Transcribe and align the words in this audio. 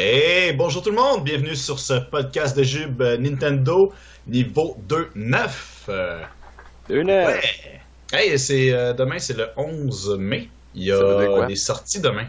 Hey, 0.00 0.52
bonjour 0.52 0.80
tout 0.80 0.90
le 0.90 0.94
monde, 0.96 1.24
bienvenue 1.24 1.56
sur 1.56 1.80
ce 1.80 1.94
podcast 1.94 2.56
de 2.56 2.62
Jube 2.62 3.02
euh, 3.02 3.16
Nintendo 3.18 3.92
niveau 4.28 4.76
2.9. 4.88 5.48
Euh, 5.88 6.22
2 6.88 7.02
9 7.02 7.26
ouais. 7.26 7.40
Hey, 8.12 8.38
c'est 8.38 8.70
euh, 8.72 8.92
demain, 8.92 9.18
c'est 9.18 9.36
le 9.36 9.48
11 9.56 10.16
mai. 10.20 10.50
Il 10.76 10.84
y 10.84 10.92
a 10.92 11.46
des 11.48 11.56
sorties 11.56 11.98
demain 12.00 12.26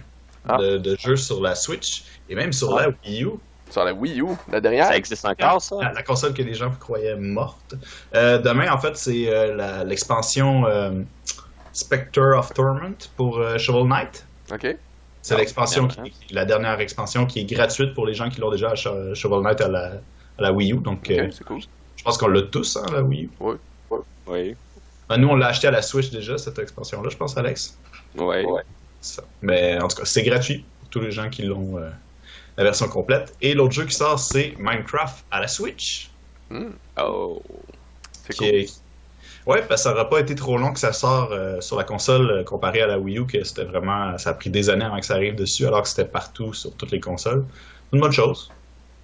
Ah. 0.48 0.58
de, 0.58 0.80
de 0.80 0.98
jeux 0.98 1.16
sur 1.16 1.44
la 1.44 1.54
Switch 1.54 2.06
et 2.28 2.34
même 2.34 2.52
sur 2.54 2.76
Ah. 2.76 2.88
la 2.88 2.90
Wii 3.06 3.24
U, 3.26 3.30
Sur 3.70 3.84
la 3.84 3.94
Wii 3.94 4.20
U, 4.20 4.30
la 4.52 4.60
dernière. 4.62 4.88
Ça 4.88 4.98
existe 4.98 5.26
encore, 5.26 5.62
ça? 5.62 5.76
la, 5.80 5.94
la 5.94 6.02
console 6.02 6.34
que 6.34 6.42
les 6.42 6.56
gens 6.56 6.72
croyaient 6.72 7.18
morte. 7.18 7.76
Euh, 8.16 8.40
demain, 8.40 8.72
en 8.72 8.80
fait, 8.80 8.98
c'est 8.98 9.26
euh, 9.28 9.84
l'expansion 9.84 10.66
euh, 10.66 10.90
Spectre 11.72 12.36
of 12.36 12.52
Torment 12.52 12.98
pour 13.16 13.38
euh, 13.38 13.60
Shovel 13.60 13.88
Knight. 13.88 14.26
Ok. 14.52 14.76
C'est 15.30 15.36
Ah, 15.36 15.38
l'expansion, 15.40 15.88
qui- 15.88 16.34
la 16.34 16.44
dernière 16.46 16.80
expansion 16.80 17.26
qui 17.28 17.42
est 17.42 17.46
gratuite 17.46 17.94
pour 17.94 18.08
les 18.08 18.14
gens 18.16 18.30
qui 18.30 18.42
l'ont 18.42 18.50
déjà 18.52 18.72
à 18.72 18.76
Shovel 18.76 19.42
Knight 19.44 19.62
à 19.62 19.68
la, 19.68 19.86
à 20.38 20.42
la 20.42 20.52
Wii 20.52 20.74
U. 20.74 20.78
Donc, 20.78 21.10
euh, 21.12 21.30
c'est 21.32 21.44
cool. 21.44 21.60
je 21.96 22.04
pense 22.04 22.18
qu'on 22.18 22.28
l'a 22.28 22.42
tous, 22.44 22.78
hein, 22.78 22.86
la 22.92 23.04
Wii 23.04 23.26
U. 23.26 23.30
Oui. 24.28 24.56
Ben, 25.08 25.18
nous, 25.18 25.28
on 25.28 25.36
l'a 25.36 25.48
acheté 25.48 25.68
à 25.68 25.72
la 25.72 25.82
Switch 25.82 26.10
déjà, 26.10 26.38
cette 26.38 26.58
expansion-là, 26.60 27.10
je 27.10 27.18
pense, 27.18 27.38
Alex. 27.38 27.78
Oui. 28.18 28.44
Ça. 29.02 29.24
Mais 29.42 29.80
en 29.82 29.88
tout 29.88 29.98
cas, 29.98 30.06
c'est 30.06 30.24
gratuit 30.24 30.66
pour 30.80 30.90
tous 30.90 31.00
les 31.00 31.12
gens 31.12 31.30
qui 31.30 31.44
l'ont 31.44 31.78
euh, 31.78 31.90
la 32.58 32.64
version 32.64 32.88
complète. 32.88 33.36
Et 33.42 33.54
l'autre 33.54 33.74
jeu 33.74 33.86
qui 33.86 33.94
sort, 33.96 34.20
c'est 34.20 34.56
Minecraft 34.58 35.26
à 35.32 35.40
la 35.42 35.48
Switch. 35.48 36.10
Hmm, 36.50 36.72
Oh. 37.02 37.42
c'est 38.28 38.36
cool. 38.38 38.48
est- 38.48 38.82
Ouais, 39.46 39.60
parce 39.68 39.82
que 39.82 39.90
ça 39.90 39.92
n'aura 39.92 40.10
pas 40.10 40.20
été 40.20 40.36
trop 40.36 40.58
long 40.58 40.74
que 40.74 40.80
ça 40.80 40.94
sort 40.94 41.32
euh, 41.32 41.60
sur 41.62 41.78
la 41.78 41.84
console 41.84 42.30
euh, 42.30 42.44
comparé 42.44 42.82
à 42.82 42.88
la 42.88 43.00
Wii 43.00 43.20
U, 43.20 43.26
que 43.26 43.44
c'était 43.44 43.64
vraiment. 43.64 44.18
Ça 44.18 44.32
a 44.32 44.34
pris 44.34 44.50
des 44.50 44.70
années 44.70 44.86
avant 44.86 45.00
que 45.00 45.06
ça 45.06 45.16
arrive 45.16 45.36
dessus, 45.36 45.66
alors 45.66 45.84
que 45.84 45.88
c'était 45.88 46.06
partout 46.06 46.54
sur 46.54 46.74
toutes 46.76 46.92
les 46.92 47.00
consoles. 47.00 47.46
C'est 47.90 47.96
une 47.96 48.02
bonne 48.02 48.12
chose. 48.12 48.52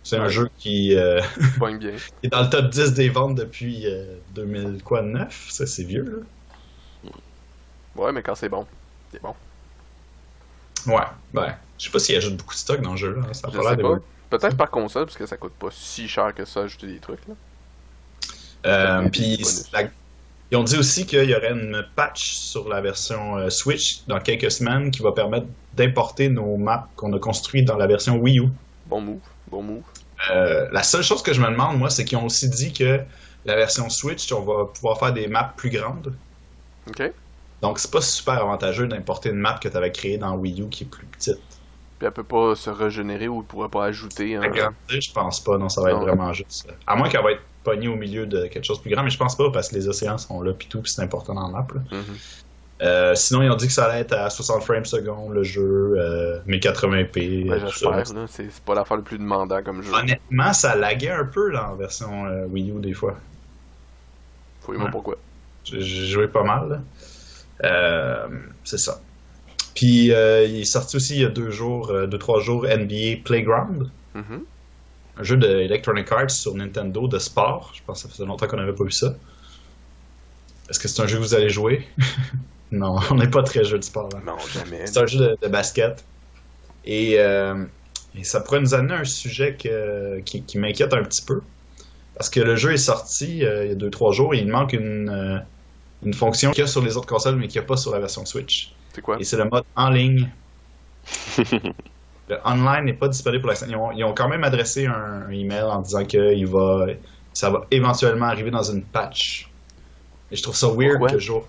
C'est 0.03 0.17
un 0.17 0.29
jeu 0.29 0.49
qui, 0.59 0.95
euh, 0.95 1.19
bien. 1.59 1.77
qui 1.79 1.93
est 2.23 2.29
dans 2.29 2.43
le 2.43 2.49
top 2.49 2.69
10 2.69 2.93
des 2.93 3.09
ventes 3.09 3.35
depuis 3.35 3.87
euh, 3.87 4.17
2009. 4.35 5.47
Ça, 5.49 5.65
c'est 5.65 5.83
vieux, 5.83 6.03
là. 6.03 7.11
Ouais, 7.95 8.11
mais 8.11 8.21
quand 8.21 8.35
c'est 8.35 8.49
bon, 8.49 8.67
c'est 9.11 9.21
bon. 9.21 9.33
Ouais, 10.85 11.01
ben, 11.33 11.55
je 11.79 11.85
sais 11.85 11.89
pas 11.91 11.99
s'il 11.99 12.15
ajoute 12.17 12.35
beaucoup 12.35 12.53
de 12.53 12.59
stock 12.59 12.81
dans 12.81 12.91
le 12.91 12.97
jeu, 12.97 13.15
là. 13.15 13.33
Ça 13.33 13.47
a 13.47 13.51
Je 13.51 13.61
sais 13.61 13.77
pas. 13.77 13.97
Peut-être 14.29 14.57
par 14.57 14.69
console, 14.69 15.05
parce 15.05 15.17
que 15.17 15.25
ça 15.25 15.37
coûte 15.37 15.53
pas 15.53 15.69
si 15.71 16.07
cher 16.07 16.33
que 16.35 16.45
ça, 16.45 16.61
ajouter 16.61 16.87
des 16.87 16.99
trucs. 16.99 17.25
Là. 17.27 17.33
Euh, 18.65 19.09
puis 19.09 19.43
la- 19.73 19.83
ils 20.51 20.57
ont 20.57 20.63
dit 20.63 20.77
aussi 20.77 21.05
qu'il 21.05 21.29
y 21.29 21.35
aurait 21.35 21.51
une 21.51 21.83
patch 21.95 22.33
sur 22.33 22.69
la 22.69 22.81
version 22.81 23.37
euh, 23.37 23.49
Switch 23.49 24.01
dans 24.07 24.19
quelques 24.19 24.51
semaines 24.51 24.91
qui 24.91 25.01
va 25.01 25.11
permettre 25.11 25.47
d'importer 25.73 26.29
nos 26.29 26.57
maps 26.57 26.87
qu'on 26.95 27.11
a 27.13 27.19
construites 27.19 27.65
dans 27.65 27.77
la 27.77 27.87
version 27.87 28.17
Wii 28.17 28.39
U. 28.39 28.47
Bon 28.87 29.01
move, 29.01 29.19
bon 29.49 29.63
move. 29.63 29.81
Euh, 30.31 30.67
la 30.71 30.83
seule 30.83 31.03
chose 31.03 31.21
que 31.23 31.33
je 31.33 31.41
me 31.41 31.47
demande, 31.49 31.77
moi, 31.77 31.89
c'est 31.89 32.05
qu'ils 32.05 32.17
ont 32.17 32.25
aussi 32.25 32.49
dit 32.49 32.71
que 32.73 32.99
la 33.45 33.55
version 33.55 33.89
Switch, 33.89 34.31
on 34.31 34.41
va 34.41 34.65
pouvoir 34.65 34.97
faire 34.99 35.13
des 35.13 35.27
maps 35.27 35.53
plus 35.57 35.69
grandes. 35.69 36.13
Ok. 36.87 37.11
Donc, 37.61 37.79
c'est 37.79 37.91
pas 37.91 38.01
super 38.01 38.35
avantageux 38.35 38.87
d'importer 38.87 39.29
une 39.29 39.37
map 39.37 39.57
que 39.61 39.67
tu 39.67 39.75
avais 39.75 39.91
créée 39.91 40.17
dans 40.17 40.35
Wii 40.35 40.61
U 40.61 40.69
qui 40.69 40.83
est 40.83 40.87
plus 40.87 41.05
petite. 41.07 41.39
Puis 41.97 42.05
elle 42.07 42.11
peut 42.11 42.23
pas 42.23 42.55
se 42.55 42.69
régénérer 42.69 43.27
ou 43.27 43.39
elle 43.39 43.45
pourrait 43.47 43.69
pas 43.69 43.85
ajouter 43.85 44.35
un. 44.35 44.41
Agrandir, 44.41 44.73
je 44.89 45.11
pense 45.11 45.39
pas. 45.43 45.57
Non, 45.57 45.69
ça 45.69 45.81
va 45.81 45.91
être 45.91 45.99
vraiment 45.99 46.31
juste. 46.33 46.67
euh, 46.69 46.73
À 46.87 46.95
moins 46.95 47.07
qu'elle 47.09 47.23
va 47.23 47.31
être 47.31 47.41
pognée 47.65 47.89
au 47.89 47.95
milieu 47.97 48.25
de 48.25 48.47
quelque 48.47 48.63
chose 48.63 48.77
de 48.77 48.83
plus 48.83 48.91
grand, 48.91 49.03
mais 49.03 49.09
je 49.09 49.17
pense 49.17 49.35
pas 49.35 49.51
parce 49.51 49.67
que 49.69 49.75
les 49.75 49.89
océans 49.89 50.17
sont 50.17 50.41
là 50.41 50.53
pis 50.53 50.67
tout, 50.69 50.81
pis 50.81 50.91
c'est 50.91 51.01
important 51.01 51.33
dans 51.33 51.47
la 51.47 51.51
map. 51.51 51.67
là. 51.75 51.81
Mhm. 51.91 52.03
Euh, 52.81 53.15
sinon, 53.15 53.41
ils 53.41 53.49
ont 53.49 53.55
dit 53.55 53.67
que 53.67 53.73
ça 53.73 53.85
allait 53.85 54.01
être 54.01 54.11
à 54.13 54.29
60 54.29 54.61
frames 54.63 54.83
secondes 54.85 55.33
le 55.33 55.43
jeu, 55.43 55.95
euh, 55.97 56.39
1080p. 56.45 57.45
Tout 57.47 57.59
J'espère, 57.67 58.05
ça. 58.07 58.13
là. 58.13 58.25
C'est 58.27 58.51
c'est 58.51 58.63
pas 58.63 58.75
l'affaire 58.75 58.97
le 58.97 59.03
plus 59.03 59.17
demandant 59.17 59.63
comme 59.63 59.81
jeu. 59.81 59.93
Honnêtement, 59.93 60.51
ça 60.53 60.75
laguait 60.75 61.11
un 61.11 61.23
peu 61.25 61.49
là, 61.51 61.69
en 61.71 61.75
version 61.75 62.25
euh, 62.25 62.45
Wii 62.47 62.71
U 62.71 62.79
des 62.81 62.93
fois. 62.93 63.15
Fouille-moi 64.61 64.85
Ouais. 64.87 64.91
pourquoi? 64.91 65.15
J'ai 65.63 65.79
joué 65.81 66.27
pas 66.27 66.43
mal. 66.43 66.81
c'est 68.63 68.77
ça. 68.77 68.99
Puis 69.73 70.07
il 70.07 70.11
est 70.11 70.65
sorti 70.65 70.97
aussi 70.97 71.15
il 71.15 71.21
y 71.21 71.25
a 71.25 71.29
deux 71.29 71.51
jours, 71.51 71.93
deux 72.07 72.17
trois 72.19 72.39
jours, 72.41 72.65
NBA 72.67 73.21
Playground, 73.23 73.89
Mhm. 74.13 74.43
Un 75.17 75.23
jeu 75.23 75.37
de 75.37 75.47
Electronic 75.47 76.11
Arts 76.11 76.31
sur 76.31 76.53
Nintendo 76.55 77.07
de 77.07 77.19
sport. 77.19 77.71
Je 77.73 77.81
pense 77.85 78.01
que 78.03 78.07
ça 78.09 78.13
faisait 78.13 78.25
longtemps 78.25 78.47
qu'on 78.47 78.57
n'avait 78.57 78.73
pas 78.75 78.83
vu 78.83 78.91
ça. 78.91 79.15
Est-ce 80.69 80.79
que 80.79 80.87
c'est 80.87 81.01
un 81.01 81.07
jeu 81.07 81.17
que 81.17 81.21
vous 81.23 81.35
allez 81.35 81.49
jouer? 81.49 81.87
Non, 82.71 82.95
on 83.11 83.15
n'est 83.15 83.29
pas 83.29 83.43
très 83.43 83.63
jeu 83.63 83.77
de 83.77 83.83
sport. 83.83 84.09
là. 84.11 84.19
Non, 84.25 84.37
jamais. 84.51 84.87
C'est 84.87 84.97
un 84.97 85.05
jeu 85.05 85.19
de, 85.19 85.37
de 85.41 85.47
basket. 85.47 86.03
Et, 86.83 87.19
euh, 87.19 87.63
et 88.15 88.23
ça 88.23 88.41
pourrait 88.41 88.59
nous 88.59 88.73
amener 88.73 88.95
à 88.95 88.99
un 88.99 89.03
sujet 89.05 89.55
que- 89.55 90.19
qui, 90.25 90.41
qui 90.41 90.57
m'inquiète 90.57 90.93
un 90.93 91.03
petit 91.03 91.21
peu. 91.21 91.41
Parce 92.17 92.29
que 92.29 92.39
le 92.39 92.55
jeu 92.55 92.73
est 92.73 92.77
sorti 92.77 93.45
euh, 93.45 93.65
il 93.65 93.69
y 93.69 93.71
a 93.71 93.75
2-3 93.75 94.13
jours 94.13 94.33
et 94.33 94.39
il 94.39 94.47
manque 94.47 94.73
une, 94.73 95.09
euh, 95.09 95.37
une 96.03 96.13
fonction 96.15 96.51
qu'il 96.51 96.61
y 96.61 96.63
a 96.63 96.67
sur 96.67 96.81
les 96.83 96.97
autres 96.97 97.07
consoles 97.07 97.35
mais 97.35 97.47
qu'il 97.47 97.61
n'y 97.61 97.65
a 97.65 97.67
pas 97.67 97.77
sur 97.77 97.91
la 97.91 97.99
version 97.99 98.25
Switch. 98.25 98.73
C'est 98.93 99.01
quoi? 99.01 99.17
Et 99.19 99.23
c'est 99.23 99.37
le 99.37 99.45
mode 99.45 99.63
en 99.75 99.91
ligne. 99.91 100.29
Le 102.27 102.37
online 102.45 102.85
n'est 102.85 102.93
pas 102.93 103.07
disponible 103.07 103.41
pour 103.41 103.49
l'instant. 103.49 103.67
Ils 103.69 103.75
ont, 103.75 103.91
ils 103.91 104.03
ont 104.03 104.13
quand 104.13 104.27
même 104.27 104.43
adressé 104.43 104.87
un, 104.87 104.93
un 105.27 105.29
email 105.29 105.61
en 105.63 105.81
disant 105.81 106.05
que 106.05 106.33
il 106.35 106.47
va, 106.47 106.87
ça 107.33 107.49
va 107.51 107.67
éventuellement 107.71 108.25
arriver 108.25 108.51
dans 108.51 108.63
une 108.63 108.83
patch. 108.83 109.53
Et 110.31 110.35
je 110.35 110.43
trouve 110.43 110.55
ça 110.55 110.67
weird 110.67 110.99
Pourquoi? 110.99 111.09
que 111.11 111.19
jour. 111.19 111.47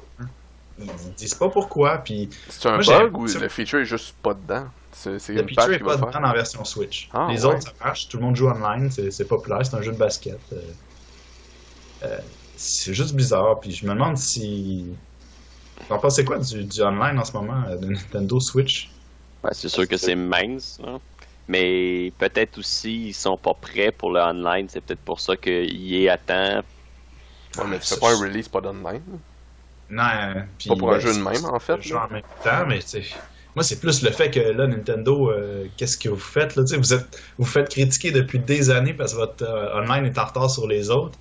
Ils 0.78 1.14
disent 1.16 1.34
pas 1.34 1.48
pourquoi, 1.48 1.98
puis 1.98 2.28
C'est 2.48 2.69
un 2.69 2.76
Moi, 2.76 2.84
bug 2.84 3.16
ou 3.16 3.26
le 3.26 3.48
feature 3.48 3.78
est 3.81 3.87
juste 3.87 4.16
pas 4.22 4.34
dedans? 4.34 4.66
C'est 4.92 5.19
c'est 5.19 5.32
le 5.32 5.42
une 5.42 5.48
feature 5.48 5.72
est 5.72 5.78
pas 5.78 5.97
dedans 5.97 6.10
dans 6.10 6.20
la 6.20 6.32
version 6.34 6.64
Switch. 6.64 7.08
Ah, 7.12 7.28
les 7.31 7.44
ouais. 7.47 7.54
autres, 7.54 7.62
ça 7.62 7.72
marche. 7.82 8.08
Tout 8.08 8.19
le 8.19 8.25
monde 8.25 8.37
joue 8.37 8.48
online. 8.48 8.91
C'est 8.91 9.10
c'est 9.10 9.26
populaire. 9.26 9.64
C'est 9.64 9.76
un 9.76 9.82
jeu 9.82 9.93
de 9.93 9.97
basket. 9.98 10.41
Euh, 10.53 10.75
euh, 12.03 12.19
c'est 12.54 12.94
juste 12.94 13.14
bizarre. 13.14 13.60
Puis 13.60 13.72
je 13.72 13.87
me 13.87 13.93
demande 13.94 14.16
si. 14.19 15.00
Vous 15.88 15.94
en 15.94 15.98
pensez 16.00 16.25
quoi 16.25 16.38
du, 16.38 16.64
du 16.66 16.82
online 16.82 17.19
en 17.19 17.25
ce 17.25 17.32
moment 17.37 17.64
euh, 17.69 17.76
de 17.76 17.87
Nintendo 17.88 18.41
Switch? 18.41 18.95
Ouais, 19.46 19.54
c'est 19.54 19.68
sûr 19.68 19.86
que 19.88 19.96
c'est 19.96 20.14
mince. 20.16 20.80
hein. 20.84 21.00
Mais 21.48 22.12
peut-être 22.18 22.58
aussi, 22.58 23.08
ils 23.08 23.14
sont 23.14 23.38
pas 23.38 23.54
prêts 23.54 23.92
pour 23.92 24.10
le 24.12 24.20
online. 24.20 24.68
C'est 24.68 24.80
peut-être 24.80 25.04
pour 25.04 25.20
ça 25.20 25.36
qu'il 25.36 25.94
est 25.94 26.08
à 26.08 26.18
temps. 26.18 26.62
Ouais, 27.56 27.64
mais 27.68 27.78
tu 27.80 27.86
Ça, 27.86 27.96
fais 27.96 28.00
pas 28.00 28.12
un 28.12 28.18
release 28.18 28.48
pas 28.48 28.60
d'online? 28.60 29.20
Non. 29.88 30.02
euh, 30.04 30.42
Pas 30.66 30.76
pour 30.76 30.92
un 30.92 30.98
ben, 30.98 31.00
jeu 31.00 31.14
de 31.14 31.18
même, 31.18 31.44
en 31.44 31.58
fait, 31.60 31.80
jeu 31.82 31.96
en 31.96 32.08
même 32.08 32.22
temps, 32.42 32.66
mais 32.66 32.80
tu 32.80 33.02
Moi, 33.54 33.62
c'est 33.64 33.80
plus 33.80 34.02
le 34.02 34.10
fait 34.10 34.30
que 34.30 34.40
là, 34.40 34.66
Nintendo, 34.66 35.30
euh, 35.30 35.68
qu'est-ce 35.76 35.96
que 35.96 36.08
vous 36.08 36.18
faites 36.18 36.56
là? 36.56 36.64
Vous 36.76 36.92
êtes, 36.94 37.18
vous 37.38 37.46
faites 37.46 37.68
critiquer 37.70 38.10
depuis 38.12 38.40
des 38.40 38.70
années 38.70 38.94
parce 38.94 39.12
que 39.12 39.18
votre 39.18 39.44
euh, 39.44 39.80
online 39.80 40.06
est 40.06 40.18
en 40.18 40.24
retard 40.26 40.50
sur 40.50 40.66
les 40.66 40.90
autres. 40.90 41.18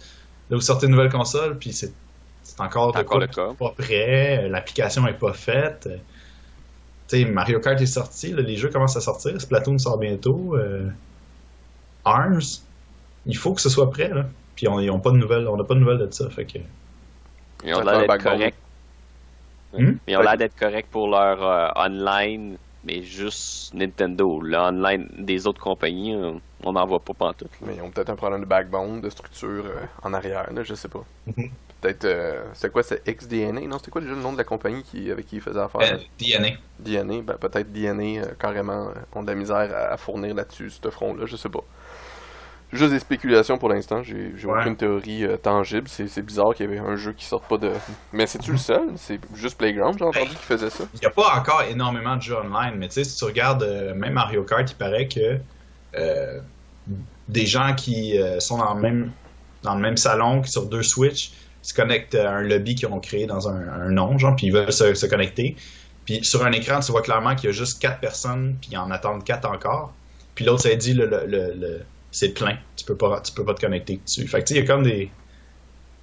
Là, 0.49 0.57
vous 0.57 0.61
sortez 0.61 0.87
une 0.87 0.93
nouvelle 0.93 1.11
console, 1.11 1.59
puis 1.59 1.73
c'est 1.73 1.95
encore, 2.59 2.93
de 2.93 3.01
encore 3.01 3.03
quoi 3.03 3.19
le 3.19 3.27
cas. 3.27 3.53
pas 3.59 3.71
prêt, 3.77 4.45
euh, 4.45 4.49
l'application 4.49 5.07
est 5.07 5.17
pas 5.17 5.33
faite. 5.33 5.87
Euh, 7.13 7.17
Tu 7.17 7.23
sais, 7.23 7.25
Mario 7.25 7.59
Kart 7.59 7.79
est 7.79 7.85
sorti, 7.85 8.31
là, 8.31 8.41
les 8.41 8.55
jeux 8.57 8.69
commencent 8.69 8.97
à 8.97 9.01
sortir, 9.01 9.39
Splatoon 9.39 9.77
sort 9.77 9.97
bientôt, 9.97 10.55
euh, 10.55 10.89
Arms, 12.03 12.41
il 13.25 13.37
faut 13.37 13.53
que 13.53 13.61
ce 13.61 13.69
soit 13.69 13.89
prêt 13.89 14.09
là. 14.09 14.25
Puis 14.55 14.67
on, 14.67 14.75
ont 14.77 14.99
pas 14.99 15.11
de 15.11 15.17
nouvelles, 15.17 15.47
on 15.47 15.57
n'a 15.57 15.63
pas 15.63 15.73
de 15.73 15.79
nouvelles 15.79 15.97
de 15.97 16.11
ça, 16.11 16.29
fait 16.29 16.45
que. 16.45 16.59
Ils 17.63 17.73
ont 17.73 17.81
l'air 17.81 17.99
d'être 17.99 18.23
corrects. 18.23 18.55
Hmm? 19.73 19.93
Ils 20.07 20.15
ont 20.17 20.21
l'air 20.21 20.37
d'être 20.37 20.55
corrects 20.55 20.87
pour 20.89 21.09
leur 21.09 21.43
euh, 21.43 21.67
online, 21.75 22.57
mais 22.85 23.01
juste 23.01 23.73
Nintendo. 23.73 24.39
Le 24.39 24.57
online 24.57 25.09
des 25.17 25.47
autres 25.47 25.61
compagnies, 25.61 26.15
on- 26.15 26.71
n'en 26.71 26.85
voit 26.85 26.99
pas 26.99 27.13
pantoute. 27.13 27.51
Mais 27.65 27.75
ils 27.75 27.81
ont 27.81 27.91
peut-être 27.91 28.09
un 28.09 28.15
problème 28.15 28.41
de 28.41 28.45
backbone, 28.45 29.01
de 29.01 29.09
structure 29.09 29.65
euh, 29.65 29.85
en 30.03 30.13
arrière, 30.13 30.51
là, 30.53 30.63
je 30.63 30.73
sais 30.73 30.87
pas. 30.87 31.03
Peut-être. 31.85 32.05
euh, 32.05 32.43
c'est 32.53 32.71
quoi, 32.71 32.81
c'est 32.83 33.03
XDNA 33.05 33.61
Non, 33.67 33.77
c'était 33.77 33.91
quoi 33.91 34.01
déjà 34.01 34.13
le 34.13 34.21
nom 34.21 34.33
de 34.33 34.37
la 34.37 34.43
compagnie 34.43 34.83
qui, 34.83 35.11
avec 35.11 35.25
qui 35.27 35.35
ils 35.35 35.41
faisaient 35.41 35.59
affaire? 35.59 35.81
Euh, 35.81 35.97
DNA. 36.19 36.57
DNA, 36.79 37.21
ben 37.21 37.35
peut-être 37.39 37.71
DNA 37.71 38.21
euh, 38.23 38.33
carrément 38.39 38.89
euh, 38.89 38.93
ont 39.13 39.21
de 39.23 39.27
la 39.27 39.35
misère 39.35 39.55
à, 39.73 39.93
à 39.93 39.97
fournir 39.97 40.33
là-dessus, 40.33 40.69
ce 40.71 40.89
front-là, 40.89 41.25
je 41.25 41.35
sais 41.35 41.49
pas. 41.49 41.61
Juste 42.73 42.91
des 42.91 42.99
spéculations 42.99 43.57
pour 43.57 43.69
l'instant, 43.69 44.01
j'ai 44.03 44.33
Ouais. 44.43 44.59
aucune 44.59 44.75
théorie 44.75 45.23
euh, 45.23 45.37
tangible. 45.37 45.87
C'est 45.87 46.07
c'est 46.07 46.23
bizarre 46.23 46.53
qu'il 46.55 46.65
y 46.65 46.69
avait 46.69 46.79
un 46.79 46.95
jeu 46.95 47.13
qui 47.13 47.23
sorte 47.25 47.47
pas 47.47 47.57
de. 47.57 47.71
Mais 48.11 48.25
c'est-tu 48.25 48.51
le 48.51 48.57
seul? 48.57 48.89
C'est 48.97 49.19
juste 49.35 49.57
Playground, 49.57 49.95
j'ai 49.97 50.03
entendu 50.05 50.29
qu'il 50.29 50.37
faisait 50.39 50.71
ça? 50.71 50.83
Il 50.95 50.99
n'y 50.99 51.05
a 51.05 51.11
pas 51.11 51.37
encore 51.37 51.61
énormément 51.69 52.15
de 52.17 52.21
jeux 52.23 52.35
online, 52.35 52.75
mais 52.77 52.87
tu 52.87 52.95
sais, 52.95 53.03
si 53.03 53.17
tu 53.17 53.23
regardes 53.25 53.63
euh, 53.63 53.93
même 53.93 54.13
Mario 54.13 54.43
Kart, 54.43 54.69
il 54.69 54.75
paraît 54.75 55.07
que 55.07 55.37
euh, 55.97 56.39
des 57.29 57.45
gens 57.45 57.73
qui 57.75 58.19
euh, 58.19 58.39
sont 58.39 58.57
dans 58.57 58.73
le, 58.73 58.81
même, 58.81 59.11
dans 59.63 59.75
le 59.75 59.81
même 59.81 59.95
salon, 59.97 60.41
qui 60.41 60.51
sur 60.51 60.65
deux 60.67 60.83
Switch, 60.83 61.31
se 61.65 61.73
connectent 61.73 62.15
à 62.15 62.31
un 62.31 62.41
lobby 62.43 62.75
qu'ils 62.75 62.87
ont 62.87 62.99
créé 62.99 63.25
dans 63.27 63.49
un, 63.49 63.55
un 63.69 63.89
nom, 63.91 64.17
genre, 64.17 64.35
puis 64.35 64.47
ils 64.47 64.53
veulent 64.53 64.71
se, 64.73 64.93
se 64.93 65.05
connecter. 65.07 65.55
Puis 66.05 66.23
sur 66.23 66.45
un 66.45 66.51
écran, 66.51 66.79
tu 66.81 66.91
vois 66.91 67.01
clairement 67.01 67.35
qu'il 67.35 67.47
y 67.47 67.49
a 67.49 67.51
juste 67.53 67.81
quatre 67.81 67.99
personnes, 67.99 68.57
puis 68.61 68.71
ils 68.73 68.77
en 68.77 68.91
attendent 68.91 69.23
quatre 69.23 69.45
encore. 69.49 69.93
Puis 70.35 70.45
l'autre, 70.45 70.63
ça 70.63 70.75
dit, 70.75 70.93
le, 70.93 71.05
le, 71.07 71.25
le- 71.55 71.81
c'est 72.11 72.29
plein, 72.33 72.57
tu 72.75 72.85
peux 72.85 72.95
pas, 72.97 73.21
tu 73.21 73.33
peux 73.33 73.43
pas 73.45 73.53
te 73.55 73.61
connecter 73.61 73.97
dessus. 74.05 74.27
Fait 74.27 74.43
que 74.43 74.53
il 74.53 74.57
y 74.57 74.59
a 74.59 74.65
comme 74.65 74.83
des, 74.83 75.11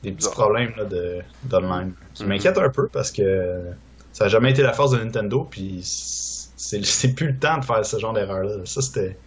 des 0.02 0.12
petits 0.12 0.30
problèmes 0.30 0.72
là, 0.76 0.84
de, 0.84 1.22
d'online. 1.44 1.94
Ça 2.14 2.24
Mhm. 2.24 2.30
m'inquiète 2.30 2.58
un 2.58 2.70
peu 2.70 2.88
parce 2.88 3.12
que 3.12 3.72
ça 4.12 4.24
n'a 4.24 4.28
jamais 4.30 4.50
été 4.50 4.62
la 4.62 4.72
force 4.72 4.90
de 4.92 4.98
Nintendo, 4.98 5.44
puis 5.50 5.80
c'est 5.84 6.84
c'est 6.84 7.14
plus 7.14 7.28
le 7.32 7.38
temps 7.38 7.58
de 7.58 7.64
faire 7.64 7.84
ce 7.86 7.98
genre 7.98 8.12
d'erreur-là. 8.12 8.64
Ça, 8.66 8.82
c'était 8.82 9.20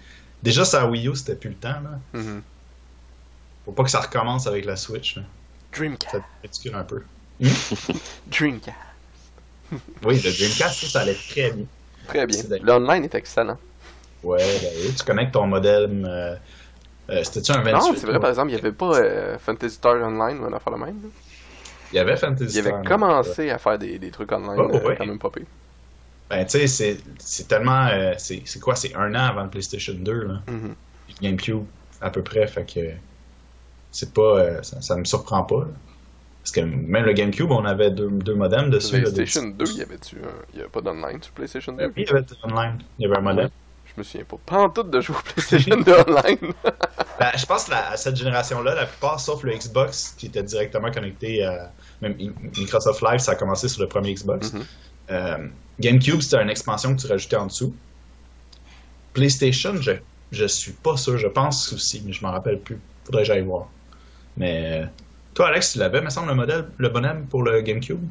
Déjà, 0.43 0.63
sa 0.65 0.87
Wii 0.87 1.07
U, 1.09 1.15
c'était 1.15 1.35
plus 1.37 1.49
le 1.51 1.57
temps. 1.59 1.79
Là. 1.81 1.99
Mhm. 2.13 2.43
Faut 3.65 3.73
pas 3.73 3.83
que 3.83 3.89
ça 3.89 4.01
recommence 4.01 4.47
avec 4.47 4.65
la 4.65 4.75
Switch. 4.75 5.15
Là. 5.17 5.23
Dreamcast. 5.75 6.11
Ça 6.11 6.69
te 6.71 6.75
un 6.75 6.83
peu? 6.83 7.01
Dreamcast. 8.27 8.77
Oui, 10.03 10.21
le 10.23 10.31
Dreamcast, 10.31 10.81
ça, 10.81 10.87
ça 10.87 10.99
allait 11.01 11.15
très 11.15 11.51
bien. 11.51 11.65
Très 12.07 12.25
bien. 12.27 12.37
L'online 12.61 13.03
est 13.03 13.15
excellent. 13.15 13.57
Ouais, 14.23 14.37
ben 14.61 14.69
oui, 14.83 14.93
tu 14.97 15.03
connectes 15.03 15.33
ton 15.33 15.47
modem. 15.47 16.05
Euh, 16.05 16.35
euh, 17.09 17.23
C'était-tu 17.23 17.51
un 17.51 17.61
28 17.61 17.71
Non, 17.73 17.93
c'est 17.95 18.07
vrai, 18.07 18.19
par 18.19 18.29
exemple, 18.29 18.49
il 18.49 18.55
n'y 18.55 18.59
avait 18.59 18.71
pas 18.71 18.95
euh, 18.97 19.37
Fantasy 19.39 19.75
Star 19.75 19.95
Online 19.95 20.39
ou 20.39 20.45
un 20.45 20.53
affaire 20.53 20.73
de 20.73 20.79
même. 20.79 21.01
là. 21.03 21.09
Il 21.91 21.95
y 21.95 21.99
avait 21.99 22.17
Fantasy 22.17 22.55
Il 22.55 22.59
avait 22.59 22.69
Star, 22.69 22.83
commencé 22.83 23.49
à 23.51 23.57
faire 23.59 23.77
des, 23.77 23.99
des 23.99 24.11
trucs 24.11 24.31
online 24.31 24.55
Oh, 24.57 24.75
euh, 24.75 24.87
ouais. 24.87 24.95
quand 24.97 25.05
même 25.05 25.19
pas 25.19 25.29
pire. 25.29 25.45
Ben, 26.29 26.43
tu 26.45 26.51
sais, 26.59 26.67
c'est- 26.67 26.97
c'est 27.19 27.47
tellement. 27.47 27.85
euh, 27.87 28.13
c'est 28.17 28.41
c'est 28.45 28.59
quoi 28.59 28.75
C'est 28.75 28.95
un 28.95 29.13
an 29.13 29.27
avant 29.29 29.43
le 29.43 29.49
PlayStation 29.49 29.93
2, 29.93 30.23
là. 30.23 30.41
Mhm. 30.47 30.73
Puis 31.07 31.15
GameCube, 31.21 31.63
à 32.01 32.09
peu 32.09 32.23
près. 32.23 32.47
Fait 32.47 32.65
que. 32.65 32.79
C'est 33.95 34.13
pas. 34.13 34.21
euh, 34.39 34.61
ça, 34.61 34.81
ça 34.81 34.95
me 34.97 35.05
surprend 35.05 35.43
pas, 35.43 35.61
là. 35.61 35.67
Parce 36.41 36.51
que 36.51 36.59
même 36.61 37.05
le 37.05 37.13
GameCube, 37.13 37.49
on 37.49 37.63
avait 37.65 37.89
deux, 37.91 38.09
deux 38.09 38.35
modems 38.35 38.69
dessus. 38.69 39.01
PlayStation 39.01 39.47
2, 39.47 39.65
il 39.71 39.77
y 39.77 39.81
avait-tu 39.81 40.17
un... 40.17 40.29
Il 40.53 40.57
y 40.57 40.61
avait 40.61 40.69
pas 40.69 40.81
d'online 40.81 41.23
sur 41.23 41.31
PlayStation 41.31 41.71
2 41.73 41.83
Euh, 41.83 41.87
Oui, 41.87 42.03
il 42.03 42.07
y 42.07 42.09
avait. 42.11 42.25
Il 42.99 43.03
y 43.03 43.05
avait 43.07 43.17
un 43.17 43.21
modem. 43.21 43.49
Je 43.85 43.93
me 43.97 44.03
souviens 44.03 44.25
pas. 44.25 44.37
Pas 44.45 44.57
en 44.63 44.69
tout 44.69 44.83
de 44.83 44.99
jouer 45.01 45.15
au 45.15 45.21
PlayStation 45.33 45.77
2 45.81 45.91
online. 46.07 46.53
Ben, 47.17 47.31
je 47.37 47.45
pense 47.45 47.63
que 47.65 47.71
la- 47.71 47.91
à 47.91 47.95
cette 47.97 48.17
génération-là, 48.17 48.75
la 48.75 48.85
plupart, 48.87 49.21
sauf 49.21 49.41
le 49.43 49.53
Xbox, 49.53 50.13
qui 50.17 50.25
était 50.25 50.43
directement 50.43 50.91
connecté 50.91 51.45
à. 51.45 51.71
Même 52.01 52.13
I- 52.19 52.29
Microsoft 52.57 53.01
Live, 53.01 53.19
ça 53.19 53.31
a 53.31 53.35
commencé 53.35 53.69
sur 53.69 53.81
le 53.81 53.87
premier 53.87 54.13
Xbox. 54.13 54.51
Mhm. 54.51 54.63
Euh, 55.11 55.47
GameCube, 55.79 56.19
c'était 56.19 56.41
une 56.43 56.49
expansion 56.49 56.93
que 56.93 56.99
tu 57.01 57.07
rajoutais 57.07 57.37
en 57.37 57.45
dessous. 57.45 57.73
PlayStation, 59.13 59.75
je, 59.81 59.93
je 60.31 60.45
suis 60.45 60.73
pas 60.73 60.97
sûr. 60.97 61.17
Je 61.17 61.27
pense 61.27 61.71
aussi, 61.73 62.03
mais 62.05 62.11
je 62.13 62.21
m'en 62.21 62.31
rappelle 62.31 62.59
plus. 62.59 62.79
Faudrait 63.05 63.21
que 63.23 63.27
j'aille 63.27 63.41
voir. 63.43 63.67
Mais. 64.37 64.81
euh, 64.83 64.85
toi, 65.33 65.47
Alex, 65.49 65.73
tu 65.73 65.79
l'avais, 65.79 66.01
me 66.01 66.09
semble, 66.09 66.29
le 66.29 66.35
modèle, 66.35 66.65
le 66.77 66.89
bonhomme 66.89 67.25
pour 67.27 67.43
le 67.43 67.61
GameCube? 67.61 68.01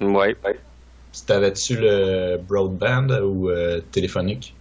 Ouais, 0.00 0.36
ouais. 0.44 0.58
T'avais-tu 1.26 1.76
le 1.76 2.36
broadband 2.38 3.08
ou 3.22 3.50
euh, 3.50 3.80
téléphonique? 3.92 4.54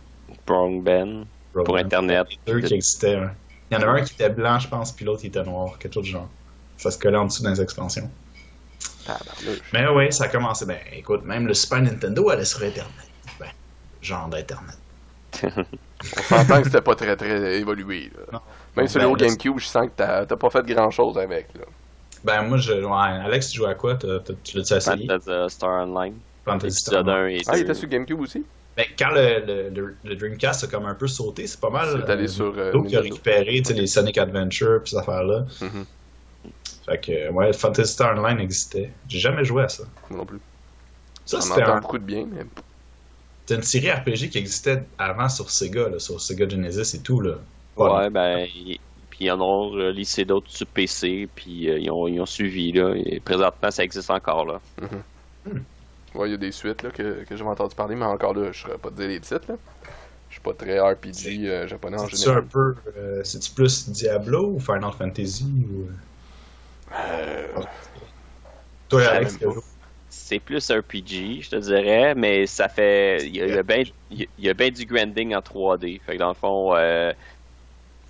Broadband. 0.47 1.23
Pour. 1.53 1.77
Internet. 1.77 2.27
Il 2.47 2.49
y 2.49 2.53
en 2.53 2.57
a 2.57 2.59
deux 2.61 2.67
qui 2.67 2.73
existaient. 2.75 3.15
hein. 3.15 3.31
Il 3.71 3.75
y 3.75 3.77
en 3.77 3.87
a 3.87 3.91
un 3.91 4.01
qui 4.03 4.13
était 4.13 4.29
blanc, 4.29 4.57
je 4.59 4.67
pense, 4.67 4.91
puis 4.91 5.05
l'autre 5.05 5.21
il 5.23 5.27
était 5.27 5.43
noir, 5.43 5.77
quelque 5.77 5.93
chose 5.93 6.05
du 6.05 6.09
genre. 6.11 6.29
Ça 6.77 6.89
se 6.89 6.97
collait 6.97 7.17
en 7.17 7.25
dessous 7.25 7.43
dans 7.43 7.51
les 7.51 7.61
expansions. 7.61 8.09
Tabarnouche. 9.05 9.61
Mais 9.73 9.87
oui, 9.89 10.11
ça 10.11 10.23
a 10.25 10.27
commencé. 10.27 10.65
Ben 10.65 10.77
écoute, 10.93 11.23
même 11.25 11.45
le 11.47 11.53
Super 11.53 11.81
Nintendo 11.81 12.29
allait 12.29 12.45
sur 12.45 12.63
Internet. 12.63 12.91
Ben, 13.39 13.47
genre 14.01 14.27
d'Internet. 14.29 14.77
On 15.43 16.21
s'entend 16.23 16.59
que 16.59 16.65
c'était 16.65 16.81
pas 16.81 16.95
très 16.95 17.15
très 17.15 17.59
évolué. 17.59 18.11
là. 18.15 18.23
Non. 18.33 18.41
Même 18.75 18.85
Bon, 18.85 18.91
celui 18.91 19.05
ben, 19.05 19.15
GameCube, 19.27 19.57
je 19.59 19.65
sens 19.65 19.85
que 19.87 19.91
t'as 19.95 20.25
t'as 20.25 20.35
pas 20.35 20.49
fait 20.49 20.65
grand 20.65 20.91
chose 20.91 21.17
avec. 21.17 21.47
Là. 21.55 21.65
Ben 22.23 22.43
moi, 22.43 22.57
je, 22.57 22.73
ouais, 22.73 23.23
Alex, 23.25 23.49
tu 23.49 23.57
jouais 23.57 23.69
à 23.69 23.75
quoi? 23.75 23.95
Tu 23.95 24.07
l'as-tu 24.07 24.73
essayé? 24.73 25.07
Fantasy 25.07 25.55
Star 25.55 25.69
Online. 25.87 26.15
Fantasy 26.45 26.79
Star. 26.79 26.99
Épisode 26.99 27.09
1 27.09 27.27
et 27.27 27.37
2. 27.37 27.43
Ah, 27.47 27.57
il 27.57 27.61
était 27.61 27.73
sur 27.73 27.87
GameCube 27.89 28.19
aussi? 28.19 28.43
Ben, 28.77 28.85
quand 28.97 29.09
le, 29.11 29.43
le, 29.45 29.69
le- 29.69 29.95
le 30.05 30.15
Dreamcast 30.15 30.63
a 30.63 30.67
comme 30.67 30.85
un 30.85 30.93
peu 30.95 31.07
sauté, 31.07 31.47
c'est 31.47 31.59
pas 31.59 31.69
mal. 31.69 32.03
C'est 32.05 32.11
allé 32.11 32.27
sur, 32.27 32.53
euh, 32.57 32.71
qui 32.87 32.95
a 32.95 33.01
récupéré 33.01 33.61
tu 33.61 33.65
sais, 33.65 33.73
les 33.73 33.87
Sonic 33.87 34.17
Adventure 34.17 34.79
puis 34.83 34.91
ces 34.91 34.97
affaires-là. 34.97 35.45
Mhm. 35.61 35.85
Fait 36.85 36.97
que, 36.99 37.31
ouais, 37.31 37.53
Fantasy 37.53 37.91
Star 37.93 38.17
Online 38.17 38.39
existait. 38.39 38.91
J'ai 39.07 39.19
jamais 39.19 39.43
joué 39.43 39.63
à 39.63 39.69
ça. 39.69 39.83
Moi 40.09 40.19
non 40.19 40.25
plus. 40.25 40.39
Ça, 41.25 41.41
c'était 41.41 41.61
un- 41.63 41.79
beaucoup 41.79 41.97
de 41.99 42.03
bien, 42.03 42.25
mais 42.31 42.41
c'était 43.45 43.55
une 43.55 43.63
série 43.63 43.91
RPG 43.91 44.29
qui 44.29 44.37
existait 44.37 44.83
avant 44.97 45.29
sur 45.29 45.49
Sega, 45.51 45.89
là, 45.89 45.99
sur 45.99 46.19
Sega 46.19 46.47
Genesis 46.49 46.95
et 46.95 47.01
tout. 47.01 47.21
Là. 47.21 47.35
Voilà. 47.79 47.95
Ouais, 47.97 48.09
ben. 48.09 48.47
Puis 49.09 49.25
ils 49.25 49.31
en 49.31 49.41
ont 49.41 49.69
releasé 49.71 50.25
d'autres 50.25 50.49
sur 50.51 50.67
PC, 50.67 51.27
puis 51.35 51.69
euh, 51.69 51.79
ils, 51.79 51.91
ont, 51.91 52.07
ils 52.07 52.19
ont 52.21 52.25
suivi, 52.25 52.71
là. 52.71 52.93
Et 52.95 53.19
présentement, 53.19 53.71
ça 53.71 53.83
existe 53.83 54.09
encore, 54.11 54.45
là. 54.45 54.61
ouais, 56.15 56.27
il 56.29 56.31
y 56.31 56.33
a 56.33 56.37
des 56.37 56.51
suites 56.51 56.83
là, 56.83 56.91
que, 56.91 57.23
que 57.23 57.35
j'avais 57.35 57.49
entendu 57.49 57.75
parler, 57.75 57.95
mais 57.95 58.05
encore 58.05 58.33
là, 58.33 58.51
je 58.51 58.61
saurais 58.61 58.77
pas 58.77 58.89
te 58.89 58.95
dire 58.95 59.07
les 59.07 59.21
titres. 59.21 59.45
Là. 59.49 59.55
Je 60.29 60.35
suis 60.35 60.41
pas 60.41 60.53
très 60.53 60.79
RPG 60.79 61.47
euh, 61.47 61.67
japonais 61.67 61.97
en 61.99 62.07
C'est-tu 62.07 62.29
un 62.29 62.41
général. 62.41 62.45
peu. 62.47 62.75
euh, 62.97 63.23
C'est-tu 63.23 63.51
plus 63.51 63.89
Diablo 63.89 64.51
ou 64.55 64.59
Final 64.59 64.93
Fantasy 64.93 65.45
ou... 65.71 65.87
Euh, 66.91 67.63
Toi, 68.89 69.05
Alex? 69.07 69.37
C'est 70.11 70.39
plus 70.39 70.71
RPG, 70.71 71.41
je 71.43 71.49
te 71.51 71.55
dirais, 71.57 72.15
mais 72.15 72.47
ça 72.47 72.67
fait. 72.67 73.27
Il 73.27 73.35
y 73.35 73.41
a, 73.41 73.47
il 73.47 73.53
y 73.53 73.57
a 73.57 73.63
bien 73.63 73.83
il 74.09 74.27
y 74.39 74.49
a 74.49 74.53
bien 74.55 74.69
du 74.71 74.85
grinding 74.85 75.35
en 75.35 75.41
3D. 75.41 76.01
Fait 76.01 76.13
que 76.13 76.17
dans 76.19 76.29
le 76.29 76.33
fond, 76.33 76.75
euh, 76.75 77.13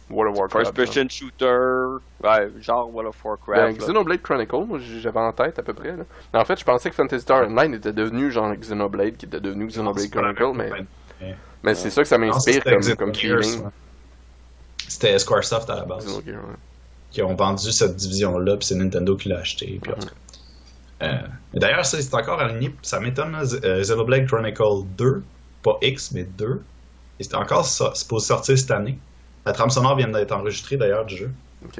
World 0.09 0.35
of 0.37 0.51
first 0.51 0.55
Warcraft. 0.55 0.75
person 0.75 1.09
shooter, 1.09 1.99
ouais, 2.23 2.49
genre 2.61 2.89
World 2.91 3.09
of 3.09 3.15
Ben, 3.23 3.29
Warcraft. 3.29 3.79
là. 3.79 3.85
Xenoblade 3.85 4.21
Chronicle, 4.21 4.65
moi 4.67 4.79
j'avais 4.79 5.19
en 5.19 5.31
tête 5.31 5.59
à 5.59 5.63
peu 5.63 5.73
près. 5.73 5.95
Là. 5.95 6.03
Mais 6.33 6.39
en 6.39 6.45
fait, 6.45 6.59
je 6.59 6.65
pensais 6.65 6.89
que 6.89 6.95
Fantasy 6.95 7.21
Star 7.21 7.47
Online 7.47 7.75
était 7.75 7.93
devenu 7.93 8.31
genre 8.31 8.53
Xenoblade, 8.55 9.17
qui 9.17 9.25
était 9.25 9.39
devenu 9.39 9.67
Xenoblade 9.67 10.09
Chronicle, 10.09 10.51
mais, 10.55 10.71
mais 11.63 11.75
c'est 11.75 11.89
ça 11.89 12.01
que 12.01 12.07
ça 12.07 12.17
m'inspire 12.17 12.55
c'était 12.55 12.71
comme, 12.95 12.95
comme 12.95 13.15
feeling. 13.15 13.63
C'était 14.87 15.17
Squaresoft 15.19 15.69
à 15.69 15.75
la 15.75 15.85
base. 15.85 16.07
Ouais. 16.17 16.33
qui 17.11 17.21
ont 17.21 17.35
vendu 17.35 17.71
cette 17.71 17.95
division-là, 17.95 18.57
puis 18.57 18.65
c'est 18.67 18.75
Nintendo 18.75 19.15
qui 19.15 19.29
l'a 19.29 19.39
acheté. 19.39 19.79
Puis. 19.81 19.91
Euh, 21.01 21.17
et 21.53 21.59
D'ailleurs, 21.59 21.85
ça, 21.85 22.01
c'est 22.01 22.13
encore 22.13 22.39
aligné. 22.39 22.75
Ça 22.81 22.99
m'étonne, 22.99 23.35
euh, 23.35 23.81
Xenoblade 23.81 24.27
Chronicle 24.27 24.83
2, 24.97 25.23
pas 25.63 25.77
X, 25.81 26.11
mais 26.11 26.23
2. 26.23 26.61
Et 27.19 27.23
c'est 27.23 27.35
encore 27.35 27.65
ça, 27.65 27.91
supposé 27.95 28.27
sortir 28.27 28.57
cette 28.57 28.71
année. 28.71 28.97
La 29.49 29.53
trame 29.53 29.71
sonore 29.71 29.95
vient 29.95 30.07
d'être 30.09 30.31
enregistrée 30.31 30.77
d'ailleurs 30.77 31.05
du 31.05 31.17
jeu. 31.17 31.31
Ok. 31.65 31.79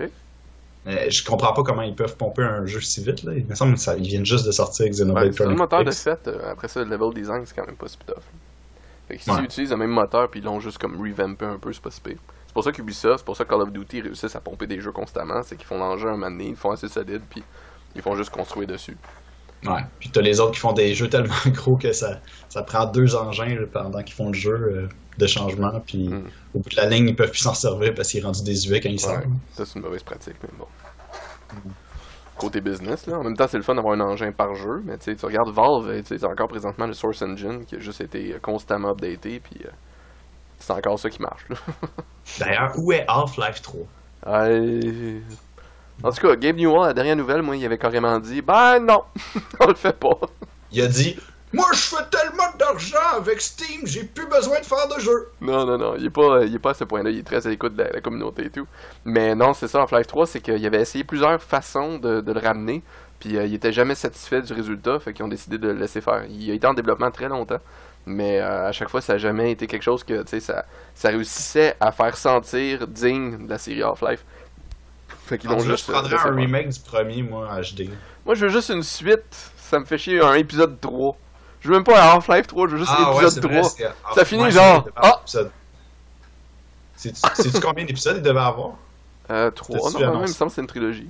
Euh, 0.88 1.06
je 1.08 1.24
comprends 1.24 1.54
pas 1.54 1.62
comment 1.62 1.84
ils 1.84 1.94
peuvent 1.94 2.18
pomper 2.18 2.42
un 2.42 2.66
jeu 2.66 2.82
si 2.82 3.04
vite. 3.04 3.22
Là. 3.22 3.34
Il 3.36 3.46
me 3.46 3.54
semble 3.54 3.76
qu'ils 3.76 4.02
viennent 4.08 4.26
juste 4.26 4.44
de 4.48 4.52
sortir 4.52 4.88
Xenoblade 4.90 5.28
Ouais, 5.28 5.32
c'est 5.38 5.46
le 5.46 5.54
moteur 5.54 5.84
de 5.84 5.92
X. 5.92 6.04
fait. 6.04 6.28
euh, 6.28 6.52
après 6.52 6.68
ça, 6.68 6.84
le 6.84 6.90
level 6.90 7.14
design, 7.14 7.44
c'est 7.46 7.56
quand 7.56 7.68
même 7.68 7.76
pas 7.76 7.88
si 7.88 7.98
tough. 8.00 8.16
Fait 9.08 9.18
que 9.18 9.22
s'ils 9.24 9.34
Ouais. 9.34 9.44
utilisent 9.44 9.70
le 9.70 9.78
même 9.78 9.92
moteur 9.92 10.28
puis 10.32 10.40
ils 10.40 10.44
l'ont 10.44 10.60
juste 10.60 10.80
comme 10.80 11.00
revampé 11.00 11.46
un 11.46 11.60
peu, 11.60 11.72
c'est 11.72 11.82
pas 11.84 11.92
si 11.92 12.02
pire. 12.02 12.18
C'est 12.48 12.54
pour 12.56 12.64
ça 12.64 12.72
qu'Ubisoft, 12.72 13.20
c'est 13.20 13.26
pour 13.26 13.38
ça 13.38 13.44
que 13.46 13.50
Call 13.52 13.62
of 13.62 13.72
Duty 13.72 14.02
réussissent 14.02 14.36
à 14.36 14.42
pomper 14.42 14.66
des 14.66 14.82
jeux 14.82 14.92
constamment, 14.92 15.44
c'est 15.44 15.56
qu'ils 15.56 15.68
font 15.68 15.78
l'enjeu 15.78 16.08
un 16.10 16.14
moment 16.14 16.32
donné, 16.32 16.46
ils 16.46 16.50
le 16.52 16.56
font 16.56 16.72
assez 16.72 16.88
solide 16.88 17.22
puis 17.30 17.44
ils 17.96 18.02
font 18.02 18.16
juste 18.16 18.32
construire 18.32 18.68
dessus. 18.68 18.98
Ouais. 19.66 19.82
Puis 20.00 20.10
t'as 20.10 20.22
les 20.22 20.40
autres 20.40 20.52
qui 20.54 20.60
font 20.60 20.74
des 20.74 20.94
jeux 20.96 21.10
tellement 21.10 21.34
gros 21.48 21.76
que 21.76 21.92
ça, 21.92 22.20
ça 22.48 22.64
prend 22.64 22.86
deux 22.86 23.16
engins 23.16 23.56
là, 23.56 23.66
pendant 23.72 24.02
qu'ils 24.04 24.16
font 24.16 24.28
le 24.30 24.34
jeu 24.34 24.52
euh, 24.54 24.88
de 25.18 25.28
changement. 25.28 25.82
Puis 25.86 26.08
Mm. 26.08 26.24
au 26.54 26.60
bout 26.60 26.70
de 26.70 26.76
la 26.78 26.86
ligne, 26.86 27.10
ils 27.10 27.16
peuvent 27.16 27.30
plus 27.32 27.40
s'en 27.40 27.54
servir 27.54 27.94
parce 27.94 28.10
qu'il 28.10 28.22
est 28.22 28.24
rendu 28.24 28.42
désuet 28.44 28.80
quand 28.80 28.90
ils 28.90 28.94
Ouais, 28.94 29.00
sortent. 29.00 29.26
ça 29.54 29.66
c'est 29.66 29.76
une 29.78 29.82
mauvaise 29.86 30.04
pratique, 30.04 30.36
mais 30.44 30.50
bon. 30.58 30.66
Côté 32.38 32.62
business, 32.62 33.06
là, 33.06 33.18
en 33.20 33.24
même 33.26 33.36
temps 33.36 33.48
c'est 33.50 33.58
le 33.58 33.64
fun 33.64 33.76
d'avoir 33.76 33.96
un 33.96 34.00
engin 34.00 34.32
par 34.32 34.56
jeu, 34.56 34.82
mais 34.86 34.98
tu 34.98 35.06
sais, 35.06 35.16
tu 35.18 35.26
regardes 35.26 35.50
Valve, 35.50 36.02
c'est 36.06 36.24
encore 36.24 36.48
présentement 36.48 36.86
le 36.88 36.94
Source 36.94 37.22
Engine 37.22 37.66
qui 37.66 37.76
a 37.76 37.80
juste 37.80 38.00
été 38.00 38.34
euh, 38.34 38.40
constamment 38.42 38.92
updaté, 38.92 39.42
puis 39.42 39.60
euh, 39.66 39.70
c'est 40.58 40.72
encore 40.72 40.98
ça 40.98 41.10
qui 41.10 41.22
marche. 41.22 41.46
Là. 41.50 41.58
D'ailleurs, 42.40 42.72
où 42.78 42.94
est 42.94 43.04
Half-Life 43.10 43.62
3 43.62 43.82
Euh, 44.28 45.20
En 46.02 46.12
tout 46.12 46.26
cas, 46.26 46.36
Gabe 46.36 46.56
Newell, 46.56 46.88
la 46.88 46.94
dernière 46.94 47.18
nouvelle, 47.18 47.42
moi, 47.42 47.58
il 47.58 47.66
avait 47.66 47.78
carrément 47.78 48.20
dit 48.20 48.42
Ben 48.42 48.80
non, 48.80 49.04
on 49.60 49.68
le 49.68 49.76
fait 49.76 49.98
pas. 49.98 50.18
Il 50.72 50.82
a 50.82 50.88
dit 50.88 51.18
Moi, 51.52 51.66
je 51.74 51.80
fais 51.80 52.04
tellement 52.10 52.52
d'argent 52.58 53.18
avec 53.18 53.42
Steam, 53.42 53.82
j'ai 53.86 54.06
plus 54.06 54.28
besoin 54.28 54.60
de 54.60 54.66
faire 54.66 54.88
de 54.96 55.02
jeux. 55.02 55.28
Non, 55.42 55.66
non, 55.66 55.78
non, 55.78 55.96
il 55.98 56.06
est 56.06 56.10
pas, 56.10 56.46
il 56.46 56.56
est 56.56 56.60
pas 56.60 56.72
à 56.72 56.74
ce 56.74 56.86
point-là, 56.86 57.10
il 57.10 57.20
est 57.20 57.24
très 57.24 57.46
à 57.46 57.50
l'écoute 57.50 57.76
de 57.76 57.84
la, 57.84 57.90
la 57.92 58.02
communauté 58.02 58.46
et 58.46 58.50
tout. 58.50 58.66
Mais 59.04 59.36
non, 59.36 59.54
c'est 59.54 59.68
ça, 59.68 59.82
Half-Life 59.82 60.08
3, 60.08 60.26
c'est 60.26 60.40
qu'il 60.42 60.66
avait 60.66 60.82
essayé 60.82 61.04
plusieurs 61.04 61.42
façons 61.42 61.98
de, 61.98 62.22
de 62.22 62.32
le 62.32 62.40
ramener, 62.40 62.82
puis 63.20 63.36
euh, 63.36 63.46
il 63.46 63.54
était 63.54 63.74
jamais 63.74 63.96
satisfait 63.96 64.42
du 64.42 64.54
résultat, 64.54 65.00
fait 65.00 65.14
qu'ils 65.14 65.26
ont 65.26 65.30
décidé 65.30 65.58
de 65.58 65.68
le 65.68 65.74
laisser 65.74 66.00
faire. 66.00 66.24
Il 66.30 66.50
a 66.50 66.54
été 66.54 66.66
en 66.66 66.74
développement 66.74 67.12
très 67.12 67.28
longtemps, 67.28 67.60
mais 68.06 68.40
euh, 68.40 68.70
à 68.70 68.72
chaque 68.72 68.90
fois, 68.90 69.02
ça 69.02 69.14
a 69.14 69.18
jamais 69.18 69.52
été 69.52 69.68
quelque 69.68 69.84
chose 69.84 70.06
que, 70.06 70.22
tu 70.22 70.30
sais, 70.30 70.40
ça, 70.40 70.66
ça 70.96 71.10
réussissait 71.10 71.76
à 71.82 71.92
faire 71.92 72.16
sentir 72.16 72.88
digne 72.88 73.46
de 73.46 73.50
la 73.50 73.58
série 73.58 73.84
Half-Life. 73.84 74.24
Fait 75.30 75.38
qu'ils 75.38 75.50
juste. 75.60 75.86
je 75.86 75.92
euh, 75.92 75.94
prendrais 75.94 76.12
laissé 76.16 76.28
un 76.28 76.36
remake 76.36 76.70
du 76.70 76.80
premier, 76.80 77.22
moi, 77.22 77.48
en 77.48 77.62
HD. 77.62 77.90
Moi, 78.26 78.34
je 78.36 78.46
veux 78.48 78.52
juste 78.52 78.70
une 78.70 78.82
suite, 78.82 79.52
ça 79.58 79.80
me 79.80 79.86
fait 79.86 79.98
chier 80.00 80.20
un 80.22 80.34
épisode 80.34 80.82
3. 80.82 81.16
Je 81.62 81.68
veux 81.68 81.76
même 81.76 81.84
pas 81.84 82.02
un 82.02 82.16
Half-Life 82.16 82.48
3, 82.48 82.68
je 82.68 82.72
veux 82.74 82.78
juste 82.80 82.92
Ah, 82.94 83.14
ouais, 83.14 83.22
l'épisode 83.22 83.44
c'est 83.44 83.48
vrai, 83.48 83.60
3. 83.60 83.70
c'est- 83.70 83.86
ah, 84.06 84.12
Ça 84.16 84.26
finit 84.26 84.44
ouais, 84.44 84.52
genre, 84.52 84.86
c'est- 84.86 84.92
ah! 84.96 85.22
sais-tu 87.36 87.60
combien 87.62 87.86
d'épisodes 87.86 88.18
il 88.18 88.24
devait 88.24 88.40
avoir? 88.40 88.72
Euh, 89.30 89.52
3, 89.52 89.78
T'as-tu 89.92 90.04
non, 90.04 90.10
annoncé? 90.10 90.26
il 90.26 90.30
me 90.30 90.34
semble 90.34 90.50
que 90.52 90.56
c'est 90.56 90.62
une 90.62 90.68
trilogie. 90.68 91.10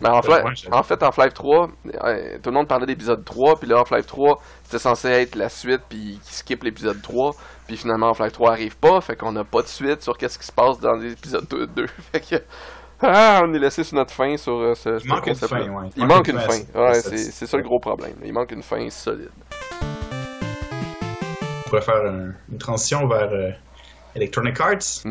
Mais 0.00 0.08
en, 0.08 0.18
Half-Life- 0.18 0.44
ouais, 0.68 0.74
en 0.76 0.82
fait, 0.82 1.02
Half-Life 1.02 1.34
3, 1.34 1.68
euh, 2.04 2.38
tout 2.42 2.50
le 2.50 2.54
monde 2.54 2.68
parlait 2.68 2.86
d'épisode 2.86 3.24
3, 3.24 3.56
puis 3.58 3.68
là, 3.68 3.78
Half-Life 3.80 4.06
3, 4.06 4.38
c'était 4.62 4.78
censé 4.78 5.08
être 5.08 5.34
la 5.34 5.48
suite, 5.48 5.80
puis 5.88 6.20
qui 6.24 6.34
skip 6.34 6.62
l'épisode 6.62 7.00
3, 7.02 7.32
puis 7.66 7.76
finalement, 7.76 8.10
Half-Life 8.10 8.32
3 8.32 8.50
arrive 8.52 8.76
pas, 8.76 9.00
fait 9.00 9.16
qu'on 9.16 9.32
n'a 9.32 9.44
pas 9.44 9.62
de 9.62 9.66
suite 9.66 10.02
sur 10.02 10.16
qu'est-ce 10.16 10.38
qui 10.38 10.46
se 10.46 10.52
passe 10.52 10.78
dans 10.78 10.92
l'épisode 10.94 11.46
2. 11.74 11.86
fait 12.12 12.20
que, 12.20 12.36
ah, 13.02 13.40
on 13.44 13.52
est 13.54 13.58
laissé 13.58 13.82
sur 13.82 13.96
notre 13.96 14.12
fin 14.12 14.36
sur 14.36 14.52
euh, 14.60 14.74
ce, 14.74 14.98
ce 14.98 15.08
manque 15.08 15.26
une 15.26 15.34
fin, 15.48 15.58
ouais. 15.68 15.88
Il 15.96 16.06
manque 16.06 16.28
une 16.28 16.38
fin, 16.38 16.52
c'est- 16.52 16.78
ouais, 16.78 16.94
ça 17.46 17.56
le 17.56 17.62
gros 17.64 17.80
problème. 17.80 18.14
Il 18.24 18.32
manque 18.32 18.52
une 18.52 18.62
fin 18.62 18.88
solide. 18.90 19.30
On 21.66 21.70
pourrait 21.70 21.82
faire 21.82 22.06
un- 22.06 22.32
une 22.50 22.58
transition 22.58 23.06
vers 23.08 23.30
euh, 23.32 23.50
Electronic 24.14 24.60
Arts. 24.60 25.02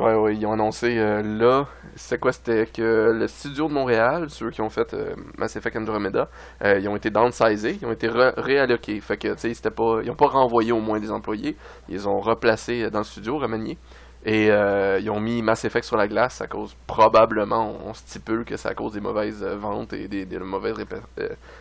Ouais, 0.00 0.14
ouais, 0.14 0.34
ils 0.34 0.46
ont 0.46 0.52
annoncé 0.52 0.96
euh, 0.96 1.22
là, 1.22 1.68
c'est 1.94 2.18
quoi 2.18 2.32
C'était 2.32 2.64
que 2.64 3.12
le 3.14 3.28
studio 3.28 3.68
de 3.68 3.74
Montréal, 3.74 4.30
ceux 4.30 4.50
qui 4.50 4.62
ont 4.62 4.70
fait 4.70 4.94
euh, 4.94 5.14
Mass 5.36 5.56
Effect 5.56 5.76
Andromeda, 5.76 6.30
euh, 6.64 6.78
ils 6.78 6.88
ont 6.88 6.96
été 6.96 7.10
downsizés, 7.10 7.78
ils 7.82 7.86
ont 7.86 7.92
été 7.92 8.08
réalloqués. 8.08 8.98
Fait 9.02 9.18
que, 9.18 9.34
tu 9.34 9.54
sais, 9.54 9.70
pas, 9.70 10.00
ils 10.02 10.10
ont 10.10 10.14
pas 10.14 10.28
renvoyé 10.28 10.72
au 10.72 10.80
moins 10.80 10.98
des 10.98 11.10
employés, 11.10 11.54
ils 11.90 12.08
ont 12.08 12.18
replacé 12.18 12.90
dans 12.90 13.00
le 13.00 13.04
studio, 13.04 13.36
remanié. 13.36 13.76
Et 14.24 14.46
ils 14.46 15.10
ont 15.10 15.20
mis 15.20 15.42
Mass 15.42 15.64
Effect 15.66 15.84
sur 15.84 15.96
la 15.96 16.08
glace 16.08 16.40
à 16.40 16.46
cause, 16.46 16.74
probablement, 16.86 17.76
on 17.84 17.92
stipule 17.92 18.44
que 18.44 18.56
c'est 18.56 18.68
à 18.68 18.74
cause 18.74 18.92
des 18.92 19.00
mauvaises 19.00 19.42
ventes 19.42 19.92
et 19.92 20.08
des, 20.08 20.24
des 20.24 20.38
mauvaises 20.38 20.76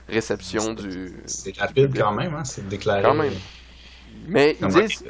réceptions 0.08 0.74
du. 0.74 1.14
C'est 1.26 1.58
rapide 1.58 1.98
quand 1.98 2.14
même, 2.14 2.36
hein, 2.36 2.44
c'est 2.44 2.68
déclaré. 2.68 3.02
Quand 3.02 3.16
même. 3.16 3.34
Mais 4.28 4.58
ils 4.62 4.68
disent 4.68 5.04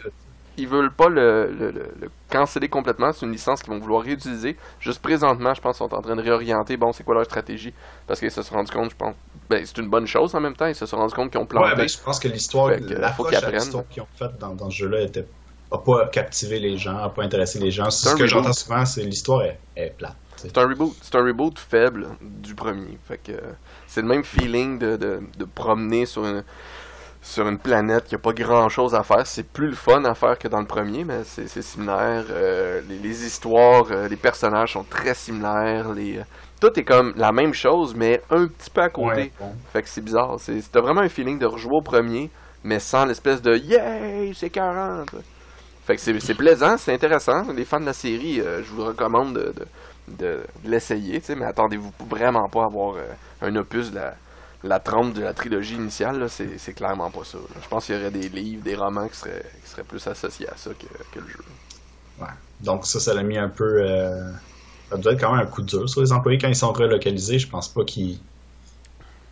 ils 0.60 0.68
veulent 0.68 0.92
pas 0.92 1.10
le, 1.10 1.52
le, 1.52 1.72
le, 1.72 1.92
le 2.00 2.10
canceller 2.30 2.70
complètement. 2.70 3.12
C'est 3.12 3.26
une 3.26 3.32
licence 3.32 3.62
qu'ils 3.64 3.74
vont 3.74 3.80
vouloir 3.80 4.04
réutiliser. 4.04 4.56
Juste 4.80 5.02
présentement, 5.02 5.54
je 5.54 5.62
pense 5.62 5.78
qu'ils 5.78 5.88
sont 5.88 5.96
en 5.96 6.02
train 6.02 6.16
de 6.16 6.22
réorienter. 6.22 6.78
Bon, 6.78 6.92
c'est 6.92 7.04
quoi 7.04 7.16
leur 7.16 7.26
stratégie? 7.26 7.74
Parce 8.06 8.20
qu'ils 8.20 8.32
se 8.32 8.42
sont 8.44 8.56
rendus 8.56 8.72
compte, 8.72 8.92
je 8.92 8.96
pense. 8.96 9.16
Ben, 9.50 9.66
c'est 9.66 9.78
une 9.78 9.90
bonne 9.90 10.06
chose 10.06 10.36
en 10.36 10.40
même 10.40 10.56
temps. 10.56 10.68
Ils 10.68 10.76
se 10.76 10.86
sont 10.86 10.98
rendus 10.98 11.16
compte 11.16 11.32
qu'ils 11.32 11.40
ont 11.42 11.46
planté. 11.46 11.70
Ouais, 11.70 11.76
ben, 11.76 11.90
je 11.90 11.98
pense 11.98 12.20
que 12.20 12.28
l'histoire, 12.28 12.70
l'approche 12.70 13.30
qu'ils 13.30 13.46
à 13.46 13.52
l'histoire 13.52 13.84
qu'ils 13.90 14.04
ont 14.04 14.08
faite 14.16 14.38
dans, 14.40 14.54
dans 14.54 14.70
ce 14.70 14.76
jeu-là 14.76 15.02
était 15.02 15.26
a 15.72 15.78
pas 15.78 16.08
captivé 16.08 16.60
les 16.60 16.78
gens, 16.78 16.98
a 16.98 17.10
pas 17.10 17.24
intéressé 17.24 17.60
les 17.60 17.72
gens. 17.72 17.90
Ce 17.90 18.16
que 18.16 18.26
j'entends 18.26 18.54
souvent, 18.54 18.86
c'est 18.86 19.04
l'histoire 19.04 19.44
est, 19.44 19.60
est 19.76 19.96
plate. 19.96 20.16
C'est 20.36 20.58
un 20.58 20.68
reboot, 20.68 20.96
c'est 21.02 21.16
un 21.16 21.24
reboot 21.24 21.60
faible 21.60 22.08
du 22.22 22.56
premier. 22.56 22.98
Fait 23.06 23.18
que 23.18 23.34
euh, 23.34 23.52
c'est 23.86 24.02
le 24.02 24.08
même 24.08 24.24
feeling 24.24 24.80
de, 24.80 24.96
de, 24.96 25.20
de 25.38 25.46
promener 25.46 26.06
sur 26.06 26.26
une 26.26 26.44
sur 27.22 27.48
une 27.48 27.58
planète 27.60 28.06
qui 28.06 28.16
a 28.16 28.18
pas 28.18 28.32
grand 28.34 28.70
chose 28.70 28.96
à 28.96 29.04
faire. 29.04 29.28
C'est 29.28 29.44
plus 29.48 29.68
le 29.68 29.76
fun 29.76 30.04
à 30.06 30.14
faire 30.16 30.38
que 30.40 30.48
dans 30.48 30.60
le 30.62 30.66
premier, 30.66 31.04
mais 31.04 31.24
c'est 31.26 31.48
similaire. 31.62 32.24
Euh, 32.32 32.82
les, 32.88 32.98
les 32.98 33.26
histoires, 33.26 33.86
euh, 33.92 34.08
les 34.08 34.16
personnages 34.16 34.74
sont 34.74 34.84
très 34.84 35.14
similaires. 35.14 35.92
Les 35.94 36.20
euh, 36.20 36.24
tout 36.62 36.78
est 36.80 36.84
comme 36.84 37.14
la 37.18 37.32
même 37.32 37.54
chose, 37.54 37.94
mais 37.96 38.22
un 38.30 38.48
petit 38.48 38.70
peu 38.70 38.82
à 38.82 38.90
côté. 38.90 39.32
Ouais. 39.40 39.48
Fait 39.74 39.82
que 39.84 39.90
c'est 39.90 40.02
bizarre. 40.02 40.36
C'est 40.40 40.60
t'as 40.72 40.82
vraiment 40.82 41.02
un 41.02 41.10
feeling 41.10 41.38
de 41.40 41.46
rejouer 41.46 41.76
au 41.78 41.82
premier, 41.82 42.30
mais 42.64 42.80
sans 42.80 43.06
l'espèce 43.06 43.42
de 43.42 43.56
yay, 43.56 44.32
c'est 44.34 44.50
40. 44.50 45.10
Fait 45.86 45.96
que 45.96 46.02
c'est 46.20 46.34
plaisant, 46.36 46.78
c'est 46.78 46.94
intéressant. 46.94 47.44
Les 47.54 47.66
fans 47.66 47.80
de 47.80 47.86
la 47.86 47.94
série, 47.94 48.40
euh, 48.42 48.62
je 48.64 48.72
vous 48.72 48.86
recommande 48.86 49.34
de, 49.34 49.54
de, 49.54 49.66
de- 50.18 50.44
de 50.64 50.70
l'essayer, 50.70 51.22
mais 51.36 51.46
attendez-vous 51.46 51.92
vraiment 52.10 52.48
pas 52.48 52.62
à 52.64 52.66
avoir 52.66 52.96
un 53.42 53.56
opus 53.56 53.90
de 53.92 53.96
la, 53.96 54.14
la 54.64 54.80
trempe 54.80 55.14
de 55.14 55.22
la 55.22 55.34
trilogie 55.34 55.76
initiale, 55.76 56.28
c'est 56.30 56.74
clairement 56.74 57.12
pas 57.12 57.24
ça. 57.24 57.38
Je 57.62 57.68
pense 57.68 57.86
qu'il 57.86 57.96
y 57.96 57.98
aurait 58.00 58.12
des 58.12 58.30
livres, 58.30 58.64
des 58.64 58.76
romans 58.76 59.08
qui 59.08 59.16
seraient, 59.18 59.46
qui 59.64 59.70
seraient 59.70 59.84
plus 59.84 60.06
associés 60.08 60.50
à 60.50 60.58
ça 60.58 60.72
que, 60.74 61.20
le 61.20 61.28
jeu. 61.28 61.40
Ouais. 62.20 62.28
Donc 62.60 62.86
ça, 62.86 63.00
ça 63.00 63.14
l'a 63.14 63.24
mis 63.24 63.38
un 63.38 63.50
peu... 63.50 63.64
euh, 63.82 64.32
Ça 64.90 64.98
doit 64.98 65.14
être 65.14 65.20
quand 65.22 65.32
même 65.36 65.46
un 65.46 65.50
coup 65.50 65.62
dur 65.62 65.88
sur 65.90 66.02
les 66.02 66.12
employés 66.12 66.38
quand 66.40 66.50
ils 66.50 66.56
sont 66.56 66.74
relocalisés. 66.74 67.40
Je 67.40 67.48
pense 67.50 67.70
pas 67.70 67.84
qu'ils... 67.86 68.20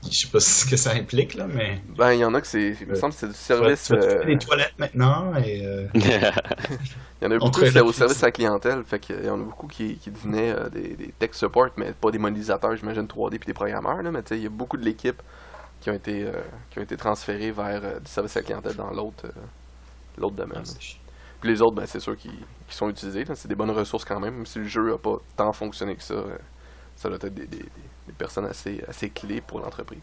Je 0.03 0.19
sais 0.19 0.27
pas 0.31 0.39
ce 0.39 0.65
que 0.65 0.77
ça 0.77 0.91
implique, 0.91 1.33
là, 1.33 1.47
mais... 1.47 1.81
Ben, 1.97 2.13
il 2.13 2.19
y 2.19 2.25
en 2.25 2.33
a 2.33 2.39
que 2.39 2.47
c'est. 2.47 2.77
Il 2.81 2.87
me 2.87 2.95
semble 2.95 3.13
que 3.13 3.19
c'est 3.19 3.27
du 3.27 3.33
service. 3.33 3.85
tu 3.87 3.95
vas 3.95 4.03
euh, 4.05 4.25
des 4.25 4.37
toilettes 4.37 4.73
maintenant 4.77 5.35
et... 5.37 5.65
euh, 5.65 5.87
Il 5.95 7.25
y 7.25 7.27
en 7.27 7.31
a 7.31 7.37
beaucoup 7.39 7.51
travaille 7.51 7.67
c'était 7.69 7.79
au 7.81 7.91
service 7.91 8.21
à 8.23 8.27
la 8.27 8.31
clientèle, 8.31 8.83
fait 8.85 8.99
qu'il 8.99 9.25
y 9.25 9.29
en 9.29 9.41
a 9.41 9.43
beaucoup 9.43 9.67
qui, 9.67 9.97
qui 9.97 10.11
devenaient 10.11 10.51
euh, 10.51 10.69
des, 10.69 10.95
des 10.95 11.11
tech 11.17 11.31
support, 11.33 11.69
mais 11.77 11.91
pas 11.93 12.11
des 12.11 12.19
modélisateurs, 12.19 12.75
j'imagine 12.75 13.05
3D 13.07 13.39
puis 13.39 13.47
des 13.47 13.53
programmeurs, 13.53 14.01
là, 14.03 14.11
mais 14.11 14.21
tu 14.21 14.29
sais, 14.29 14.37
il 14.37 14.43
y 14.43 14.47
a 14.47 14.49
beaucoup 14.51 14.77
de 14.77 14.83
l'équipe 14.85 15.21
qui 15.81 15.89
ont 15.89 15.93
été 15.95 16.23
euh, 16.25 16.31
qui 16.69 16.79
ont 16.79 16.83
été 16.83 16.95
transférés 16.95 17.51
vers 17.51 17.81
euh, 17.83 17.99
du 17.99 18.09
service 18.09 18.37
à 18.37 18.41
la 18.41 18.45
clientèle 18.45 18.75
dans 18.75 18.91
l'autre 18.91 19.25
euh, 19.25 19.31
l'autre 20.17 20.35
domaine. 20.35 20.59
là. 20.59 20.73
Puis 21.41 21.49
les 21.51 21.61
autres, 21.61 21.75
ben 21.75 21.85
c'est 21.87 21.99
sûr 21.99 22.15
qui, 22.15 22.29
qui 22.67 22.75
sont 22.75 22.89
utilisés, 22.89 23.25
c'est 23.33 23.47
des 23.47 23.55
bonnes 23.55 23.71
ressources 23.71 24.05
quand 24.05 24.19
même, 24.19 24.35
même 24.35 24.45
si 24.45 24.59
le 24.59 24.65
jeu 24.65 24.93
a 24.93 24.97
pas 24.97 25.17
tant 25.35 25.51
fonctionné 25.53 25.95
que 25.95 26.03
ça, 26.03 26.13
euh, 26.15 26.37
ça 26.95 27.09
doit 27.09 27.17
être 27.21 27.33
des, 27.33 27.45
des, 27.47 27.57
des- 27.57 27.69
des 28.17 28.25
personnes 28.25 28.45
assez, 28.45 28.83
assez 28.87 29.09
clés 29.09 29.41
pour 29.41 29.59
l'entreprise. 29.59 30.01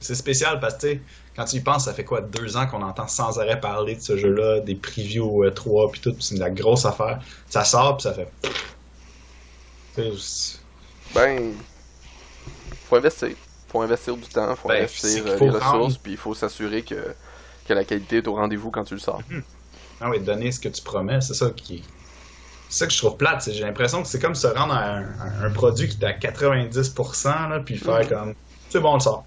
C'est 0.00 0.14
spécial 0.14 0.60
parce 0.60 0.76
que, 0.76 0.98
quand 1.34 1.44
tu 1.44 1.56
y 1.56 1.60
penses, 1.60 1.86
ça 1.86 1.94
fait 1.94 2.04
quoi, 2.04 2.20
deux 2.20 2.56
ans 2.56 2.66
qu'on 2.66 2.82
entend 2.82 3.08
sans 3.08 3.38
arrêt 3.38 3.60
parler 3.60 3.96
de 3.96 4.00
ce 4.00 4.16
jeu-là, 4.16 4.60
des 4.60 4.74
previews 4.74 5.44
euh, 5.44 5.50
3 5.50 5.90
puis 5.90 6.00
tout, 6.00 6.14
c'est 6.20 6.34
de 6.34 6.40
la 6.40 6.50
grosse 6.50 6.84
affaire. 6.84 7.20
Ça 7.48 7.64
sort 7.64 7.96
puis 7.96 8.02
ça 8.02 8.12
fait. 8.12 8.28
Ben, 11.14 11.54
faut 12.88 12.96
investir. 12.96 13.30
Faut 13.68 13.80
investir 13.80 14.16
du 14.16 14.28
temps, 14.28 14.54
faut 14.54 14.68
Ben, 14.68 14.82
investir 14.82 15.26
euh, 15.26 15.38
faut 15.38 15.44
les 15.46 15.50
ressources, 15.50 15.96
puis 15.96 16.12
il 16.12 16.18
faut 16.18 16.34
s'assurer 16.34 16.82
que, 16.82 17.14
que 17.66 17.72
la 17.72 17.84
qualité 17.84 18.18
est 18.18 18.28
au 18.28 18.34
rendez-vous 18.34 18.70
quand 18.70 18.84
tu 18.84 18.94
le 18.94 19.00
sors. 19.00 19.22
Ah 20.00 20.10
oui, 20.10 20.20
donner 20.20 20.52
ce 20.52 20.60
que 20.60 20.68
tu 20.68 20.82
promets, 20.82 21.22
c'est 21.22 21.34
ça 21.34 21.50
qui. 21.50 21.82
C'est 22.68 22.78
ça 22.80 22.86
que 22.86 22.92
je 22.92 22.98
trouve 22.98 23.16
plate. 23.16 23.42
c'est- 23.42 23.52
J'ai 23.52 23.64
l'impression 23.64 24.02
que 24.02 24.08
c'est 24.08 24.20
comme 24.20 24.34
se 24.34 24.46
rendre 24.46 24.74
à 24.74 24.96
un, 24.96 25.02
à 25.02 25.44
un 25.46 25.50
produit 25.50 25.88
qui 25.88 25.98
est 26.02 26.04
à 26.06 26.12
90%, 26.12 27.48
là, 27.48 27.60
puis 27.64 27.76
faire 27.76 28.08
comme. 28.08 28.34
C'est 28.70 28.80
bon, 28.80 28.90
on 28.90 28.94
le 28.94 29.00
sort. 29.00 29.24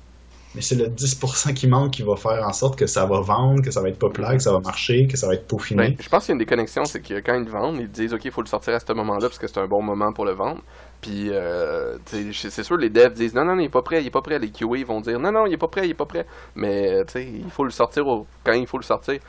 Mais 0.56 0.62
c'est 0.62 0.76
le 0.76 0.88
10% 0.88 1.54
qui 1.54 1.68
manque 1.68 1.92
qui 1.92 2.02
va 2.02 2.16
faire 2.16 2.44
en 2.46 2.52
sorte 2.54 2.78
que 2.78 2.88
ça 2.88 3.06
va 3.06 3.22
vendre, 3.22 3.62
que 3.62 3.70
ça 3.70 3.82
va 3.82 3.90
être 3.90 4.00
populaire, 4.00 4.32
que 4.36 4.42
ça 4.42 4.52
va 4.52 4.60
marcher, 4.60 5.06
que 5.06 5.16
ça 5.16 5.28
va 5.28 5.36
être 5.36 5.48
peaufiné. 5.48 5.90
Ben, 5.90 5.96
je 6.00 6.10
pense 6.10 6.26
qu'il 6.26 6.30
y 6.30 6.34
a 6.34 6.34
une 6.34 6.40
des 6.40 6.48
connexions, 6.48 6.86
c'est 6.86 7.02
que 7.02 7.14
quand 7.20 7.36
ils 7.36 7.46
le 7.46 7.52
vendent, 7.52 7.78
ils 7.80 7.88
disent 7.88 8.14
OK, 8.16 8.26
il 8.26 8.32
faut 8.32 8.42
le 8.42 8.48
sortir 8.48 8.74
à 8.74 8.80
ce 8.80 8.92
moment-là 8.94 9.28
parce 9.28 9.38
que 9.38 9.46
c'est 9.48 9.60
un 9.60 9.68
bon 9.68 9.84
moment 9.84 10.12
pour 10.12 10.26
le 10.26 10.32
vendre. 10.32 10.62
Puis, 11.02 11.30
euh, 11.30 11.98
c'est 12.34 12.64
sûr, 12.64 12.78
les 12.78 12.90
devs 12.90 13.14
disent 13.14 13.36
non, 13.36 13.46
non, 13.46 13.54
non, 13.56 13.62
il 13.62 13.66
est 13.66 13.70
pas 13.70 13.84
prêt, 13.84 14.02
il 14.02 14.08
est 14.08 14.12
pas 14.12 14.24
prêt. 14.24 14.40
Les 14.40 14.50
QA 14.50 14.84
vont 14.88 15.02
dire 15.02 15.20
non, 15.20 15.32
non, 15.32 15.46
il 15.46 15.54
est 15.54 15.58
pas 15.58 15.68
prêt, 15.68 15.86
il 15.86 15.92
est 15.92 15.94
pas 15.94 16.08
prêt. 16.08 16.26
Mais, 16.56 17.06
tu 17.06 17.14
sais, 17.14 17.26
il 17.32 17.50
faut 17.52 17.64
le 17.64 17.70
sortir 17.72 18.08
au- 18.08 18.26
quand 18.44 18.54
il 18.54 18.66
faut 18.68 18.80
le 18.80 18.84
sortir. 18.84 19.20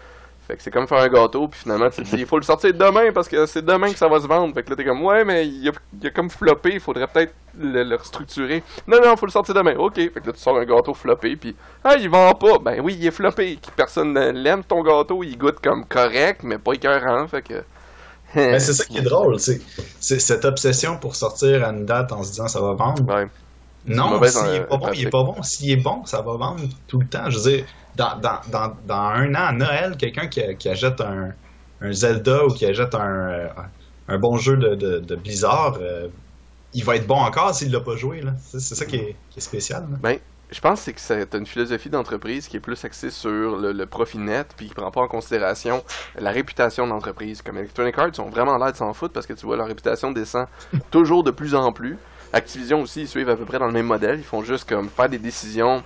Fait 0.51 0.57
que 0.57 0.63
c'est 0.65 0.73
comme 0.73 0.89
faire 0.89 0.99
un 0.99 1.09
gâteau, 1.09 1.47
puis 1.47 1.61
finalement, 1.61 1.89
tu 1.91 2.03
te 2.03 2.09
dis 2.09 2.23
il 2.23 2.27
faut 2.27 2.37
le 2.37 2.43
sortir 2.43 2.75
demain 2.75 3.13
parce 3.15 3.29
que 3.29 3.47
c'est 3.47 3.65
demain 3.65 3.93
que 3.93 3.97
ça 3.97 4.09
va 4.09 4.21
se 4.21 4.27
vendre. 4.27 4.53
Fait 4.53 4.65
que 4.65 4.71
là, 4.71 4.75
t'es 4.75 4.85
comme 4.85 5.01
ouais, 5.05 5.25
mais 5.25 5.47
il 5.47 5.69
a, 5.69 5.73
il 6.01 6.09
a 6.09 6.11
comme 6.11 6.29
floppé, 6.29 6.71
il 6.73 6.81
faudrait 6.81 7.07
peut-être 7.07 7.33
le, 7.57 7.85
le 7.85 7.95
restructurer. 7.95 8.61
Non, 8.89 8.99
non, 9.01 9.17
faut 9.17 9.27
le 9.27 9.31
sortir 9.31 9.55
demain. 9.55 9.77
Ok. 9.77 9.95
Fait 9.95 10.11
que 10.11 10.27
là, 10.27 10.33
tu 10.33 10.41
sors 10.41 10.59
un 10.59 10.65
gâteau 10.65 10.93
floppé, 10.93 11.37
puis 11.37 11.55
ah, 11.85 11.95
il 11.97 12.09
vend 12.09 12.35
pas. 12.35 12.59
Ben 12.59 12.81
oui, 12.83 12.97
il 12.99 13.07
est 13.07 13.13
floppé. 13.13 13.61
Personne 13.77 14.13
ne 14.13 14.31
l'aime, 14.33 14.65
ton 14.65 14.83
gâteau, 14.83 15.23
il 15.23 15.39
goûte 15.39 15.61
comme 15.63 15.85
correct, 15.85 16.41
mais 16.43 16.59
pas 16.59 16.73
écœurant. 16.73 17.29
Fait 17.29 17.43
que. 17.43 17.63
Ben, 18.35 18.59
c'est 18.59 18.73
ça 18.73 18.85
qui 18.85 18.99
est 18.99 19.03
drôle, 19.03 19.39
c'est 19.39 19.61
cette 20.01 20.45
obsession 20.45 20.97
pour 20.97 21.15
sortir 21.15 21.65
à 21.65 21.71
une 21.71 21.85
date 21.85 22.11
en 22.11 22.25
se 22.25 22.31
disant 22.31 22.49
ça 22.49 22.61
va 22.61 22.73
vendre. 22.73 23.05
Ouais. 23.07 23.29
Non, 23.87 24.21
s'il 24.25 24.55
est 24.55 24.61
pas 24.61 24.77
bon, 24.77 24.91
il 24.93 25.07
est 25.07 25.11
pas 25.11 25.23
bon. 25.23 25.43
S'il 25.43 25.71
est 25.71 25.77
bon, 25.77 26.05
ça 26.05 26.23
va 26.23 26.37
vendre 26.37 26.63
tout 26.89 26.99
le 26.99 27.07
temps. 27.07 27.31
Je 27.31 27.39
veux 27.39 27.51
dire, 27.51 27.65
dans, 28.01 28.95
un 28.95 29.35
an 29.35 29.47
à 29.47 29.53
Noël, 29.53 29.97
quelqu'un 29.97 30.27
qui, 30.27 30.69
achète 30.69 31.01
un, 31.01 31.33
Zelda 31.93 32.47
ou 32.47 32.49
qui 32.49 32.67
achète 32.67 32.95
un, 32.95 33.49
euh, 34.09 34.19
bon 34.19 34.37
jeu 34.37 34.57
de, 34.57 35.17
Blizzard, 35.17 35.79
euh, 35.81 36.09
il 36.73 36.85
va 36.85 36.97
être 36.97 37.07
bon 37.07 37.17
encore 37.17 37.55
s'il 37.55 37.73
l'a 37.73 37.81
pas 37.81 37.97
joué. 37.97 38.23
C'est 38.47 38.61
ça 38.61 38.85
qui 38.85 38.97
est, 38.97 39.17
spécial. 39.39 39.87
Ben, 40.03 40.19
je 40.51 40.61
pense 40.61 40.85
que 40.85 40.93
c'est 40.97 41.35
une 41.35 41.47
philosophie 41.47 41.91
d'entreprise 41.91 42.49
qui 42.49 42.57
est 42.57 42.61
plus 42.61 42.85
axée 42.85 43.11
sur 43.11 43.57
le, 43.57 43.87
profit 43.87 44.19
net, 44.19 44.49
puis 44.57 44.69
qui 44.69 44.75
prend 44.75 44.91
pas 44.91 45.03
en 45.03 45.09
considération 45.09 45.85
la 46.19 46.31
réputation 46.31 46.87
de 46.87 46.91
l'entreprise. 46.91 47.43
Comme 47.43 47.59
Electronic 47.59 47.97
Arts, 47.99 48.11
ils 48.15 48.21
ont 48.21 48.31
vraiment 48.31 48.57
l'air 48.57 48.73
de 48.73 48.77
s'en 48.77 48.93
foutre 48.93 49.15
parce 49.15 49.27
que 49.27 49.33
tu 49.33 49.47
vois, 49.47 49.57
leur 49.57 49.67
réputation 49.67 50.11
descend 50.11 50.47
toujours 50.91 51.23
de 51.23 51.31
plus 51.31 51.55
en 51.55 51.73
plus. 51.73 51.99
Activision 52.33 52.83
aussi, 52.83 53.03
ils 53.03 53.09
suivent 53.09 53.29
à 53.29 53.37
peu 53.37 53.45
près 53.45 53.59
dans 53.59 53.67
le 53.67 53.73
même 53.73 53.87
modèle. 53.87 54.19
Ils 54.19 54.25
font 54.25 54.43
juste 54.43 54.69
comme 54.69 54.89
faire 54.89 55.09
des 55.09 55.19
décisions 55.19 55.83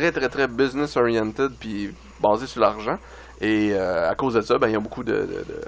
très, 0.00 0.12
très, 0.12 0.28
très 0.28 0.46
business-oriented, 0.48 1.52
puis 1.58 1.94
basées 2.20 2.46
sur 2.46 2.60
l'argent. 2.60 2.98
Et 3.40 3.72
euh, 3.74 4.10
à 4.10 4.14
cause 4.14 4.34
de 4.34 4.40
ça, 4.40 4.58
ben, 4.58 4.68
il 4.68 4.72
y 4.72 4.76
a 4.76 4.80
beaucoup 4.80 5.04
de... 5.04 5.12
de- 5.12 5.44
de- 5.46 5.64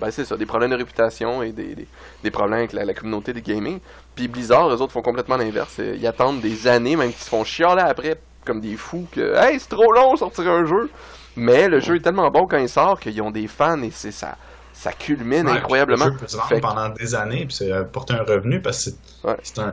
ben, 0.00 0.10
c'est 0.10 0.24
ça, 0.24 0.36
des 0.36 0.46
problèmes 0.46 0.70
de 0.72 0.76
réputation 0.76 1.42
et 1.44 1.52
des, 1.52 1.74
des, 1.76 1.86
des 2.24 2.30
problèmes 2.32 2.58
avec 2.58 2.72
la, 2.72 2.84
la 2.84 2.92
communauté 2.94 3.32
des 3.32 3.40
gaming. 3.42 3.78
Puis 4.16 4.26
Blizzard, 4.26 4.68
eux 4.70 4.80
autres 4.82 4.92
font 4.92 5.02
complètement 5.02 5.36
l'inverse. 5.36 5.76
Euh, 5.78 5.94
Ils 5.96 6.06
attendent 6.08 6.40
des 6.40 6.66
années, 6.66 6.96
même 6.96 7.10
qu'ils 7.12 7.22
se 7.22 7.28
font 7.28 7.44
chialer 7.44 7.82
après 7.82 8.16
comme 8.44 8.60
des 8.60 8.76
fous 8.76 9.06
que 9.12 9.36
Hey, 9.36 9.60
c'est 9.60 9.68
trop 9.68 9.92
long 9.92 10.16
sortir 10.16 10.48
un 10.50 10.64
jeu. 10.64 10.90
Mais 11.36 11.68
le 11.68 11.78
jeu 11.78 11.94
est 11.96 12.00
tellement 12.00 12.28
bon 12.30 12.46
quand 12.48 12.58
il 12.58 12.68
sort 12.68 12.98
qu'ils 12.98 13.22
ont 13.22 13.30
des 13.30 13.46
fans 13.46 13.80
et 13.82 13.90
c'est 13.92 14.10
ça. 14.10 14.36
Ça 14.72 14.92
culmine 14.92 15.46
Ouais, 15.46 15.52
incroyablement. 15.58 16.06
Le 16.06 16.12
jeu 16.12 16.18
peut 16.18 16.26
se 16.26 16.36
vendre 16.36 16.48
Fait 16.48 16.60
pendant 16.60 16.88
des 16.88 17.14
années 17.14 17.46
puis 17.46 17.54
c'est 17.54 17.70
apporter 17.70 18.14
un 18.14 18.24
revenu 18.24 18.60
parce 18.60 18.84
que 18.86 18.90
c'est 18.90 19.28
Ouais. 19.28 19.36
c'est 19.44 19.60
un 19.60 19.72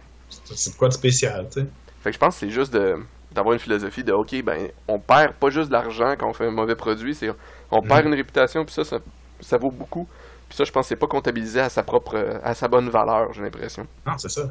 quoi 0.78 0.90
de 0.90 0.94
spécial, 0.94 1.48
tu 1.52 1.62
sais. 1.62 1.68
Fait 2.04 2.12
que 2.12 2.14
je 2.14 2.20
pense 2.20 2.36
que 2.36 2.40
c'est 2.42 2.52
juste 2.52 2.72
de 2.72 2.98
d'avoir 3.32 3.54
une 3.54 3.60
philosophie 3.60 4.04
de 4.04 4.12
OK, 4.12 4.42
ben 4.44 4.70
on 4.88 5.00
perd 5.00 5.34
pas 5.34 5.50
juste 5.50 5.68
de 5.70 5.74
l'argent 5.74 6.16
quand 6.20 6.30
on 6.30 6.34
fait 6.34 6.48
un 6.48 6.52
mauvais 6.52 6.76
produit, 6.76 7.14
c'est 7.16 7.30
on 7.72 7.82
perd 7.82 8.06
une 8.08 8.14
réputation 8.16 8.66
puis 8.66 8.74
ça, 8.74 8.84
ça 8.84 9.00
ça 9.40 9.58
vaut 9.58 9.72
beaucoup. 9.72 10.08
Puis 10.48 10.58
ça 10.58 10.64
je 10.64 10.72
pense 10.72 10.86
que 10.86 10.90
c'est 10.90 10.96
pas 10.96 11.08
comptabilisé 11.08 11.60
à 11.60 11.70
sa 11.70 11.84
propre 11.84 12.40
à 12.44 12.54
sa 12.56 12.68
bonne 12.68 12.90
valeur, 12.90 13.32
j'ai 13.34 13.42
l'impression. 13.42 13.86
Non, 14.06 14.18
c'est 14.18 14.30
ça. 14.30 14.44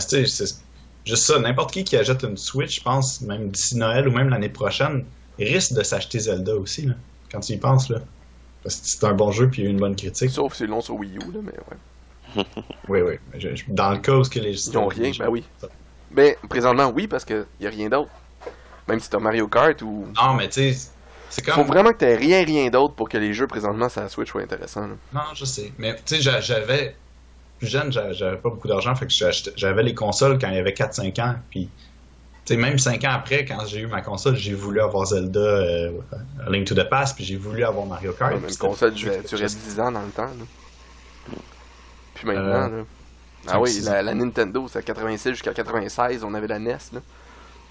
C'est 0.00 0.26
juste 0.26 1.22
ça. 1.24 1.38
N'importe 1.38 1.72
qui 1.72 1.84
qui 1.84 1.96
achète 1.96 2.22
une 2.24 2.36
Switch, 2.36 2.76
je 2.78 2.82
pense, 2.82 3.20
même 3.22 3.48
d'ici 3.50 3.76
Noël 3.76 4.08
ou 4.08 4.12
même 4.12 4.28
l'année 4.28 4.48
prochaine, 4.48 5.04
risque 5.38 5.72
de 5.74 5.82
s'acheter 5.82 6.18
Zelda 6.18 6.54
aussi, 6.56 6.86
là, 6.86 6.94
quand 7.30 7.40
tu 7.40 7.52
y 7.52 7.56
penses. 7.58 7.88
Là. 7.88 8.00
Parce 8.62 8.76
que 8.80 8.86
c'est 8.88 9.04
un 9.04 9.14
bon 9.14 9.30
jeu 9.30 9.48
puis 9.48 9.62
il 9.62 9.64
y 9.64 9.68
a 9.68 9.70
eu 9.70 9.72
une 9.72 9.80
bonne 9.80 9.96
critique. 9.96 10.30
Sauf 10.30 10.52
si 10.54 10.58
c'est 10.58 10.66
long 10.66 10.80
sur 10.80 10.96
Wii 10.96 11.16
U 11.16 11.32
là, 11.32 11.40
mais 11.42 11.52
ouais. 11.52 12.44
Oui, 12.88 13.00
oui. 13.00 13.14
Je- 13.38 13.54
je- 13.54 13.64
dans 13.68 13.92
le 13.92 13.98
cas 13.98 14.12
où 14.16 14.24
ce 14.24 14.30
que 14.30 14.40
les 14.40 14.68
Ils 14.68 14.76
ont 14.76 14.86
rien, 14.88 15.12
ben 15.18 15.28
oui. 15.28 15.44
Ben 16.10 16.34
présentement 16.48 16.90
oui 16.94 17.06
parce 17.06 17.24
que 17.24 17.46
y 17.60 17.66
a 17.66 17.70
rien 17.70 17.88
d'autre. 17.88 18.10
Même 18.88 19.00
si 19.00 19.10
t'as 19.10 19.18
Mario 19.18 19.48
Kart 19.48 19.80
ou 19.82 20.06
Non, 20.16 20.34
mais 20.34 20.48
tu 20.48 20.72
sais, 20.72 20.90
C'est 21.28 21.44
Faut 21.44 21.52
comme. 21.56 21.66
vraiment 21.66 21.90
que 21.90 21.96
t'aies 21.98 22.14
rien, 22.16 22.44
rien 22.44 22.70
d'autre 22.70 22.94
pour 22.94 23.08
que 23.08 23.18
les 23.18 23.34
jeux 23.34 23.48
présentement 23.48 23.88
sur 23.88 24.00
la 24.00 24.08
Switch 24.08 24.30
soient 24.30 24.42
intéressants. 24.42 24.86
là. 24.86 24.94
Non, 25.12 25.20
je 25.34 25.44
sais. 25.44 25.72
Mais 25.78 25.94
tu 25.96 26.02
sais, 26.16 26.20
j'a- 26.20 26.40
j'avais. 26.40 26.94
Plus 27.58 27.66
jeune, 27.68 27.90
j'a- 27.90 28.12
j'avais 28.12 28.36
pas 28.36 28.50
beaucoup 28.50 28.68
d'argent, 28.68 28.94
fait 28.94 29.06
que 29.06 29.12
j'avais 29.56 29.82
les 29.82 29.94
consoles 29.94 30.38
quand 30.38 30.48
il 30.48 30.54
y 30.56 30.58
avait 30.58 30.74
4-5 30.74 31.18
ans. 31.18 31.34
Puis, 31.50 31.68
tu 32.44 32.54
sais, 32.54 32.60
même 32.60 32.78
5 32.78 33.02
ans 33.04 33.12
après, 33.12 33.44
quand 33.46 33.64
j'ai 33.66 33.80
eu 33.80 33.86
ma 33.86 34.02
console, 34.02 34.36
j'ai 34.36 34.52
voulu 34.54 34.80
avoir 34.80 35.06
Zelda 35.06 35.40
euh, 35.40 35.90
Link 36.48 36.66
to 36.66 36.74
the 36.74 36.88
Past, 36.88 37.16
puis 37.16 37.24
j'ai 37.24 37.36
voulu 37.36 37.64
avoir 37.64 37.86
Mario 37.86 38.12
Kart. 38.12 38.34
Ouais, 38.34 38.48
Une 38.48 38.56
console 38.56 38.92
durait, 38.92 39.22
durait 39.28 39.46
10 39.46 39.80
ans 39.80 39.90
dans 39.90 40.02
le 40.02 40.10
temps. 40.10 40.26
Là. 40.26 41.34
Puis 42.14 42.26
maintenant, 42.26 42.42
Euh, 42.44 42.78
là. 42.78 42.84
Ah 43.48 43.60
oui, 43.60 43.80
la, 43.84 44.02
la 44.02 44.14
Nintendo, 44.14 44.66
c'est 44.68 44.78
à 44.78 44.82
86 44.82 45.30
jusqu'à 45.30 45.52
96, 45.54 46.24
on 46.24 46.34
avait 46.34 46.46
la 46.46 46.58
NES. 46.58 46.76
Là. 46.92 47.00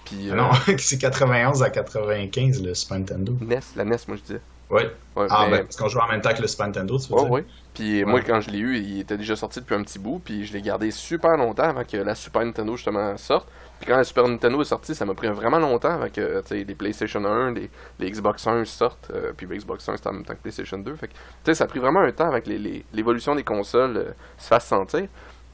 Puis, 0.04 0.30
euh, 0.30 0.34
Non, 0.34 0.50
c'est 0.78 0.98
91 0.98 1.62
à 1.62 1.70
95 1.70 2.62
le 2.62 2.74
Super 2.74 2.98
Nintendo. 2.98 3.32
NES, 3.40 3.60
la 3.76 3.84
NES, 3.84 3.96
moi 4.08 4.16
je 4.16 4.22
disais. 4.22 4.40
Ouais. 4.68 4.90
Ouais, 5.14 5.26
Ah, 5.30 5.46
mais- 5.48 5.58
ben, 5.58 5.64
parce 5.64 5.76
qu'on 5.76 5.88
joue 5.88 6.00
en 6.00 6.08
même 6.08 6.20
temps 6.20 6.34
que 6.34 6.42
le 6.42 6.48
Super 6.48 6.66
Nintendo, 6.66 6.98
tu 6.98 7.08
veux 7.08 7.14
Ouais, 7.14 7.22
dire? 7.22 7.30
ouais. 7.30 7.44
Puis 7.74 8.04
moi, 8.04 8.20
quand 8.22 8.40
je 8.40 8.50
l'ai 8.50 8.58
eu, 8.58 8.76
il 8.78 9.00
était 9.00 9.16
déjà 9.16 9.36
sorti 9.36 9.60
depuis 9.60 9.74
un 9.76 9.82
petit 9.82 9.98
bout, 9.98 10.18
puis 10.24 10.44
je 10.46 10.52
l'ai 10.52 10.62
gardé 10.62 10.90
super 10.90 11.36
longtemps 11.36 11.64
avant 11.68 11.84
que 11.84 11.96
la 11.98 12.14
Super 12.16 12.44
Nintendo 12.44 12.74
justement 12.74 13.16
sorte. 13.16 13.46
Puis 13.78 13.88
quand 13.90 13.96
la 13.98 14.04
Super 14.04 14.26
Nintendo 14.26 14.60
est 14.62 14.64
sortie, 14.64 14.94
ça 14.94 15.04
m'a 15.04 15.12
pris 15.14 15.28
vraiment 15.28 15.58
longtemps 15.58 15.90
avant 15.90 16.08
que 16.08 16.40
tu 16.40 16.48
sais, 16.48 16.64
les 16.64 16.74
PlayStation 16.74 17.22
1, 17.24 17.52
les, 17.52 17.70
les 18.00 18.10
Xbox 18.10 18.46
1 18.46 18.64
sortent. 18.64 19.10
euh, 19.14 19.32
puis 19.36 19.46
Xbox 19.46 19.86
1 19.88 19.96
c'était 19.98 20.08
en 20.08 20.14
même 20.14 20.24
temps 20.24 20.34
que 20.34 20.40
PlayStation 20.40 20.78
2. 20.78 20.96
Fait 20.96 21.08
que, 21.08 21.12
tu 21.12 21.18
sais, 21.44 21.54
ça 21.54 21.64
a 21.64 21.66
pris 21.66 21.78
vraiment 21.78 22.00
un 22.00 22.10
temps 22.10 22.26
avant 22.28 22.40
que 22.40 22.48
les- 22.48 22.58
les- 22.58 22.84
l'évolution 22.94 23.34
des 23.34 23.44
consoles 23.44 23.96
euh, 23.98 24.10
se 24.38 24.48
fasse 24.48 24.66
sentir. 24.66 25.06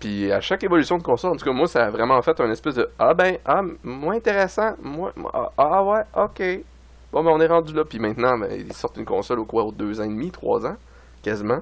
Puis 0.02 0.32
à 0.32 0.40
chaque 0.40 0.64
évolution 0.64 0.98
de 0.98 1.02
console, 1.04 1.30
en 1.30 1.36
tout 1.36 1.44
cas, 1.44 1.52
moi, 1.52 1.68
ça 1.68 1.84
a 1.84 1.90
vraiment 1.90 2.20
fait 2.22 2.40
un 2.40 2.50
espèce 2.50 2.74
de 2.74 2.88
Ah 2.98 3.14
ben, 3.14 3.36
ah, 3.46 3.60
moins 3.84 4.16
intéressant, 4.16 4.74
moins, 4.82 5.12
ah, 5.32 5.52
ah 5.56 5.84
ouais, 5.84 6.00
ok. 6.16 6.42
Bon, 7.12 7.22
ben 7.22 7.30
on 7.30 7.40
est 7.40 7.46
rendu 7.46 7.72
là. 7.72 7.84
Puis 7.88 8.00
maintenant, 8.00 8.36
ben, 8.36 8.48
ils 8.52 8.72
sortent 8.72 8.96
une 8.96 9.04
console 9.04 9.38
au 9.38 9.44
quoi, 9.44 9.62
aux 9.62 9.70
deux 9.70 10.00
ans 10.00 10.04
et 10.04 10.08
demi, 10.08 10.32
trois 10.32 10.66
ans, 10.66 10.74
quasiment. 11.22 11.60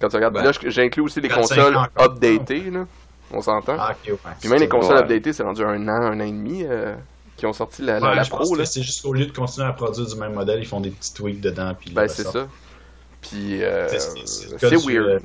Quand 0.00 0.08
tu 0.08 0.16
regardes, 0.16 0.34
Ben, 0.34 0.42
là, 0.42 0.50
j'inclus 0.66 1.02
aussi 1.02 1.20
les 1.20 1.28
consoles 1.28 1.76
updatées, 2.00 2.68
là. 2.70 2.84
On 3.32 3.40
s'entend. 3.40 3.76
Ah, 3.78 3.92
ok, 3.92 4.12
ouais. 4.12 4.32
Puis 4.40 4.48
même 4.48 4.58
les 4.58 4.68
consoles 4.68 4.96
ouais. 4.96 5.02
updatées, 5.02 5.32
c'est 5.32 5.42
rendu 5.44 5.62
un 5.62 5.86
an, 5.88 6.02
un 6.02 6.16
an 6.20 6.24
et 6.24 6.30
demi 6.32 6.64
euh, 6.64 6.96
qui 7.36 7.46
ont 7.46 7.52
sorti 7.52 7.82
la, 7.82 8.00
la, 8.00 8.08
Ouais, 8.10 8.16
la 8.16 8.22
je 8.24 8.30
Pro, 8.30 8.56
là. 8.56 8.64
c'est 8.64 8.82
juste 8.82 9.02
qu'au 9.02 9.12
lieu 9.12 9.26
de 9.26 9.32
continuer 9.32 9.68
à 9.68 9.72
produire 9.72 10.06
du 10.06 10.16
même 10.16 10.32
modèle, 10.34 10.58
ils 10.60 10.66
font 10.66 10.80
des 10.80 10.90
petits 10.90 11.14
tweaks 11.14 11.40
dedans. 11.40 11.74
Puis 11.78 11.90
Ben, 11.92 12.08
c'est 12.08 12.24
ça. 12.24 12.46
Puis, 13.20 13.62
euh, 13.62 13.86
C'est- 13.88 14.86
weird. 14.86 15.06
euh, 15.08 15.18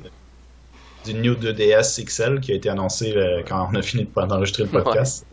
du 1.04 1.14
New 1.14 1.34
2DS 1.34 2.04
XL 2.04 2.40
qui 2.40 2.52
a 2.52 2.54
été 2.54 2.68
annoncé 2.68 3.12
euh, 3.16 3.42
quand 3.46 3.68
on 3.72 3.74
a 3.76 3.82
fini 3.82 4.04
de- 4.04 4.26
d'enregistrer 4.26 4.64
le 4.64 4.68
podcast. 4.70 5.26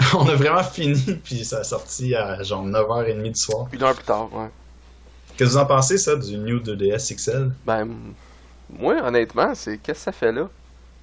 on 0.14 0.26
a 0.28 0.34
vraiment 0.34 0.62
fini, 0.62 1.20
puis 1.22 1.44
ça 1.44 1.58
a 1.58 1.64
sorti 1.64 2.14
à 2.14 2.42
genre 2.42 2.66
9h30 2.66 3.22
du 3.32 3.34
soir. 3.38 3.68
Une 3.72 3.82
heure 3.82 3.94
plus 3.94 4.04
tard, 4.04 4.32
ouais. 4.34 4.48
Qu'est-ce 5.36 5.50
que 5.50 5.54
vous 5.54 5.58
en 5.58 5.66
pensez, 5.66 5.98
ça, 5.98 6.16
du 6.16 6.36
New 6.36 6.58
2DS 6.58 7.14
XL 7.14 7.50
Ben, 7.64 7.88
moi, 8.68 8.96
honnêtement, 9.02 9.54
c'est 9.54 9.78
qu'est-ce 9.78 9.98
que 10.00 10.04
ça 10.04 10.12
fait 10.12 10.32
là? 10.32 10.48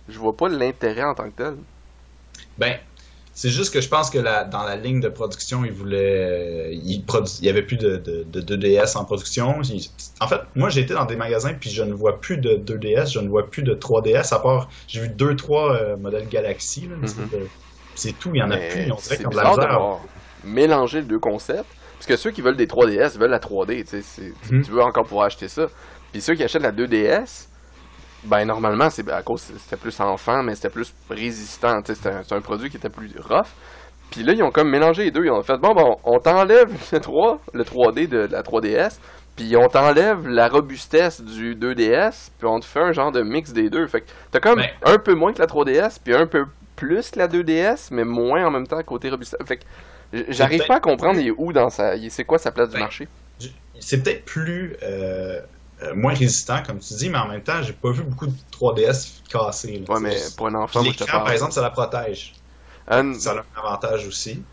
Je 0.10 0.18
vois 0.20 0.36
pas 0.36 0.48
l'intérêt 0.48 1.04
en 1.04 1.14
tant 1.16 1.26
que 1.30 1.36
tel. 1.36 1.56
Ben, 2.58 2.78
c'est 3.38 3.50
juste 3.52 3.72
que 3.72 3.82
je 3.82 3.88
pense 3.88 4.10
que 4.10 4.18
la, 4.18 4.44
dans 4.44 4.64
la 4.64 4.76
ligne 4.76 5.00
de 5.00 5.10
production, 5.10 5.64
ils 5.64 5.72
voulaient. 5.72 6.72
euh, 6.72 6.74
il 6.74 7.46
y 7.46 7.50
avait 7.50 7.62
plus 7.62 7.78
de, 7.78 7.98
de, 7.98 8.24
de 8.24 8.56
2DS 8.58 8.98
en 8.98 9.06
production. 9.06 9.62
En 10.20 10.28
fait, 10.28 10.42
moi, 10.56 10.70
j'ai 10.70 10.82
été 10.82 10.96
dans 10.96 11.06
des 11.06 11.16
magasins, 11.16 11.54
puis 11.54 11.70
je 11.70 11.84
ne 11.84 11.94
vois 11.94 12.20
plus 12.20 12.38
de 12.38 12.56
2DS, 12.56 13.12
je 13.14 13.20
ne 13.20 13.30
vois 13.30 13.48
plus 13.50 13.62
de 13.62 13.76
3DS, 13.76 14.34
à 14.34 14.40
part. 14.40 14.70
J'ai 14.88 15.02
vu 15.02 15.10
2-3 15.10 15.98
modèles 15.98 16.28
Galaxy. 16.28 16.88
de- 16.88 17.48
C'est 17.94 18.18
tout, 18.18 18.32
il 18.34 18.40
y 18.40 18.42
en 18.44 18.50
a 18.50 18.58
Mais 18.58 18.70
plus. 18.70 18.92
On 18.92 18.96
dirait 18.96 19.18
ont 19.28 19.30
de 19.30 19.36
la 19.36 19.44
mélangé 20.44 21.02
les 21.02 21.08
deux 21.08 21.20
concepts. 21.20 21.66
Parce 21.96 22.08
que 22.08 22.16
ceux 22.18 22.32
qui 22.32 22.42
veulent 22.42 22.58
des 22.58 22.68
3DS 22.68 23.18
veulent 23.20 23.30
la 23.32 23.40
3D, 23.40 23.84
tu 23.88 23.98
Mhm. 24.52 24.64
Tu 24.64 24.72
veux 24.72 24.82
encore 24.82 25.06
pouvoir 25.06 25.28
acheter 25.28 25.48
ça. 25.48 25.68
Puis 26.12 26.22
ceux 26.22 26.34
qui 26.36 26.44
achètent 26.44 26.62
la 26.64 26.72
2DS, 26.72 27.50
ben 28.28 28.46
normalement, 28.46 28.90
c'est 28.90 29.10
à 29.12 29.22
cause 29.24 29.42
c'était 29.42 29.78
plus 29.78 30.00
enfant, 30.00 30.44
mais 30.44 30.56
c'était 30.56 30.70
plus 30.70 30.94
résistant. 31.10 31.82
tu 31.82 31.88
sais, 31.88 31.96
C'était 31.96 32.10
un, 32.16 32.24
c'est 32.24 32.36
un 32.36 32.42
produit 32.42 32.70
qui 32.70 32.78
était 32.78 32.90
plus 32.90 33.10
rough. 33.20 33.48
Puis 34.12 34.24
là, 34.24 34.34
ils 34.34 34.44
ont 34.44 34.52
comme 34.52 34.70
mélangé 34.70 35.06
les 35.06 35.12
deux. 35.12 35.26
Ils 35.26 35.32
ont 35.32 35.42
fait, 35.42 35.58
bon, 35.58 35.74
bon, 35.74 35.98
on 36.04 36.20
t'enlève 36.20 36.70
le 36.92 37.00
3, 37.00 37.40
le 37.54 37.64
3D 37.64 38.08
de 38.08 38.28
la 38.32 38.42
3DS, 38.42 39.00
puis 39.36 39.56
on 39.58 39.68
t'enlève 39.68 40.28
la 40.28 40.48
robustesse 40.48 41.22
du 41.22 41.56
2DS, 41.56 42.30
puis 42.38 42.48
on 42.48 42.60
te 42.60 42.66
fait 42.66 42.80
un 42.82 42.92
genre 42.92 43.12
de 43.12 43.22
mix 43.22 43.52
des 43.52 43.70
deux. 43.70 43.86
Fait 43.88 44.02
que 44.02 44.06
t'as 44.32 44.40
comme 44.40 44.60
Mais- 44.60 44.74
un 44.86 44.98
peu 44.98 45.14
moins 45.14 45.34
que 45.34 45.40
la 45.40 45.48
3DS, 45.48 46.00
puis 46.04 46.16
un 46.16 46.26
peu 46.28 46.46
plus 46.76 47.10
que 47.12 47.20
la 47.20 47.28
2DS, 47.28 47.90
mais 47.92 48.04
moins 48.06 48.46
en 48.46 48.52
même 48.52 48.68
temps 48.68 48.82
côté 48.84 49.10
robustesse. 49.10 49.40
Fait 49.46 49.58
que 49.58 49.64
j'arrive 50.30 50.66
pas 50.68 50.76
à 50.76 50.80
comprendre 50.80 51.20
il 51.20 51.28
est 51.28 51.34
où 51.38 51.52
dans 51.52 51.70
sa. 51.70 51.94
C'est 52.10 52.24
quoi 52.24 52.38
sa 52.38 52.52
place 52.52 52.70
du 52.70 52.76
Ben, 52.76 52.82
marché. 52.82 53.08
C'est 53.80 54.02
peut-être 54.02 54.26
plus. 54.26 54.76
euh, 54.84 55.40
euh, 55.84 55.96
moins 55.96 56.14
résistant, 56.14 56.64
comme 56.64 56.80
tu 56.80 56.94
dis, 56.96 57.10
mais 57.10 57.18
en 57.18 57.28
même 57.28 57.44
temps, 57.44 57.62
j'ai 57.64 57.74
pas 57.74 57.92
vu 57.92 58.04
beaucoup 58.04 58.28
de 58.28 58.34
3DS 58.52 59.22
cassés. 59.30 59.80
là, 59.80 59.88
Ouais, 59.88 60.00
tu 60.00 60.02
mais 60.02 60.30
pour 60.32 60.48
un 60.48 60.56
enfant, 60.56 60.84
moi 60.84 60.94
je 60.94 61.00
te 61.00 61.04
parle. 61.06 61.24
par 61.24 61.34
exemple, 61.34 61.54
ça 61.54 61.62
la 61.62 61.70
protège. 61.72 62.34
Euh, 62.92 63.20
Ça 63.20 63.32
a 63.34 63.36
un 63.42 63.46
avantage 63.60 64.08
aussi. 64.08 64.48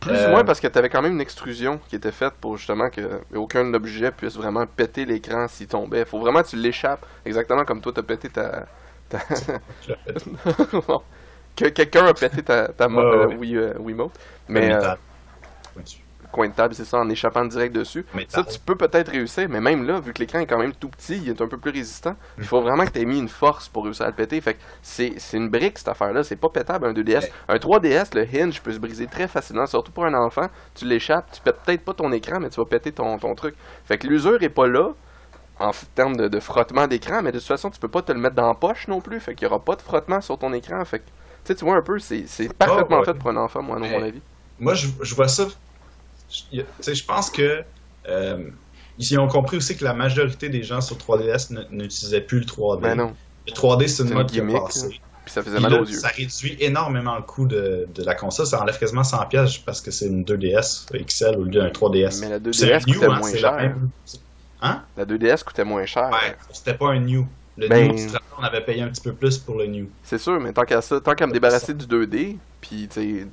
Plus 0.00 0.12
Euh, 0.12 0.26
ou 0.26 0.30
moins 0.30 0.44
parce 0.44 0.60
que 0.60 0.66
t'avais 0.68 0.88
quand 0.88 1.02
même 1.02 1.12
une 1.14 1.20
extrusion 1.20 1.78
qui 1.88 1.96
était 1.96 2.12
faite 2.12 2.34
pour 2.40 2.56
justement 2.58 2.90
que 2.90 3.22
aucun 3.34 3.72
objet 3.74 4.12
puisse 4.12 4.36
vraiment 4.36 4.66
péter 4.66 5.04
l'écran 5.04 5.48
s'il 5.48 5.66
tombait. 5.68 6.04
Faut 6.04 6.20
vraiment 6.20 6.42
que 6.42 6.48
tu 6.48 6.56
l'échappes, 6.56 7.04
exactement 7.24 7.64
comme 7.64 7.80
toi 7.80 7.92
t'as 7.94 8.02
pété 8.02 8.30
ta. 8.30 8.66
ta- 9.08 9.20
que 11.56 11.66
quelqu'un 11.70 12.06
a 12.06 12.14
pété 12.14 12.42
ta, 12.42 12.68
ta 12.68 12.88
euh. 12.96 13.26
Wii, 13.26 13.56
euh, 13.56 13.74
Wiimote. 13.78 14.18
Mais 14.48 14.70
Coin 16.36 16.48
de 16.48 16.52
table, 16.52 16.74
c'est 16.74 16.84
ça, 16.84 16.98
en 16.98 17.08
échappant 17.08 17.46
direct 17.46 17.74
dessus. 17.74 18.04
Ça, 18.28 18.44
tu 18.44 18.58
peux 18.58 18.76
peut-être 18.76 19.08
réussir, 19.10 19.48
mais 19.48 19.58
même 19.58 19.86
là, 19.86 20.00
vu 20.00 20.12
que 20.12 20.18
l'écran 20.18 20.40
est 20.40 20.46
quand 20.46 20.58
même 20.58 20.74
tout 20.74 20.90
petit, 20.90 21.16
il 21.16 21.30
est 21.30 21.40
un 21.40 21.48
peu 21.48 21.56
plus 21.56 21.70
résistant, 21.70 22.14
il 22.36 22.44
faut 22.44 22.60
vraiment 22.60 22.84
que 22.84 22.90
tu 22.90 23.00
aies 23.00 23.06
mis 23.06 23.18
une 23.18 23.30
force 23.30 23.68
pour 23.70 23.84
réussir 23.84 24.04
à 24.04 24.08
le 24.10 24.14
péter. 24.14 24.38
Fait 24.42 24.52
que 24.54 24.60
c'est 24.82 25.16
une 25.32 25.48
brique, 25.48 25.78
cette 25.78 25.88
affaire-là. 25.88 26.24
C'est 26.24 26.36
pas 26.36 26.50
pétable, 26.50 26.84
un 26.86 26.92
2DS. 26.92 27.30
Un 27.48 27.56
3DS, 27.56 28.14
le 28.14 28.26
hinge 28.34 28.60
peut 28.60 28.72
se 28.72 28.78
briser 28.78 29.06
très 29.06 29.28
facilement, 29.28 29.66
surtout 29.66 29.92
pour 29.92 30.04
un 30.04 30.12
enfant. 30.12 30.48
Tu 30.74 30.84
l'échappes, 30.84 31.30
tu 31.32 31.40
pètes 31.40 31.56
peut-être 31.64 31.84
pas 31.86 31.94
ton 31.94 32.12
écran, 32.12 32.38
mais 32.38 32.50
tu 32.50 32.60
vas 32.60 32.66
péter 32.66 32.92
ton, 32.92 33.16
ton 33.18 33.34
truc. 33.34 33.54
Fait 33.86 33.96
que 33.96 34.06
l'usure 34.06 34.42
est 34.42 34.50
pas 34.50 34.66
là, 34.66 34.90
en 35.58 35.70
termes 35.94 36.16
de, 36.16 36.28
de 36.28 36.40
frottement 36.40 36.86
d'écran, 36.86 37.22
mais 37.22 37.32
de 37.32 37.38
toute 37.38 37.48
façon, 37.48 37.70
tu 37.70 37.80
peux 37.80 37.88
pas 37.88 38.02
te 38.02 38.12
le 38.12 38.18
mettre 38.20 38.36
dans 38.36 38.48
la 38.48 38.54
poche 38.54 38.88
non 38.88 39.00
plus. 39.00 39.20
Fait 39.20 39.34
qu'il 39.34 39.48
y 39.48 39.50
aura 39.50 39.64
pas 39.64 39.76
de 39.76 39.82
frottement 39.82 40.20
sur 40.20 40.38
ton 40.38 40.52
écran. 40.52 40.84
Fait 40.84 41.02
que, 41.46 41.52
tu 41.54 41.64
vois 41.64 41.76
un 41.76 41.82
peu, 41.82 41.98
c'est 41.98 42.24
c'est 42.26 42.52
parfaitement 42.52 42.98
ouais. 42.98 43.04
fait 43.06 43.14
pour 43.14 43.30
un 43.30 43.36
enfant, 43.36 43.62
moi, 43.62 43.76
à 43.76 43.78
mon 43.78 44.02
avis. 44.02 44.20
Moi, 44.58 44.74
je, 44.74 44.88
je 45.00 45.14
vois 45.14 45.28
ça. 45.28 45.46
Je, 46.52 47.04
pense 47.04 47.30
que. 47.30 47.62
Euh, 48.08 48.48
ils 48.98 49.18
ont 49.18 49.28
compris 49.28 49.58
aussi 49.58 49.76
que 49.76 49.84
la 49.84 49.92
majorité 49.92 50.48
des 50.48 50.62
gens 50.62 50.80
sur 50.80 50.96
3DS 50.96 51.52
ne- 51.52 51.64
n'utilisaient 51.70 52.20
plus 52.22 52.38
le 52.40 52.46
3D. 52.46 52.80
Ben 52.80 52.94
non. 52.94 53.12
Le 53.46 53.52
3D, 53.52 53.88
c'est 53.88 54.02
une 54.04 54.14
mode 54.14 54.30
qui 54.30 54.38
a 54.38 54.40
gimmick, 54.40 54.58
passé. 54.62 54.88
Puis 54.88 55.32
ça 55.32 55.42
faisait 55.42 55.56
Puis 55.56 55.62
mal 55.64 55.72
là, 55.74 55.80
aux 55.80 55.84
yeux. 55.84 55.98
ça 55.98 56.08
réduit 56.08 56.56
énormément 56.60 57.16
le 57.16 57.22
coût 57.22 57.46
de, 57.46 57.86
de 57.94 58.02
la 58.04 58.14
console. 58.14 58.46
Ça 58.46 58.60
enlève 58.60 58.78
quasiment 58.78 59.02
100$ 59.02 59.28
pièces 59.28 59.58
parce 59.58 59.80
que 59.80 59.90
c'est 59.90 60.06
une 60.06 60.24
2DS 60.24 60.86
XL 61.04 61.36
au 61.36 61.44
lieu 61.44 61.60
d'un 61.60 61.68
3DS. 61.68 62.20
Mais 62.20 62.28
la 62.30 62.38
C'est 62.52 62.66
2DS 62.66 62.72
un 62.72 62.78
new, 62.86 62.94
coûtait 62.94 63.06
hein, 63.06 63.18
moins 63.18 63.30
la 63.32 63.36
cher. 63.38 63.56
même- 63.56 63.90
Hein? 64.62 64.82
La 64.96 65.04
2DS 65.04 65.44
coûtait 65.44 65.64
moins 65.64 65.84
cher. 65.84 66.08
Ouais, 66.10 66.34
c'était 66.52 66.74
pas 66.74 66.90
un 66.92 67.00
new. 67.00 67.26
Le 67.58 67.68
Ben- 67.68 67.88
new, 67.88 67.96
on 68.38 68.42
avait 68.42 68.60
payé 68.62 68.82
un 68.82 68.88
petit 68.88 69.00
peu 69.00 69.12
plus 69.14 69.38
pour 69.38 69.56
le 69.56 69.66
new. 69.66 69.88
C'est 70.02 70.18
sûr, 70.18 70.38
mais 70.40 70.52
tant 70.52 70.64
qu'à 70.64 70.82
ça, 70.82 71.00
tant 71.00 71.14
qu'à 71.14 71.26
me 71.26 71.32
débarrasser 71.32 71.72
du 71.72 71.86
2D, 71.86 72.36
puis 72.60 72.88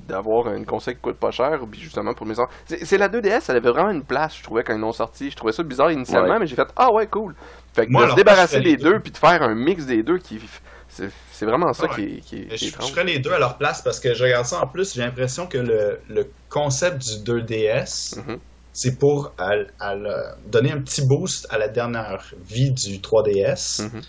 d'avoir 0.08 0.52
une 0.54 0.64
console 0.64 0.94
qui 0.94 1.00
coûte 1.00 1.16
pas 1.18 1.30
cher, 1.30 1.60
puis 1.70 1.80
justement 1.80 2.14
pour 2.14 2.24
mes 2.26 2.38
enfants. 2.38 2.50
C'est 2.66 2.96
la 2.98 3.08
2DS, 3.08 3.50
elle 3.50 3.56
avait 3.56 3.70
vraiment 3.70 3.90
une 3.90 4.04
place, 4.04 4.36
je 4.38 4.42
trouvais, 4.42 4.62
quand 4.64 4.74
ils 4.74 4.80
l'ont 4.80 4.92
sorti. 4.92 5.30
Je 5.30 5.36
trouvais 5.36 5.52
ça 5.52 5.62
bizarre 5.62 5.90
initialement, 5.92 6.34
Ouais. 6.34 6.38
mais 6.40 6.46
j'ai 6.46 6.56
fait 6.56 6.68
Ah 6.76 6.90
ouais, 6.92 7.06
cool. 7.06 7.34
Fait 7.74 7.86
que 7.86 7.90
Moi, 7.92 8.02
de 8.02 8.04
alors, 8.06 8.16
se 8.16 8.20
débarrasser 8.20 8.60
des 8.60 8.70
les 8.70 8.76
deux, 8.76 8.98
puis 9.00 9.10
de 9.12 9.16
faire 9.18 9.42
un 9.42 9.54
mix 9.54 9.84
des 9.84 10.02
deux, 10.02 10.18
qui 10.18 10.40
c'est 10.88 11.44
vraiment 11.44 11.72
ça 11.72 11.84
Ouais. 11.86 11.94
qui 11.94 12.02
est, 12.02 12.20
qui 12.20 12.36
est, 12.36 12.50
Je, 12.52 12.56
qui 12.56 12.64
est 12.66 12.80
je 12.86 12.92
ferais 12.92 13.04
les 13.04 13.18
deux 13.18 13.32
à 13.32 13.38
leur 13.38 13.58
place 13.58 13.82
parce 13.82 13.98
que 13.98 14.14
je 14.14 14.22
regarde 14.22 14.46
ça 14.46 14.62
en 14.62 14.66
plus, 14.68 14.94
j'ai 14.94 15.00
l'impression 15.02 15.46
que 15.48 15.58
le, 15.58 15.98
le 16.08 16.26
concept 16.48 16.98
du 16.98 17.24
2DS, 17.24 18.16
Mhm. 18.26 18.38
C'est 18.74 18.98
pour 18.98 19.32
à- 19.38 19.54
à 19.80 19.94
le- 19.94 20.34
donner 20.50 20.70
un 20.72 20.80
petit 20.82 21.06
boost 21.06 21.46
à 21.48 21.56
la 21.56 21.68
dernière 21.68 22.34
vie 22.44 22.72
du 22.72 23.00
3DS. 23.00 23.78
Mhm. 23.80 24.02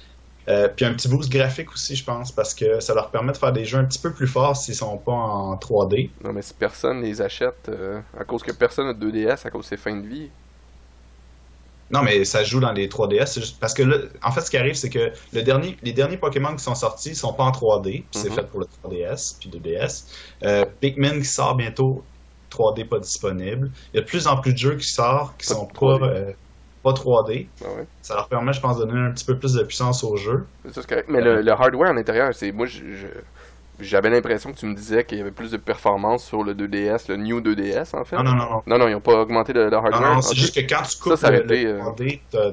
Euh, 0.47 0.67
puis 0.67 0.85
un 0.85 0.93
petit 0.93 1.07
boost 1.07 1.31
graphique 1.31 1.71
aussi, 1.71 1.95
je 1.95 2.03
pense, 2.03 2.31
parce 2.31 2.53
que 2.53 2.79
ça 2.79 2.93
leur 2.93 3.09
permet 3.09 3.31
de 3.31 3.37
faire 3.37 3.51
des 3.53 3.63
jeux 3.65 3.77
un 3.79 3.85
petit 3.85 3.97
peu 3.99 4.11
plus 4.13 4.27
forts 4.27 4.57
s'ils 4.57 4.75
sont 4.75 4.97
pas 4.97 5.11
en 5.13 5.55
3D. 5.57 6.11
Non, 6.23 6.33
mais 6.33 6.41
si 6.43 6.53
personne 6.53 7.01
les 7.01 7.21
achète, 7.21 7.69
euh, 7.69 7.99
à 8.19 8.25
cause 8.25 8.43
que 8.43 8.51
personne 8.51 8.85
n'a 8.87 8.93
de 8.93 8.99
2DS, 8.99 9.45
à 9.45 9.49
cause 9.49 9.63
de 9.63 9.69
ses 9.69 9.77
fins 9.77 9.95
de 9.95 10.05
vie. 10.05 10.29
Non, 11.91 12.01
mais 12.01 12.25
ça 12.25 12.43
joue 12.43 12.59
dans 12.59 12.71
les 12.71 12.87
3DS. 12.89 13.25
c'est 13.33 13.41
juste- 13.41 13.59
Parce 13.59 13.73
que 13.75 13.83
là, 13.83 13.97
en 14.23 14.31
fait, 14.31 14.41
ce 14.41 14.49
qui 14.49 14.57
arrive, 14.57 14.73
c'est 14.73 14.89
que 14.89 15.11
le 15.33 15.41
dernier, 15.43 15.77
les 15.83 15.93
derniers 15.93 16.17
Pokémon 16.17 16.55
qui 16.55 16.63
sont 16.63 16.73
sortis 16.75 17.13
sont 17.15 17.33
pas 17.33 17.43
en 17.43 17.51
3D. 17.51 17.91
puis 18.11 18.19
C'est 18.21 18.29
Mhm. 18.29 18.35
fait 18.35 18.47
pour 18.47 18.59
le 18.59 18.65
3DS, 18.65 19.37
puis 19.39 19.49
2DS. 19.49 20.07
Euh, 20.43 20.65
Pikmin 20.79 21.19
qui 21.19 21.25
sort 21.25 21.55
bientôt, 21.55 22.03
3D 22.55 22.87
pas 22.87 22.99
disponible. 22.99 23.71
Il 23.93 23.97
y 23.97 23.99
a 23.99 24.01
de 24.01 24.07
plus 24.07 24.27
en 24.27 24.37
plus 24.37 24.53
de 24.53 24.57
jeux 24.57 24.75
qui 24.75 24.87
sortent 24.87 25.37
qui 25.39 25.47
Pas 25.47 25.53
sont 25.55 25.65
pas, 25.67 25.73
3D. 25.97 26.03
euh, 26.03 26.31
pas 26.83 26.91
3D. 26.93 27.47
Ah 27.63 27.67
ouais. 27.77 27.85
Ça 28.01 28.15
leur 28.15 28.27
permet, 28.27 28.53
je 28.53 28.61
pense, 28.61 28.77
de 28.79 28.85
donner 28.85 28.99
un 29.07 29.11
petit 29.11 29.25
peu 29.25 29.37
plus 29.37 29.53
de 29.53 29.63
puissance 29.63 30.03
au 30.03 30.15
jeu. 30.17 30.45
C'est 30.71 30.85
correct. 30.85 31.07
Mais 31.09 31.21
le, 31.21 31.41
le 31.41 31.51
hardware 31.51 31.91
en 31.91 31.97
intérieur, 31.97 32.33
c'est 32.33 32.51
moi, 32.51 32.67
j'avais 33.79 34.09
l'impression 34.09 34.53
que 34.53 34.57
tu 34.57 34.65
me 34.67 34.75
disais 34.75 35.03
qu'il 35.03 35.17
y 35.17 35.21
avait 35.21 35.31
plus 35.31 35.51
de 35.51 35.57
performance 35.57 36.23
sur 36.25 36.43
le 36.43 36.53
2DS, 36.53 37.09
le 37.09 37.17
New 37.17 37.41
2DS 37.41 37.95
en 37.95 38.05
fait. 38.05 38.15
Non, 38.15 38.23
non, 38.23 38.35
non. 38.35 38.63
Non, 38.67 38.77
non, 38.77 38.87
ils 38.87 38.93
n'ont 38.93 39.01
pas 39.01 39.19
augmenté 39.21 39.51
le, 39.53 39.65
le 39.65 39.71
Non, 39.71 39.77
hardware. 39.77 40.15
non, 40.15 40.21
c'est 40.21 40.31
Ok. 40.31 40.37
juste 40.37 40.55
que 40.55 40.61
quand 40.61 40.83
tu 40.83 40.97
coupes 40.97 41.15
ça 41.17 41.29
le, 41.31 41.37
aurait 41.39 41.45
été, 41.45 41.63
le 41.63 41.69
euh, 41.71 41.79
3D, 41.81 42.21
t'as 42.31 42.51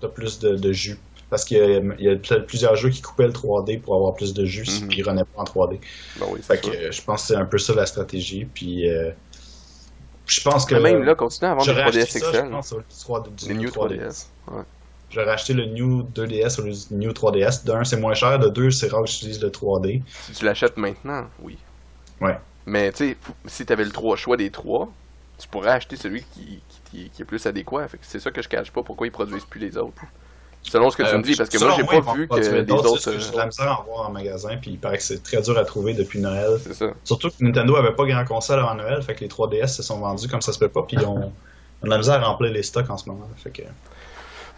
t'as 0.00 0.08
plus 0.08 0.38
de, 0.40 0.56
de 0.56 0.72
jus. 0.72 0.98
Parce 1.32 1.46
qu'il 1.46 1.56
y 1.56 1.60
a, 1.62 1.78
il 1.98 2.04
y 2.04 2.08
a 2.10 2.16
pl- 2.16 2.44
plusieurs 2.46 2.76
jeux 2.76 2.90
qui 2.90 3.00
coupaient 3.00 3.26
le 3.26 3.32
3D 3.32 3.80
pour 3.80 3.94
avoir 3.94 4.12
plus 4.14 4.34
de 4.34 4.44
jus, 4.44 4.66
Mhm. 4.82 4.88
puis 4.88 4.98
ils 4.98 5.02
renaient 5.02 5.24
pas 5.24 5.40
en 5.40 5.44
3D. 5.44 5.80
Ben 6.20 6.26
oui, 6.30 6.40
Fait 6.42 6.60
que 6.60 6.68
euh, 6.68 6.92
je 6.92 7.00
pense 7.00 7.22
que 7.22 7.28
c'est 7.28 7.36
un 7.36 7.46
peu 7.46 7.56
ça 7.56 7.74
la 7.74 7.86
stratégie. 7.86 8.44
Puis 8.44 8.86
euh, 8.90 9.10
je 10.26 10.40
pense 10.42 10.66
que. 10.66 10.74
Mais 10.74 10.92
même 10.92 11.04
là, 11.04 11.14
continue 11.14 11.50
à 11.50 11.54
vendre 11.54 11.64
des 11.66 11.72
j'aurais 11.72 11.90
3DS 11.90 12.02
acheté 12.02 12.18
ça, 12.18 12.32
je 12.32 12.38
XL. 12.38 12.50
pense, 12.50 12.72
au 12.72 12.76
lieu 12.78 12.84
du 12.88 12.94
3D, 12.94 13.34
du 13.34 13.48
Les 13.48 13.54
New 13.54 13.60
New 13.62 13.68
3DS. 13.70 13.98
3DS. 13.98 14.26
Ouais. 14.52 14.62
J'aurais 15.10 15.30
acheté 15.30 15.52
le 15.54 15.64
New 15.66 16.02
2DS 16.14 16.60
au 16.60 16.64
lieu 16.64 16.72
du 16.72 16.94
New 16.94 17.12
3DS. 17.12 17.64
D'un, 17.64 17.84
c'est 17.84 17.96
moins 17.98 18.14
cher. 18.14 18.38
De 18.38 18.48
deux, 18.48 18.70
c'est 18.70 18.88
rare 18.88 19.04
que 19.04 19.10
j'utilise 19.10 19.40
le 19.42 19.48
3D. 19.50 20.02
Si 20.26 20.32
tu 20.32 20.44
l'achètes 20.44 20.76
maintenant, 20.76 21.24
oui. 21.42 21.56
Ouais. 22.20 22.38
Mais 22.66 22.92
tu 22.92 23.08
sais, 23.10 23.16
si 23.46 23.64
tu 23.66 23.72
avais 23.72 23.84
le 23.84 23.90
trois- 23.90 24.16
choix 24.16 24.36
des 24.36 24.50
trois, 24.50 24.90
tu 25.38 25.48
pourrais 25.48 25.70
acheter 25.70 25.96
celui 25.96 26.22
qui, 26.34 26.62
qui, 26.90 27.10
qui 27.10 27.22
est 27.22 27.24
plus 27.24 27.44
adéquat. 27.46 27.88
C'est 28.02 28.20
ça 28.20 28.30
que 28.30 28.40
je 28.42 28.48
cache 28.48 28.70
pas 28.70 28.82
pourquoi 28.82 29.06
ils 29.06 29.10
produisent 29.10 29.44
plus 29.46 29.60
les 29.60 29.76
autres. 29.78 30.02
Selon 30.62 30.90
ce 30.90 30.96
que 30.96 31.02
tu 31.02 31.08
Euh, 31.14 31.18
me 31.18 31.22
dis, 31.22 31.34
parce 31.36 31.50
que 31.50 31.58
moi 31.58 31.74
j'ai 31.76 31.84
pas 31.84 32.12
vu 32.14 32.28
que 32.28 32.34
les 32.36 32.72
autres. 32.72 33.12
J'ai 33.18 33.30
de 33.32 33.36
la 33.36 33.46
misère 33.46 33.68
à 33.68 33.80
en 33.80 33.84
voir 33.84 34.08
en 34.08 34.12
magasin, 34.12 34.56
puis 34.60 34.72
il 34.72 34.78
paraît 34.78 34.96
que 34.98 35.02
c'est 35.02 35.22
très 35.22 35.42
dur 35.42 35.58
à 35.58 35.64
trouver 35.64 35.92
depuis 35.94 36.20
Noël. 36.20 36.58
C'est 36.62 36.74
ça. 36.74 36.86
Surtout 37.04 37.28
que 37.30 37.34
Nintendo 37.40 37.76
avait 37.76 37.94
pas 37.94 38.04
grand 38.06 38.24
console 38.24 38.60
avant 38.60 38.74
Noël, 38.74 39.02
fait 39.02 39.14
que 39.14 39.20
les 39.20 39.28
3DS 39.28 39.68
se 39.68 39.82
sont 39.82 39.98
vendus 39.98 40.28
comme 40.28 40.40
ça 40.40 40.52
se 40.52 40.58
peut 40.58 40.68
pas, 40.68 40.82
puis 40.82 40.96
ils 41.00 41.04
ont, 41.06 41.32
on 41.82 41.84
a 41.84 41.86
de 41.86 41.90
la 41.90 41.98
misère 41.98 42.14
à 42.14 42.26
remplir 42.26 42.52
les 42.52 42.62
stocks 42.62 42.88
en 42.90 42.96
ce 42.96 43.08
moment. 43.08 43.28
Fait 43.36 43.50
que... 43.50 43.62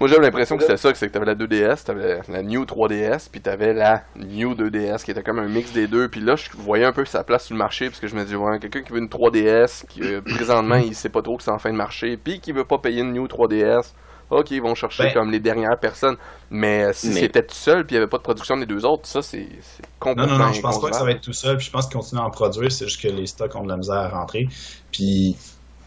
Moi 0.00 0.08
j'avais 0.08 0.22
l'impression 0.22 0.56
que 0.56 0.62
c'était 0.62 0.76
ça, 0.76 0.90
que 0.90 0.98
c'est 0.98 1.06
que 1.06 1.12
t'avais 1.12 1.24
la 1.26 1.36
2DS, 1.36 1.84
t'avais 1.84 2.20
la 2.28 2.42
New 2.42 2.64
3DS, 2.64 3.28
puis 3.30 3.40
t'avais 3.40 3.72
la 3.72 4.02
New 4.16 4.54
2DS 4.54 5.04
qui 5.04 5.12
était 5.12 5.22
comme 5.22 5.38
un 5.38 5.46
mix 5.46 5.72
des 5.72 5.86
deux. 5.86 6.08
Puis 6.08 6.20
là, 6.20 6.34
je 6.34 6.50
voyais 6.58 6.84
un 6.84 6.92
peu 6.92 7.04
sa 7.04 7.22
place 7.22 7.44
sur 7.44 7.54
le 7.54 7.58
marché, 7.58 7.88
parce 7.88 8.00
que 8.00 8.08
je 8.08 8.16
me 8.16 8.24
dis, 8.24 8.34
ouais, 8.34 8.58
quelqu'un 8.58 8.82
qui 8.82 8.92
veut 8.92 8.98
une 8.98 9.06
3DS, 9.08 9.86
qui 9.86 10.02
euh, 10.02 10.20
présentement 10.20 10.76
il 10.76 10.96
sait 10.96 11.10
pas 11.10 11.22
trop 11.22 11.36
que 11.36 11.44
c'est 11.44 11.52
en 11.52 11.58
fin 11.60 11.70
de 11.70 11.76
marché, 11.76 12.16
puis 12.16 12.40
qui 12.40 12.50
veut 12.50 12.64
pas 12.64 12.78
payer 12.78 13.02
une 13.02 13.12
New 13.12 13.26
3DS. 13.26 13.92
Ok, 14.35 14.51
ils 14.51 14.61
vont 14.62 14.75
chercher 14.75 15.05
Ben- 15.05 15.12
comme 15.14 15.31
les 15.31 15.40
dernières 15.40 15.79
personnes. 15.79 16.16
Mais 16.51 16.85
euh, 16.85 16.92
si 16.92 17.09
Mais- 17.09 17.20
c'était 17.20 17.42
tout 17.44 17.55
seul, 17.55 17.87
puis 17.87 17.94
il 17.94 17.99
y 17.99 18.03
avait 18.03 18.09
pas 18.11 18.18
de 18.18 18.23
production 18.23 18.57
des 18.57 18.66
deux 18.66 18.85
autres, 18.85 19.07
ça 19.07 19.23
c'est 19.23 19.49
c'est 19.62 19.83
Non, 19.83 19.88
complètement 20.01 20.38
non, 20.38 20.47
non, 20.47 20.53
je 20.53 20.61
pense 20.61 20.81
pas 20.81 20.90
que 20.90 20.97
ça 20.97 21.05
va 21.05 21.11
être 21.12 21.20
tout 21.23 21.33
seul, 21.33 21.57
puis 21.57 21.66
je 21.66 21.70
pense 21.70 21.87
qu'ils 21.87 21.97
continuent 21.97 22.20
à 22.20 22.25
en 22.25 22.31
produire, 22.31 22.70
c'est 22.73 22.87
juste 22.87 23.01
que 23.03 23.09
les 23.09 23.27
stocks 23.27 23.55
ont 23.57 23.62
de 23.64 23.68
la 23.68 23.77
misère 23.77 23.94
à 23.97 24.09
rentrer. 24.09 24.49
Puis, 24.92 25.37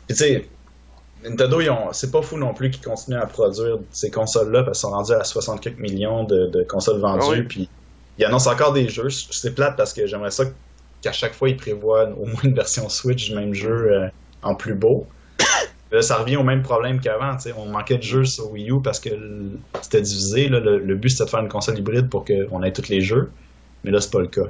tu 0.10 0.16
sais, 0.16 0.48
Nintendo, 1.24 1.60
ils 1.62 1.70
ont- 1.70 1.92
c'est 1.94 2.12
pas 2.12 2.22
fou 2.22 2.38
non 2.38 2.54
plus 2.54 2.70
qu'ils 2.72 2.84
continuent 2.84 3.18
à 3.20 3.26
produire 3.26 3.78
ces 3.92 4.12
consoles-là, 4.12 4.64
parce 4.64 4.80
qu'ils 4.80 4.90
sont 4.90 4.96
rendus 4.96 5.14
à 5.14 5.24
64 5.24 5.78
millions 5.80 6.24
de, 6.24 6.48
de 6.48 6.64
consoles 6.64 7.00
vendues, 7.00 7.22
Ah 7.24 7.30
oui. 7.32 7.42
puis 7.44 7.70
ils 8.18 8.26
annoncent 8.26 8.52
encore 8.52 8.72
des 8.74 8.88
jeux. 8.88 9.10
C'est 9.10 9.54
plate 9.56 9.76
parce 9.78 9.94
que 9.94 10.06
j'aimerais 10.08 10.32
ça 10.32 10.46
qu'à 11.02 11.12
chaque 11.12 11.34
fois, 11.34 11.50
ils 11.50 11.58
prévoient 11.58 12.06
au 12.18 12.26
moins 12.26 12.42
une 12.44 12.54
version 12.56 12.88
Switch 12.90 13.30
du 13.30 13.36
même 13.36 13.54
jeu 13.54 13.92
euh, 13.92 14.08
en 14.44 14.56
plus 14.56 14.74
beau. 14.76 15.08
Là, 15.92 16.02
ça 16.02 16.18
revient 16.18 16.38
au 16.38 16.44
même 16.44 16.62
problème 16.62 17.00
qu'avant. 17.00 17.38
On 17.58 17.66
manquait 17.68 17.98
de 17.98 18.04
jeux 18.04 18.26
sur 18.26 18.52
Wii 18.52 18.72
U 18.72 18.82
parce 18.82 19.00
que 19.00 19.10
c'était 19.82 20.02
divisé. 20.02 20.50
là. 20.50 20.60
Le, 20.60 20.96
but, 20.96 21.10
c'était 21.10 21.26
de 21.26 21.30
faire 21.30 21.40
une 21.40 21.50
console 21.50 21.78
hybride 21.78 22.10
pour 22.10 22.26
qu'on 22.26 22.64
ait 22.64 22.74
tous 22.74 22.90
les 22.90 23.02
jeux. 23.02 23.32
Mais 23.84 23.92
là, 23.92 24.02
c'est 24.02 24.12
pas 24.12 24.20
le 24.20 24.28
cas. 24.28 24.48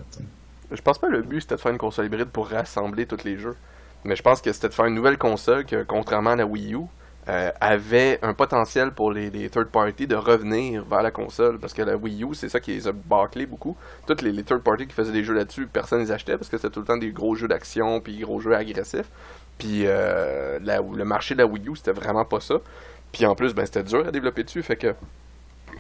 Je 0.72 0.82
pense 0.82 0.98
pas 0.98 1.08
que 1.08 1.14
le 1.14 1.22
but 1.22 1.42
c'était 1.42 1.56
de 1.56 1.62
faire 1.62 1.72
une 1.72 1.78
console 1.78 2.08
hybride 2.08 2.30
pour 2.30 2.48
rassembler 2.50 3.06
tous 3.06 3.24
les 3.24 3.38
jeux. 3.38 3.56
Mais 4.04 4.16
je 4.16 4.22
pense 4.22 4.42
que 4.42 4.52
c'était 4.52 4.70
de 4.70 4.74
faire 4.74 4.86
une 4.86 4.96
nouvelle 4.96 5.18
console 5.18 5.66
que, 5.66 5.84
contrairement 5.84 6.32
à 6.32 6.36
la 6.36 6.46
Wii 6.46 6.74
U, 6.74 6.82
euh, 7.30 7.52
avait 7.60 8.20
un 8.22 8.34
potentiel 8.34 8.92
pour 8.92 9.12
les, 9.12 9.50
third 9.50 9.68
party 9.68 10.08
de 10.08 10.16
revenir 10.16 10.86
vers 10.86 11.02
la 11.02 11.12
console. 11.12 11.60
Parce 11.60 11.74
que 11.74 11.82
la 11.82 11.98
Wii 11.98 12.24
U, 12.24 12.34
c'est 12.34 12.48
ça 12.48 12.60
qui 12.60 12.72
les 12.72 12.88
a 12.88 12.94
bâclés 12.94 13.46
beaucoup. 13.46 13.76
Toutes 14.06 14.22
les, 14.22 14.44
third 14.44 14.62
party 14.62 14.88
qui 14.88 14.94
faisaient 14.94 15.12
des 15.12 15.24
jeux 15.24 15.34
là-dessus, 15.34 15.68
personne 15.68 16.00
les 16.00 16.12
achetait 16.12 16.38
parce 16.38 16.50
que 16.50 16.58
c'était 16.58 16.74
tout 16.74 16.80
le 16.80 16.86
temps 16.86 16.98
des 16.98 17.12
gros 17.12 17.36
jeux 17.36 17.48
d'action 17.48 18.00
puis 18.00 18.20
gros 18.20 18.40
jeux 18.40 18.56
agressifs. 18.56 19.10
Puis 19.58 19.84
euh, 19.86 20.60
la- 20.62 20.82
le 20.82 21.06
marché 21.06 21.34
de 21.36 21.40
la 21.40 21.46
Wii 21.48 21.70
U, 21.70 21.76
c'était 21.76 21.92
vraiment 21.94 22.26
pas 22.26 22.40
ça. 22.40 22.56
Puis 23.12 23.26
en 23.26 23.36
plus, 23.36 23.54
ben, 23.54 23.66
c'était 23.66 23.84
dur 23.84 24.08
à 24.08 24.12
développer 24.12 24.44
dessus. 24.44 24.62
Fait 24.64 24.76
que 24.78 24.94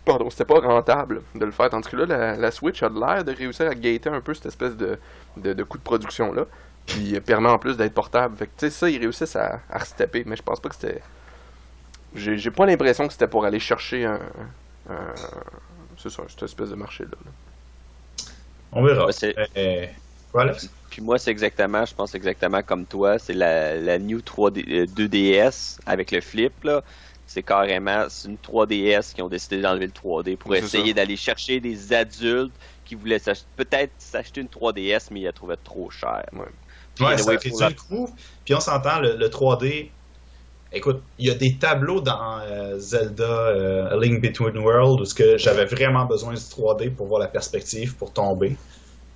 pardon, 0.05 0.29
c'était 0.29 0.45
pas 0.45 0.59
rentable 0.59 1.21
de 1.35 1.45
le 1.45 1.51
faire. 1.51 1.69
Tandis 1.69 1.89
que 1.89 1.95
là, 1.97 2.05
la, 2.05 2.35
la 2.37 2.51
Switch 2.51 2.81
a 2.83 2.89
l'air 2.89 3.23
de 3.25 3.31
réussir 3.33 3.67
à 3.69 3.75
gater 3.75 4.09
un 4.09 4.21
peu 4.21 4.33
cette 4.33 4.45
espèce 4.47 4.75
de, 4.75 4.97
de, 5.37 5.53
de 5.53 5.63
coût 5.63 5.77
de 5.77 5.83
production-là. 5.83 6.45
Puis 6.85 7.15
euh, 7.15 7.19
permet 7.21 7.49
en 7.49 7.59
plus 7.59 7.75
d'être 7.77 7.93
portable. 7.93 8.37
Fait 8.37 8.45
que, 8.47 8.51
tu 8.57 8.65
sais, 8.65 8.69
ça, 8.71 8.89
ils 8.89 8.99
réussissent 8.99 9.35
à, 9.35 9.59
à 9.69 9.77
restepper, 9.79 10.23
mais 10.25 10.35
je 10.37 10.43
pense 10.43 10.59
pas 10.59 10.69
que 10.69 10.75
c'était. 10.75 11.01
J'ai 12.15 12.37
j'ai 12.37 12.51
pas 12.51 12.65
l'impression 12.65 13.05
que 13.07 13.13
c'était 13.13 13.27
pour 13.27 13.45
aller 13.45 13.59
chercher 13.59 14.05
un. 14.05 14.19
un- 14.89 15.13
C'est 15.97 16.09
ça, 16.09 16.23
cette 16.29 16.43
espèce 16.43 16.69
de 16.69 16.75
marché-là. 16.75 17.09
là. 17.25 17.31
On 18.71 18.83
verra. 18.83 19.05
Ouais, 19.07 19.35
Euh, 19.57 19.87
Alex? 20.35 20.69
Puis 20.89 21.01
moi, 21.01 21.19
c'est 21.19 21.31
exactement, 21.31 21.85
je 21.85 21.93
pense 21.93 22.15
exactement 22.15 22.63
comme 22.63 22.87
toi, 22.87 23.19
c'est 23.19 23.33
la, 23.33 23.75
la 23.75 23.99
New 23.99 24.21
3D, 24.21 24.63
euh, 24.83 24.87
2DS 24.87 25.79
avec 25.85 26.11
le 26.11 26.21
flip, 26.21 26.63
là. 26.63 26.83
C'est 27.25 27.43
carrément, 27.43 28.05
c'est 28.09 28.29
une 28.29 28.37
3DS 28.39 29.13
qui 29.13 29.21
ont 29.21 29.27
décidé 29.27 29.61
d'enlever 29.61 29.85
le 29.87 29.91
3D 29.91 30.37
pour 30.37 30.55
essayer 30.55 30.93
d'aller 30.93 31.17
chercher 31.17 31.59
des 31.59 31.91
adultes 31.91 32.55
qui 32.85 32.95
voulaient 32.95 33.19
peut-être 33.57 33.93
s'acheter 33.97 34.39
une 34.39 34.47
3DS, 34.47 35.11
mais 35.11 35.19
ils 35.19 35.25
la 35.25 35.33
trouvaient 35.33 35.57
trop 35.57 35.89
cher. 35.89 36.23
Ouais. 36.31 36.45
Puis, 36.95 37.03
Ouais, 37.05 37.17
ça 37.17 37.37
fait 37.37 37.49
la- 37.59 37.69
le 37.69 37.75
coup. 37.75 38.07
Puis 38.45 38.53
on 38.55 38.61
s'entend, 38.61 38.99
le, 39.01 39.17
le 39.17 39.29
3D. 39.29 39.93
Écoute, 40.71 41.03
il 41.17 41.27
y 41.27 41.31
a 41.31 41.35
des 41.35 41.59
tableaux 41.59 42.01
dans 42.01 42.39
euh, 42.41 42.77
Zelda 42.77 43.23
euh, 43.23 43.89
A 43.89 43.97
Link 43.97 44.21
Between 44.21 44.57
Worlds 44.57 45.01
où 45.01 45.37
j'avais 45.37 45.65
vraiment 45.65 46.05
besoin 46.05 46.33
du 46.33 46.39
3D 46.41 46.89
pour 46.91 47.07
voir 47.07 47.19
la 47.21 47.27
perspective, 47.29 47.95
pour 47.97 48.13
tomber. 48.13 48.57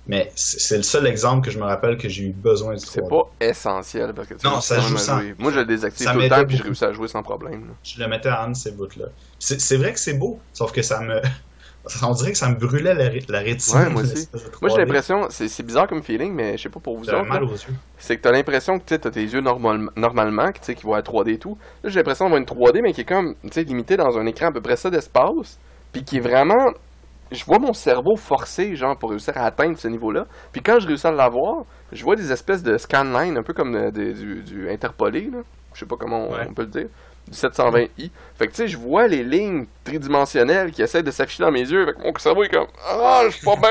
Mais 0.08 0.32
c'est 0.34 0.76
le 0.78 0.82
seul 0.82 1.06
exemple 1.06 1.44
que 1.46 1.52
je 1.52 1.58
me 1.60 1.64
rappelle 1.64 1.96
que 1.96 2.08
j'ai 2.08 2.24
eu 2.24 2.32
besoin 2.32 2.74
du 2.74 2.80
3D. 2.84 2.90
C'est 2.90 3.08
pas 3.08 3.30
essentiel 3.40 4.12
parce 4.14 4.26
que 4.28 4.34
tu 4.34 4.44
Non, 4.46 4.60
ça 4.60 4.80
joue 4.80 4.98
sans-. 4.98 5.20
Moi, 5.38 5.52
je 5.52 5.60
le 5.60 5.64
désactive 5.64 6.04
ça 6.06 6.12
tout 6.12 6.18
le 6.18 6.28
temps 6.28 6.44
puis 6.44 6.56
je 6.56 6.62
réussis 6.64 6.84
à 6.84 6.92
jouer 6.92 7.06
sans 7.08 7.22
problème. 7.22 7.66
là. 7.68 7.74
Je 7.84 8.00
le 8.00 8.08
mettais 8.08 8.28
à 8.28 8.42
Anne, 8.42 8.54
ces 8.54 8.72
bouts-là. 8.72 9.06
C'est 9.38 9.76
vrai 9.76 9.92
que 9.92 10.00
c'est 10.00 10.14
beau, 10.14 10.40
sauf 10.52 10.72
que 10.72 10.82
ça 10.82 11.00
me. 11.00 11.20
On 12.04 12.12
dirait 12.12 12.30
que 12.30 12.38
ça 12.38 12.48
me 12.48 12.54
brûlait 12.54 12.94
la, 12.94 13.08
ré- 13.08 13.24
la 13.28 13.40
rétine. 13.40 13.76
Ouais, 13.76 13.88
moi 13.90 14.02
aussi. 14.04 14.28
Moi, 14.60 14.70
j'ai 14.70 14.76
3D. 14.76 14.78
l'impression, 14.78 15.26
c'est 15.30 15.62
bizarre 15.64 15.88
comme 15.88 16.02
feeling, 16.02 16.32
mais 16.32 16.56
je 16.56 16.62
sais 16.64 16.68
pas 16.68 16.78
pour 16.80 16.96
vous 16.96 17.08
autres. 17.08 17.24
mal 17.24 17.42
aux 17.44 17.52
yeux. 17.52 17.74
c'est 17.98 18.16
que 18.16 18.22
t'as 18.22 18.30
l'impression 18.32 18.78
que 18.78 18.84
tu 18.86 18.94
as 18.94 18.98
tes 19.10 19.22
yeux 19.22 19.40
normal- 19.40 19.88
normalement, 19.96 20.50
que, 20.52 20.58
tu 20.58 20.64
sais, 20.66 20.74
qui 20.76 20.84
vont 20.84 20.94
à 20.94 21.00
3D 21.00 21.30
et 21.34 21.38
tout. 21.38 21.58
Là, 21.82 21.90
j'ai 21.90 21.98
l'impression 21.98 22.24
d'avoir 22.26 22.38
une 22.40 22.46
3D, 22.46 22.82
mais 22.82 22.92
qui 22.92 23.00
est 23.00 23.04
comme, 23.04 23.34
tu 23.42 23.48
sais, 23.52 23.62
limité 23.64 23.96
dans 23.96 24.16
un 24.18 24.26
écran 24.26 24.46
à 24.46 24.52
peu 24.52 24.60
près 24.60 24.76
ça 24.76 24.90
d'espace, 24.90 25.58
puis 25.92 26.04
qui 26.04 26.18
est 26.18 26.20
vraiment... 26.20 26.72
Je 27.32 27.44
vois 27.44 27.58
mon 27.58 27.72
cerveau 27.72 28.16
forcé, 28.16 28.76
genre, 28.76 28.96
pour 28.98 29.10
réussir 29.10 29.36
à 29.36 29.44
atteindre 29.46 29.78
ce 29.78 29.88
niveau-là. 29.88 30.24
Puis 30.52 30.60
quand 30.62 30.78
je 30.80 30.86
réussis 30.86 31.06
à 31.06 31.12
l'avoir, 31.12 31.64
je 31.92 32.02
vois 32.04 32.16
des 32.16 32.30
espèces 32.32 32.62
de 32.62 32.76
scanlines, 32.76 33.36
un 33.38 33.42
peu 33.42 33.52
comme 33.54 33.74
euh, 33.74 33.90
des- 33.90 34.12
du, 34.12 34.42
du 34.42 34.70
interpolé, 34.70 35.30
là. 35.32 35.38
Je 35.74 35.80
sais 35.80 35.86
pas 35.86 35.96
comment 35.98 36.26
on, 36.28 36.32
Ouais. 36.34 36.46
on 36.48 36.52
peut 36.54 36.62
le 36.62 36.68
dire. 36.68 36.86
Du 37.28 37.36
720i. 37.38 38.10
Fait 38.34 38.46
que, 38.48 38.50
tu 38.50 38.56
sais, 38.56 38.66
je 38.68 38.76
vois 38.76 39.06
les 39.06 39.22
lignes 39.22 39.66
tridimensionnelles 39.84 40.72
qui 40.72 40.82
essaient 40.82 41.04
de 41.04 41.10
s'afficher 41.12 41.44
dans 41.44 41.52
mes 41.52 41.60
yeux. 41.60 41.86
Fait 41.86 41.92
que 41.92 42.02
mon 42.02 42.12
cerveau 42.18 42.42
est 42.42 42.48
comme, 42.48 42.66
ah, 42.84 43.22
je 43.26 43.30
suis 43.36 43.46
pas 43.46 43.54
bien. 43.56 43.70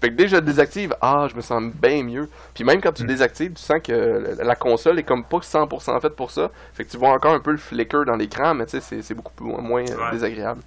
fait 0.00 0.08
que 0.10 0.14
dès 0.14 0.24
que 0.24 0.30
je 0.30 0.36
le 0.36 0.42
désactive, 0.42 0.94
ah, 1.00 1.26
je 1.28 1.34
me 1.34 1.40
sens 1.40 1.62
bien 1.82 2.04
mieux. 2.04 2.28
Puis 2.54 2.62
même 2.62 2.80
quand 2.80 2.92
tu 2.92 3.02
le 3.02 3.08
désactives, 3.08 3.52
tu 3.54 3.62
sens 3.62 3.78
que 3.82 3.92
la- 4.40 4.54
console 4.54 5.00
est 5.00 5.02
comme 5.02 5.24
pas 5.24 5.38
100% 5.42 6.00
faite 6.00 6.14
pour 6.14 6.30
ça. 6.30 6.48
Fait 6.74 6.84
que 6.84 6.90
tu 6.90 6.96
vois 6.96 7.10
encore 7.10 7.34
un 7.34 7.40
peu 7.40 7.50
le 7.50 7.56
flicker 7.58 8.04
dans 8.06 8.14
l'écran, 8.16 8.54
mais 8.54 8.66
tu 8.66 8.72
sais, 8.72 8.80
c'est- 8.80 9.02
c'est 9.02 9.14
beaucoup 9.14 9.34
plus, 9.34 9.46
moins 9.46 9.82
Ouais. 9.82 10.10
désagréable. 10.12 10.60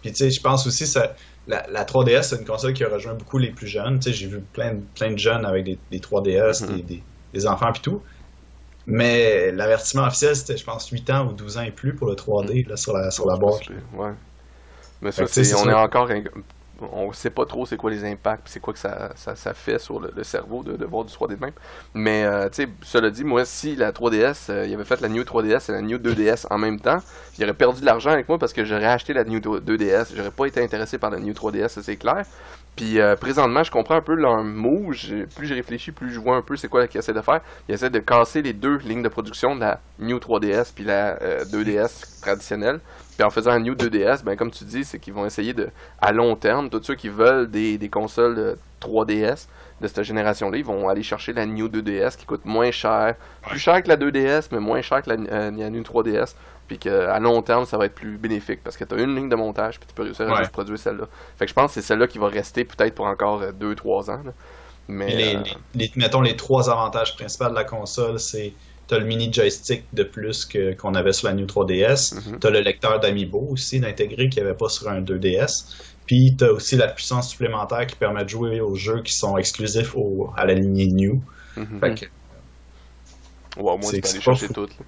Puis 0.00 0.10
tu 0.10 0.16
sais, 0.24 0.30
je 0.30 0.40
pense 0.40 0.66
aussi 0.66 0.86
ça 0.86 1.12
la, 1.48 1.66
la 1.70 1.84
3DS 1.84 2.22
c'est 2.24 2.36
une 2.36 2.44
console 2.44 2.72
qui 2.74 2.84
a 2.84 2.88
rejoint 2.88 3.14
beaucoup 3.14 3.38
les 3.38 3.50
plus 3.50 3.66
jeunes. 3.66 3.98
Tu 3.98 4.10
sais, 4.10 4.12
j'ai 4.16 4.26
vu 4.28 4.40
plein 4.52 4.74
de, 4.74 4.80
plein 4.94 5.10
de 5.12 5.18
jeunes 5.18 5.44
avec 5.44 5.64
des, 5.64 5.78
des 5.90 5.98
3DS, 6.00 6.62
Mhm. 6.62 6.76
des, 6.76 6.82
des, 6.82 7.02
des 7.34 7.46
enfants 7.46 7.72
puis 7.72 7.82
tout. 7.82 8.02
Mais 8.86 9.52
l'avertissement 9.52 10.04
officiel 10.06 10.34
c'était 10.36 10.56
je 10.56 10.64
pense 10.64 10.88
8 10.88 11.10
ans 11.10 11.26
ou 11.28 11.32
12 11.32 11.58
ans 11.58 11.62
et 11.62 11.70
plus 11.70 11.94
pour 11.94 12.08
le 12.08 12.14
3D 12.14 12.66
là, 12.68 12.76
sur 12.76 12.96
la 12.96 13.10
sur 13.10 13.26
la 13.28 13.36
boîte. 13.36 13.68
Ouais. 13.94 14.12
Mais 15.02 15.12
ça, 15.12 15.24
on 15.24 15.26
ça. 15.26 15.70
est 15.70 15.74
encore. 15.74 16.08
On 16.92 17.12
sait 17.12 17.30
pas 17.30 17.46
trop 17.46 17.66
c'est 17.66 17.76
quoi 17.76 17.90
les 17.90 18.04
impacts, 18.04 18.48
c'est 18.48 18.60
quoi 18.60 18.72
que 18.72 18.78
ça, 18.78 19.12
ça, 19.14 19.36
ça 19.36 19.54
fait 19.54 19.78
sur 19.78 20.00
le, 20.00 20.22
cerveau 20.24 20.62
de, 20.62 20.84
voir 20.84 21.04
du 21.04 21.12
3D 21.12 21.36
de 21.36 21.40
même. 21.40 21.52
Mais, 21.94 22.24
euh, 22.24 22.48
tu 22.48 22.62
sais, 22.64 22.68
cela 22.82 23.10
dit, 23.10 23.24
moi, 23.24 23.44
si 23.44 23.76
la 23.76 23.92
3DS, 23.92 24.50
euh, 24.50 24.66
il 24.66 24.74
avait 24.74 24.84
fait 24.84 25.00
la 25.00 25.08
New 25.08 25.22
3DS 25.22 25.70
et 25.70 25.72
la 25.72 25.82
New 25.82 25.98
2DS 25.98 26.46
en 26.50 26.58
même 26.58 26.80
temps, 26.80 26.98
il 27.38 27.44
aurait 27.44 27.54
perdu 27.54 27.80
de 27.80 27.86
l'argent 27.86 28.10
avec 28.10 28.28
moi 28.28 28.38
parce 28.38 28.52
que 28.52 28.64
j'aurais 28.64 28.86
acheté 28.86 29.12
la 29.12 29.24
New 29.24 29.38
2DS. 29.38 30.12
J'aurais 30.16 30.30
pas 30.30 30.46
été 30.46 30.62
intéressé 30.62 30.98
par 30.98 31.10
la 31.10 31.18
New 31.18 31.32
3DS, 31.32 31.68
ça 31.68 31.82
c'est 31.82 31.96
clair. 31.96 32.24
Puis 32.76 33.00
euh, 33.00 33.16
présentement, 33.16 33.62
je 33.62 33.70
comprends 33.70 33.96
un 33.96 34.00
peu 34.00 34.14
leur. 34.14 34.42
J'ai- 34.92 35.26
Plus 35.26 35.46
je 35.46 35.54
réfléchis, 35.54 35.92
plus 35.92 36.10
je 36.10 36.18
vois 36.18 36.36
un 36.36 36.42
peu 36.42 36.56
c'est 36.56 36.68
quoi 36.68 36.86
qu'ils 36.86 36.98
essaient 36.98 37.12
de 37.12 37.20
faire. 37.20 37.40
Ils 37.68 37.74
essaient 37.74 37.90
de 37.90 37.98
casser 37.98 38.40
les 38.42 38.54
deux 38.54 38.78
lignes 38.78 39.02
de 39.02 39.08
production 39.08 39.54
de 39.54 39.60
la 39.60 39.80
New 39.98 40.16
3DS 40.18 40.72
puis 40.74 40.84
la 40.84 41.20
euh, 41.22 41.44
2DS 41.44 42.20
traditionnelle. 42.22 42.80
Puis 43.16 43.22
en 43.24 43.30
faisant 43.30 43.50
un 43.52 43.60
New 43.60 43.74
2DS, 43.74 44.24
ben 44.24 44.36
comme 44.36 44.50
tu 44.50 44.64
dis, 44.64 44.84
c'est 44.84 44.98
qu'ils 44.98 45.12
vont 45.14 45.26
essayer 45.26 45.52
de, 45.52 45.68
à 46.00 46.12
long 46.12 46.34
terme, 46.36 46.70
tous 46.70 46.82
ceux 46.82 46.94
qui 46.94 47.08
veulent 47.08 47.50
des, 47.50 47.76
des 47.78 47.88
consoles 47.88 48.38
euh, 48.38 48.54
3DS 48.80 49.48
de 49.80 49.86
cette 49.86 50.02
génération-là, 50.02 50.56
ils 50.58 50.64
vont 50.64 50.88
aller 50.88 51.02
chercher 51.02 51.32
la 51.32 51.44
New 51.44 51.68
2DS 51.68 52.16
qui 52.16 52.24
coûte 52.24 52.44
moins 52.44 52.70
cher, 52.70 53.14
plus 53.42 53.58
cher 53.58 53.82
que 53.82 53.88
la 53.88 53.96
2DS, 53.96 54.48
mais 54.52 54.60
moins 54.60 54.80
cher 54.80 55.02
que 55.02 55.10
la, 55.10 55.16
euh, 55.16 55.50
la 55.50 55.70
New 55.70 55.82
3DS, 55.82 56.34
puis 56.68 56.78
qu'à 56.78 57.18
long 57.18 57.42
terme, 57.42 57.64
ça 57.66 57.76
va 57.76 57.84
être 57.86 57.94
plus 57.94 58.16
bénéfique 58.16 58.60
parce 58.64 58.76
que 58.76 58.84
tu 58.84 58.94
as 58.94 58.98
une 59.02 59.14
ligne 59.14 59.28
de 59.28 59.36
montage, 59.36 59.78
puis 59.78 59.86
tu 59.88 59.94
peux 59.94 60.04
réussir 60.04 60.26
à 60.26 60.30
Ouais. 60.32 60.38
juste 60.38 60.52
produire 60.52 60.78
celle-là. 60.78 61.04
Fait 61.36 61.44
que 61.44 61.48
je 61.50 61.54
pense 61.54 61.74
que 61.74 61.80
c'est 61.80 61.86
celle-là 61.86 62.06
qui 62.06 62.18
va 62.18 62.28
rester 62.28 62.64
peut-être 62.64 62.94
pour 62.94 63.06
encore 63.06 63.42
2-3 63.52 64.10
ans. 64.10 64.22
là. 64.24 64.32
Mais 64.88 65.14
les, 65.14 65.36
euh, 65.36 65.40
les- 65.74 65.84
les- 65.86 65.92
mettons 65.96 66.20
les 66.22 66.34
trois 66.36 66.68
avantages 66.70 67.14
principaux 67.14 67.48
de 67.50 67.54
la 67.54 67.64
console, 67.64 68.18
c'est 68.18 68.52
t'as 68.88 68.98
le 68.98 69.04
mini 69.04 69.32
joystick 69.32 69.84
de 69.92 70.02
plus 70.02 70.44
que 70.44 70.74
qu'on 70.74 70.94
avait 70.94 71.12
sur 71.12 71.28
la 71.28 71.34
New 71.34 71.46
3DS. 71.46 72.14
Mhm. 72.14 72.38
T'as 72.40 72.50
le 72.50 72.60
lecteur 72.60 73.00
d'Amiibo 73.00 73.46
aussi 73.50 73.80
d'intégrer 73.80 74.28
qu'il 74.28 74.42
n'y 74.42 74.48
avait 74.48 74.56
pas 74.58 74.68
sur 74.68 74.88
un 74.88 75.00
2DS. 75.00 75.76
Puis 76.06 76.34
t'as 76.36 76.48
aussi 76.50 76.76
la 76.76 76.88
puissance 76.88 77.30
supplémentaire 77.30 77.86
qui 77.86 77.96
permet 77.96 78.24
de 78.24 78.28
jouer 78.28 78.60
aux 78.60 78.74
jeux 78.74 79.02
qui 79.02 79.12
sont 79.14 79.36
exclusifs 79.38 79.94
au, 79.94 80.30
à 80.36 80.44
la 80.44 80.54
lignée 80.54 80.86
New. 80.88 81.22
mhm. 81.56 81.80
Fait 81.80 81.94
que, 81.94 82.04
Ouais, 83.60 83.70
au 83.72 83.76
moins, 83.78 83.90
C'est 83.90 83.96
tu 83.96 84.02
peux 84.02 84.08
aller 84.08 84.20
chercher 84.20 84.46
fou. 84.46 84.52
toutes. 84.54 84.78
là. 84.78 84.84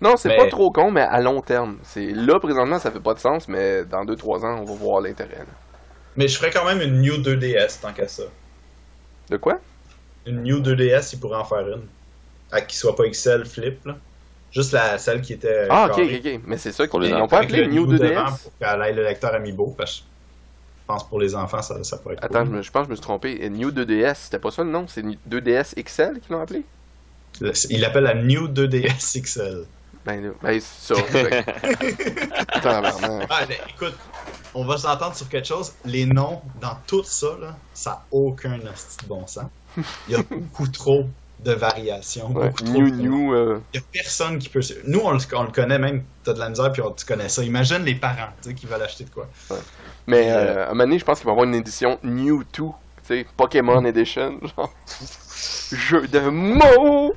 Non, 0.00 0.16
c'est 0.16 0.28
Mais- 0.28 0.36
pas 0.36 0.46
trop 0.46 0.70
con, 0.70 0.92
mais 0.92 1.00
à 1.00 1.20
long 1.20 1.40
terme. 1.40 1.78
C'est 1.82 2.12
Là, 2.12 2.38
présentement, 2.38 2.78
ça 2.78 2.92
fait 2.92 3.00
pas 3.00 3.14
de 3.14 3.18
sens, 3.18 3.48
mais 3.48 3.84
dans 3.84 4.04
2-3 4.04 4.44
ans, 4.44 4.60
on 4.60 4.64
va 4.64 4.74
voir 4.74 5.00
l'intérêt. 5.00 5.44
Mais 6.16 6.28
je 6.28 6.38
ferais 6.38 6.50
quand 6.50 6.64
même 6.64 6.80
une 6.80 7.00
New 7.00 7.16
2DS 7.18 7.80
tant 7.82 7.92
qu'à 7.92 8.06
ça. 8.06 8.22
De 9.30 9.36
quoi? 9.36 9.58
Une 10.26 10.42
New 10.44 10.60
2DS, 10.60 11.12
il 11.14 11.18
pourrait 11.20 11.38
en 11.38 11.44
faire 11.44 11.66
une. 11.68 11.82
À 12.50 12.60
qui 12.62 12.76
soit 12.76 12.96
pas 12.96 13.08
XL 13.08 13.44
flip, 13.44 13.84
là. 13.84 13.96
Juste 14.50 14.72
la, 14.72 14.96
celle 14.96 15.20
qui 15.20 15.34
était. 15.34 15.66
Ah, 15.68 15.86
ok, 15.90 15.96
carrée. 15.96 16.16
ok, 16.24 16.34
ok. 16.36 16.40
Mais 16.46 16.56
c'est 16.56 16.72
ça 16.72 16.86
qu'ils 16.88 17.00
les 17.00 17.12
enfants, 17.12 17.26
pas 17.28 17.40
appelé 17.40 17.66
New 17.68 17.86
devant 17.86 18.04
2DS 18.04 18.42
pour 18.42 18.52
qu'elle 18.58 18.96
le 18.96 19.02
lecteur 19.02 19.34
Amiibo. 19.34 19.74
Parce 19.76 19.96
que 19.96 20.02
je 20.80 20.84
pense 20.86 21.06
pour 21.06 21.20
les 21.20 21.34
enfants, 21.34 21.60
ça, 21.60 21.84
ça 21.84 21.98
pourrait 21.98 22.14
être 22.14 22.24
Attends, 22.24 22.40
je, 22.40 22.48
cool. 22.48 22.56
me- 22.56 22.62
je 22.62 22.70
pense 22.70 22.82
que 22.82 22.86
je 22.86 22.90
me 22.92 22.96
suis 22.96 23.02
trompé. 23.02 23.38
Euh, 23.42 23.48
New 23.50 23.70
2DS, 23.70 24.14
c'était 24.14 24.38
pas 24.38 24.50
ça 24.50 24.64
le 24.64 24.70
nom? 24.70 24.86
C'est 24.88 25.02
2DS 25.28 25.74
XL 25.84 26.20
qu'ils 26.20 26.32
l'ont 26.34 26.40
appelé? 26.40 26.64
Il 27.68 27.80
l'appelle 27.82 28.04
la 28.04 28.14
New 28.14 28.48
2DS 28.48 29.20
XL. 29.22 29.64
Ben, 30.06 30.32
ben 30.42 30.60
c'est 30.60 30.94
ça. 30.94 31.02
Que- 31.02 32.60
Tabarnak. 32.62 33.26
Ah, 33.30 33.40
mais 33.48 33.58
écoute, 33.68 33.94
on 34.54 34.64
va 34.64 34.78
s'entendre 34.78 35.14
sur 35.14 35.28
quelque 35.28 35.46
chose. 35.46 35.72
Les 35.84 36.06
noms 36.06 36.40
dans 36.60 36.76
tout 36.86 37.04
ça, 37.04 37.36
là, 37.40 37.54
ça 37.74 37.90
n'a 37.90 38.04
aucun 38.10 38.58
bon 39.06 39.26
sens. 39.26 39.44
Il 40.08 40.14
y 40.14 40.14
a 40.14 40.22
beaucoup 40.30 40.68
trop 40.68 41.06
de 41.44 41.52
variations. 41.52 42.28
Ouais, 42.32 42.48
beaucoup 42.48 42.62
trop 42.64 42.72
New 42.72 42.90
New. 42.90 43.32
euh, 43.34 43.60
Il 43.72 43.80
y 43.80 43.82
a 43.82 43.86
personne 43.92 44.38
qui 44.38 44.48
peut. 44.48 44.60
Nous, 44.86 45.00
on 45.00 45.12
le, 45.12 45.18
on 45.34 45.42
le 45.44 45.50
connaît 45.52 45.78
même. 45.78 46.02
T'as 46.24 46.32
de 46.32 46.38
la 46.40 46.48
misère, 46.48 46.72
puis 46.72 46.82
on, 46.82 46.90
tu 46.90 47.04
connais 47.06 47.28
ça. 47.28 47.42
Imagine 47.44 47.84
les 47.84 47.94
parents, 47.94 48.30
tu 48.42 48.48
sais, 48.48 48.54
qui 48.54 48.66
veulent 48.66 48.82
acheter 48.82 49.04
de 49.04 49.10
quoi. 49.10 49.28
Mais 50.06 50.30
euh, 50.32 50.64
à 50.64 50.66
un 50.66 50.68
moment 50.70 50.84
donné, 50.84 50.98
je 50.98 51.04
pense 51.04 51.18
qu'il 51.18 51.26
va 51.26 51.32
y 51.32 51.34
avoir 51.34 51.46
une 51.46 51.54
édition 51.54 51.98
New 52.02 52.42
2. 52.42 52.44
Tu 52.52 52.64
sais, 53.02 53.26
Pokémon 53.36 53.84
Edition. 53.84 54.38
Genre. 54.56 54.72
Jeu 55.72 56.08
de 56.08 56.20
mots 56.20 57.14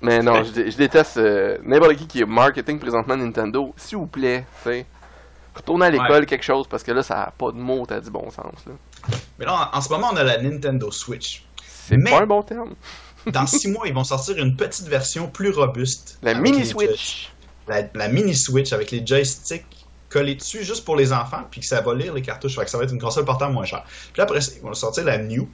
Mais 0.00 0.20
non, 0.20 0.42
je, 0.42 0.50
dé- 0.50 0.70
je 0.70 0.76
déteste 0.76 1.16
euh, 1.18 1.58
n'importe 1.64 1.94
qui 1.96 2.06
qui 2.06 2.20
est 2.22 2.26
marketing 2.26 2.78
présentement 2.78 3.16
Nintendo. 3.16 3.72
S'il 3.76 3.98
vous 3.98 4.06
plaît, 4.06 4.44
tu 4.62 4.70
sais. 4.70 4.86
Retournez 5.54 5.86
à 5.86 5.90
l'école 5.90 6.26
quelque 6.26 6.44
chose 6.44 6.66
parce 6.66 6.82
que 6.82 6.92
là, 6.92 7.02
ça 7.02 7.14
n'a 7.14 7.32
pas 7.36 7.52
de 7.52 7.58
mots, 7.58 7.84
t'as 7.86 8.00
du 8.00 8.10
bon 8.10 8.30
sens. 8.30 8.54
là. 8.66 8.72
Mais 9.38 9.44
là, 9.44 9.70
en, 9.72 9.76
en 9.78 9.80
ce 9.80 9.90
moment, 9.90 10.08
on 10.12 10.16
a 10.16 10.24
la 10.24 10.38
Nintendo 10.42 10.90
Switch. 10.90 11.44
C'est 11.88 11.96
Mais- 11.96 12.10
pas 12.10 12.22
un 12.22 12.26
bon 12.26 12.42
terme. 12.42 12.74
Dans 13.26 13.46
six 13.46 13.68
mois, 13.68 13.86
ils 13.86 13.94
vont 13.94 14.04
sortir 14.04 14.36
une 14.38 14.56
petite 14.56 14.88
version 14.88 15.28
plus 15.28 15.50
robuste. 15.50 16.18
La 16.22 16.34
mini 16.34 16.66
Switch. 16.66 17.32
la, 17.68 17.82
la 17.94 18.08
mini 18.08 18.34
Switch 18.34 18.72
avec 18.72 18.90
les 18.90 19.06
joysticks 19.06 19.64
collés 20.08 20.34
dessus 20.34 20.64
juste 20.64 20.84
pour 20.84 20.96
les 20.96 21.12
enfants, 21.12 21.42
puis 21.50 21.60
que 21.60 21.66
ça 21.66 21.80
va 21.80 21.94
lire 21.94 22.12
les 22.14 22.22
cartouches. 22.22 22.56
Fait 22.56 22.64
que 22.64 22.70
ça 22.70 22.76
va 22.78 22.84
être 22.84 22.92
une 22.92 23.00
console 23.00 23.24
portable 23.24 23.52
moins 23.54 23.64
chère. 23.64 23.84
Puis 23.84 24.18
là, 24.18 24.24
après, 24.24 24.40
ça, 24.40 24.52
ils 24.56 24.62
vont 24.62 24.74
sortir 24.74 25.04
la 25.04 25.18
New. 25.18 25.48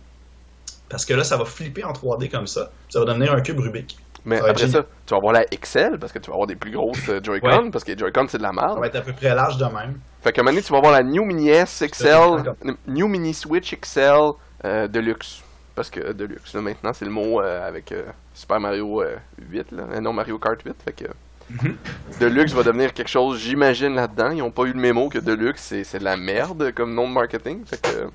Parce 0.88 1.04
que 1.04 1.12
là, 1.14 1.22
ça 1.22 1.36
va 1.36 1.44
flipper 1.44 1.84
en 1.84 1.92
3D 1.92 2.30
comme 2.30 2.46
ça. 2.46 2.70
Ça 2.88 2.98
va 3.00 3.04
devenir 3.04 3.32
un 3.32 3.40
cube 3.42 3.60
Rubik. 3.60 3.98
Mais 4.24 4.38
Ça 4.38 4.46
après 4.50 4.68
ça, 4.68 4.82
tu 5.06 5.10
vas 5.10 5.16
avoir 5.18 5.32
la 5.34 5.44
XL 5.44 5.98
parce 6.00 6.12
que 6.12 6.18
tu 6.18 6.28
vas 6.30 6.34
avoir 6.34 6.46
des 6.46 6.56
plus 6.56 6.72
grosses 6.72 7.08
euh, 7.08 7.20
Joy-Con 7.22 7.46
Ouais. 7.64 7.70
parce 7.70 7.84
que 7.84 7.92
les 7.92 7.98
Joy-Con 7.98 8.26
c'est 8.28 8.38
de 8.38 8.42
la 8.42 8.48
Ça 8.48 8.54
merde. 8.54 8.80
va 8.80 8.86
être 8.86 8.96
à 8.96 9.00
peu 9.02 9.12
près 9.12 9.34
large 9.34 9.58
de 9.58 9.64
même. 9.66 10.00
Fait 10.22 10.32
qu'à 10.32 10.40
un 10.40 10.44
moment 10.44 10.52
donné, 10.54 10.62
tu 10.62 10.72
vas 10.72 10.78
avoir 10.78 10.92
la 10.92 11.02
New 11.02 11.24
Mini 11.24 11.50
S 11.50 11.84
XL, 11.86 12.52
New 12.88 13.06
Mini 13.06 13.32
Switch 13.32 13.74
XL 13.80 14.30
euh, 14.64 14.88
Deluxe. 14.88 15.42
Parce 15.78 15.90
que 15.90 16.10
Deluxe, 16.12 16.54
là, 16.54 16.60
maintenant, 16.60 16.92
c'est 16.92 17.04
le 17.04 17.12
mot 17.12 17.40
euh, 17.40 17.64
avec 17.68 17.92
euh, 17.92 18.02
Super 18.34 18.58
Mario 18.58 19.00
euh, 19.00 19.14
8, 19.48 19.70
là. 19.70 19.84
Euh, 19.92 20.00
non, 20.00 20.12
Mario 20.12 20.36
Kart 20.36 20.60
8. 20.60 20.74
Fait 20.84 20.92
que 20.92 21.04
Mhm. 21.50 21.76
Deluxe 22.20 22.52
va 22.52 22.64
devenir 22.64 22.92
quelque 22.92 23.06
chose, 23.08 23.38
j'imagine, 23.38 23.94
là-dedans. 23.94 24.32
Ils 24.32 24.42
ont 24.42 24.50
pas 24.50 24.64
eu 24.64 24.72
le 24.72 24.80
mémo 24.80 25.08
que 25.08 25.18
Deluxe, 25.20 25.62
c'est 25.62 25.84
c'est 25.84 26.00
de 26.00 26.04
la 26.04 26.16
merde 26.16 26.72
comme 26.74 26.92
nom 26.94 27.08
de 27.08 27.12
marketing. 27.14 27.64
Fait 27.64 27.80
que. 27.80 28.10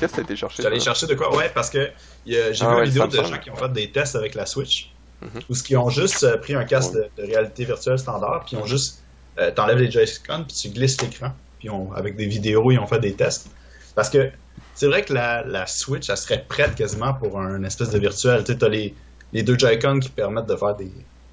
Qu'est-ce 0.00 0.12
que 0.12 0.16
t'as 0.16 0.22
été 0.22 0.34
chercher? 0.36 0.62
J'allais 0.64 0.80
chercher 0.80 1.06
de 1.06 1.14
quoi? 1.14 1.34
Ouais, 1.36 1.50
parce 1.54 1.70
que 1.70 1.88
j'ai 2.26 2.36
Ah 2.60 2.68
vu 2.70 2.74
ouais, 2.74 2.78
une 2.84 2.90
vidéo 2.90 3.06
de 3.06 3.16
gens 3.22 3.38
qui 3.38 3.50
ont 3.50 3.56
fait 3.56 3.72
des 3.72 3.90
tests 3.92 4.16
avec 4.16 4.34
la 4.34 4.44
Switch. 4.44 4.90
Mhm. 5.22 5.28
Où 5.48 5.54
ce 5.54 5.62
qui 5.62 5.76
ont 5.76 5.88
juste 5.88 6.24
euh, 6.24 6.36
pris 6.36 6.54
un 6.56 6.64
casque 6.64 6.92
de, 6.94 7.06
de 7.16 7.22
réalité 7.22 7.64
virtuelle 7.64 7.98
standard, 7.98 8.44
puis 8.44 8.56
ils 8.56 8.58
ont 8.60 8.66
juste. 8.66 9.02
euh, 9.38 9.50
T'enlèves 9.52 9.78
les 9.78 9.90
Joy-Con, 9.90 10.44
puis 10.48 10.56
tu 10.56 10.68
glisses 10.70 11.00
l'écran. 11.00 11.32
Puis 11.60 11.70
on- 11.70 11.92
avec 11.92 12.16
des 12.16 12.26
vidéos, 12.26 12.70
ils 12.72 12.78
ont 12.78 12.86
fait 12.86 12.98
des 12.98 13.14
tests. 13.14 13.48
Parce 13.94 14.10
que 14.10 14.30
c'est 14.76 14.86
vrai 14.86 15.04
que 15.04 15.12
la, 15.12 15.42
la 15.44 15.66
Switch, 15.66 16.08
elle 16.08 16.16
serait 16.16 16.44
prête 16.48 16.74
quasiment 16.76 17.14
pour 17.14 17.40
un 17.40 17.64
espèce 17.64 17.90
de 17.90 17.98
virtuel. 17.98 18.44
Tu 18.44 18.52
sais, 18.52 18.58
t'as 18.58 18.68
les, 18.68 18.94
les 19.32 19.42
deux 19.42 19.58
Joy-Con 19.58 19.98
qui 19.98 20.10
permettent 20.10 20.46
de 20.46 20.54
faire 20.56 20.76
des, 20.76 20.92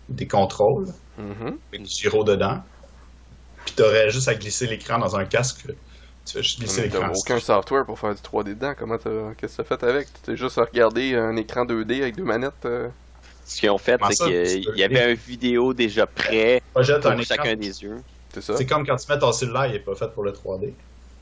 des 0.10 0.28
contrôles, 0.28 0.88
Mhm. 1.20 1.58
avec 1.72 1.84
du 1.84 1.90
gyro 1.90 2.24
dedans. 2.24 2.64
Puis 3.66 3.76
t'aurais 3.76 4.10
juste 4.10 4.28
à 4.28 4.34
glisser 4.36 4.66
l'écran 4.68 4.98
dans 4.98 5.16
un 5.16 5.26
casque. 5.26 5.68
Tu 6.26 6.34
fais 6.34 6.42
juste 6.44 6.60
glisser 6.60 6.82
Mais 6.84 6.90
T'as 6.90 7.00
l'écran. 7.00 7.14
aucun 7.16 7.40
software 7.40 7.86
pour 7.86 8.00
faire 8.00 8.16
du 8.16 8.22
3D 8.22 8.56
dedans. 8.56 8.74
Comment 8.78 8.98
t'as. 8.98 9.34
Qu'est-ce 9.38 9.58
que 9.58 9.62
t'as 9.64 9.78
fait 9.78 9.86
avec? 9.86 10.08
T'as 10.24 10.36
juste 10.36 10.56
regardé 10.58 11.16
un 11.16 11.36
écran 11.36 11.66
2D 11.66 12.02
avec 12.02 12.16
deux 12.16 12.24
manettes? 12.24 12.66
euh? 12.66 12.90
Ce 13.46 13.60
qu'ils 13.60 13.70
ont 13.70 13.78
fait, 13.78 14.00
c'est 14.12 14.16
tu 14.16 14.62
qu'il 14.72 14.78
y 14.78 14.84
avait 14.84 15.12
une 15.12 15.18
vidéo 15.18 15.74
déjà 15.74 16.08
prêt 16.08 16.62
pour 16.74 16.82
un 16.82 17.18
écran. 17.18 17.24
chacun 17.24 17.56
des 17.56 17.84
yeux. 17.84 18.02
C'est 18.40 18.66
comme 18.66 18.86
quand 18.86 18.96
tu 18.96 19.12
mets 19.12 19.20
ton 19.20 19.32
cellulaire, 19.32 19.68
il 19.68 19.76
est 19.76 19.80
pas 19.80 19.96
fait 19.96 20.12
pour 20.14 20.24
le 20.24 20.32
3D. 20.32 20.74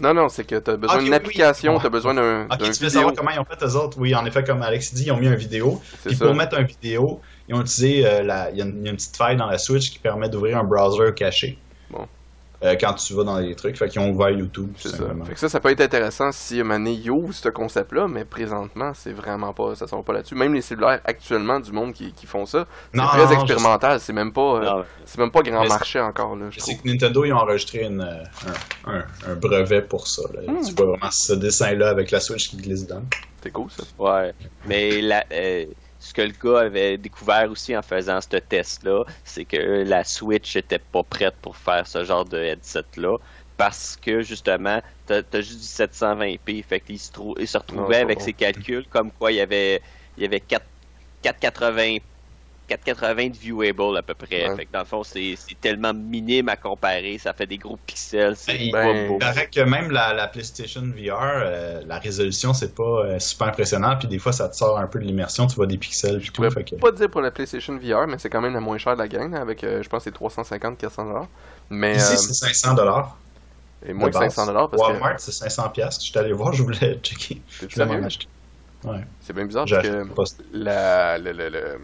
Non, 0.02 0.16
non, 0.16 0.30
c'est 0.30 0.46
que 0.46 0.56
t'as 0.56 0.78
besoin 0.78 0.98
d'une 0.98 1.10
oui, 1.10 1.14
application, 1.14 1.76
oui. 1.76 1.80
t'as 1.82 1.90
besoin 1.90 2.16
d'un 2.16 2.46
Ok, 2.46 2.72
tu 2.72 2.84
veux 2.84 2.90
savoir 2.90 3.14
comment 3.14 3.30
ils 3.30 3.40
ont 3.40 3.46
fait 3.46 3.64
eux 3.64 3.76
autres? 3.76 4.00
Oui, 4.00 4.16
en 4.16 4.26
effet, 4.26 4.44
comme 4.44 4.62
Alex 4.64 4.94
dit, 4.96 5.06
ils 5.06 5.12
ont 5.12 5.18
mis 5.18 5.28
un 5.28 5.36
vidéo. 5.36 5.80
Puis 6.04 6.16
pour 6.16 6.34
mettre 6.34 6.58
un 6.58 6.64
vidéo, 6.64 7.22
ils 7.48 7.54
ont 7.54 7.62
utilisé 7.62 8.06
euh, 8.06 8.24
la. 8.24 8.50
Il 8.50 8.58
y, 8.58 8.62
a 8.62 8.66
une 8.66 8.80
il 8.80 8.86
y 8.86 8.88
a 8.88 8.92
une 8.92 8.98
petite 8.98 9.16
faille 9.16 9.38
dans 9.38 9.46
la 9.46 9.60
Switch 9.60 9.92
qui 9.92 10.00
permet 10.00 10.28
d'ouvrir 10.28 10.58
un 10.58 10.64
browser 10.64 11.14
caché. 11.16 11.60
Bon. 11.92 12.08
Euh, 12.64 12.76
quand 12.80 12.94
tu 12.94 13.16
vas 13.16 13.24
dans 13.24 13.40
les 13.40 13.56
trucs. 13.56 13.76
Fait 13.76 13.90
qu'ils 13.90 14.00
ont 14.02 14.12
ouvert 14.12 14.30
YouTube, 14.30 14.72
C'est 14.78 14.90
ça. 14.90 15.04
Fait 15.26 15.34
que 15.34 15.40
ça, 15.40 15.50
ça 15.50 15.60
peut 15.60 15.70
être 15.72 15.82
intéressant 15.82 16.32
si 16.32 16.58
à 16.58 16.62
un 16.62 16.64
moment 16.64 16.76
donné, 16.78 16.92
ils 16.92 17.10
ouvrent 17.10 17.34
ce 17.34 17.50
concept-là, 17.50 18.08
mais 18.08 18.24
présentement, 18.24 18.92
c'est 18.94 19.14
vraiment 19.14 19.52
pas, 19.52 19.74
ça 19.74 19.88
sort 19.88 20.04
pas 20.04 20.14
là-dessus. 20.14 20.36
Même 20.36 20.54
les 20.54 20.62
cellulaires 20.62 21.00
actuellement 21.06 21.60
du 21.60 21.72
monde 21.72 21.92
qui, 21.94 22.14
qui 22.14 22.28
font 22.28 22.46
ça, 22.46 22.68
c'est 22.94 23.00
très 23.02 23.26
non, 23.26 23.32
expérimental. 23.32 24.00
C'est 24.00 24.14
même 24.14 24.32
pas, 24.32 24.42
euh, 24.80 24.84
c'est 25.06 25.18
même 25.18 25.32
pas 25.32 25.42
grand 25.42 25.62
Mais 25.62 25.68
c'est- 25.70 25.74
marché 25.74 26.00
encore 26.00 26.36
là, 26.36 26.50
trouve. 26.56 26.82
que 26.84 26.88
Nintendo, 26.88 27.26
ils 27.26 27.34
ont 27.34 27.38
enregistré 27.38 27.84
une, 27.84 28.02
euh, 28.02 28.24
un, 28.86 28.94
un- 29.00 29.06
un 29.32 29.36
brevet 29.36 29.82
pour 29.82 30.06
ça. 30.08 30.22
là. 30.32 30.42
Hmm. 30.52 30.64
Tu 30.64 30.74
vois 30.76 30.86
vraiment 30.86 31.10
ce 31.12 31.34
dessin-là 31.34 31.90
avec 31.90 32.12
la 32.12 32.20
Switch 32.20 32.50
qui 32.52 32.58
glisse 32.58 32.86
dedans. 32.86 33.02
C'est 33.42 33.50
cool 33.52 33.72
ça. 33.72 33.82
Ouais, 33.98 34.34
mais 34.68 35.02
la, 35.02 35.24
euh, 35.34 35.66
ce 36.02 36.16
que 36.16 36.24
le 36.24 36.34
gars 36.44 36.62
avait 36.62 36.98
découvert 36.98 37.50
aussi 37.52 37.78
en 37.78 37.84
faisant 37.84 38.20
ce 38.20 38.38
test-là, 38.38 39.04
c'est 39.24 39.46
que 39.46 39.84
la 39.86 40.04
Switch 40.04 40.56
était 40.56 40.80
pas 40.80 41.04
prête 41.04 41.36
pour 41.44 41.56
faire 41.56 41.86
ce 41.86 42.04
genre 42.04 42.26
de 42.26 42.40
headset-là. 42.40 43.18
Parce 43.56 43.96
que 44.02 44.22
justement, 44.24 44.82
t'as 45.06 45.22
as 45.32 45.42
juste 45.42 45.60
du 45.60 45.68
720p. 45.68 46.64
Fait 46.64 46.80
qu'il 46.80 46.98
se, 46.98 47.12
se 47.12 47.58
retrouvait 47.58 47.98
avec 47.98 48.18
bon. 48.18 48.26
ses 48.26 48.34
calculs 48.34 48.88
comme 48.90 49.12
quoi 49.12 49.32
il 49.32 49.36
y 49.36 49.42
avait, 49.42 49.80
il 50.18 50.24
y 50.24 50.26
avait 50.26 50.40
4, 50.40 50.66
480 51.22 51.98
480 52.68 53.30
de 53.30 53.38
viewable 53.38 53.98
à 53.98 54.02
peu 54.02 54.14
près. 54.14 54.48
Ouais. 54.50 54.56
Fait 54.56 54.66
que 54.66 54.72
dans 54.72 54.80
le 54.80 54.86
fond, 54.86 55.04
c'est 55.04 55.36
tellement 55.60 55.94
minime 55.94 56.48
à 56.50 56.56
comparer. 56.56 57.18
Ça 57.18 57.34
fait 57.34 57.46
des 57.48 57.58
gros 57.58 57.78
pixels. 57.86 58.36
C'est 58.38 58.58
Ben, 58.72 58.72
ben, 58.72 59.08
beau. 59.10 59.16
Il 59.16 59.20
paraît 59.20 59.50
que 59.50 59.60
même 59.62 59.92
la, 59.92 60.14
la 60.14 60.28
PlayStation 60.28 60.82
VR, 60.82 61.20
euh, 61.22 61.82
la 61.86 62.00
résolution, 62.00 62.54
c'est 62.54 62.74
pas 62.74 62.84
euh, 63.06 63.20
super 63.20 63.48
impressionnant. 63.48 63.98
Puis 63.98 64.08
des 64.08 64.20
fois, 64.20 64.32
ça 64.32 64.48
te 64.48 64.56
sort 64.56 64.80
un 64.80 64.88
peu 64.88 65.00
de 65.00 65.04
l'immersion. 65.06 65.48
Tu 65.48 65.56
vois 65.56 65.68
des 65.68 65.78
pixels. 65.78 66.18
Puis 66.18 66.28
Je 66.28 66.32
tout, 66.32 66.42
pourrais 66.42 66.52
fait 66.52 66.78
pas 66.80 66.92
dire 66.92 67.10
pour 67.10 67.22
la 67.22 67.32
PlayStation 67.32 67.78
VR, 67.78 68.08
mais 68.08 68.18
c'est 68.18 68.30
quand 68.30 68.42
même 68.42 68.54
la 68.54 68.62
moins 68.62 68.78
chère 68.78 68.94
de 68.96 69.02
la 69.02 69.08
gang, 69.10 69.36
avec, 69.36 69.64
euh, 69.64 69.84
je 69.84 69.90
pense, 69.90 70.04
que 70.06 70.12
c'est 70.12 70.16
350-400 70.18 71.06
dollars. 71.08 71.28
Mais 71.70 71.96
Ici, 71.98 72.14
euh, 72.14 72.18
c'est 72.18 72.34
500 72.34 72.74
dollars. 72.76 73.18
et 73.86 73.94
moins 73.94 74.08
de 74.10 74.14
que 74.14 74.20
base. 74.20 74.34
500 74.34 74.46
dollars 74.48 74.70
parce 74.70 74.82
Walmart, 74.82 75.20
c'est 75.20 75.32
500 75.32 75.70
piastres. 75.70 76.06
Je 76.06 76.10
suis 76.12 76.20
allé 76.20 76.32
voir, 76.34 76.54
je 76.54 76.64
voulais 76.64 77.00
checker. 77.04 77.42
Je 77.60 77.68
voulais 77.68 77.86
m'en 78.00 78.06
acheter. 78.06 78.28
Ouais. 78.84 79.02
C'est 79.20 79.34
bien 79.34 79.46
bizarre 79.46 79.66
parce 80.16 80.34
que 80.34 80.44
la, 80.54 81.18
le, 81.20 81.32
le, 81.34 81.50
le- 81.50 81.80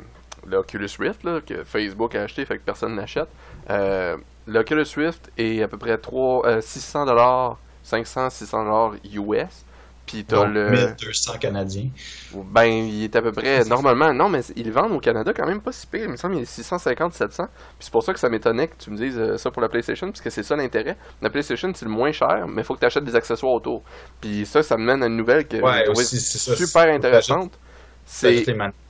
l'Oculus 0.47 0.89
Rift 0.99 1.23
là, 1.23 1.41
que 1.41 1.63
Facebook 1.63 2.15
a 2.15 2.23
acheté, 2.23 2.45
fait 2.45 2.57
que 2.57 2.63
personne 2.63 2.95
l'achète. 2.95 3.29
Euh, 3.69 4.17
L'Oculus 4.47 4.85
Rift 4.95 5.29
est 5.37 5.61
à 5.61 5.67
peu 5.67 5.77
près 5.77 5.97
3, 5.97 6.47
euh, 6.47 6.61
600 6.61 7.05
dollars, 7.05 7.57
500, 7.83 8.29
600 8.29 8.63
dollars 8.63 8.93
US. 9.13 9.65
Puis 10.05 10.23
t'as 10.23 10.45
le, 10.45 10.69
1200 10.71 11.37
canadiens. 11.37 11.89
ben 12.33 12.63
il 12.63 13.03
est 13.03 13.15
à 13.17 13.21
peu 13.21 13.33
près 13.33 13.65
normalement 13.65 14.13
non 14.13 14.29
mais 14.29 14.39
ils 14.55 14.71
vendent 14.71 14.93
au 14.93 14.99
Canada 15.01 15.33
quand 15.35 15.45
même 15.45 15.59
pas 15.59 15.73
si 15.73 15.85
pire. 15.85 16.03
Il 16.05 16.11
me 16.11 16.15
semble 16.15 16.35
qu'il 16.35 16.43
est 16.43 16.45
650, 16.45 17.13
700. 17.13 17.43
Puis 17.43 17.53
c'est 17.79 17.91
pour 17.91 18.03
ça 18.03 18.13
que 18.13 18.19
ça 18.19 18.29
m'étonnait 18.29 18.69
que 18.69 18.75
tu 18.79 18.89
me 18.89 18.95
dises 18.95 19.17
euh, 19.19 19.37
ça 19.37 19.51
pour 19.51 19.61
la 19.61 19.67
PlayStation, 19.67 20.07
parce 20.07 20.21
que 20.21 20.29
c'est 20.29 20.43
ça 20.43 20.55
l'intérêt. 20.55 20.95
La 21.21 21.29
PlayStation 21.29 21.69
c'est 21.75 21.83
le 21.83 21.91
moins 21.91 22.13
cher, 22.13 22.45
mais 22.47 22.61
il 22.61 22.63
faut 22.63 22.73
que 22.75 22.79
tu 22.79 22.85
achètes 22.85 23.03
des 23.03 23.17
accessoires 23.17 23.51
autour. 23.51 23.83
Puis 24.21 24.45
ça, 24.45 24.63
ça 24.63 24.77
me 24.77 24.85
mène 24.85 25.03
à 25.03 25.07
une 25.07 25.17
nouvelle 25.17 25.45
que 25.45 25.57
Ouais, 25.57 25.89
aussi, 25.89 26.21
c'est 26.21 26.37
ça. 26.37 26.55
super 26.55 26.85
que 26.85 26.91
intéressante. 26.91 27.59
C'est 28.09 28.45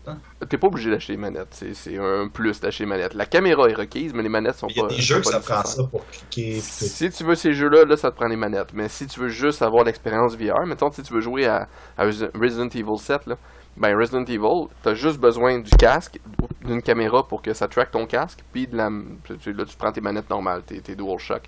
hein? 0.07 0.17
T'es 0.47 0.57
pas 0.57 0.67
obligé 0.67 0.89
d'acheter 0.91 1.13
les 1.13 1.17
manettes, 1.17 1.47
c'est 1.51 1.73
c'est 1.73 1.97
un 1.97 2.27
plus 2.29 2.59
d'acheter 2.61 2.83
les 2.83 2.89
manettes. 2.89 3.13
La 3.15 3.25
caméra 3.25 3.67
est 3.67 3.73
requise, 3.73 4.13
mais 4.13 4.21
les 4.23 4.29
manettes 4.29 4.55
sont 4.55 4.67
Il 4.69 4.77
y 4.77 4.79
a 4.79 4.83
pas. 4.83 4.89
des 4.93 5.01
jeux 5.01 5.19
que 5.19 5.25
ça 5.25 5.39
pas 5.39 5.55
prend 5.61 5.63
ça 5.65 5.83
pour 5.83 6.05
cliquer. 6.07 6.59
Si 6.61 7.09
tu 7.09 7.23
veux 7.23 7.35
ces 7.35 7.53
jeux-là, 7.53 7.83
là, 7.85 7.97
ça 7.97 8.11
te 8.11 8.15
prend 8.15 8.27
les 8.27 8.35
manettes. 8.37 8.73
Mais 8.73 8.87
si 8.89 9.07
tu 9.07 9.19
veux 9.19 9.27
juste 9.29 9.61
avoir 9.63 9.83
l'expérience 9.83 10.35
VR, 10.37 10.65
mettons, 10.65 10.91
si 10.91 11.01
tu 11.01 11.13
veux 11.13 11.19
jouer 11.21 11.45
à, 11.47 11.67
à 11.97 12.05
Resi- 12.05 12.29
Resident 12.39 12.69
Evil 12.69 12.97
7, 12.97 13.25
là, 13.25 13.35
ben 13.75 13.97
Resident 13.97 14.23
Evil, 14.25 14.67
t'as 14.81 14.93
juste 14.93 15.19
besoin 15.19 15.59
du 15.59 15.71
casque, 15.71 16.19
d'une 16.63 16.81
caméra 16.81 17.27
pour 17.27 17.41
que 17.41 17.53
ça 17.53 17.67
track 17.67 17.91
ton 17.91 18.05
casque, 18.05 18.39
puis 18.53 18.65
de 18.67 18.77
la, 18.77 18.89
là, 18.89 19.65
tu 19.65 19.75
prends 19.77 19.91
tes 19.91 20.01
manettes 20.01 20.29
normales, 20.29 20.61
tes, 20.63 20.79
tes 20.79 20.95
DualShock. 20.95 21.41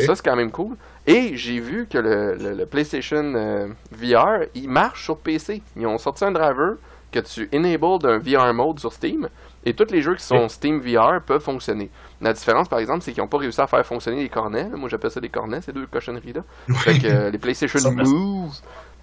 Ça, 0.00 0.14
c'est 0.16 0.24
quand 0.24 0.36
même 0.36 0.50
cool. 0.50 0.76
Et 1.06 1.36
j'ai 1.36 1.60
vu 1.60 1.86
que 1.88 1.98
le, 1.98 2.34
le- 2.34 2.54
le 2.54 2.66
PlayStation 2.66 3.32
euh, 3.36 3.68
VR, 3.92 4.46
il 4.54 4.68
marche 4.68 5.04
sur 5.04 5.16
PC. 5.18 5.62
Ils 5.76 5.86
ont 5.86 5.98
sorti 5.98 6.24
un 6.24 6.32
driver 6.32 6.76
que 7.12 7.20
tu 7.20 7.48
enable 7.54 7.98
d'un 8.02 8.18
VR 8.18 8.52
mode 8.52 8.78
sur 8.80 8.92
Steam. 8.92 9.28
Et 9.64 9.74
tous 9.74 9.90
les 9.90 10.00
jeux 10.02 10.14
qui 10.14 10.22
sont. 10.22 10.48
Steam 10.48 10.80
VR 10.80 11.20
peuvent 11.24 11.42
fonctionner. 11.42 11.90
La 12.20 12.32
différence, 12.32 12.68
par 12.68 12.78
exemple, 12.78 13.02
c'est 13.02 13.12
qu'ils 13.12 13.22
n'ont 13.22 13.28
pas 13.28 13.38
réussi 13.38 13.60
à 13.60 13.66
faire 13.66 13.84
fonctionner 13.84 14.22
les 14.22 14.28
cornets. 14.28 14.68
là. 14.68 14.76
Moi, 14.76 14.88
j'appelle 14.88 15.10
ça 15.10 15.20
des 15.20 15.28
cornets, 15.28 15.60
ces 15.60 15.72
deux 15.72 15.86
cochonneries-là. 15.86 16.42
Fait 16.76 16.98
que 16.98 17.06
euh, 17.06 17.30
les 17.30 17.38
PlayStation. 17.38 17.78
Move, 18.12 18.54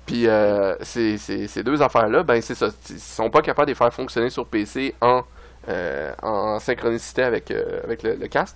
puis 0.05 0.27
euh, 0.27 0.75
ces, 0.81 1.17
ces- 1.17 1.47
ces 1.47 1.63
deux 1.63 1.81
affaires-là, 1.81 2.23
ben 2.23 2.41
c'est 2.41 2.55
ça. 2.55 2.67
Ils 2.89 2.99
sont 2.99 3.29
pas 3.29 3.41
capables 3.41 3.67
de 3.67 3.71
les 3.71 3.75
faire 3.75 3.93
fonctionner 3.93 4.29
sur 4.29 4.45
PC 4.45 4.95
en, 5.01 5.23
euh, 5.69 6.13
en 6.21 6.59
synchronicité 6.59 7.23
avec, 7.23 7.51
avec 7.83 8.03
le- 8.03 8.15
le 8.15 8.27
casque. 8.27 8.55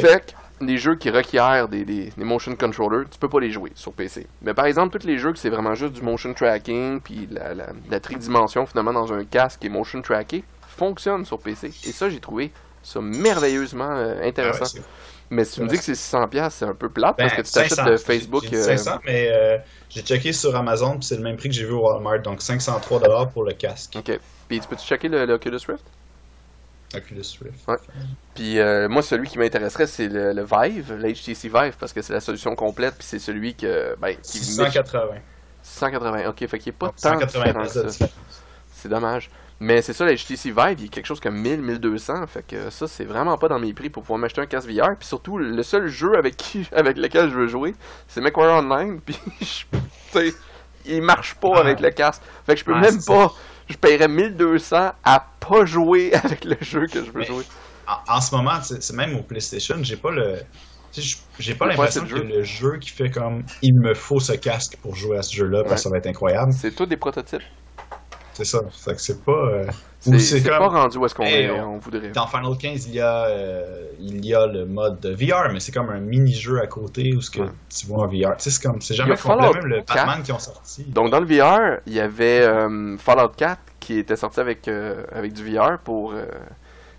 Fait 0.00 0.20
que 0.26 0.32
les 0.60 0.78
jeux 0.78 0.94
qui 0.96 1.10
requièrent 1.10 1.68
des, 1.68 1.84
des, 1.84 2.12
des 2.16 2.24
motion 2.24 2.54
controllers, 2.56 3.08
tu 3.10 3.18
peux 3.18 3.28
pas 3.28 3.40
les 3.40 3.50
jouer 3.50 3.72
sur 3.74 3.92
PC. 3.92 4.26
Mais 4.42 4.54
par 4.54 4.66
exemple, 4.66 4.98
tous 4.98 5.06
les 5.06 5.18
jeux 5.18 5.32
que 5.32 5.38
c'est 5.38 5.50
vraiment 5.50 5.74
juste 5.74 5.94
du 5.94 6.02
motion 6.02 6.34
tracking, 6.34 7.00
puis 7.00 7.28
la, 7.30 7.54
la, 7.54 7.66
la 7.90 8.00
tridimension 8.00 8.66
finalement 8.66 8.92
dans 8.92 9.12
un 9.12 9.24
casque 9.24 9.64
est 9.64 9.68
motion 9.68 10.02
tracké, 10.02 10.44
fonctionnent 10.68 11.24
sur 11.24 11.38
PC. 11.38 11.68
Et 11.68 11.92
ça, 11.92 12.08
j'ai 12.10 12.20
trouvé 12.20 12.50
ça 12.82 13.00
merveilleusement 13.00 13.90
euh, 13.90 14.14
Ah 14.16 14.20
ouais, 14.20 14.28
intéressant. 14.28 14.64
c'est- 14.66 14.82
Mais 15.32 15.44
si 15.44 15.54
tu 15.56 15.62
me 15.62 15.68
dis 15.68 15.76
que 15.76 15.84
c'est 15.84 15.94
600$, 15.94 16.50
c'est 16.50 16.64
un 16.64 16.74
peu 16.74 16.88
plate 16.88 17.16
Ben, 17.18 17.24
parce 17.28 17.36
que 17.36 17.42
tu 17.46 17.52
t'achètes 17.52 17.76
500, 17.78 17.90
de 17.90 17.96
j'ai- 17.96 18.02
Facebook. 18.04 18.44
j'ai 18.50 18.56
euh, 18.56 18.62
500, 18.76 18.98
mais 19.06 19.28
euh, 19.30 19.58
j'ai 19.88 20.02
checké 20.02 20.32
sur 20.32 20.56
Amazon, 20.56 20.92
puis 20.98 21.04
c'est 21.04 21.16
le 21.16 21.22
même 21.22 21.36
prix 21.36 21.48
que 21.50 21.54
j'ai 21.54 21.64
vu 21.64 21.72
au 21.72 21.82
Walmart, 21.86 22.20
donc 22.22 22.40
503$ 22.40 23.30
pour 23.32 23.44
le 23.44 23.52
casque 23.52 23.94
Ok. 23.96 24.18
Puis 24.48 24.60
tu 24.60 24.66
peux-tu 24.66 24.84
checker 24.84 25.08
le, 25.08 25.24
le 25.26 25.34
Oculus 25.34 25.58
Rift? 25.68 25.84
Oculus 26.94 27.22
Rift. 27.42 27.68
Ouais. 27.68 27.76
Puis 28.34 28.58
euh, 28.58 28.88
moi, 28.88 29.02
celui 29.02 29.28
qui 29.28 29.38
m'intéresserait, 29.38 29.86
c'est 29.86 30.08
le, 30.08 30.32
le 30.32 30.42
Vive, 30.44 30.92
le 30.94 31.12
HTC 31.12 31.48
Vive, 31.48 31.76
parce 31.78 31.92
que 31.92 32.02
c'est 32.02 32.12
la 32.12 32.20
solution 32.20 32.54
complète, 32.54 32.94
puis 32.96 33.06
c'est 33.06 33.18
celui 33.18 33.54
que, 33.54 33.96
ben, 34.00 34.16
qui 34.16 34.38
680. 34.38 35.14
180, 35.62 36.28
ok, 36.30 36.46
fait 36.48 36.58
qu'il 36.58 36.70
est 36.70 36.76
pas 36.76 36.86
Donc, 36.86 36.96
tant 36.96 37.18
180 37.18 37.26
différent 37.26 37.62
que 37.62 37.66
de 37.68 37.72
ça. 37.72 37.82
différence. 38.04 38.42
C'est 38.72 38.88
dommage. 38.88 39.30
Mais 39.62 39.82
c'est 39.82 39.92
ça, 39.92 40.06
le 40.06 40.14
HTC 40.16 40.52
Vive, 40.52 40.76
il 40.80 40.84
est 40.86 40.88
quelque 40.88 41.04
chose 41.06 41.20
comme 41.20 41.36
1000, 41.36 41.60
1200, 41.60 42.26
fait 42.28 42.42
que 42.46 42.70
ça, 42.70 42.88
c'est 42.88 43.04
vraiment 43.04 43.36
pas 43.36 43.48
dans 43.48 43.58
mes 43.58 43.74
prix 43.74 43.90
pour 43.90 44.02
pouvoir 44.02 44.18
m'acheter 44.18 44.40
un 44.40 44.46
casque 44.46 44.68
VR. 44.70 44.96
Puis 44.98 45.06
surtout, 45.06 45.36
le 45.36 45.62
seul 45.62 45.86
jeu 45.88 46.16
avec 46.16 46.36
qui, 46.38 46.66
avec 46.74 46.96
lequel 46.96 47.28
je 47.30 47.34
veux 47.34 47.46
jouer, 47.46 47.74
c'est 48.08 48.22
MechWarrior 48.22 48.64
Online, 48.64 49.00
puis 49.04 49.18
je- 49.40 49.44
tu 49.44 50.30
sais, 50.30 50.34
il 50.86 51.02
marche 51.02 51.34
pas 51.34 51.50
Ah. 51.56 51.60
avec 51.60 51.78
le 51.80 51.90
casque. 51.90 52.22
Fait 52.46 52.54
que 52.54 52.60
je 52.60 52.64
peux 52.64 52.72
Ouais, 52.72 52.80
même 52.80 53.02
pas, 53.06 53.32
je 53.70 53.76
paierais 53.76 54.08
1200 54.08 54.90
à 55.04 55.26
pas 55.40 55.64
jouer 55.64 56.12
avec 56.24 56.44
le 56.44 56.56
jeu 56.60 56.86
que 56.86 57.04
je 57.04 57.10
veux 57.10 57.20
Mais- 57.20 57.26
jouer. 57.26 57.44
En, 57.86 58.16
en 58.16 58.20
ce 58.20 58.34
moment, 58.34 58.60
c'est 58.62 58.92
même 58.94 59.16
au 59.16 59.22
PlayStation, 59.22 59.76
j'ai 59.82 59.96
pas 59.96 60.10
le. 60.10 60.40
J'ai 61.38 61.54
pas 61.54 61.66
l'impression 61.66 62.04
que 62.04 62.14
le 62.16 62.42
jeu 62.42 62.76
qui 62.80 62.90
fait 62.90 63.10
comme 63.10 63.44
il 63.62 63.72
me 63.80 63.94
faut 63.94 64.18
ce 64.18 64.32
casque 64.32 64.76
pour 64.82 64.96
jouer 64.96 65.18
à 65.18 65.22
ce 65.22 65.36
jeu-là 65.36 65.62
parce 65.62 65.76
que 65.76 65.80
ça 65.82 65.90
va 65.90 65.98
être 65.98 66.08
incroyable. 66.08 66.52
C'est 66.52 66.74
tout 66.74 66.84
des 66.86 66.96
prototypes. 66.96 67.42
C'est 68.44 68.56
ça. 68.56 68.60
Fait 68.70 68.94
que 68.94 69.00
c'est 69.02 69.22
pas. 69.24 69.32
euh, 69.32 69.64
C'est 70.02 70.18
c'est 70.18 70.48
pas 70.48 70.56
comme. 70.60 70.68
rendu 70.76 70.96
où 70.96 71.04
est-ce 71.04 71.14
qu'on 71.14 71.24
Hey, 71.24 71.44
est- 71.44 71.50
on- 71.50 71.74
on 71.74 71.78
voudrait. 71.78 72.08
Dans 72.12 72.26
Final 72.26 72.56
15, 72.58 72.86
il 72.86 72.94
y 72.94 73.00
a, 73.00 73.26
euh, 73.26 73.82
il 74.00 74.24
y 74.24 74.34
a 74.34 74.46
le 74.46 74.64
mode 74.64 74.98
de 75.00 75.10
VR, 75.10 75.52
mais 75.52 75.60
c'est 75.60 75.72
comme 75.72 75.90
un 75.90 76.00
mini-jeu 76.00 76.58
à 76.62 76.66
côté 76.66 77.12
où 77.14 77.20
ce 77.20 77.30
que 77.30 77.40
Ouais. 77.42 77.48
tu 77.68 77.86
vois 77.86 78.04
en 78.04 78.06
VR. 78.06 78.34
Tu 78.38 78.44
sais, 78.44 78.50
c'est 78.50 78.62
comme, 78.66 78.80
c'est 78.80 78.94
jamais 78.94 79.14
complet, 79.16 79.50
même 79.52 79.66
le 79.66 79.76
4. 79.82 79.94
Batman 79.94 80.22
qui 80.22 80.32
ont 80.32 80.38
sorti. 80.38 80.84
Donc 80.84 81.10
dans 81.10 81.20
le 81.20 81.26
VR, 81.26 81.80
il 81.86 81.92
y 81.92 82.00
avait 82.00 82.40
euh, 82.40 82.96
Fallout 82.96 83.32
4 83.36 83.60
qui 83.78 83.98
était 83.98 84.16
sorti 84.16 84.40
avec, 84.40 84.66
euh, 84.68 85.02
avec 85.12 85.34
du 85.34 85.44
VR 85.54 85.78
pour 85.84 86.12
euh, 86.12 86.24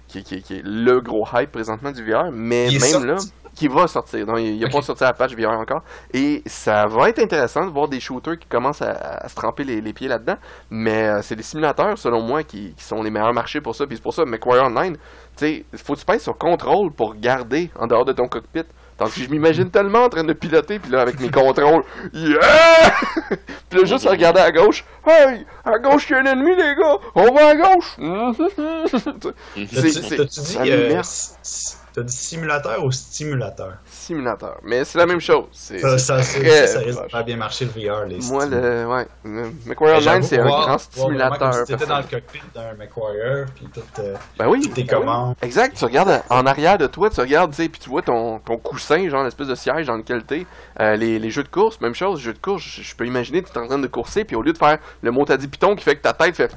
qui, 0.08 0.23
qui- 0.23 0.43
qui 0.43 0.58
est 0.58 0.63
le 0.63 0.99
gros 1.01 1.25
hype 1.34 1.51
présentement 1.51 1.91
du 1.91 2.04
VR, 2.08 2.25
mais 2.32 2.67
Il 2.67 2.80
même 2.80 2.89
sorti. 2.91 3.08
là, 3.08 3.15
qui 3.55 3.67
va 3.67 3.87
sortir. 3.87 4.25
Donc 4.25 4.39
il 4.39 4.59
n'a 4.59 4.67
Ok. 4.67 4.71
pas 4.73 4.81
sorti 4.81 5.03
la 5.03 5.13
patch 5.13 5.35
VR 5.35 5.49
encore. 5.51 5.81
Et 6.13 6.41
ça 6.45 6.85
va 6.87 7.09
être 7.09 7.19
intéressant 7.19 7.65
de 7.65 7.71
voir 7.71 7.87
des 7.87 7.99
shooters 7.99 8.37
qui 8.39 8.47
commencent 8.47 8.81
à, 8.81 8.91
à 8.91 9.27
se 9.29 9.35
tremper 9.35 9.63
les, 9.63 9.81
les 9.81 9.93
pieds 9.93 10.07
là-dedans. 10.07 10.37
Mais 10.69 11.07
euh, 11.07 11.21
c'est 11.21 11.35
des 11.35 11.43
simulateurs, 11.43 11.97
selon 11.97 12.21
moi, 12.21 12.43
qui, 12.43 12.73
qui 12.75 12.83
sont 12.83 13.01
les 13.03 13.09
meilleurs 13.11 13.33
marchés 13.33 13.61
pour 13.61 13.75
ça. 13.75 13.85
Puis 13.85 13.97
c'est 13.97 14.03
pour 14.03 14.13
ça, 14.13 14.23
McQuarrie 14.25 14.61
Online, 14.61 14.95
tu 15.37 15.45
sais, 15.45 15.65
faut 15.83 15.93
que 15.95 15.99
tu 15.99 16.05
pèses 16.05 16.23
sur 16.23 16.37
contrôle 16.37 16.91
pour 16.91 17.15
garder 17.15 17.69
en 17.79 17.87
dehors 17.87 18.05
de 18.05 18.13
ton 18.13 18.27
cockpit. 18.27 18.63
Tandis 18.97 19.15
que 19.15 19.21
je 19.25 19.29
m'imagine 19.31 19.69
tellement 19.71 20.03
en 20.03 20.09
train 20.09 20.23
de 20.23 20.33
piloter, 20.33 20.77
puis 20.79 20.91
là, 20.91 21.01
avec 21.01 21.19
mes 21.19 21.29
contrôles, 21.31 21.83
yeah! 22.13 22.93
puis 23.69 23.79
là, 23.79 23.85
juste 23.85 24.05
à 24.05 24.11
regarder 24.11 24.41
à 24.41 24.51
gauche, 24.51 24.85
hey! 25.07 25.45
À 25.65 25.79
gauche, 25.79 26.07
il 26.09 26.13
y 26.13 26.15
a 26.15 26.19
un 26.19 26.25
ennemi, 26.25 26.51
les 26.55 26.75
gars! 26.75 26.97
On 27.15 27.33
va 27.33 27.47
à 27.47 27.55
gauche! 27.55 27.97
T'as-tu 27.97 29.75
C'est- 29.75 29.91
c'est- 29.91 30.25
dit, 30.25 31.77
t'as 31.93 32.04
dit 32.04 32.15
simulateur 32.15 32.84
ou 32.86 32.91
stimulateur? 32.91 33.73
Simulateur. 33.86 34.58
Mais 34.63 34.84
c'est 34.86 34.97
la 34.97 35.06
même 35.06 35.19
chose. 35.19 35.45
Ça, 35.51 35.73
c'est 35.77 35.80
ça, 35.80 35.97
ça, 35.97 36.39
très 36.39 36.67
ça 36.67 36.80
risque 36.80 37.04
de 37.04 37.10
faire 37.10 37.23
bien 37.25 37.38
marcher 37.38 37.65
le 37.65 37.71
VR. 37.71 38.06
Les 38.06 38.19
Moi, 38.30 38.45
le. 38.45 38.86
Ouais. 38.88 39.08
le 39.25 39.51
McQuarrie 39.65 40.08
Online, 40.08 40.23
c'est 40.23 40.39
un 40.39 40.45
grand 40.45 40.77
stimulateur. 40.77 41.54
Si 41.54 41.63
t'étais 41.65 41.86
dans 41.86 41.97
le 41.97 42.04
cockpit 42.04 42.41
d'un 42.54 42.73
McQuarrie, 42.73 43.49
puis 43.56 43.67
tout. 43.73 43.82
euh, 43.99 44.15
Ben 44.38 44.47
oui. 44.47 44.62
tes 44.62 44.84
ben 44.84 44.97
oui. 44.97 44.99
commandes. 45.01 45.36
Exact, 45.41 45.75
tu 45.75 45.86
regardes 45.86 46.21
en 46.30 46.45
arrière 46.45 46.77
de 46.77 46.88
toi, 46.88 47.10
tu 47.10 47.19
regardes, 47.19 47.51
tu 47.51 47.63
sais, 47.63 47.69
puis 47.69 47.82
tu 47.82 47.89
vois 47.89 48.01
ton, 48.01 48.39
ton 48.39 48.58
coussin, 48.58 49.10
genre 49.10 49.23
l'espèce 49.23 49.47
de 49.47 49.56
siège 49.56 49.88
dans 49.88 49.97
lequel 49.97 50.23
t'es. 50.23 50.45
Euh, 50.80 50.95
les, 50.95 51.19
les 51.19 51.30
jeux 51.30 51.43
de 51.43 51.49
course, 51.49 51.82
même 51.82 51.95
chose, 51.95 52.19
jeux 52.19 52.34
de 52.34 52.39
course, 52.39 52.63
je, 52.63 52.82
je 52.84 52.95
peux 52.95 53.06
imaginer, 53.06 53.41
tu 53.43 53.51
es 53.51 53.58
en 53.58 53.67
train 53.67 53.80
de 53.80 53.88
courser, 53.88 54.23
puis 54.23 54.36
au 54.36 54.41
lieu 54.41 54.54
de 54.54 54.58
faire 54.58 54.77
le 55.01 55.12
mot 55.12 55.25
dit 55.38 55.47
piton 55.47 55.75
qui 55.75 55.84
fait 55.84 55.95
que 55.95 56.01
ta 56.01 56.13
tête 56.13 56.36
fait 56.36 56.54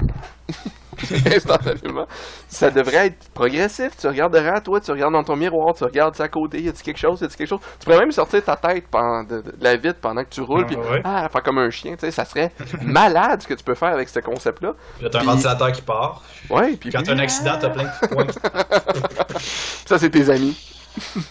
instantanément, 1.37 2.07
ça 2.49 2.71
devrait 2.71 3.07
être 3.09 3.29
progressif. 3.35 3.91
Tu 3.99 4.07
regardes 4.07 4.33
derrière 4.33 4.63
toi, 4.63 4.81
tu 4.81 4.91
regardes 4.91 5.13
dans 5.13 5.25
ton 5.25 5.37
miroir, 5.37 5.75
tu 5.75 5.85
regardes 5.85 6.21
à 6.21 6.29
côté, 6.29 6.61
y 6.61 6.69
a-tu 6.69 6.83
quelque 6.83 6.99
chose, 6.99 7.21
y 7.21 7.25
a-tu 7.25 7.37
quelque 7.37 7.49
chose? 7.49 7.61
Tu 7.79 7.85
pourrais 7.85 7.99
même 7.99 8.13
sortir 8.13 8.43
ta 8.45 8.57
tête 8.57 8.87
pendant, 8.91 9.23
de, 9.25 9.41
de 9.43 9.53
la 9.61 9.77
vitre 9.77 9.99
pendant 10.01 10.23
que 10.25 10.31
tu 10.31 10.41
roules, 10.41 10.67
puis 10.67 10.77
Ah, 10.79 10.91
ouais. 10.93 11.01
ah, 11.05 11.29
faire 11.31 11.43
comme 11.43 11.59
un 11.59 11.71
chien, 11.71 11.93
tu 11.95 12.01
sais, 12.01 12.11
ça 12.11 12.25
serait 12.25 12.53
malade 12.83 13.43
ce 13.43 13.47
que 13.49 13.55
tu 13.55 13.65
peux 13.65 13.75
faire 13.75 13.89
avec 13.93 14.09
ce 14.09 14.21
concept-là. 14.21 14.75
Puis 14.99 15.09
t'as 15.11 15.21
un 15.21 15.25
ventilateur 15.25 15.73
qui 15.73 15.83
part. 15.83 16.23
Ouais, 16.51 16.77
puis 16.77 16.91
Quand 16.91 17.03
t'as 17.03 17.13
un 17.13 17.19
accident, 17.19 17.57
t'as 17.61 17.71
plein 17.71 17.85
de 17.85 18.07
points. 18.09 18.27
Ça, 19.87 19.99
c'est 19.99 20.11
tes 20.11 20.31
amis. 20.31 20.57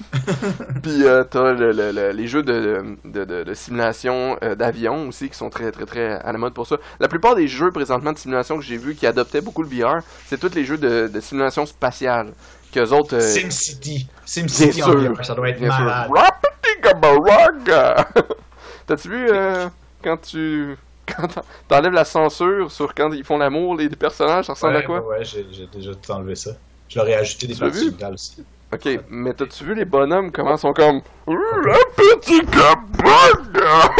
Puis 0.83 1.05
euh, 1.05 1.23
t'as 1.23 1.53
le- 1.53 1.71
le- 1.71 1.91
le- 1.91 2.11
les 2.11 2.27
jeux 2.27 2.43
de, 2.43 2.83
de, 3.05 3.23
de- 3.25 3.43
de 3.43 3.53
simulation 3.53 4.37
euh, 4.43 4.55
d'avion 4.55 5.07
aussi 5.07 5.29
qui 5.29 5.37
sont 5.37 5.49
très 5.49 5.71
très 5.71 5.85
très 5.85 6.11
à 6.19 6.31
la 6.31 6.37
mode 6.37 6.53
pour 6.53 6.67
ça. 6.67 6.77
La 6.99 7.07
plupart 7.07 7.35
des 7.35 7.47
jeux 7.47 7.71
présentement 7.71 8.13
de 8.13 8.17
simulation 8.17 8.57
que 8.57 8.63
j'ai 8.63 8.77
vus 8.77 8.95
qui 8.95 9.07
adoptaient 9.07 9.41
beaucoup 9.41 9.63
le 9.63 9.69
VR, 9.69 10.01
c'est 10.27 10.39
tous 10.39 10.53
les 10.53 10.65
jeux 10.65 10.77
de, 10.77 11.07
de 11.07 11.19
simulation 11.19 11.65
spatiale. 11.65 12.33
Qu'eux 12.71 12.91
autres. 12.91 13.15
euh, 13.15 13.19
SimCity. 13.21 14.07
SimCity 14.25 14.81
en 14.83 14.87
sûr. 14.87 15.13
VR, 15.13 15.25
ça 15.25 15.35
doit 15.35 15.49
être 15.49 15.61
malade. 15.61 16.09
T'as-tu 18.87 19.09
vu 19.09 19.27
euh, 19.29 19.67
quand 20.03 20.17
tu. 20.17 20.75
Quand 21.05 21.27
t'en- 21.27 21.41
t'enlèves 21.67 21.91
la 21.91 22.05
censure 22.05 22.71
sur 22.71 22.95
quand 22.95 23.11
ils 23.11 23.25
font 23.25 23.37
l'amour, 23.37 23.75
les, 23.75 23.89
personnages, 23.89 24.45
ça 24.45 24.53
ressemble 24.53 24.75
Ouais, 24.75 24.79
à 24.79 24.83
quoi? 24.83 25.01
ouais, 25.01 25.17
ouais, 25.19 25.25
j'ai 25.25 25.67
déjà 25.67 25.91
tout 25.93 26.11
enlevé 26.11 26.33
ça. 26.33 26.51
Je 26.87 26.97
leur 26.97 27.05
ai 27.09 27.15
ajouté 27.15 27.45
des 27.45 27.55
parties 27.55 27.93
aussi. 28.13 28.43
Ok, 28.73 28.99
mais 29.09 29.33
t'as-tu 29.33 29.63
vu 29.63 29.75
les 29.75 29.85
bonhommes 29.85 30.31
comment 30.31 30.57
sont 30.57 30.73
comme. 30.73 31.01
Rapidikabaraga! 31.27 33.91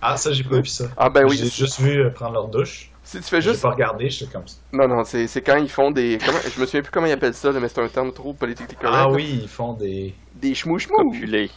Ah, 0.00 0.16
ça, 0.16 0.32
j'ai 0.32 0.44
pas 0.44 0.56
vu 0.60 0.66
ça. 0.66 0.84
Ah 0.96 1.08
ben 1.08 1.24
oui, 1.24 1.36
J'ai 1.36 1.48
juste 1.48 1.80
vu 1.80 2.00
euh, 2.00 2.10
prendre 2.10 2.34
leur 2.34 2.48
douche. 2.48 2.90
si 3.02 3.18
tu 3.18 3.22
fais 3.24 3.40
J'ai 3.40 3.50
juste... 3.50 3.62
pas 3.62 3.70
regardé, 3.70 4.08
j'étais 4.10 4.32
comme 4.32 4.46
ça. 4.46 4.56
Non, 4.72 4.86
non, 4.88 5.04
c'est 5.04 5.26
quand 5.44 5.56
ils 5.56 5.68
font 5.70 5.90
des... 5.90 6.18
Comment... 6.24 6.38
Je 6.54 6.60
me 6.60 6.66
souviens 6.66 6.82
plus 6.82 6.90
comment 6.90 7.06
ils 7.06 7.12
appellent 7.12 7.34
ça, 7.34 7.50
là, 7.52 7.60
mais 7.60 7.68
c'est 7.68 7.80
un 7.80 7.88
terme 7.88 8.12
trop 8.12 8.32
politiquement 8.32 8.78
correct. 8.80 8.96
Ah 8.96 9.06
là. 9.08 9.12
oui, 9.12 9.40
ils 9.42 9.48
font 9.48 9.72
des. 9.72 10.14
Des 10.34 10.54
schmouchmous. 10.54 10.96
Copulé. 11.12 11.50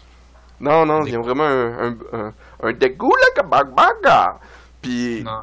Non, 0.59 0.85
non, 0.85 1.03
Des- 1.03 1.11
ils 1.11 1.17
ont 1.17 1.21
vraiment 1.21 1.43
un... 1.43 1.89
Un, 1.89 1.97
un, 2.13 2.33
un 2.63 2.73
degulakabaga. 2.73 4.39
Puis... 4.81 5.23
Non. 5.23 5.41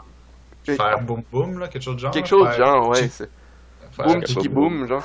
Faire 0.64 1.00
boum 1.00 1.22
boum, 1.30 1.58
là, 1.58 1.68
quelque 1.68 1.82
chose 1.82 1.96
de 1.96 2.00
genre. 2.00 2.12
Quelque 2.12 2.28
chose 2.28 2.48
du 2.50 2.56
genre, 2.56 2.88
ouais. 2.88 3.10
Boom, 3.98 4.22
tiki 4.22 4.48
boom, 4.48 4.86
genre. 4.86 5.02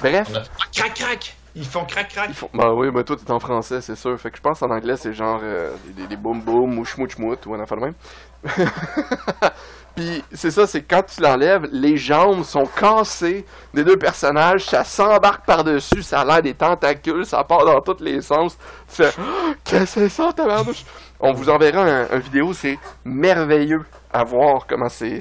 Bref. 0.00 0.28
On 0.32 0.36
a- 0.36 0.42
Ah, 0.60 0.64
Crac 0.74 0.94
crac! 0.94 1.36
Ils 1.54 1.64
font 1.64 1.84
crac 1.86 2.08
crac! 2.08 2.26
Ils 2.28 2.34
font... 2.34 2.50
Bah 2.52 2.72
oui, 2.74 2.90
bah 2.90 3.02
toi 3.02 3.16
t'es 3.16 3.30
en 3.30 3.40
français, 3.40 3.80
c'est 3.80 3.96
sûr. 3.96 4.18
Fait 4.20 4.30
que 4.30 4.36
je 4.36 4.42
pense 4.42 4.62
en 4.62 4.70
anglais 4.70 4.96
c'est 4.96 5.14
genre 5.14 5.40
euh, 5.42 5.70
des, 5.96 6.06
des, 6.06 6.16
boum 6.16 6.40
boum 6.42 6.78
ou 6.78 6.84
schmout 6.84 7.10
schmout 7.10 7.38
ou 7.46 7.54
un 7.54 7.60
affaire 7.60 7.78
de 7.78 7.82
même. 7.84 7.94
Puis 9.96 10.22
c'est 10.34 10.50
ça, 10.50 10.66
c'est 10.66 10.82
quand 10.82 11.02
tu 11.04 11.22
l'enlèves, 11.22 11.66
les 11.72 11.96
jambes 11.96 12.42
sont 12.44 12.66
cassées 12.66 13.46
des 13.72 13.82
deux 13.82 13.96
personnages, 13.96 14.66
ça 14.66 14.84
s'embarque 14.84 15.46
par-dessus, 15.46 16.02
ça 16.02 16.20
a 16.20 16.24
l'air 16.26 16.42
des 16.42 16.52
tentacules, 16.52 17.24
ça 17.24 17.42
part 17.44 17.64
dans 17.64 17.80
tous 17.80 18.02
les 18.04 18.20
sens. 18.20 18.58
Tu 18.94 19.02
fais, 19.02 19.10
Ah, 19.18 19.54
qu'est-ce 19.64 19.94
que 19.94 20.00
c'est 20.02 20.08
ça, 20.10 20.34
tabarnouche? 20.34 20.84
On 21.18 21.32
vous 21.32 21.48
enverra 21.48 21.80
un, 21.82 22.10
un 22.10 22.18
vidéo, 22.18 22.52
c'est 22.52 22.78
merveilleux 23.06 23.86
à 24.12 24.22
voir 24.22 24.66
comment 24.66 24.90
c'est 24.90 25.20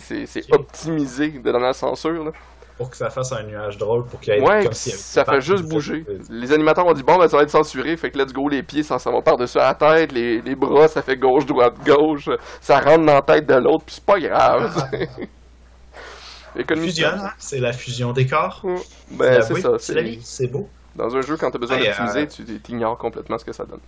optimisé 0.52 1.30
de 1.30 1.52
dans 1.54 1.60
la 1.60 1.72
censure. 1.72 2.26
Là. 2.26 2.32
Pour 2.78 2.90
que 2.90 2.98
ça 2.98 3.10
fasse 3.10 3.32
un 3.32 3.44
nuage 3.44 3.78
drôle, 3.78 4.06
pour 4.06 4.20
qu'il 4.20 4.34
y 4.34 4.38
ait 4.38 4.42
Ouais, 4.42 4.58
comme 4.58 4.68
avait 4.68 4.74
ça 4.74 5.24
fait 5.24 5.40
juste 5.40 5.64
bouger. 5.64 6.06
Les 6.30 6.52
animateurs 6.52 6.86
ont 6.86 6.92
dit 6.94 7.04
bon 7.04 7.18
ben 7.18 7.28
ça 7.30 7.38
va 7.38 7.44
être 7.44 7.50
censuré, 7.50 7.96
fait 7.96 8.12
que 8.12 8.18
let's 8.18 8.34
go 8.34 8.50
les 8.50 8.64
pieds 8.64 8.84
ça 8.84 9.00
s'en 9.00 9.14
va 9.14 9.22
par-dessus 9.22 9.58
la 9.60 9.74
tête, 9.74 10.12
les, 10.12 10.42
les 10.42 10.56
bras 10.56 10.88
ça 10.90 11.02
fait 11.02 11.16
gauche, 11.16 11.46
droite, 11.46 11.76
gauche, 11.86 12.30
ça 12.60 12.80
rentre 12.82 13.06
dans 13.06 13.14
la 13.14 13.22
tête 13.22 13.46
de 13.48 13.54
l'autre, 13.56 13.86
puis 13.86 13.96
c'est 13.96 14.04
pas 14.06 14.20
grave. 14.20 14.90
Économie 16.58 16.88
Fusion, 16.90 17.12
c'est 17.38 17.60
la 17.60 17.74
fusion 17.74 18.14
des 18.14 18.26
corps. 18.28 18.62
Mm. 18.64 18.76
Ben 19.12 19.42
c'est 19.42 19.56
ça, 19.62 19.70
c'est 19.78 19.94
la 19.94 20.02
c'est 20.02 20.10
vie, 20.10 20.20
c'est 20.24 20.48
beau. 20.48 20.68
dans 20.96 21.14
un 21.16 21.22
jeu 21.22 21.36
quand 21.38 21.52
t'as 21.52 21.60
besoin 21.60 21.78
Hey, 21.78 21.88
d'optimiser, 21.88 22.22
euh, 22.22 22.46
tu 22.46 22.60
t'ignores 22.62 22.98
complètement 22.98 23.38
ce 23.38 23.44
que 23.46 23.52
ça 23.52 23.66
donne. 23.66 23.82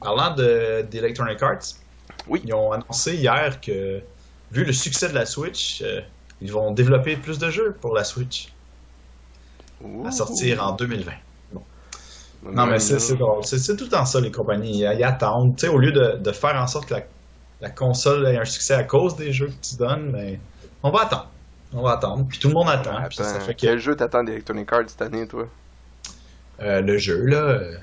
Parlant 0.00 0.34
de- 0.34 0.82
d'Electronic 0.90 1.42
Arts, 1.42 1.74
Oui. 2.28 2.40
ils 2.44 2.54
ont 2.54 2.72
annoncé 2.72 3.16
hier 3.16 3.60
que, 3.60 4.00
vu 4.50 4.64
le 4.64 4.72
succès 4.72 5.08
de 5.08 5.14
la 5.14 5.26
Switch, 5.26 5.82
euh, 5.82 6.00
ils 6.40 6.52
vont 6.52 6.72
développer 6.72 7.16
plus 7.16 7.38
de 7.38 7.50
jeux 7.50 7.74
pour 7.80 7.94
la 7.94 8.04
Switch 8.04 8.52
à 10.04 10.10
sortir 10.10 10.62
en 10.64 10.72
2020. 10.74 11.12
Non, 12.52 12.66
mais 12.66 12.78
c'est 12.78 13.16
drôle. 13.16 13.44
C'est 13.44 13.76
tout 13.76 13.84
le 13.84 13.90
temps 13.90 14.04
ça, 14.04 14.20
les 14.20 14.30
compagnies. 14.30 14.80
Ils, 14.82 14.96
ils 14.98 15.04
attendent. 15.04 15.56
Tu 15.56 15.66
sais, 15.66 15.72
au 15.72 15.78
lieu 15.78 15.90
de, 15.92 16.18
de 16.22 16.32
faire 16.32 16.54
en 16.54 16.66
sorte 16.68 16.86
que 16.88 16.94
la, 16.94 17.00
la 17.60 17.70
console 17.70 18.26
ait 18.28 18.38
un 18.38 18.44
succès 18.44 18.74
à 18.74 18.84
cause 18.84 19.16
des 19.16 19.32
jeux 19.32 19.48
que 19.48 19.60
tu 19.68 19.76
donnes, 19.76 20.12
mais 20.12 20.38
on 20.84 20.90
va 20.90 21.02
attendre. 21.02 21.28
On 21.74 21.82
va 21.82 21.92
attendre. 21.94 22.24
Puis 22.28 22.38
tout 22.38 22.48
le 22.48 22.54
monde 22.54 22.68
attend. 22.68 22.96
Ça 23.10 23.40
fait 23.40 23.54
que 23.54 23.60
quel 23.60 23.78
jeu 23.80 23.96
t'attends 23.96 24.22
d'Electronic 24.22 24.72
Arts 24.72 24.84
cette 24.88 25.02
année, 25.02 25.26
toi? 25.26 25.46
euh, 26.60 26.80
le 26.80 26.96
jeu, 26.98 27.24
là. 27.26 27.36
euh, 27.40 27.76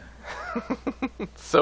Ça. 1.35 1.59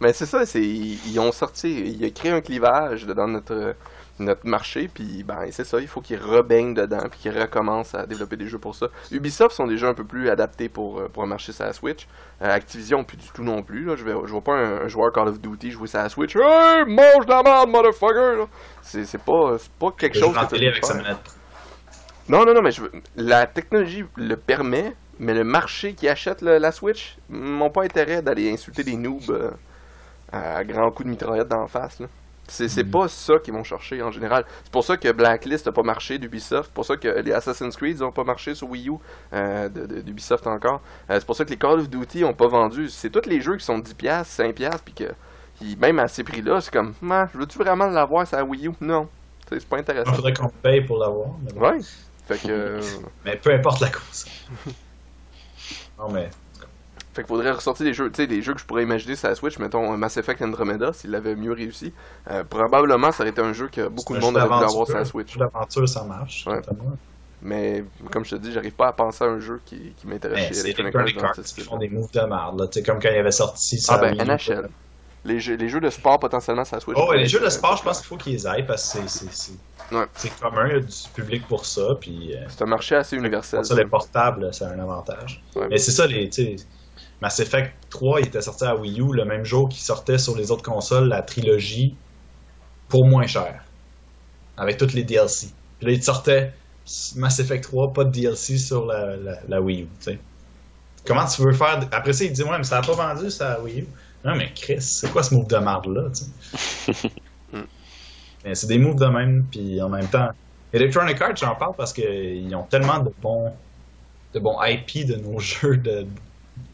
Mais 0.00 0.12
c'est 0.12 0.26
ça, 0.26 0.44
c'est 0.44 0.60
ils 0.62 0.98
ils 1.10 1.18
ont 1.20 1.32
sorti, 1.32 1.70
ils 1.70 2.04
ont 2.06 2.10
créé 2.10 2.32
un 2.32 2.40
clivage 2.40 3.06
dans 3.06 3.28
notre 3.28 3.74
notre 4.18 4.46
marché, 4.46 4.88
puis 4.92 5.22
ben 5.24 5.40
c'est 5.50 5.64
ça, 5.64 5.78
il 5.80 5.86
faut 5.88 6.00
qu'ils 6.00 6.18
rebaignent 6.18 6.74
dedans, 6.74 7.06
puis 7.10 7.20
qu'ils 7.20 7.38
recommencent 7.38 7.94
à 7.94 8.06
développer 8.06 8.36
des 8.36 8.46
jeux 8.48 8.58
pour 8.58 8.74
ça. 8.74 8.86
Ubisoft 9.10 9.54
sont 9.54 9.68
jeux 9.76 9.88
un 9.88 9.94
peu 9.94 10.04
plus 10.04 10.30
adaptés 10.30 10.68
pour, 10.68 11.00
euh, 11.00 11.08
pour 11.08 11.22
un 11.22 11.26
marché 11.26 11.52
sur 11.52 11.64
la 11.64 11.72
Switch. 11.72 12.06
Euh, 12.42 12.50
Activision, 12.50 13.04
plus 13.04 13.16
du 13.16 13.28
tout 13.30 13.42
non 13.42 13.62
plus. 13.62 13.84
Là. 13.84 13.96
Je, 13.96 14.04
vais, 14.04 14.12
je 14.24 14.30
vois 14.32 14.40
pas 14.42 14.52
un, 14.54 14.84
un 14.84 14.88
joueur 14.88 15.12
Call 15.12 15.28
of 15.28 15.40
Duty 15.40 15.70
jouer 15.70 15.86
sur 15.86 15.98
la 15.98 16.08
Switch. 16.08 16.34
Hey, 16.36 16.84
mange 16.86 17.26
de 17.26 17.30
la 17.30 17.42
merde, 17.42 17.68
motherfucker! 17.70 18.46
C'est 18.82 19.22
pas, 19.22 19.56
pas 19.78 19.90
quelque 19.98 20.18
chose 20.18 20.32
que 20.34 20.66
avec 20.68 20.84
sa. 20.84 20.94
Non, 22.28 22.44
non, 22.44 22.54
non, 22.54 22.62
mais 22.62 22.72
je 22.72 22.82
veux- 22.82 22.92
la 23.16 23.46
technologie 23.46 24.04
le 24.16 24.36
permet, 24.36 24.94
mais 25.18 25.32
le 25.34 25.44
marché 25.44 25.94
qui 25.94 26.08
achète 26.08 26.42
le- 26.42 26.58
la 26.58 26.72
Switch 26.72 27.16
n'ont 27.30 27.70
pas 27.70 27.84
intérêt 27.84 28.20
d'aller 28.22 28.50
insulter 28.52 28.82
des 28.82 28.96
noobs 28.96 29.30
euh, 29.30 29.50
à 30.32 30.64
grands 30.64 30.90
coups 30.90 31.04
de 31.06 31.10
mitraillette 31.10 31.48
d'en 31.48 31.66
face. 31.68 32.00
là. 32.00 32.06
C'est 32.48 32.68
c'est 32.68 32.84
Mhm. 32.84 32.90
pas 32.92 33.08
ça 33.08 33.38
qu'ils 33.42 33.52
vont 33.54 33.64
chercher 33.64 34.00
en 34.02 34.10
général. 34.12 34.44
C'est 34.62 34.70
pour 34.72 34.84
ça 34.84 34.96
que 34.96 35.10
Blacklist 35.10 35.66
n'a 35.66 35.72
pas 35.72 35.82
marché 35.82 36.18
d'Ubisoft. 36.18 36.66
C'est 36.68 36.74
pour 36.74 36.84
ça 36.84 36.96
que 36.96 37.08
les 37.08 37.32
Assassin's 37.32 37.76
Creed 37.76 37.98
n'ont 38.00 38.12
pas 38.12 38.22
marché 38.24 38.54
sur 38.54 38.70
Wii 38.70 38.88
U 38.88 38.92
euh, 39.32 39.68
d'Ubisoft 39.68 40.46
encore. 40.46 40.80
Euh, 41.10 41.16
c'est 41.18 41.26
pour 41.26 41.34
ça 41.34 41.44
que 41.44 41.50
les 41.50 41.56
Call 41.56 41.80
of 41.80 41.88
Duty 41.90 42.20
n'ont 42.22 42.34
pas 42.34 42.46
vendu. 42.46 42.88
C'est 42.88 43.10
tous 43.10 43.28
les 43.28 43.40
jeux 43.40 43.56
qui 43.56 43.64
sont 43.64 43.78
10$, 43.78 44.24
5$, 44.24 44.78
puis 44.84 44.94
que 44.94 45.12
qui- 45.58 45.76
même 45.76 45.98
à 45.98 46.06
ces 46.06 46.22
prix-là, 46.22 46.60
c'est 46.60 46.72
comme, 46.72 46.94
Ah, 47.10 47.26
je 47.32 47.38
veux-tu 47.38 47.58
vraiment 47.58 47.86
l'avoir 47.86 48.26
sur 48.26 48.36
la 48.36 48.44
Wii 48.44 48.68
U? 48.68 48.72
Non. 48.80 49.08
C'est 49.48 49.64
pas 49.66 49.76
Il 49.78 49.80
intéressant. 49.80 50.12
faudrait 50.14 50.34
qu'on 50.34 50.48
paye 50.48 50.82
pour 50.84 50.98
l'avoir. 50.98 51.28
Bon. 51.54 51.60
Ouais. 51.60 51.78
Fait 52.28 52.38
que. 52.38 52.48
euh, 52.48 52.80
mais 53.24 53.36
peu 53.36 53.52
importe 53.52 53.80
la 53.80 53.88
console. 53.90 54.32
non, 55.98 56.10
mais 56.12 56.28
Fait 57.16 57.22
qu'il 57.22 57.28
faudrait 57.28 57.50
ressortir 57.50 57.86
des 57.86 57.94
jeux, 57.94 58.10
tu 58.10 58.16
sais, 58.16 58.26
des 58.26 58.42
jeux 58.42 58.52
que 58.52 58.60
je 58.60 58.66
pourrais 58.66 58.82
imaginer 58.82 59.16
sur 59.16 59.26
la 59.28 59.34
Switch, 59.34 59.58
mettons 59.58 59.90
euh, 59.90 59.96
Mass 59.96 60.18
Effect 60.18 60.42
Andromeda, 60.42 60.92
s'il 60.92 61.10
l'avait 61.12 61.34
mieux 61.34 61.52
réussi. 61.52 61.94
Euh, 62.30 62.44
probablement, 62.44 63.10
ça 63.10 63.22
aurait 63.22 63.30
été 63.30 63.40
un 63.40 63.54
jeu 63.54 63.68
que 63.72 63.88
beaucoup 63.88 64.14
de 64.14 64.20
monde 64.20 64.36
aurait 64.36 64.46
voulu 64.46 64.64
avoir 64.66 64.86
sur 64.86 64.98
la 64.98 65.04
Switch. 65.06 65.32
jeu 65.32 65.40
d'aventure, 65.40 65.88
ça 65.88 66.04
marche. 66.04 66.46
Ouais. 66.46 66.60
Mais 67.42 67.84
comme 68.10 68.24
je 68.24 68.30
te 68.32 68.36
dis, 68.36 68.52
j'arrive 68.52 68.72
pas 68.74 68.88
à 68.88 68.92
penser 68.92 69.24
à 69.24 69.28
un 69.28 69.40
jeu 69.40 69.60
qui, 69.64 69.94
qui 69.96 70.06
m'intéresse 70.06 70.48
c'est 70.52 70.70
Electronic 70.78 71.22
Arts 71.22 71.32
qui 71.42 71.60
font 71.62 71.78
des 71.78 71.88
moves 71.88 72.10
de 72.12 72.20
merde. 72.20 72.60
Là. 72.60 72.82
Comme 72.84 73.00
quand 73.00 73.08
il 73.10 73.18
avait 73.18 73.30
sorti 73.30 73.76
Ah 73.88 73.92
ça. 73.94 73.98
ben, 73.98 74.14
NHL. 74.14 74.68
Les 75.24 75.40
jeux, 75.40 75.54
les 75.56 75.68
jeux 75.68 75.80
de 75.80 75.90
sport 75.90 76.18
potentiellement 76.20 76.64
la 76.70 76.80
Switch. 76.80 76.96
Oh, 77.00 77.08
ouais, 77.10 77.16
les 77.16 77.26
jeux 77.26 77.40
de 77.40 77.48
sport, 77.48 77.76
je 77.78 77.82
pense 77.82 77.98
qu'il 77.98 78.06
faut 78.08 78.16
qu'ils 78.16 78.46
aillent 78.46 78.66
parce 78.66 78.92
que 78.94 79.00
c'est- 79.06 79.52
Ouais. 79.92 80.04
commun, 80.40 80.66
il 80.68 80.72
y 80.72 80.76
a 80.76 80.80
du 80.80 80.94
public 81.14 81.46
pour 81.48 81.64
ça. 81.64 81.96
Puis, 82.00 82.34
euh, 82.34 82.44
C'est 82.48 82.62
un 82.62 82.66
marché 82.66 82.94
assez 82.96 83.16
universel. 83.16 83.60
pour 83.60 83.66
ça, 83.68 83.74
les 83.74 83.86
portables, 83.86 84.48
c'est 84.52 84.64
un 84.64 84.78
avantage. 84.78 85.42
Ouais. 85.54 85.66
Mais 85.70 85.78
c'est 85.78 85.92
ça, 85.92 86.06
les, 86.06 86.28
Mass 87.22 87.40
Effect 87.40 87.72
3, 87.90 88.20
il 88.20 88.26
était 88.26 88.42
sorti 88.42 88.64
à 88.64 88.76
Wii 88.76 89.00
U 89.00 89.12
le 89.12 89.24
même 89.24 89.44
jour 89.44 89.68
qu'il 89.68 89.80
sortait 89.80 90.18
sur 90.18 90.36
les 90.36 90.50
autres 90.50 90.62
consoles, 90.62 91.08
la 91.08 91.22
trilogie, 91.22 91.96
pour 92.88 93.06
moins 93.06 93.26
cher. 93.26 93.64
Avec 94.56 94.76
toutes 94.76 94.92
les 94.92 95.04
DLC. 95.04 95.48
Puis 95.78 95.86
là, 95.88 95.92
il 95.92 96.02
sortait 96.02 96.52
Mass 97.16 97.38
Effect 97.38 97.64
3, 97.64 97.92
pas 97.92 98.04
de 98.04 98.10
DLC 98.10 98.58
sur 98.58 98.86
la, 98.86 99.16
la, 99.16 99.38
la 99.48 99.60
Wii 99.60 99.82
U. 99.82 99.88
Comment 101.06 101.24
tu 101.26 101.42
veux 101.42 101.52
faire... 101.52 101.80
Après 101.92 102.12
ça, 102.12 102.24
il 102.24 102.32
dit, 102.32 102.42
ouais, 102.42 102.58
mais 102.58 102.64
ça 102.64 102.80
n'a 102.80 102.86
pas 102.86 102.94
vendu, 102.94 103.30
ça, 103.30 103.54
à 103.54 103.60
Wii 103.60 103.80
U. 103.80 103.86
Non, 104.24 104.34
mais 104.34 104.52
Chris, 104.54 104.80
c'est 104.80 105.10
quoi 105.10 105.22
ce 105.22 105.34
move 105.34 105.46
de 105.46 105.56
marde-là, 105.56 106.10
c'est 108.54 108.66
des 108.66 108.78
moves 108.78 108.98
de 108.98 109.06
même, 109.06 109.44
puis 109.50 109.80
en 109.80 109.88
même 109.88 110.08
temps... 110.08 110.28
Electronic 110.72 111.20
Arts, 111.22 111.36
j'en 111.36 111.54
parle 111.54 111.74
parce 111.76 111.92
qu'ils 111.92 112.54
ont 112.54 112.64
tellement 112.64 112.98
de 112.98 113.10
bons 113.22 113.52
de 114.34 114.40
bons 114.40 114.56
IP 114.62 115.06
de 115.06 115.16
nos 115.16 115.38
jeux, 115.40 115.76
de 115.76 116.06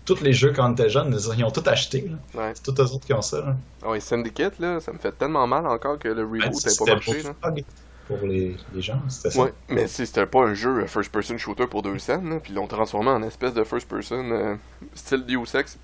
tous 0.04 0.20
les 0.20 0.32
jeux 0.32 0.52
quand 0.52 0.68
on 0.68 0.72
était 0.72 0.90
jeune, 0.90 1.16
ils 1.36 1.44
ont 1.44 1.50
tout 1.50 1.62
acheté. 1.66 2.10
Ouais. 2.34 2.52
C'est 2.54 2.62
tous 2.62 2.80
eux 2.80 2.92
autres 2.92 3.06
qui 3.06 3.12
ont 3.12 3.22
ça. 3.22 3.40
Là. 3.40 3.56
Ah 3.84 3.98
Syndicate, 4.00 4.58
là, 4.58 4.80
ça 4.80 4.92
me 4.92 4.98
fait 4.98 5.12
tellement 5.12 5.46
mal 5.46 5.66
encore 5.66 5.98
que 5.98 6.08
le 6.08 6.24
Ben, 6.26 6.44
reboot 6.44 6.44
n'ait 6.44 6.50
pas 6.50 6.68
c'était 6.70 6.92
marché. 6.92 7.22
Là. 7.22 7.34
Pour 8.08 8.18
les, 8.26 8.56
les 8.74 8.82
gens, 8.82 9.00
c'était 9.08 9.30
ça. 9.30 9.42
Ouais, 9.42 9.54
mais 9.68 9.86
si 9.86 10.06
c'était 10.06 10.26
pas 10.26 10.40
un 10.40 10.54
jeu 10.54 10.82
euh, 10.82 10.86
first-person 10.86 11.38
shooter 11.38 11.68
pour 11.68 11.82
deux 11.82 11.98
scènes, 11.98 12.28
là, 12.30 12.40
puis 12.40 12.52
ils 12.52 12.56
l'ont 12.56 12.66
transformé 12.66 13.10
en 13.10 13.22
espèce 13.22 13.54
de 13.54 13.62
first-person 13.62 14.32
euh, 14.32 14.56
style 14.94 15.24
Deus 15.24 15.56
Ex. 15.56 15.78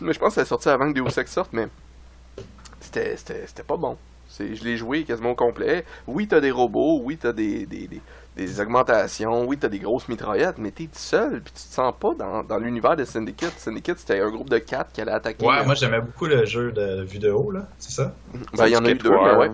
Mais 0.00 0.12
je 0.12 0.18
pense 0.18 0.34
que 0.36 0.40
ça 0.40 0.44
sorti 0.44 0.68
avant 0.68 0.92
que 0.92 0.98
Deus 0.98 1.18
Ex 1.18 1.32
sorte, 1.32 1.52
mais 1.52 1.68
c'était 2.80 3.62
pas 3.66 3.76
bon. 3.76 3.98
C'est- 4.36 4.54
Je 4.54 4.64
l'ai 4.64 4.76
joué 4.76 5.04
quasiment 5.04 5.30
au 5.30 5.34
complet. 5.34 5.84
Oui, 6.06 6.26
t'as 6.28 6.40
des 6.40 6.50
robots, 6.50 7.00
oui, 7.02 7.16
t'as 7.16 7.32
des, 7.32 7.66
des, 7.66 7.86
des, 7.88 8.00
des 8.36 8.60
augmentations, 8.60 9.44
oui, 9.46 9.56
t'as 9.58 9.68
des 9.68 9.78
grosses 9.78 10.08
mitraillettes, 10.08 10.58
mais 10.58 10.70
t'es 10.72 10.84
tout 10.84 10.90
seul, 10.94 11.40
puis 11.42 11.52
tu 11.54 11.68
te 11.68 11.72
sens 11.74 11.94
pas 11.98 12.14
dans, 12.14 12.42
dans 12.42 12.58
l'univers 12.58 12.96
de 12.96 13.04
Syndicate. 13.04 13.52
Syndicate, 13.58 13.98
c'était 13.98 14.20
un 14.20 14.30
groupe 14.30 14.50
de 14.50 14.58
quatre 14.58 14.92
qui 14.92 15.00
allait 15.00 15.12
attaquer. 15.12 15.46
Ouais, 15.46 15.64
moi 15.64 15.74
j'aimais 15.74 16.00
beaucoup 16.00 16.26
le 16.26 16.44
jeu 16.44 16.72
de 16.72 17.02
vue 17.04 17.18
de 17.18 17.30
haut, 17.30 17.50
là, 17.50 17.68
c'est 17.78 17.92
ça? 17.92 18.12
ben, 18.56 18.66
il 18.66 18.72
y 18.72 18.76
en 18.76 18.84
a 18.84 18.90
eu 18.90 18.94
deux, 18.94 19.10
War. 19.10 19.24
mais 19.38 19.48
ouais. 19.48 19.52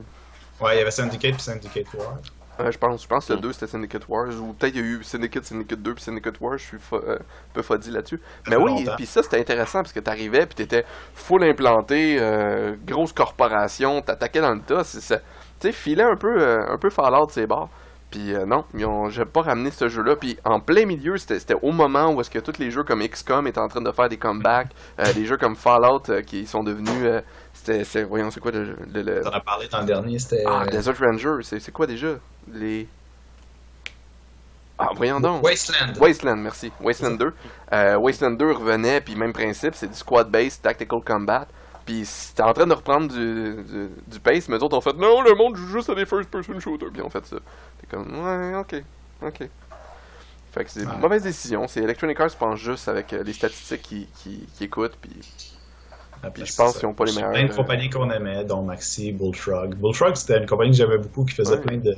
Ouais, 0.60 0.74
il 0.76 0.78
y 0.78 0.82
avait 0.82 0.90
Syndicate 0.90 1.34
puis 1.34 1.42
Syndicate 1.42 1.92
War. 1.94 2.18
Ouais, 2.64 2.72
je 2.72 2.78
pense, 2.78 3.02
je 3.02 3.06
pense 3.08 3.26
que 3.26 3.32
le 3.32 3.38
Mm. 3.38 3.42
2 3.42 3.52
c'était 3.52 3.66
Syndicate 3.68 4.08
Wars, 4.08 4.28
ou 4.40 4.52
peut-être 4.52 4.74
il 4.74 4.80
y 4.80 4.84
a 4.84 4.86
eu 4.86 5.02
Syndicate, 5.02 5.44
Syndicate 5.44 5.80
2 5.80 5.94
puis 5.94 6.02
Syndicate 6.04 6.40
Wars, 6.40 6.58
je 6.58 6.64
suis 6.64 6.78
fa- 6.78 6.96
euh, 6.96 7.14
un 7.16 7.52
peu 7.54 7.62
foddy 7.62 7.90
là-dessus. 7.90 8.20
Mais 8.48 8.56
oui, 8.56 8.84
puis 8.96 9.06
ça 9.06 9.22
c'était 9.22 9.38
intéressant 9.40 9.80
parce 9.80 9.92
que 9.92 10.00
t'arrivais 10.00 10.46
puis 10.46 10.54
t'étais 10.56 10.84
full 11.14 11.44
implanté, 11.44 12.16
euh, 12.20 12.74
grosse 12.86 13.12
corporation, 13.12 14.00
t'attaquais 14.02 14.40
dans 14.40 14.52
le 14.54 14.60
tas, 14.60 14.84
c'est 14.84 15.00
ça. 15.00 15.18
Tu 15.60 15.68
sais, 15.68 15.72
filait 15.72 16.04
un 16.04 16.16
peu, 16.16 16.40
euh, 16.40 16.64
un 16.72 16.78
peu 16.78 16.90
Fallout 16.90 17.26
de 17.26 17.32
ses 17.32 17.46
bords. 17.46 17.68
Puis 18.10 18.34
euh, 18.34 18.44
non, 18.44 18.64
ils 18.74 18.84
ont, 18.86 19.08
j'ai 19.08 19.24
pas 19.24 19.42
ramené 19.42 19.70
ce 19.70 19.86
jeu-là. 19.88 20.16
Puis 20.16 20.36
en 20.44 20.58
plein 20.58 20.84
milieu, 20.84 21.16
c'était, 21.16 21.38
c'était 21.38 21.54
au 21.62 21.70
moment 21.70 22.10
où 22.12 22.20
est-ce 22.20 22.30
que 22.30 22.40
tous 22.40 22.58
les 22.58 22.70
jeux 22.72 22.82
comme 22.82 23.06
XCOM 23.06 23.46
étaient 23.46 23.60
en 23.60 23.68
train 23.68 23.82
de 23.82 23.92
faire 23.92 24.08
des 24.08 24.16
comebacks, 24.16 24.70
euh, 24.98 25.12
des 25.12 25.26
jeux 25.26 25.36
comme 25.36 25.54
Fallout 25.54 26.02
euh, 26.08 26.20
qui 26.22 26.44
sont 26.44 26.64
devenus, 26.64 27.04
euh, 27.04 27.20
c'était, 27.64 27.84
c'est, 27.84 28.02
voyons, 28.04 28.30
c'est 28.30 28.40
quoi 28.40 28.50
le, 28.52 28.76
le, 28.92 29.02
le- 29.02 29.22
T'en 29.22 29.30
as 29.30 29.40
parlé 29.40 29.68
dans 29.68 29.80
le 29.80 29.86
dernier, 29.86 30.18
c'était. 30.18 30.44
ah, 30.46 30.66
Desert 30.66 30.98
Ranger, 30.98 31.36
c'est, 31.42 31.70
quoi 31.72 31.86
déjà 31.86 32.14
les 32.52 32.88
ah, 34.78 34.88
voyons 34.96 35.20
donc. 35.20 35.42
Wasteland. 35.44 35.92
Wasteland, 36.00 36.36
merci. 36.36 36.72
Wasteland 36.80 37.16
2. 37.18 37.34
Euh, 37.72 37.96
Wasteland 37.98 38.30
2 38.38 38.52
revenait, 38.52 39.02
puis 39.02 39.14
même 39.14 39.32
principe, 39.34 39.74
c'est 39.74 39.88
du 39.88 39.94
squad-based 39.94 40.62
tactical 40.62 41.00
combat. 41.04 41.46
Puis 41.84 42.06
c'était 42.06 42.42
en 42.42 42.54
train 42.54 42.66
de 42.66 42.72
reprendre 42.72 43.08
du, 43.12 43.62
du, 43.62 43.88
du 44.06 44.20
pace, 44.20 44.48
mais 44.48 44.56
eux 44.56 44.62
autres 44.62 44.76
ont 44.78 44.80
fait 44.80 44.94
non, 44.94 45.20
le 45.20 45.34
monde 45.34 45.56
joue 45.56 45.66
juste 45.66 45.90
à 45.90 45.94
des 45.94 46.06
first-person 46.06 46.58
shooters, 46.60 46.90
puis 46.92 47.02
ont 47.02 47.10
fait 47.10 47.26
ça. 47.26 47.36
T'es 47.80 47.86
comme, 47.90 48.08
ouais, 48.24 48.54
ok, 48.56 48.82
ok. 49.22 49.48
Fait 50.52 50.64
que 50.64 50.70
c'est 50.70 50.80
une 50.80 50.88
Ouais. 50.88 50.96
mauvaise 50.98 51.22
décision. 51.22 51.68
C'est 51.68 51.80
Electronic 51.80 52.18
Arts 52.18 52.34
pense 52.38 52.58
juste 52.58 52.88
avec 52.88 53.12
euh, 53.12 53.22
les 53.22 53.32
statistiques 53.34 53.82
qui, 53.82 54.08
qui, 54.22 54.46
qui 54.56 54.64
écoutent, 54.64 54.96
puis 55.00 55.10
Après, 56.22 56.44
je 56.44 56.52
c'est 56.52 56.62
pense 56.62 56.74
ça. 56.74 56.80
qu'ils 56.80 56.88
ont 56.88 56.94
pas 56.94 57.04
les 57.04 57.14
meilleurs, 57.14 57.30
plein 57.32 57.46
de 57.46 57.52
euh, 57.52 57.56
compagnies 57.56 57.88
qu'on 57.90 58.10
aimait, 58.10 58.44
dont 58.44 58.62
Maxi, 58.62 59.12
Bullfrog. 59.12 59.74
Bullfrog, 59.76 60.14
c'était 60.16 60.38
une 60.38 60.46
compagnie 60.46 60.70
que 60.72 60.76
j'aimais 60.76 60.98
beaucoup 60.98 61.24
qui 61.24 61.34
faisait 61.34 61.54
Ouais. 61.56 61.60
plein 61.60 61.78
de, 61.78 61.94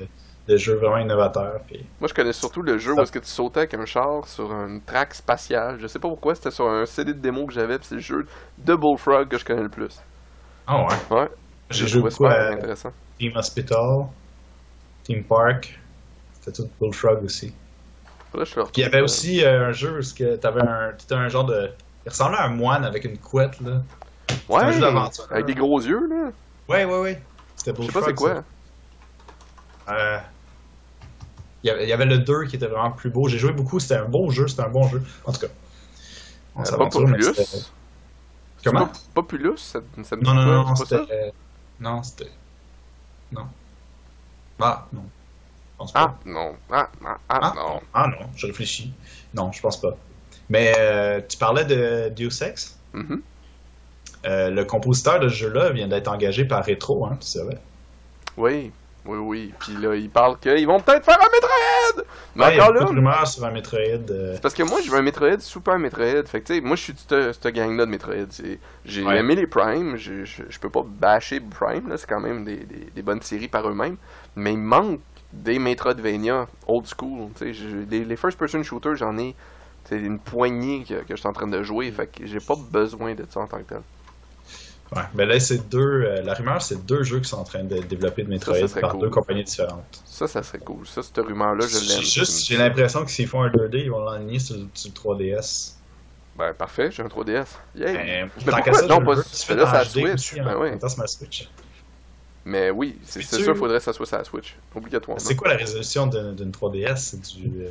de 0.48 0.56
jeux 0.56 0.76
vraiment 0.76 0.98
innovateurs. 0.98 1.60
Puis... 1.66 1.84
Moi, 2.00 2.08
je 2.08 2.14
connais 2.14 2.32
surtout 2.32 2.62
le 2.62 2.78
jeu 2.78 2.92
où 2.94 3.00
est-ce 3.00 3.10
que 3.12 3.18
tu 3.18 3.26
sautais 3.28 3.60
avec 3.60 3.74
un 3.74 3.84
char 3.84 4.26
sur 4.26 4.52
une 4.52 4.80
track 4.82 5.14
spatiale. 5.14 5.78
Je 5.80 5.86
sais 5.88 5.98
pas 5.98 6.08
pourquoi, 6.08 6.34
c'était 6.36 6.50
sur 6.52 6.68
un 6.68 6.84
CD 6.86 7.14
de 7.14 7.18
démo 7.20 7.46
que 7.46 7.52
j'avais, 7.52 7.78
puis 7.78 7.86
c'est 7.88 7.94
le 7.96 8.00
jeu 8.00 8.24
de 8.58 8.74
Bullfrog 8.76 9.28
que 9.28 9.38
je 9.38 9.44
connais 9.44 9.62
le 9.62 9.68
plus. 9.68 10.00
Ah 10.66 10.84
ouais. 10.84 11.16
Ouais, 11.16 11.28
J'ai 11.70 11.86
je 11.86 11.92
joué 11.98 12.02
beaucoup 12.08 12.26
à 12.26 12.50
intéressant. 12.52 12.90
Team 13.18 13.32
Hospital, 13.36 14.06
Team 15.02 15.24
Park. 15.24 15.78
C'était 16.34 16.62
tout 16.62 16.68
Bullfrog 16.80 17.24
aussi. 17.24 17.52
Que 18.32 18.44
je 18.44 18.54
Puis 18.54 18.62
il 18.76 18.80
y 18.80 18.84
avait 18.84 19.00
retrouve, 19.00 19.04
aussi 19.04 19.44
euh, 19.44 19.68
un 19.68 19.72
jeu 19.72 19.94
où 19.94 19.98
est-ce 19.98 20.14
que 20.14 20.36
t'avais 20.36 20.62
un, 20.62 20.92
un 21.10 21.28
genre 21.28 21.44
de. 21.44 21.68
Il 22.06 22.08
ressemblait 22.08 22.38
à 22.38 22.46
un 22.46 22.50
moine 22.54 22.84
avec 22.84 23.04
une 23.04 23.18
couette 23.18 23.60
là. 23.60 23.82
Ouais, 24.48 24.62
un 24.62 24.72
jeu 24.72 24.80
d'aventure. 24.80 25.26
avec 25.30 25.46
des 25.46 25.54
gros 25.54 25.80
yeux, 25.80 26.06
là. 26.08 26.30
Ouais, 26.68 26.84
ouais, 26.84 27.00
ouais. 27.00 27.22
C'était 27.56 27.72
Je 27.80 27.86
sais 27.86 27.92
pas 27.92 28.02
c'est 28.06 28.14
quoi. 28.14 28.34
ça. 29.86 29.94
Euh, 29.94 30.18
il 31.62 31.68
y, 31.68 31.70
avait, 31.70 31.82
il 31.84 31.88
y 31.88 31.92
avait 31.92 32.06
le 32.06 32.18
2 32.18 32.44
qui 32.46 32.56
était 32.56 32.66
vraiment 32.66 32.90
plus 32.92 33.10
beau. 33.10 33.28
J'ai 33.28 33.38
joué 33.38 33.52
beaucoup, 33.52 33.78
c'était 33.80 33.96
un 33.96 34.04
beau 34.04 34.30
jeu, 34.30 34.48
c'était 34.48 34.62
un 34.62 34.68
bon 34.68 34.88
jeu. 34.88 35.02
En 35.24 35.32
tout 35.32 35.40
cas. 35.40 35.46
On 36.54 36.62
Euh, 36.62 37.20
c'était- 37.20 37.44
C'est 37.44 38.70
Comment? 38.70 38.86
Pas- 38.86 38.92
Populous, 39.14 39.56
ça, 39.56 39.80
ça 40.04 40.16
me 40.16 40.22
Non, 40.22 40.30
dit 40.32 40.36
non, 40.38 40.44
non, 40.44 40.64
non, 40.64 40.64
pas 40.68 40.74
c'était. 40.76 40.94
euh, 41.12 41.30
Non, 41.80 42.02
c'était. 42.02 42.30
Non. 43.32 43.46
Ah, 44.60 44.86
non. 44.92 45.02
Je 45.02 45.76
pense 45.78 45.92
pas. 45.92 46.00
Ah, 46.00 46.14
non. 46.24 46.54
Ah, 46.70 46.88
ah, 47.04 47.18
ah, 47.28 47.40
Ah, 47.42 47.52
non. 47.56 47.80
Ah 47.92 48.06
non, 48.08 48.28
je 48.36 48.46
réfléchis. 48.46 48.92
Non, 49.34 49.50
je 49.50 49.60
pense 49.60 49.80
pas. 49.80 49.96
Mais 50.48 50.72
euh, 50.78 51.20
tu 51.28 51.36
parlais 51.38 51.64
de 51.64 52.10
Deus 52.14 52.40
Ex? 52.42 52.78
Mhm. 52.92 53.20
Euh, 54.24 54.50
le 54.50 54.64
compositeur 54.64 55.18
de 55.20 55.28
ce 55.28 55.34
jeu-là 55.34 55.70
vient 55.70 55.88
d'être 55.88 56.08
engagé 56.08 56.44
par 56.44 56.64
Retro, 56.64 57.06
hein, 57.06 57.16
tu 57.20 57.26
savais. 57.26 57.58
Oui, 58.36 58.70
oui, 59.04 59.18
oui. 59.18 59.54
Puis 59.58 59.74
là, 59.80 59.94
ils 59.96 60.08
parlent 60.08 60.38
qu'ils 60.38 60.66
vont 60.66 60.78
peut-être 60.80 61.04
faire 61.04 61.18
un 61.20 61.30
Metroid! 61.32 62.04
Mais 62.36 62.44
Ouais, 62.44 62.54
il 62.54 62.56
y 62.56 62.60
a 62.60 62.62
encore 62.64 62.74
là, 62.74 62.80
de 62.84 62.86
rumeurs 62.86 63.26
sur 63.26 63.44
un 63.44 63.50
Metroid. 63.50 63.78
euh, 64.10 64.34
c'est 64.34 64.40
parce 64.40 64.54
que 64.54 64.62
moi, 64.62 64.80
je 64.80 64.90
veux 64.90 64.96
un 64.98 65.02
Metroid, 65.02 65.40
Super 65.40 65.78
Metroid. 65.78 66.22
Fait 66.26 66.40
que, 66.40 66.46
tu 66.46 66.54
sais, 66.54 66.60
moi, 66.60 66.76
je 66.76 66.82
suis 66.82 66.94
de 67.10 67.32
cette 67.32 67.46
gang-là 67.48 67.84
de 67.84 67.90
Metroid. 67.90 68.14
J'ai 68.84 69.02
Ouais. 69.04 69.18
aimé 69.18 69.34
les 69.34 69.46
Prime. 69.48 69.96
Je, 69.96 70.24
je, 70.24 70.44
je 70.48 70.58
peux 70.60 70.70
pas 70.70 70.84
bâcher 70.86 71.40
Prime, 71.40 71.88
là. 71.88 71.96
C'est 71.98 72.08
quand 72.08 72.20
même 72.20 72.44
des, 72.44 72.58
des, 72.58 72.88
des 72.94 73.02
bonnes 73.02 73.22
séries 73.22 73.48
par 73.48 73.68
eux-mêmes. 73.68 73.96
Mais 74.36 74.52
il 74.52 74.58
manque 74.58 75.00
des 75.32 75.58
Metroidvania 75.58 76.46
old 76.68 76.86
school. 76.86 77.28
Tu 77.36 77.46
sais, 77.46 77.54
je- 77.54 77.90
les, 77.90 78.04
les 78.04 78.16
first-person 78.16 78.62
shooters, 78.62 78.94
j'en 78.96 79.18
ai. 79.18 79.34
C'est 79.84 79.98
une 79.98 80.20
poignée 80.20 80.84
que, 80.88 80.94
que 80.94 81.04
je 81.10 81.16
suis 81.16 81.28
en 81.28 81.32
train 81.32 81.48
de 81.48 81.62
jouer. 81.64 81.90
Fait 81.90 82.06
que 82.06 82.24
j'ai 82.24 82.38
pas 82.38 82.54
besoin 82.70 83.14
de 83.14 83.26
ça 83.28 83.40
en 83.40 83.46
tant 83.48 83.58
que 83.58 83.64
tel. 83.64 83.80
Ouais, 84.94 85.02
mais 85.14 85.24
là, 85.26 85.40
c'est 85.40 85.68
deux. 85.70 85.78
euh, 86.04 86.22
la 86.22 86.34
rumeur, 86.34 86.60
c'est 86.60 86.84
deux 86.84 87.02
jeux 87.02 87.20
qui 87.20 87.28
sont 87.28 87.38
en 87.38 87.44
train 87.44 87.64
de 87.64 87.78
développer 87.80 88.24
de 88.24 88.28
Metroid 88.28 88.54
Ça, 88.54 88.60
ça 88.60 88.68
serait 88.68 88.80
par 88.82 88.90
cool. 88.92 89.00
deux 89.00 89.10
compagnies 89.10 89.44
différentes. 89.44 90.02
Ça, 90.04 90.26
ça 90.28 90.42
serait 90.42 90.58
cool. 90.58 90.86
Ça, 90.86 91.02
cette 91.02 91.16
rumeur-là, 91.16 91.66
je 91.66 91.78
l'aime. 91.78 92.02
Juste, 92.02 92.46
j'ai 92.46 92.56
l'impression 92.58 93.02
que 93.04 93.10
s'ils 93.10 93.26
font 93.26 93.42
un 93.42 93.48
2D, 93.48 93.84
ils 93.84 93.90
vont 93.90 94.04
l'aligner 94.04 94.38
sur, 94.38 94.56
le- 94.56 94.68
sur 94.74 94.90
le 94.90 94.94
3DS. 94.94 95.76
Ben, 96.36 96.52
parfait, 96.54 96.90
j'ai 96.90 97.02
un 97.02 97.06
3DS. 97.08 97.46
Yay! 97.74 97.92
Mais, 97.92 98.24
Mais 98.46 98.52
tant 98.52 98.62
qu'à 98.62 98.72
ça, 98.74 98.86
non, 98.86 99.02
pas 99.04 99.16
tu 99.16 99.22
fais 99.46 99.54
là 99.54 99.66
ça 99.66 99.84
Switch? 99.84 100.34
Ben 100.34 100.56
en 100.56 100.60
ouais. 100.60 100.70
même 100.70 100.78
temps 100.78 100.88
sur 100.88 100.98
ma 100.98 101.06
Switch. 101.06 101.48
Mais 102.44 102.70
oui, 102.70 102.98
c'est 103.04 103.22
sûr 103.22 103.38
qu'il 103.38 103.54
faudrait 103.54 103.78
que 103.78 103.84
ça 103.84 103.92
soit 103.92 104.06
sur 104.06 104.18
la 104.18 104.24
Switch. 104.24 104.56
Obligatoirement. 104.74 105.18
C'est 105.22 105.36
quoi 105.36 105.48
la 105.48 105.56
résolution 105.56 106.06
d'une 106.06 106.34
d'une 106.34 106.50
3DS 106.50 106.96
C'est 106.96 107.20
du. 107.20 107.62
euh, 107.64 107.70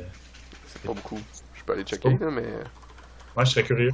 C'est 0.66 0.82
pas 0.82 0.92
beaucoup. 0.94 1.20
Je 1.54 1.62
peux 1.64 1.72
aller 1.74 1.82
checker, 1.84 2.16
là, 2.18 2.30
mais. 2.30 2.46
Moi, 3.36 3.44
je 3.44 3.50
serais 3.50 3.64
curieux. 3.64 3.92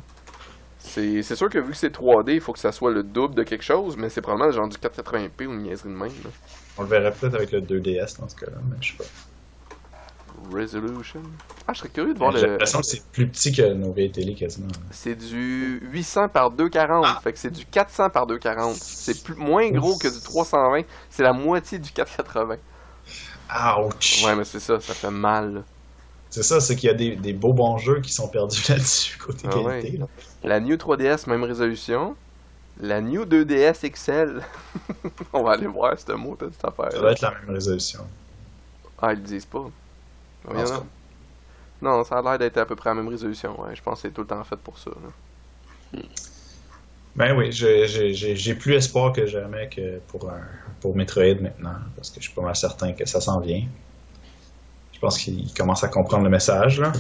C'est 0.79 1.23
sûr 1.35 1.49
que 1.51 1.59
vu 1.59 1.73
que 1.73 1.77
c'est 1.77 1.93
3D, 1.95 2.35
il 2.35 2.41
faut 2.41 2.53
que 2.53 2.59
ça 2.59 2.73
soit 2.73 2.91
le 2.93 3.03
double 3.03 3.35
de 3.35 3.43
quelque 3.43 3.65
chose, 3.65 3.97
mais 3.97 4.09
c'est 4.09 4.21
probablement 4.23 4.51
genre 4.53 4.69
du 4.69 4.77
480p 4.77 5.47
ou 5.47 5.53
une 5.53 5.63
niaiserie 5.63 5.89
de 5.91 5.95
même. 5.95 6.09
là. 6.25 6.31
On 6.79 6.83
le 6.83 6.89
verrait 6.89 7.13
peut-être 7.13 7.35
avec 7.35 7.51
le 7.53 7.61
2DS 7.61 8.21
dans 8.21 8.29
ce 8.29 8.37
cas-là, 8.37 8.59
mais 8.71 8.77
je 8.81 8.93
sais 8.93 8.97
pas. 8.97 9.05
Resolution? 10.53 11.21
Ah, 11.67 11.73
je 11.75 11.81
serais 11.81 11.89
curieux 11.89 12.15
de 12.15 12.19
voir 12.19 12.31
J'ai 12.33 12.43
le. 12.47 12.53
l'impression 12.53 12.79
que 12.81 12.87
c'est 12.87 13.03
plus 13.11 13.29
petit 13.29 13.53
que 13.53 13.73
nos 13.75 13.93
vieilles 13.93 14.13
télé 14.13 14.35
quasiment. 14.35 14.69
C'est 14.93 15.17
du 15.17 15.81
800 15.91 16.29
par 16.29 16.51
240. 16.53 17.05
Ah. 17.07 17.21
Fait 17.23 17.33
que 17.33 17.39
c'est 17.39 17.51
du 17.51 17.67
400 17.67 18.11
par 18.11 18.27
240. 18.27 18.77
C'est 18.77 19.23
plus, 19.25 19.35
moins 19.35 19.69
gros 19.71 19.99
que 19.99 20.07
du 20.09 20.21
320. 20.23 20.83
C'est 21.11 21.25
la 21.25 21.33
moitié 21.33 21.79
du 21.81 21.91
480. 21.91 22.57
Ouch! 23.81 24.23
Ouais, 24.25 24.37
mais 24.37 24.45
c'est 24.45 24.61
ça, 24.61 24.79
ça 24.79 24.95
fait 24.95 25.11
mal. 25.11 25.65
C'est 26.31 26.43
ça, 26.45 26.61
c'est 26.61 26.77
qu'il 26.77 26.89
y 26.89 26.93
a 26.93 26.95
des, 26.97 27.17
des 27.17 27.33
beaux 27.33 27.55
bons 27.55 27.79
jeux 27.79 28.01
qui 28.01 28.13
sont 28.13 28.29
perdus 28.29 28.63
là-dessus, 28.69 29.19
côté 29.19 29.47
Ah 29.47 29.49
qualité. 29.51 29.91
ouais. 29.93 29.99
là. 29.99 30.07
La 30.45 30.61
New 30.61 30.77
3DS, 30.77 31.29
même 31.29 31.45
résolution. 31.45 32.17
La 32.81 33.01
New 33.01 33.25
2DS 33.25 33.91
XL. 33.91 34.41
On 35.33 35.43
va 35.43 35.53
aller 35.53 35.67
voir 35.67 35.99
ce 35.99 36.13
mot 36.13 36.37
cette 36.41 36.65
affaire. 36.65 36.93
Ça 36.93 36.99
doit 36.99 37.13
être 37.13 37.21
la 37.23 37.33
même 37.33 37.51
résolution. 37.51 38.01
Ah, 39.01 39.13
ils 39.13 39.17
le 39.21 39.25
disent 39.25 39.47
pas. 39.47 39.67
Non, 41.83 42.03
ça 42.05 42.19
a 42.19 42.23
l'air 42.23 42.39
d'être 42.39 42.57
à 42.59 42.67
peu 42.67 42.77
près 42.77 42.91
la 42.91 42.95
même 42.95 43.09
résolution. 43.09 43.61
Ouais. 43.61 43.75
Je 43.75 43.83
pense 43.83 44.03
que 44.03 44.09
c'est 44.09 44.15
tout 44.15 44.23
le 44.23 44.27
temps 44.27 44.43
fait 44.45 44.57
pour 44.57 44.79
ça. 44.79 44.91
là. 44.91 46.01
Ben 47.17 47.37
oui, 47.37 47.51
j'ai- 47.51 48.55
plus 48.55 48.75
espoir 48.75 49.13
que 49.13 49.27
jamais 49.27 49.69
que 49.69 49.99
pour, 50.09 50.31
un, 50.31 50.41
pour 50.81 50.95
Metroid 50.95 51.35
maintenant, 51.41 51.75
parce 51.97 52.11
que 52.11 52.21
je 52.21 52.27
suis 52.27 52.35
pas 52.35 52.43
mal 52.43 52.55
certain 52.55 52.93
que 52.93 53.05
ça 53.07 53.21
s'en 53.21 53.41
vient. 53.41 53.65
Je 54.93 54.99
pense 55.01 55.19
qu'il 55.19 55.53
commence 55.55 55.83
à 55.83 55.89
comprendre 55.89 56.25
le 56.25 56.31
message, 56.31 56.79
là. 56.81 56.93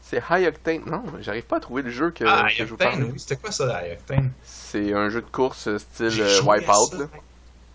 C'est- 0.00 0.22
High 0.30 0.46
Octane. 0.46 0.82
Non, 0.86 1.02
j'arrive 1.20 1.44
pas 1.44 1.56
à 1.56 1.60
trouver 1.60 1.82
le 1.82 1.90
jeu 1.90 2.10
que, 2.12 2.24
Ah, 2.26 2.46
que 2.48 2.54
je 2.54 2.64
vous 2.64 2.74
Octane, 2.74 2.90
parle. 3.00 3.04
oui, 3.12 3.18
c'était 3.18 3.36
quoi 3.36 3.50
ça, 3.50 3.66
la 3.66 3.92
Octane? 3.92 4.30
C'est 4.44 4.92
un 4.92 5.08
jeu 5.10 5.20
de 5.20 5.26
course 5.26 5.66
euh, 5.66 5.78
style 5.78 6.20
euh, 6.20 6.42
Wipeout. 6.42 6.96
là. 6.98 7.06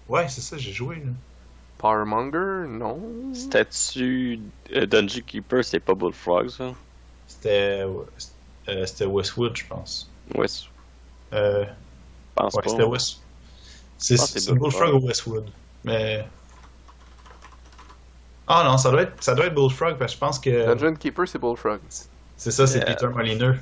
Ouais, 0.08 0.28
c'est 0.30 0.42
ça, 0.42 0.58
j'ai 0.58 0.72
joué. 0.72 0.96
Là. 0.98 1.12
Powermonger, 1.78 2.68
non. 2.70 3.00
Statue 3.34 4.40
euh, 4.74 4.86
Dungeon 4.86 5.22
Keeper, 5.26 5.64
c'est 5.66 5.80
pas 5.80 5.94
Bullfrog, 5.94 6.50
ça? 6.50 6.72
C'était 7.28 7.84
euh, 8.68 8.86
c'était 8.86 9.06
Westwood, 9.06 9.56
je 9.58 9.66
pense. 9.66 10.10
Je 10.34 10.40
Euh, 11.34 11.66
pense 12.36 12.54
ouais, 12.56 12.62
pas. 12.64 12.70
c'était 12.70 12.84
West. 12.84 13.20
C'est 13.98 14.54
Bullfrog 14.54 14.94
ou 15.04 15.08
Westwood. 15.08 15.50
Mais. 15.84 16.26
Ah 18.48 18.64
non, 18.66 18.78
ça 18.78 18.92
doit 18.92 19.04
être, 19.04 19.14
ça 19.24 19.34
doit 19.36 19.46
être 19.46 19.56
Bullfrog 19.56 19.98
parce 19.98 20.12
que 20.12 20.16
je 20.16 20.20
pense 20.20 20.40
que. 20.40 20.66
Dungeon 20.74 20.96
Keeper, 20.96 21.28
c'est 21.28 21.40
Bullfrog. 21.40 21.80
C'est 22.38 22.52
ça, 22.52 22.66
c'est 22.68 22.80
Yeah. 22.80 22.88
Peter 22.96 23.08
Molineux. 23.08 23.56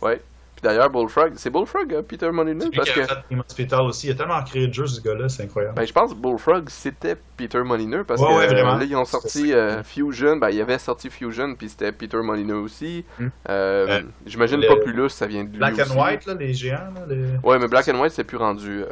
Ouais. 0.00 0.20
Puis 0.56 0.62
d'ailleurs, 0.62 0.90
Bullfrog, 0.90 1.32
c'est 1.36 1.50
Bullfrog, 1.50 1.92
euh, 1.92 2.02
Peter 2.02 2.30
lui 2.32 2.76
parce 2.76 2.90
qui 2.90 3.00
a 3.00 3.02
que. 3.06 3.08
fait 3.08 3.20
Team 3.28 3.40
Hospital 3.46 3.80
aussi. 3.82 4.06
Il 4.08 4.10
a 4.10 4.14
tellement 4.14 4.42
créé 4.42 4.66
de 4.66 4.72
jeux, 4.74 4.86
ce 4.86 5.00
gars-là, 5.00 5.28
c'est 5.28 5.42
incroyable. 5.44 5.74
Ben, 5.76 5.86
je 5.86 5.92
pense 5.92 6.10
que 6.12 6.18
Bullfrog, 6.18 6.68
c'était 6.68 7.16
Peter 7.36 7.60
Molineux, 7.62 8.04
parce 8.04 8.20
Ouais, 8.20 8.28
que 8.28 8.34
ouais, 8.34 8.46
vraiment. 8.48 8.74
euh, 8.74 8.78
là, 8.78 8.84
ils 8.84 8.96
ont 8.96 9.04
sorti 9.04 9.52
euh, 9.52 9.82
Fusion. 9.82 10.36
Ben, 10.36 10.50
il 10.50 10.56
y 10.56 10.60
avait 10.60 10.78
sorti 10.78 11.10
Fusion, 11.10 11.54
puis 11.54 11.68
c'était 11.68 11.92
Peter 11.92 12.18
Molineux 12.22 12.56
aussi. 12.58 13.04
Hmm. 13.18 13.28
Euh, 13.48 13.86
Euh, 13.88 14.02
J'imagine 14.26 14.60
le- 14.60 14.68
Populous, 14.68 15.08
ça 15.10 15.26
vient 15.26 15.44
de 15.44 15.50
lui 15.50 15.58
Black 15.58 15.74
aussi. 15.78 15.92
and 15.92 16.02
White, 16.02 16.26
là, 16.26 16.34
les 16.34 16.54
géants. 16.54 16.76
Là, 16.94 17.06
les... 17.08 17.24
Ouais, 17.42 17.58
mais 17.58 17.68
Black 17.68 17.88
and 17.88 18.00
White, 18.00 18.12
c'est 18.12 18.24
plus 18.24 18.36
rendu. 18.38 18.82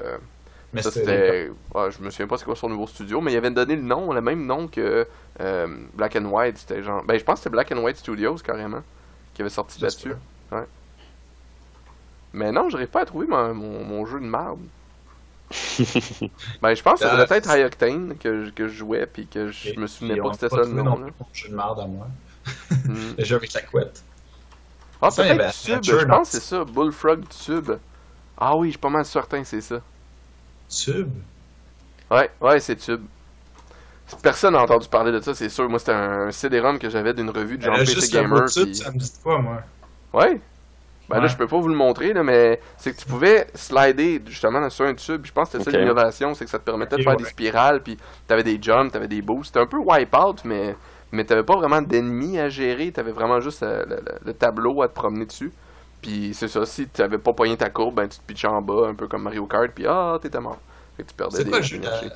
Euh, 0.71 0.75
Mais 0.75 0.83
ça, 0.83 0.91
c'était. 0.91 1.51
ouais, 1.75 1.91
je 1.91 2.01
me 2.03 2.11
souviens 2.11 2.27
pas 2.27 2.37
c'est 2.39 2.45
quoi 2.45 2.57
son 2.57 2.68
nouveau 2.68 2.87
studio, 2.87 3.21
mais 3.21 3.33
il 3.33 3.37
avait 3.37 3.51
donné 3.51 3.77
le 3.77 3.83
nom, 3.83 4.12
le 4.12 4.21
même 4.21 4.47
nom 4.47 4.68
que 4.68 5.07
euh, 5.41 5.66
Black 5.95 6.16
and 6.16 6.27
White. 6.27 6.59
C'était 6.59 6.83
genre. 6.83 7.03
Ben, 7.05 7.18
je 7.18 7.25
pense 7.25 7.35
que 7.35 7.39
c'était 7.41 7.51
Black 7.51 7.73
and 7.73 7.79
White 7.79 7.97
Studios, 7.97 8.37
carrément, 8.37 8.83
qui 9.35 9.43
avait 9.43 9.51
sorti 9.51 9.81
là-dessus. 9.83 10.12
Mais 12.33 12.53
non, 12.53 12.68
j'arrive 12.71 12.89
pas 12.89 13.01
à 13.01 13.05
trouver 13.07 13.27
mon, 13.27 13.55
mon, 13.55 13.85
mon 13.85 14.07
jeu 14.07 14.21
de 14.21 14.25
marde. 14.27 14.61
Ben, 16.62 16.75
je 16.75 16.83
pense 16.83 17.01
que 17.01 17.07
ça 17.09 17.16
devait 17.16 17.37
être 17.39 17.45
c'est- 17.51 17.59
High 17.61 17.66
Octane 17.66 18.16
que, 18.18 18.45
je- 18.45 18.51
que 18.51 18.68
je 18.68 18.75
jouais, 18.75 19.07
puis 19.07 19.27
que 19.27 19.51
je 19.51 19.79
me 19.81 19.87
souvenais 19.89 20.16
pas 20.21 20.29
que 20.31 20.35
c'était 20.35 20.49
ça 20.51 20.57
le 20.59 20.66
nom. 20.68 20.99
mon 20.99 21.07
jeu 21.33 21.49
de 21.49 21.57
merde 21.57 21.81
à 21.81 21.87
moi. 21.87 22.07
Hmm. 22.71 22.95
Le 23.18 23.25
jeu 23.25 23.37
avec 23.37 23.53
la 23.53 23.62
couette. 23.62 24.03
Ah, 25.03 25.09
peut-être 25.11 25.53
Tube, 25.62 25.83
je 25.83 26.05
pense 26.07 26.31
que 26.31 26.39
c'est 26.39 26.41
ça, 26.47 26.64
Bullfrog 26.64 27.25
Tube. 27.29 27.73
Ah 28.39 28.57
oui, 28.57 28.68
je 28.68 28.73
suis 28.73 28.79
pas 28.79 28.91
mal 28.91 29.05
certain 29.05 29.41
que 29.43 29.49
c'est 29.49 29.61
ça. 29.61 29.81
Tube. 30.71 31.11
Ouais, 32.11 32.31
ouais, 32.41 32.61
c'est 32.61 32.77
Tube. 32.77 33.03
Personne 34.23 34.55
n'a 34.55 34.62
entendu 34.62 34.89
parler 34.89 35.12
de 35.12 35.21
ça, 35.21 35.35
c'est 35.35 35.49
sûr. 35.49 35.68
Moi, 35.68 35.79
c'était 35.79 35.93
un 35.93 36.31
CD-ROM 36.33 36.79
que 36.81 36.91
j'avais 36.91 37.14
d'une 37.14 37.31
revue 37.31 37.59
de 37.59 37.62
genre 37.62 37.77
Euh, 37.77 37.85
PC 37.85 38.09
Gamer. 38.12 38.45
tube, 38.47 38.64
puis- 38.64 38.75
ça 38.75 38.91
me 38.91 38.99
dit 38.99 39.12
quoi, 39.23 39.39
moi? 39.41 39.62
Ouais. 40.12 40.41
Ben 41.09 41.21
là, 41.21 41.27
je 41.27 41.37
peux 41.37 41.47
pas 41.49 41.59
vous 41.59 41.68
le 41.68 41.75
montrer, 41.77 42.12
là, 42.12 42.23
mais 42.23 42.61
c'est 42.77 42.93
que 42.93 42.99
tu 43.01 43.05
pouvais 43.07 43.49
slider 43.55 44.23
justement 44.27 44.68
sur 44.71 44.85
un 44.85 44.95
tube. 44.95 45.27
Je 45.27 45.33
pense 45.33 45.51
que 45.51 45.59
c'était 45.59 45.71
ça 45.73 45.79
l'innovation, 45.79 46.35
c'est 46.35 46.45
que 46.45 46.51
ça 46.51 46.59
te 46.61 46.64
permettait 46.64 46.97
de 46.97 47.03
faire 47.03 47.12
ouais. 47.12 47.18
des 47.18 47.25
spirales, 47.25 47.83
puis 47.83 47.97
t'avais 48.29 48.45
des 48.45 48.59
jumps, 48.62 48.91
t'avais 48.93 49.09
des 49.09 49.21
boosts. 49.23 49.47
C'était 49.47 49.59
un 49.61 49.66
peu 49.66 49.79
wipeout, 49.79 50.37
mais, 50.45 50.77
mais 51.11 51.25
t'avais 51.25 51.43
pas 51.43 51.57
vraiment 51.57 51.83
d'ennemis 51.83 52.39
à 52.39 52.49
gérer. 52.49 52.93
T'avais 52.93 53.11
vraiment 53.11 53.41
juste 53.41 53.62
euh, 53.64 53.85
le, 53.89 53.97
le- 53.97 54.18
le 54.25 54.33
tableau 54.35 54.83
à 54.83 54.89
te 54.89 54.95
promener 54.95 55.27
dessus. 55.27 55.53
Puis 56.01 56.32
c'est 56.34 56.48
ça, 56.48 56.64
si 56.64 56.86
t'avais 56.86 57.18
pas 57.18 57.32
poigné 57.32 57.57
ta 57.57 57.68
courbe, 57.70 57.96
ben 57.96 58.09
tu 58.09 58.18
te 58.18 58.24
pitchais 58.24 58.48
en 58.48 58.62
bas, 58.62 58.88
un 58.88 58.94
peu 58.94 59.07
comme 59.07 59.22
Mario 59.22 59.46
Kart, 59.46 59.70
puis 59.74 59.86
ah, 59.86 60.18
t'étais 60.20 60.40
mort. 60.40 60.59
Fait 60.96 61.03
que 61.03 61.09
tu 61.09 61.14
perdais 61.14 61.44
des 61.44 62.11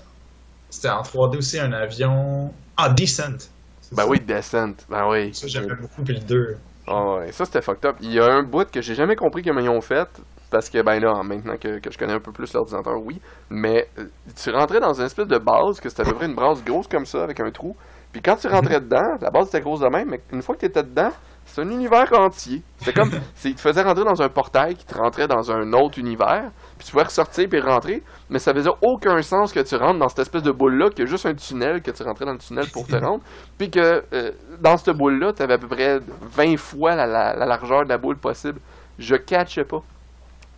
C'était 0.71 0.89
en 0.89 1.03
3D 1.03 1.39
aussi, 1.39 1.61
un 1.61 1.73
avion. 1.73 2.51
Ah, 2.77 2.89
Descent. 2.89 3.51
Ben 3.93 4.03
ça? 4.03 4.09
oui, 4.09 4.21
Descent. 4.21 4.75
Ben 4.89 5.09
oui. 5.09 5.35
Ça, 5.35 5.47
j'aimais 5.47 5.75
beaucoup, 5.81 6.03
puis 6.03 6.15
le 6.15 6.21
2. 6.21 6.57
Ah 6.87 7.15
ouais, 7.15 7.33
ça 7.33 7.45
c'était 7.45 7.63
fucked 7.63 7.85
up. 7.87 7.97
Il 8.01 8.13
y 8.13 8.21
a 8.21 8.27
un 8.27 8.43
bout 8.43 8.71
que 8.71 8.83
j'ai 8.83 8.95
jamais 8.95 9.17
compris 9.17 9.43
comment 9.43 9.61
ils 9.61 9.69
ont 9.71 9.81
fait. 9.81 10.09
Parce 10.51 10.71
que, 10.71 10.81
ben 10.83 11.01
là, 11.01 11.21
maintenant 11.25 11.57
que, 11.57 11.81
que 11.81 11.91
je 11.91 11.99
connais 11.99 12.13
un 12.13 12.21
peu 12.21 12.31
plus 12.31 12.53
l'ordinateur, 12.53 12.95
oui. 13.03 13.21
Mais 13.51 13.89
euh, 13.99 14.05
tu 14.41 14.51
rentrais 14.51 14.79
dans 14.79 14.93
une 14.93 15.07
espèce 15.07 15.27
de 15.27 15.39
base, 15.39 15.81
que 15.81 15.89
c'était 15.89 16.03
à 16.03 16.05
peu 16.05 16.15
près 16.15 16.27
une 16.27 16.37
base 16.37 16.63
grosse 16.63 16.87
comme 16.87 17.07
ça, 17.07 17.25
avec 17.25 17.41
un 17.41 17.51
trou. 17.51 17.75
Puis 18.13 18.23
quand 18.23 18.37
tu 18.37 18.47
rentrais 18.47 18.81
dedans, 18.81 19.17
la 19.21 19.31
base 19.31 19.49
était 19.49 19.61
grosse 19.61 19.81
de 19.81 19.89
même, 19.89 20.11
mais 20.11 20.21
une 20.33 20.43
fois 20.43 20.55
que 20.55 20.61
tu 20.61 20.67
étais 20.67 20.85
dedans, 20.85 21.11
c'est 21.47 21.63
un 21.63 21.69
univers 21.71 22.13
entier. 22.13 22.63
C'était 22.79 22.93
comme, 22.93 23.11
c'est, 23.35 23.51
il 23.51 23.55
te 23.55 23.61
faisait 23.61 23.83
rentrer 23.83 24.05
dans 24.05 24.21
un 24.23 24.29
portail 24.29 24.75
qui 24.77 24.85
te 24.85 24.97
rentrait 24.97 25.29
dans 25.29 25.51
un 25.53 25.73
autre 25.73 25.99
univers, 25.99 26.51
puis 26.79 26.87
tu 26.87 26.93
pouvais 26.93 27.05
ressortir 27.05 27.49
puis 27.49 27.61
rentrer, 27.61 28.03
mais 28.31 28.39
ça 28.39 28.53
faisait 28.55 28.71
aucun 28.83 29.21
sens 29.23 29.53
que 29.53 29.61
tu 29.61 29.77
rentres 29.77 29.99
dans 29.99 30.09
cette 30.09 30.21
espèce 30.21 30.43
de 30.43 30.51
boule-là, 30.53 30.91
qu'il 30.91 31.01
y 31.01 31.03
a 31.03 31.11
juste 31.11 31.27
un 31.27 31.35
tunnel, 31.35 31.83
que 31.83 31.91
tu 31.91 32.03
rentrais 32.03 32.25
dans 32.27 32.33
le 32.33 32.39
tunnel 32.39 32.67
pour 32.73 32.87
te 32.87 32.97
rendre, 32.97 33.23
puis 33.59 33.71
que 33.71 34.03
euh, 34.13 34.31
dans 34.61 34.77
cette 34.77 34.97
boule-là, 34.97 35.33
tu 35.33 35.43
avais 35.43 35.55
à 35.55 35.59
peu 35.59 35.69
près 35.69 36.01
20 36.23 36.57
fois 36.57 36.95
la, 36.95 37.07
la- 37.07 37.35
la 37.37 37.47
largeur 37.47 37.85
de 37.85 37.89
la 37.89 37.99
boule 37.99 38.17
possible. 38.17 38.61
Je 38.99 39.17
catchais 39.17 39.65
pas. 39.65 39.81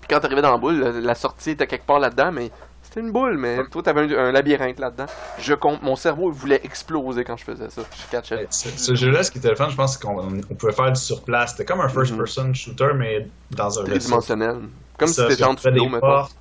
Puis 0.01 0.09
quand 0.11 0.21
t'arrivais 0.21 0.43
dans 0.43 0.53
la 0.53 0.59
boule, 0.59 0.79
la- 0.79 0.93
la 0.93 1.15
sortie 1.15 1.51
était 1.51 1.67
quelque 1.67 1.87
part 1.87 1.99
là-dedans, 1.99 2.31
mais 2.33 2.51
c'était 2.97 3.07
une 3.07 3.13
boule, 3.13 3.37
mais 3.37 3.59
toi 3.71 3.83
t'avais 3.83 4.01
un, 4.17 4.27
un 4.29 4.33
labyrinthe 4.33 4.79
là-dedans. 4.79 5.07
Je 5.39 5.53
compte, 5.55 5.83
mon 5.83 5.97
cerveau 5.97 6.31
voulait 6.31 6.61
exploser 6.65 7.25
quand 7.25 7.37
je 7.37 7.45
faisais 7.45 7.69
ça. 7.69 7.83
Je 7.93 8.11
catchais. 8.11 8.37
Ouais, 8.37 8.47
Ce, 8.49 8.71
ce 8.71 8.95
jeu-là, 8.95 9.23
ce 9.23 9.31
qui 9.31 9.37
était 9.39 9.51
le 9.51 9.55
fun, 9.57 9.69
je 9.69 9.77
pense, 9.77 9.95
c'est 9.95 10.03
qu'on 10.03 10.19
on 10.19 10.55
pouvait 10.55 10.73
faire 10.73 10.91
du 10.93 11.01
surplace. 11.01 11.51
C'était 11.53 11.67
comme 11.67 11.81
un 11.83 11.89
first-person 11.89 12.55
shooter, 12.55 12.89
mais 12.97 13.29
dans 13.51 13.79
un. 13.79 13.85
Tridimensionnel. 13.85 14.57
Comme 14.99 15.09
si 15.09 15.15
Ça, 15.15 15.29
t'étais 15.29 15.45
en 15.45 15.53
dessous 15.53 15.69
de 15.69 15.73
des 15.75 15.79
l'eau, 15.81 15.89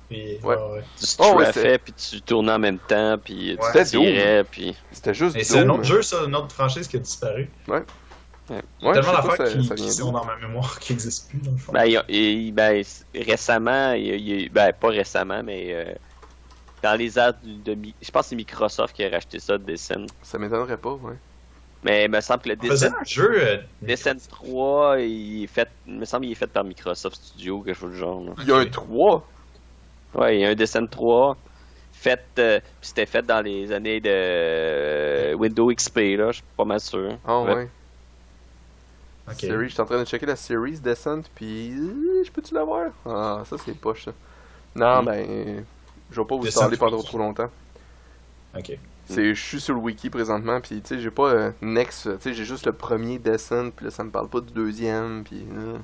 puis- 0.08 0.38
Ouais. 0.42 0.56
ouais, 0.56 0.56
ouais. 0.72 0.84
Tu 0.98 1.06
Oh, 1.18 1.34
ouais, 1.36 1.78
puis 1.78 1.92
tu 1.92 2.22
tournais 2.22 2.52
en 2.52 2.58
même 2.58 2.78
temps, 2.78 3.18
puis 3.22 3.58
Ouais. 3.60 3.84
tu 3.84 3.90
tirais, 3.90 4.44
puis... 4.50 4.74
C'était 4.92 5.12
juste 5.12 5.36
Et 5.36 5.44
c'est 5.44 5.58
un 5.58 5.68
autre 5.68 5.84
jeu, 5.84 6.00
ça, 6.00 6.24
une 6.26 6.34
autre 6.34 6.52
franchise 6.54 6.88
qui 6.88 6.96
a 6.96 7.00
disparu. 7.00 7.50
Ouais, 7.68 7.82
Ouais. 8.48 8.62
Tellement 8.94 9.12
d'affaires 9.12 9.46
qui, 9.52 9.64
ça 9.66 9.74
qui 9.74 9.90
sont 9.92 10.12
dans 10.12 10.24
ma 10.24 10.36
mémoire 10.36 10.78
qui 10.78 10.92
n'existent 10.94 11.28
plus, 11.28 11.38
dans 11.40 11.50
le 11.50 11.56
fond. 11.58 11.72
Ben, 11.72 11.84
il 11.84 12.02
et- 12.08 12.52
ben, 12.52 12.82
récemment, 13.14 13.92
il 13.92 14.06
il 14.06 14.48
ben, 14.50 14.72
pas 14.72 14.88
récemment, 14.88 15.42
mais 15.42 15.66
euh, 15.74 15.84
dans 16.82 16.94
les 16.98 17.18
airs 17.18 17.34
du- 17.42 17.58
de... 17.58 17.74
Mi- 17.74 17.94
Je 18.00 18.10
pense 18.10 18.22
que 18.24 18.28
c'est 18.30 18.36
Microsoft 18.36 18.94
qui 18.94 19.04
a 19.04 19.08
racheté 19.10 19.38
ça, 19.38 19.58
Descent. 19.58 20.06
Ça 20.22 20.38
m'étonnerait 20.38 20.76
pas, 20.76 20.92
ouais. 20.94 21.14
Mais 21.82 22.04
il 22.06 22.10
me 22.10 22.20
semble 22.20 22.42
que 22.42 22.48
le 22.50 22.56
Descent, 22.56 22.86
un 23.00 23.04
jeu. 23.04 23.30
euh, 23.40 23.58
Descent 23.82 24.16
3, 24.28 24.98
il 25.00 25.44
est 25.44 25.46
fait... 25.46 25.68
Il 25.86 25.94
me 25.98 26.04
semble 26.04 26.22
qu'il 26.24 26.32
est 26.32 26.36
fait 26.36 26.46
par 26.46 26.64
Microsoft 26.64 27.16
Studio, 27.16 27.62
quelque 27.62 27.78
chose 27.78 27.92
du 27.92 27.98
genre. 27.98 28.22
là. 28.24 28.32
Il 28.38 28.48
y 28.48 28.52
a 28.52 28.56
un 28.56 28.62
Ok. 28.62 28.70
3. 28.72 29.26
Ouais, 30.14 30.36
il 30.38 30.40
y 30.40 30.44
a 30.44 30.48
un 30.50 30.54
Descent 30.54 30.86
3 30.86 31.36
fait... 31.92 32.20
euh, 32.38 32.60
puis 32.60 32.88
c'était 32.88 33.06
fait 33.06 33.22
dans 33.22 33.40
les 33.40 33.72
années 33.72 34.00
de 34.00 34.10
euh, 34.12 35.34
Windows 35.34 35.70
XP, 35.72 36.16
là, 36.16 36.28
je 36.28 36.36
suis 36.36 36.44
pas 36.56 36.64
mal 36.64 36.80
sûr. 36.80 37.18
Ah 37.24 37.40
Ouais. 37.42 37.54
ouais. 37.54 37.68
ok. 39.28 39.34
Series, 39.40 39.68
je 39.68 39.72
suis 39.74 39.80
en 39.82 39.86
train 39.86 39.98
de 40.00 40.04
checker 40.04 40.26
la 40.26 40.36
series 40.36 40.80
Descent, 40.80 41.22
puis 41.34 41.72
je 42.24 42.30
peux-tu 42.30 42.54
l'avoir? 42.54 42.90
Ah, 43.04 43.42
ça 43.44 43.56
c'est 43.58 43.74
poche 43.74 44.04
ça. 44.06 44.12
Non, 44.74 45.02
Mm. 45.02 45.04
ben, 45.06 45.64
je 46.10 46.20
vais 46.20 46.26
pas 46.26 46.36
vous 46.36 46.46
parler 46.54 46.76
pendant 46.76 47.02
trop 47.02 47.18
longtemps. 47.18 47.50
Ok. 48.56 48.78
C'est, 49.08 49.34
je 49.34 49.40
suis 49.40 49.60
sur 49.60 49.74
le 49.74 49.80
wiki 49.80 50.10
présentement, 50.10 50.60
puis 50.60 50.80
tu 50.82 50.88
sais, 50.96 51.00
j'ai 51.00 51.12
pas 51.12 51.28
euh, 51.28 51.50
Next, 51.62 52.02
tu 52.04 52.10
sais, 52.20 52.34
j'ai 52.34 52.44
juste 52.44 52.66
le 52.66 52.72
premier 52.72 53.18
Descent, 53.20 53.70
puis 53.70 53.84
là 53.84 53.90
ça 53.92 54.02
me 54.02 54.10
parle 54.10 54.28
pas 54.28 54.40
du 54.40 54.52
deuxième, 54.52 55.22
puis 55.24 55.46
euh. 55.56 55.78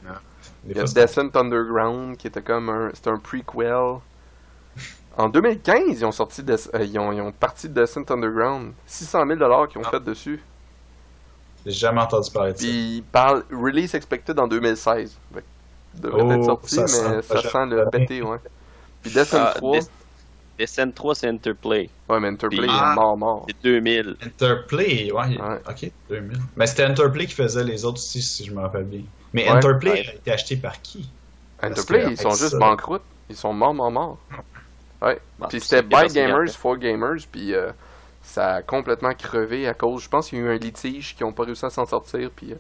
Des 0.64 0.72
il 0.72 0.76
y 0.76 0.80
a 0.80 0.84
Descent 0.84 1.28
Underground 1.34 2.16
qui 2.16 2.26
était 2.26 2.42
comme 2.42 2.68
un, 2.68 2.90
c'était 2.94 3.10
un 3.10 3.18
prequel. 3.18 3.98
En 5.16 5.28
2015, 5.28 6.00
ils 6.00 6.04
ont 6.04 6.10
sorti, 6.10 6.42
Des- 6.42 6.54
euh, 6.74 6.82
ils, 6.84 6.98
ont, 6.98 7.12
ils 7.12 7.20
ont 7.20 7.30
parti 7.30 7.68
de 7.68 7.74
Descent 7.74 8.02
Underground, 8.10 8.72
600 8.86 9.24
000 9.26 9.38
dollars 9.38 9.68
qu'ils 9.68 9.80
ont 9.80 9.84
Ah. 9.86 9.90
fait 9.90 10.02
dessus. 10.02 10.42
J'ai 11.64 11.72
jamais 11.72 12.00
entendu 12.00 12.28
parler 12.32 12.54
de 12.54 12.56
ça. 12.58 12.64
Puis 12.64 12.96
il 12.96 13.02
parle 13.04 13.44
release 13.52 13.94
expected 13.94 14.36
en 14.40 14.48
2016. 14.48 15.16
Fait 15.34 15.40
que 15.40 15.44
il 15.94 16.00
devrait 16.00 16.22
Oh, 16.24 16.32
être 16.32 16.44
sorti, 16.44 16.74
ça 16.74 16.82
mais 16.82 16.88
sent 16.88 17.22
ça 17.22 17.42
sent 17.50 17.66
le 17.66 17.88
pété, 17.90 18.20
ouais. 18.22 18.38
Puis 19.02 19.12
Descent 19.12 19.36
Ah, 19.40 19.52
3, 19.54 19.78
Des- 19.78 19.86
Descent 20.62 20.92
3, 20.94 21.14
c'est 21.16 21.26
Interplay. 21.28 21.90
ouais, 22.08 22.20
mais 22.20 22.28
Interplay, 22.28 22.66
il 22.66 22.70
Ah. 22.70 22.92
est 22.92 22.94
mort, 22.94 23.16
mort. 23.16 23.46
C'est 23.48 23.62
2000. 23.64 24.16
Interplay, 24.24 25.10
ouais, 25.10 25.36
Ouais. 25.40 25.60
ok, 25.68 25.90
2000. 26.08 26.38
Mais 26.56 26.66
c'était 26.68 26.84
Interplay 26.84 27.26
qui 27.26 27.34
faisait 27.34 27.64
les 27.64 27.84
autres 27.84 27.96
aussi, 27.98 28.22
si 28.22 28.44
je 28.44 28.52
me 28.54 28.60
rappelle 28.60 28.84
bien. 28.84 29.02
Mais 29.32 29.42
Ouais. 29.44 29.56
Interplay 29.56 29.90
Ouais. 29.90 30.06
a 30.08 30.14
été 30.14 30.30
acheté 30.30 30.56
par 30.56 30.80
qui? 30.80 31.10
Interplay, 31.60 32.06
ils 32.10 32.16
sont 32.16 32.30
juste 32.30 32.50
ça- 32.50 32.58
banqueroutes. 32.58 33.02
Ils 33.28 33.34
sont 33.36 33.52
morts, 33.52 33.74
morts, 33.74 33.90
morts. 33.90 34.18
Ouais. 35.00 35.18
Bon, 35.38 35.48
Puis 35.48 35.60
c'était 35.60 35.82
by 35.82 36.06
Gamers, 36.12 36.48
a- 36.48 36.52
for 36.52 36.76
Gamers, 36.76 37.22
puis 37.32 37.54
euh, 37.54 37.72
ça 38.22 38.54
a 38.56 38.62
complètement 38.62 39.14
crevé 39.14 39.66
à 39.66 39.74
cause. 39.74 40.04
Je 40.04 40.08
pense 40.08 40.28
qu'il 40.28 40.38
y 40.38 40.42
a 40.42 40.44
eu 40.44 40.48
un 40.54 40.58
litige 40.58 41.16
qui 41.16 41.24
n'ont 41.24 41.32
pas 41.32 41.42
réussi 41.42 41.64
à 41.64 41.70
s'en 41.70 41.86
sortir, 41.86 42.30
puis 42.36 42.52
euh, 42.52 42.56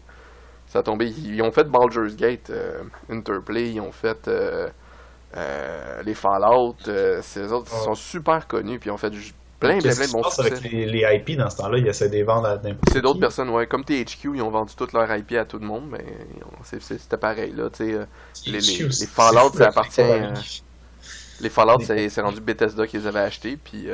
ça 0.66 0.80
a 0.80 0.82
tombé. 0.82 1.06
Ils 1.08 1.40
ont 1.42 1.52
fait 1.52 1.64
Baldur's 1.70 2.16
Gate, 2.16 2.50
euh, 2.50 2.82
Interplay, 3.08 3.70
ils 3.70 3.80
ont 3.80 3.92
fait 3.92 4.26
euh, 5.36 6.02
les 6.04 6.14
Fallout. 6.14 6.76
euh, 6.88 7.20
ces 7.22 7.52
autres 7.52 7.70
ils 7.72 7.78
Oh. 7.80 7.84
sont 7.84 7.94
super 7.94 8.46
connus, 8.46 8.78
puis 8.78 8.90
ils 8.90 8.92
ont 8.92 8.96
fait 8.98 9.10
plein, 9.10 9.78
plein, 9.78 9.92
plein 9.94 10.06
de 10.06 10.12
bons 10.12 10.22
passe 10.22 10.38
avec 10.40 10.56
succès. 10.56 10.68
les, 10.70 10.86
les 10.86 11.16
IP 11.16 11.36
dans 11.38 11.48
ce 11.48 11.56
temps-là? 11.58 11.78
Ils 11.78 11.86
essaient 11.86 12.08
de 12.08 12.14
les 12.14 12.22
vendre 12.24 12.46
à 12.48 12.56
n'importe 12.56 12.90
C'est 12.92 13.00
d'autres 13.00 13.20
personnes, 13.20 13.48
ouais. 13.50 13.66
Comme 13.66 13.84
THQ, 13.84 14.32
ils 14.34 14.42
ont 14.42 14.50
vendu 14.50 14.74
toute 14.74 14.92
leur 14.92 15.14
IP 15.16 15.32
à 15.32 15.44
tout 15.44 15.58
le 15.58 15.66
monde, 15.66 15.84
mais 15.90 16.04
c'était 16.62 17.16
pareil, 17.16 17.52
là. 17.56 17.70
Tu 17.70 17.84
sais, 17.84 17.92
euh, 17.94 18.04
les- 18.46 18.60
les- 18.60 18.88
les 18.88 19.06
Fallout, 19.06 19.52
ça 19.56 19.68
appartient, 19.68 20.00
euh, 20.00 20.32
Les 21.40 21.48
Fallout, 21.50 21.80
c'est 21.80 22.20
rendu 22.20 22.40
Bethesda 22.40 22.86
qui 22.86 22.98
les 22.98 23.06
avait 23.06 23.20
achetés, 23.20 23.56
puis 23.56 23.88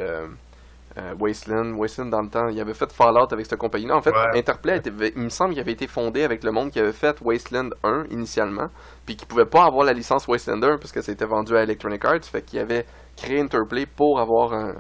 Wasteland, 1.18 1.74
Wasteland 1.76 2.07
dans 2.07 2.22
le 2.22 2.28
temps, 2.28 2.49
il 2.49 2.61
avait 2.61 2.74
fait 2.74 2.91
Fallout 2.93 3.28
avec 3.32 3.47
cette 3.47 3.59
compagnie-là. 3.59 3.97
En 3.97 4.03
fait, 4.03 4.11
Ouais. 4.11 4.39
Interplay, 4.39 4.78
était- 4.78 4.91
il 5.14 5.22
me 5.22 5.28
semble 5.28 5.53
qu'il 5.53 5.61
avait 5.61 5.72
été 5.72 5.86
fondé 5.86 6.24
avec 6.24 6.43
le 6.43 6.51
monde 6.51 6.70
qui 6.72 6.80
avait 6.80 6.93
fait 6.93 7.16
Wasteland 7.22 7.70
1 7.84 8.05
initialement, 8.11 8.68
puis 9.09 9.17
qui 9.17 9.25
pouvait 9.25 9.47
pas 9.47 9.65
avoir 9.65 9.87
la 9.87 9.95
licence 9.95 10.29
Wasteland 10.29 10.63
1 10.63 10.77
parce 10.77 10.93
que 10.93 11.01
ça 11.01 11.11
a 11.11 11.15
été 11.15 11.25
vendu 11.25 11.57
à 11.57 11.63
Electronic 11.63 12.05
Arts, 12.05 12.25
fait 12.25 12.43
qu'il 12.43 12.59
avait 12.59 12.85
créé 13.17 13.41
Interplay 13.41 13.87
pour 13.87 14.21
avoir 14.21 14.53
un- 14.53 14.75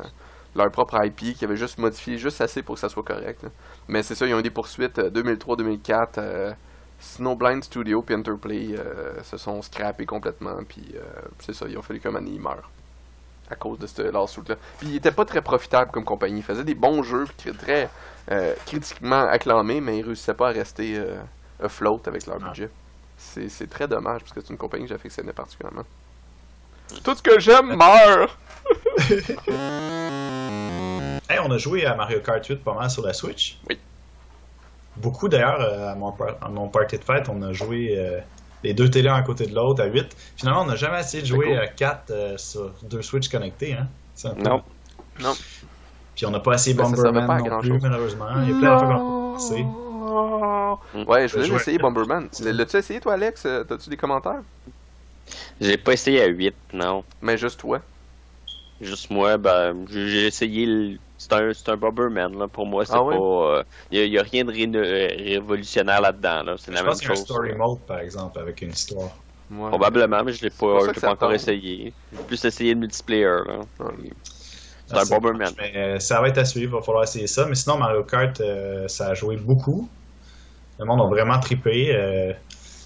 leur 0.54 0.70
propre 0.70 0.98
IP 1.02 1.32
qui 1.34 1.46
avait 1.46 1.56
juste 1.56 1.78
modifié 1.78 2.18
juste 2.18 2.42
assez 2.42 2.62
pour 2.62 2.74
que 2.74 2.80
ça 2.82 2.90
soit 2.90 3.02
correct. 3.02 3.42
là. 3.42 3.48
Mais 3.88 4.02
c'est 4.02 4.14
ça, 4.14 4.26
ils 4.26 4.34
ont 4.34 4.38
eu 4.40 4.42
des 4.42 4.50
poursuites 4.50 4.98
euh, 4.98 5.08
2003-2004. 5.08 6.18
euh, 6.18 6.52
Snowblind 7.00 7.62
Studio 7.64 8.02
puis 8.02 8.14
Interplay 8.16 8.74
euh, 8.76 9.22
se 9.22 9.38
sont 9.38 9.62
scrappés 9.62 10.04
complètement, 10.04 10.56
puis 10.68 10.84
euh, 10.96 11.00
c'est 11.38 11.54
ça, 11.54 11.64
ils 11.66 11.78
ont 11.78 11.82
fallu 11.82 12.00
donné, 12.00 12.30
ils 12.30 12.40
meurent 12.40 12.68
à 13.50 13.54
cause 13.54 13.78
de 13.78 13.86
ce 13.86 14.02
lawsuit-là. 14.02 14.56
Puis 14.78 14.88
il 14.88 14.96
était 14.96 15.10
pas 15.12 15.24
très 15.24 15.40
profitable 15.40 15.90
comme 15.90 16.04
compagnie. 16.04 16.40
Il 16.40 16.42
faisait 16.42 16.64
des 16.64 16.74
bons 16.74 17.02
jeux, 17.02 17.24
puis 17.38 17.50
très 17.54 17.88
euh, 18.30 18.52
critiquement 18.66 19.26
acclamés, 19.26 19.80
mais 19.80 19.96
ils 19.98 20.04
réussissaient 20.04 20.34
pas 20.34 20.48
à 20.48 20.52
rester 20.52 20.98
euh, 20.98 21.16
afloat 21.62 22.00
avec 22.06 22.26
leur 22.26 22.36
Ah. 22.42 22.48
budget. 22.48 22.68
C'est 23.18 23.68
très 23.68 23.86
dommage, 23.88 24.20
parce 24.22 24.32
que 24.32 24.40
c'est 24.40 24.50
une 24.50 24.56
compagnie 24.56 24.84
que 24.84 24.90
j'affectionnais 24.90 25.32
particulièrement. 25.32 25.82
Tout 27.04 27.14
ce 27.14 27.22
que 27.22 27.38
j'aime 27.38 27.76
meurt! 27.76 28.38
Hey, 31.30 31.38
on 31.44 31.50
a 31.50 31.58
joué 31.58 31.84
à 31.84 31.94
Mario 31.94 32.20
Kart 32.20 32.44
8 32.44 32.64
pas 32.64 32.72
mal 32.74 32.88
sur 32.90 33.04
la 33.04 33.12
Switch. 33.12 33.58
Oui. 33.68 33.78
Beaucoup 34.96 35.28
d'ailleurs, 35.28 35.60
euh, 35.60 35.88
à, 35.88 36.44
à 36.46 36.48
mon 36.48 36.68
party 36.68 36.96
de 36.98 37.04
fête, 37.04 37.28
on 37.28 37.42
a 37.42 37.52
joué 37.52 37.94
euh, 37.98 38.18
les 38.64 38.72
deux 38.72 38.88
télés 38.90 39.10
un 39.10 39.16
à 39.16 39.22
côté 39.22 39.46
de 39.46 39.54
l'autre 39.54 39.82
à 39.82 39.86
8. 39.86 40.06
Finalement, 40.36 40.62
on 40.62 40.66
n'a 40.66 40.76
jamais 40.76 41.00
essayé 41.00 41.22
de 41.22 41.28
jouer 41.28 41.48
cool. 41.48 41.58
à 41.58 41.66
4 41.68 42.10
euh, 42.10 42.38
sur 42.38 42.72
deux 42.84 43.02
Switch 43.02 43.28
connectés. 43.28 43.74
Hein? 43.74 43.88
C'est 44.14 44.28
un 44.28 44.34
peu- 44.34 44.42
Non. 44.42 44.62
Non. 45.20 45.34
Puis 46.16 46.24
on 46.24 46.30
n'a 46.30 46.40
pas 46.40 46.54
essayé 46.54 46.74
Ben, 46.74 46.84
Bomberman 46.90 47.46
non 47.46 47.60
plus, 47.60 47.78
malheureusement. 47.78 48.26
Il 48.42 48.50
y 48.50 48.54
a 48.54 48.58
plein 48.58 48.70
d'affaires 48.74 48.98
qu'on 48.98 49.34
a 49.36 49.38
Ouais, 51.06 51.28
je 51.28 51.36
voulais 51.36 51.54
essayer. 51.56 51.78
Bomberman. 51.78 52.28
L'as-tu 52.40 52.76
essayé, 52.76 53.00
toi, 53.00 53.14
Alex? 53.14 53.44
Euh, 53.46 53.64
T'as-tu 53.64 53.90
des 53.90 53.96
commentaires? 53.96 54.42
J'ai 55.60 55.76
pas 55.76 55.92
essayé 55.92 56.22
à 56.22 56.26
8, 56.26 56.56
non. 56.72 57.04
Mais 57.20 57.36
juste 57.38 57.60
toi. 57.60 57.82
Juste 58.80 59.10
moi, 59.10 59.36
ben, 59.38 59.86
j'ai 59.88 60.26
essayé 60.26 60.66
le... 60.66 60.98
C'est 61.16 61.32
un, 61.32 61.52
c'est 61.52 61.68
un 61.68 61.76
Bomberman, 61.76 62.38
là. 62.38 62.46
Pour 62.48 62.64
moi, 62.66 62.86
c'est 62.86 62.92
Ah 62.94 63.00
pas... 63.00 63.64
Il 63.90 64.04
y, 64.06 64.18
a 64.18 64.22
rien 64.22 64.44
de 64.44 64.52
ré- 64.52 64.70
euh, 64.74 65.34
révolutionnaire 65.34 66.00
là-dedans, 66.00 66.44
là. 66.44 66.56
C'est 66.58 66.70
la 66.70 66.78
Je 66.78 66.84
même 66.84 66.92
pense 66.92 67.00
qu'il 67.00 67.08
y 67.08 67.10
a 67.10 67.12
un 67.12 67.16
chose. 67.16 67.24
story 67.24 67.54
mode, 67.54 67.84
par 67.86 67.98
exemple, 67.98 68.38
avec 68.38 68.62
une 68.62 68.70
histoire. 68.70 69.10
Ouais. 69.50 69.68
Probablement, 69.68 70.22
mais 70.22 70.32
je 70.32 70.42
l'ai 70.42 70.50
pas, 70.50 70.92
je 70.92 71.00
pas 71.00 71.10
encore 71.12 71.32
essayé. 71.32 71.92
J'ai 72.12 72.22
plus 72.22 72.44
essayé 72.44 72.74
le 72.74 72.80
multiplayer, 72.80 73.24
là. 73.24 73.60
Ouais. 73.80 74.10
C'est 74.86 74.96
Ah, 74.96 75.00
un 75.02 75.06
Bomberman. 75.06 75.54
Mais 75.58 75.76
euh, 75.76 75.98
ça 75.98 76.20
va 76.20 76.28
être 76.28 76.38
à 76.38 76.44
suivre, 76.44 76.74
il 76.74 76.78
va 76.78 76.82
falloir 76.82 77.04
essayer 77.04 77.26
ça. 77.26 77.46
Mais 77.46 77.54
sinon, 77.54 77.78
Mario 77.78 78.04
Kart, 78.04 78.40
euh, 78.40 78.88
ça 78.88 79.08
a 79.08 79.14
joué 79.14 79.36
beaucoup. 79.36 79.88
Le 80.78 80.84
monde 80.84 81.00
a 81.00 81.06
vraiment 81.06 81.38
trippé. 81.40 81.94
euh. 81.94 82.32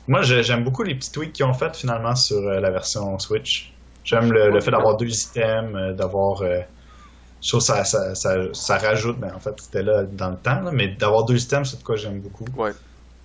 Moi, 0.09 0.23
j'aime 0.23 0.65
beaucoup 0.65 0.83
les 0.83 0.95
petits 0.95 1.13
tweaks 1.13 1.33
qu'ils 1.33 1.45
ont 1.45 1.55
fait 1.55 1.77
finalement 1.77 2.17
sur 2.17 2.39
euh, 2.39 2.61
la 2.61 2.71
version 2.71 3.19
Switch. 3.19 3.73
J'aime 4.05 4.33
le, 4.33 4.61
fait 4.61 4.73
d'avoir 4.73 4.97
deux 4.97 5.09
items, 5.09 5.77
euh, 5.77 5.93
d'avoir. 5.93 6.43
je 6.43 7.49
trouve 7.49 7.61
ça, 7.61 7.85
ça, 7.85 8.15
ça, 8.15 8.37
ça 8.53 8.79
rajoute, 8.79 9.19
ben, 9.19 9.33
en 9.35 9.39
fait, 9.39 9.55
c'était 9.61 9.83
là 9.83 10.03
dans 10.03 10.31
le 10.31 10.37
temps, 10.37 10.61
mais 10.73 10.89
d'avoir 10.89 11.25
deux 11.25 11.41
items, 11.41 11.71
c'est 11.71 11.79
de 11.79 11.85
quoi 11.85 11.97
j'aime 11.97 12.21
beaucoup. 12.21 12.47
Ouais. 12.57 12.73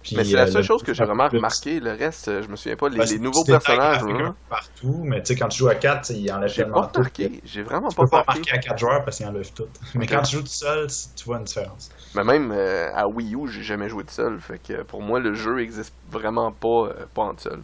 Puis, 0.07 0.15
Mais 0.15 0.23
c'est 0.23 0.37
euh, 0.37 0.37
la 0.37 0.47
seule 0.47 0.63
le- 0.63 0.65
chose 0.65 0.83
que 0.83 0.93
j'ai 0.93 1.03
vraiment 1.05 1.27
remarqué. 1.29 1.79
Le 1.79 1.91
reste, 1.93 2.27
euh, 2.29 2.41
je 2.41 2.47
me 2.49 2.55
souviens 2.55 2.75
pas. 2.77 2.89
Les, 2.89 2.99
Ouais, 2.99 3.05
les 3.05 3.19
nouveaux 3.19 3.45
personnages, 3.45 4.01
peu 4.05 4.33
partout, 4.49 5.03
mais 5.05 5.21
tu 5.23 5.27
sais, 5.33 5.35
quand 5.39 5.47
tu 5.49 5.59
joues 5.59 5.69
à 5.69 5.75
4, 5.75 6.09
il 6.11 6.31
enlève 6.31 6.53
j'ai 6.53 6.55
tellement 6.55 6.81
pas 6.81 6.87
tout. 6.87 7.01
remarqué. 7.01 7.39
J'ai 7.43 7.61
vraiment 7.63 7.91
Tu 7.91 7.95
pas 7.95 8.03
peux 8.03 8.09
pas 8.09 8.23
remarqué. 8.23 8.27
marquer 8.27 8.51
à 8.51 8.57
4 8.59 8.79
joueurs 8.79 9.03
parce 9.05 9.17
qu'il 9.17 9.27
enlève 9.27 9.51
tout. 9.53 9.69
Mais 9.95 10.07
quand 10.07 10.21
tu 10.23 10.37
joues 10.37 10.43
tout 10.43 10.47
seul, 10.47 10.87
tu 11.15 11.25
vois 11.25 11.37
une 11.37 11.43
différence. 11.45 11.93
Mais 12.13 12.23
même 12.25 12.51
euh, 12.51 12.91
à 12.93 13.07
Wii 13.07 13.35
U, 13.35 13.47
j'ai 13.47 13.63
jamais 13.63 13.87
joué 13.89 14.03
de 14.03 14.09
seul. 14.09 14.39
Fait 14.41 14.59
que 14.59 14.83
pour 14.83 15.01
moi, 15.01 15.19
le 15.21 15.33
jeu 15.35 15.61
existe 15.61 15.95
vraiment 16.09 16.51
pas, 16.51 16.87
euh, 16.89 17.05
pas 17.13 17.23
en 17.23 17.37
seul. 17.37 17.63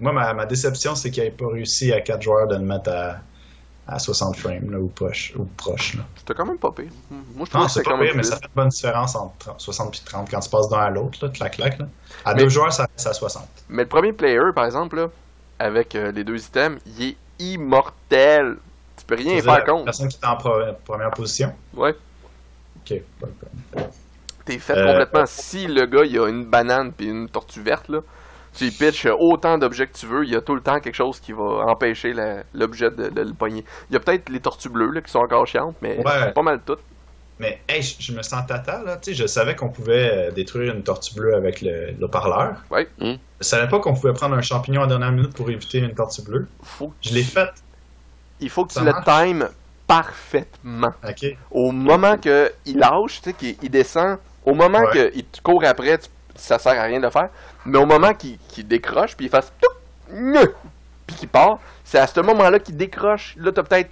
Moi, 0.00 0.12
ma, 0.12 0.34
ma 0.34 0.46
déception, 0.46 0.94
c'est 0.94 1.10
qu'il 1.10 1.22
n'ait 1.22 1.30
pas 1.30 1.48
réussi 1.48 1.92
à 1.92 2.00
4 2.00 2.22
joueurs 2.22 2.48
de 2.48 2.56
le 2.56 2.62
mettre 2.64 2.90
à, 2.90 3.20
à 3.86 3.98
60 3.98 4.36
frames 4.36 4.70
là, 4.70 4.78
ou, 4.78 4.88
proche, 4.88 5.32
ou 5.36 5.44
proche. 5.44 5.96
C'était 6.16 6.34
quand 6.34 6.46
même 6.46 6.58
pas 6.58 6.70
pire. 6.72 6.90
Moi, 7.10 7.20
je 7.34 7.38
Non, 7.38 7.44
trouve 7.46 7.66
que 7.66 7.70
c'est 7.72 7.82
quand 7.82 7.96
même 7.98 8.06
pire, 8.08 8.16
mais 8.16 8.22
ça 8.22 8.36
fait 8.36 8.46
une 8.46 8.52
bonne 8.54 8.68
différence 8.68 9.14
entre 9.14 9.36
30 9.38 9.60
60 9.60 9.96
et 9.96 10.04
30 10.04 10.30
quand 10.30 10.40
tu 10.40 10.48
passes 10.50 10.68
d'un 10.68 10.78
à 10.78 10.90
l'autre, 10.90 11.18
là, 11.22 11.28
clac, 11.30 11.56
clac. 11.56 11.78
Là. 11.78 11.86
À 12.24 12.34
Mais- 12.34 12.42
deux 12.42 12.48
joueurs, 12.48 12.72
ça 12.72 12.88
c'est 12.96 13.08
à 13.08 13.12
60. 13.12 13.46
Mais 13.68 13.82
le 13.82 13.88
premier 13.88 14.12
player, 14.12 14.40
par 14.54 14.64
exemple, 14.64 14.96
là, 14.96 15.10
avec 15.58 15.94
euh, 15.94 16.12
les 16.12 16.24
deux 16.24 16.38
items, 16.42 16.80
il 16.86 17.08
est 17.10 17.16
immortel. 17.38 18.56
Tu 18.96 19.04
peux 19.04 19.16
rien 19.16 19.40
faire 19.42 19.52
la 19.54 19.60
contre. 19.62 19.84
personne 19.84 20.08
qui 20.08 20.18
est 20.22 20.26
en 20.26 20.36
pre- 20.36 20.74
première 20.84 21.10
position? 21.10 21.52
Ouais. 21.74 21.94
Ok. 22.76 23.00
T'es 24.44 24.58
fait 24.58 24.76
Euh, 24.76 24.86
complètement. 24.92 25.24
Si 25.26 25.66
le 25.66 25.86
gars, 25.86 26.04
il 26.04 26.18
a 26.18 26.28
une 26.28 26.44
banane 26.44 26.92
puis 26.92 27.06
une 27.08 27.28
tortue 27.28 27.62
verte, 27.62 27.88
là, 27.88 28.00
tu 28.54 28.66
y 28.66 28.70
pitches 28.70 29.06
autant 29.18 29.58
d'objets 29.58 29.86
que 29.86 29.96
tu 29.96 30.06
veux, 30.06 30.24
il 30.24 30.30
y 30.30 30.36
a 30.36 30.40
tout 30.40 30.54
le 30.54 30.60
temps 30.60 30.78
quelque 30.80 30.94
chose 30.94 31.20
qui 31.20 31.32
va 31.32 31.42
empêcher 31.66 32.14
l'objet 32.54 32.90
de, 32.90 33.08
de 33.08 33.20
le 33.22 33.32
pogner. 33.34 33.64
Il 33.90 33.94
y 33.94 33.96
a 33.96 34.00
peut-être 34.00 34.28
les 34.28 34.40
tortues 34.40 34.68
bleues 34.68 34.90
là, 34.92 35.00
qui 35.00 35.10
sont 35.10 35.18
encore 35.20 35.46
chiantes, 35.46 35.76
mais 35.82 35.96
Ouais. 35.98 36.32
pas 36.32 36.42
mal 36.42 36.60
tout. 36.64 36.76
Mais 37.40 37.60
hey, 37.68 37.82
je, 37.82 37.96
je 37.98 38.12
me 38.12 38.22
sens 38.22 38.46
tata, 38.46 38.80
là. 38.84 38.96
Tu 38.96 39.10
sais, 39.10 39.14
je 39.22 39.26
savais 39.26 39.56
qu'on 39.56 39.68
pouvait 39.68 40.28
euh, 40.28 40.30
détruire 40.30 40.72
une 40.72 40.84
tortue 40.84 41.14
bleue 41.16 41.34
avec 41.34 41.62
le, 41.62 41.90
le 41.98 42.06
parleur. 42.08 42.62
Ouais. 42.70 42.86
Hmm. 43.00 43.14
Je 43.40 43.44
savais 43.44 43.66
pas 43.68 43.80
qu'on 43.80 43.92
pouvait 43.94 44.12
prendre 44.12 44.36
un 44.36 44.40
champignon 44.40 44.82
à 44.82 44.86
dernière 44.86 45.10
minute 45.10 45.34
pour 45.34 45.50
éviter 45.50 45.78
une 45.78 45.94
tortue 45.94 46.22
bleue. 46.22 46.46
Faut 46.62 46.92
Je 47.02 47.12
l'ai 47.12 47.24
fait. 47.24 47.48
il 48.38 48.48
faut 48.50 48.64
que 48.64 48.72
Ça 48.72 48.80
tu 48.82 48.86
le 48.86 48.92
times 49.04 49.48
parfaitement. 49.88 50.92
OK. 51.06 51.36
Au 51.50 51.72
moment 51.72 52.16
que 52.18 52.52
il 52.66 52.78
lâche, 52.78 53.20
tu 53.20 53.30
sais, 53.30 53.32
qu'il 53.32 53.56
il 53.62 53.70
descend, 53.70 54.18
au 54.44 54.54
moment 54.54 54.78
Ouais. 54.80 54.92
que 54.92 55.12
il 55.16 55.24
te 55.24 55.40
court 55.40 55.64
après, 55.64 55.98
tu- 55.98 56.08
ça 56.34 56.58
sert 56.58 56.78
à 56.78 56.84
rien 56.84 56.98
de 56.98 57.04
le 57.04 57.10
faire. 57.10 57.28
Mais 57.66 57.78
au 57.78 57.86
moment 57.86 58.12
qu'il 58.14 58.38
décroche, 58.66 59.16
puis 59.16 59.26
il 59.26 59.30
fasse 59.30 59.52
tout, 59.60 60.48
puis 61.06 61.16
qu'il 61.16 61.28
part, 61.28 61.58
c'est 61.84 61.98
à 61.98 62.06
ce 62.06 62.20
moment-là 62.20 62.58
qu'il 62.58 62.76
décroche. 62.76 63.34
Là, 63.38 63.52
t'as 63.52 63.62
peut-être 63.62 63.90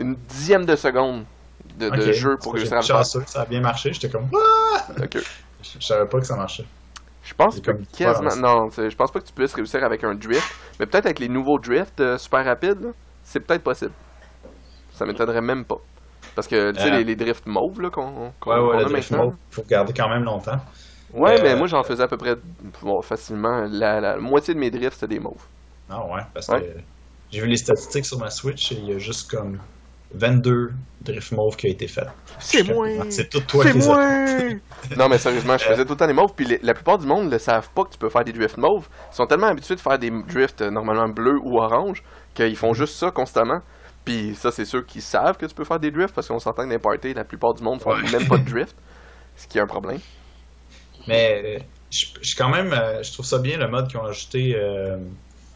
une 0.00 0.14
dixième 0.14 0.64
de 0.64 0.76
seconde 0.76 1.24
de, 1.76 1.88
de 1.88 2.02
Ok. 2.08 2.12
jeu 2.12 2.36
pour 2.36 2.54
réussir 2.54 2.74
à 2.76 2.80
le 2.80 2.86
faire. 2.86 3.04
ça 3.04 3.40
a 3.42 3.44
bien 3.46 3.60
marché. 3.60 3.92
J'étais 3.92 4.08
comme, 4.08 4.28
Ah! 4.34 4.84
Ok. 5.02 5.18
Je 5.62 5.78
je 5.80 5.84
savais 5.86 6.06
pas 6.06 6.20
que 6.20 6.26
ça 6.26 6.36
marchait. 6.36 6.64
Je 7.24 7.32
pense 7.32 7.58
que 7.58 7.70
quasiment. 7.96 8.36
Non, 8.36 8.68
je 8.70 8.94
pense 8.94 9.10
pas 9.10 9.18
que 9.20 9.24
tu 9.26 9.32
puisses 9.32 9.54
réussir 9.54 9.82
avec 9.82 10.04
un 10.04 10.14
drift. 10.14 10.44
Mais 10.78 10.84
peut-être 10.86 11.06
avec 11.06 11.18
les 11.20 11.28
nouveaux 11.28 11.58
drifts 11.58 12.00
euh, 12.00 12.18
super 12.18 12.44
rapides, 12.44 12.92
c'est 13.22 13.40
peut-être 13.40 13.62
possible. 13.62 13.92
Ça 14.92 15.06
m'étonnerait 15.06 15.40
même 15.40 15.64
pas. 15.64 15.78
Parce 16.34 16.46
que, 16.46 16.72
tu 16.72 16.80
sais, 16.80 16.88
Euh. 16.90 16.98
les, 16.98 17.04
les 17.04 17.16
drifts 17.16 17.46
mauves 17.46 17.80
là, 17.80 17.88
qu'on 17.90 18.32
qu'on- 18.40 18.50
Ouais, 18.50 18.58
ouais, 18.76 18.80
le 18.80 18.86
a 18.86 18.88
maintenant. 18.90 19.32
faut 19.50 19.62
garder 19.62 19.94
quand 19.94 20.08
même 20.08 20.24
longtemps. 20.24 20.60
Ouais, 21.14 21.38
Euh, 21.38 21.42
mais 21.42 21.56
moi 21.56 21.66
j'en 21.66 21.82
faisais 21.82 22.02
à 22.02 22.08
peu 22.08 22.16
près 22.16 22.34
bon, 22.82 23.00
facilement. 23.02 23.66
La, 23.70 24.00
la 24.00 24.16
moitié 24.16 24.54
de 24.54 24.58
mes 24.58 24.70
drifts, 24.70 24.94
c'était 24.94 25.14
des 25.14 25.20
mauves. 25.20 25.46
Ah 25.90 26.04
ouais, 26.06 26.22
parce 26.32 26.48
Ouais. 26.48 26.60
que 26.62 26.80
j'ai 27.30 27.40
vu 27.40 27.46
les 27.48 27.56
statistiques 27.56 28.04
sur 28.06 28.18
ma 28.18 28.30
Switch 28.30 28.72
et 28.72 28.76
il 28.76 28.88
y 28.90 28.92
a 28.94 28.98
juste 28.98 29.30
comme 29.30 29.58
22 30.14 30.70
drift 31.02 31.32
mauve 31.32 31.56
qui 31.56 31.66
a 31.66 31.70
été 31.70 31.86
fait. 31.88 32.06
C'est 32.38 32.62
moi! 32.64 32.86
C'est 33.10 33.28
tout 33.28 33.40
toi 33.40 33.64
C'est 33.64 33.72
qui 33.72 33.78
les 33.78 34.96
non, 34.96 35.08
mais 35.08 35.18
sérieusement, 35.18 35.56
je 35.58 35.64
Euh. 35.66 35.70
faisais 35.70 35.84
tout 35.84 35.92
le 35.92 35.96
temps 35.96 36.06
des 36.06 36.12
mauves, 36.12 36.32
puis 36.36 36.44
les- 36.46 36.60
la 36.62 36.74
plupart 36.74 36.98
du 36.98 37.06
monde 37.06 37.30
ne 37.30 37.38
savent 37.38 37.68
pas 37.74 37.84
que 37.84 37.90
tu 37.90 37.98
peux 37.98 38.08
faire 38.10 38.24
des 38.24 38.32
drifts 38.32 38.58
mauves. 38.58 38.86
Ils 39.12 39.16
sont 39.16 39.26
tellement 39.26 39.46
habitués 39.48 39.74
de 39.76 39.80
faire 39.80 39.98
des 39.98 40.10
drifts 40.10 40.62
euh, 40.62 40.70
normalement 40.70 41.08
bleus 41.08 41.38
ou 41.42 41.58
orange 41.58 42.02
qu'ils 42.34 42.56
font 42.56 42.74
juste 42.74 42.94
ça 42.96 43.10
constamment. 43.10 43.60
Puis 44.04 44.34
ça, 44.34 44.50
c'est 44.52 44.64
ceux 44.66 44.82
qui 44.82 45.00
savent 45.00 45.36
que 45.36 45.46
tu 45.46 45.54
peux 45.54 45.64
faire 45.64 45.80
des 45.80 45.90
drifts 45.90 46.14
parce 46.14 46.28
qu'on 46.28 46.38
s'entend 46.38 46.62
que 46.64 46.68
dans 46.68 46.74
les 46.74 46.78
parties, 46.78 47.14
la 47.14 47.24
plupart 47.24 47.54
du 47.54 47.62
monde 47.62 47.80
font 47.80 47.92
Ouais. 47.92 48.10
même 48.12 48.28
pas 48.28 48.36
de 48.38 48.44
drift. 48.50 48.76
Ce 49.36 49.46
qui 49.48 49.58
est 49.58 49.62
un 49.62 49.66
problème. 49.66 49.98
Mais 51.06 51.58
je 51.90 52.06
je 52.20 52.26
suis 52.28 52.36
quand 52.36 52.48
même, 52.48 52.72
euh, 52.72 53.02
je 53.02 53.12
trouve 53.12 53.26
ça 53.26 53.38
bien 53.38 53.56
le 53.58 53.68
mode 53.68 53.88
qu'ils 53.88 53.98
ont 53.98 54.04
ajouté 54.04 54.54
euh, 54.56 54.98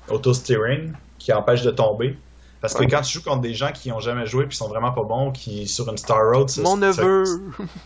auto 0.09 0.33
steering 0.35 0.93
qui 1.19 1.33
empêche 1.33 1.63
de 1.63 1.71
tomber. 1.71 2.17
Parce 2.61 2.75
que 2.75 2.81
Ouais. 2.81 2.89
quand 2.89 3.03
tu 3.03 3.13
joues 3.19 3.23
contre 3.23 3.41
des 3.41 3.55
gens 3.55 3.71
qui 3.73 3.93
ont 3.93 4.01
jamais 4.01 4.27
joué 4.27 4.47
puis 4.47 4.57
sont 4.57 4.69
vraiment 4.69 4.91
pas 4.93 5.05
bons, 5.05 5.31
qui 5.31 5.67
sur 5.69 5.89
une 5.89 5.97
Star 5.97 6.19
Road 6.33 6.51
Mon 6.59 6.75
se- 6.75 6.81
neveu! 6.81 7.25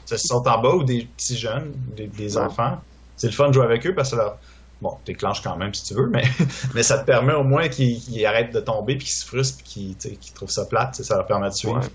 se, 0.06 0.16
se 0.16 0.26
sautent 0.28 0.46
en 0.48 0.58
bas 0.62 0.70
ou 0.74 0.82
des 0.82 1.04
petits 1.16 1.36
jeunes, 1.36 1.72
des, 1.96 2.06
des 2.06 2.36
Ouais. 2.38 2.42
enfants, 2.44 2.80
c'est 3.16 3.26
le 3.26 3.34
fun 3.34 3.48
de 3.48 3.52
jouer 3.54 3.64
avec 3.64 3.86
eux 3.86 3.94
parce 3.94 4.10
que 4.12 4.16
leur... 4.16 4.38
bon, 4.80 4.96
t'éclenches 5.04 5.42
quand 5.42 5.56
même 5.56 5.74
si 5.74 5.84
tu 5.84 5.94
veux, 5.94 6.06
mais, 6.08 6.24
mais 6.74 6.82
ça 6.82 6.98
te 6.98 7.04
permet 7.04 7.34
au 7.34 7.44
moins 7.44 7.68
qu'ils 7.68 8.00
qu'ils 8.00 8.24
arrêtent 8.24 8.54
de 8.54 8.60
tomber 8.60 8.96
puis 8.96 9.04
qu'ils 9.06 9.14
se 9.14 9.26
frustrent 9.26 9.58
puis 9.62 9.66
qu'ils 9.66 9.96
tu 9.96 10.08
sais, 10.08 10.16
qu'ils 10.16 10.32
trouvent 10.32 10.50
ça 10.50 10.64
plate, 10.64 10.92
tu 10.92 10.96
sais, 10.98 11.04
ça 11.04 11.16
leur 11.16 11.26
permet 11.26 11.48
de 11.50 11.54
suivre. 11.54 11.78
Ouais. 11.78 11.86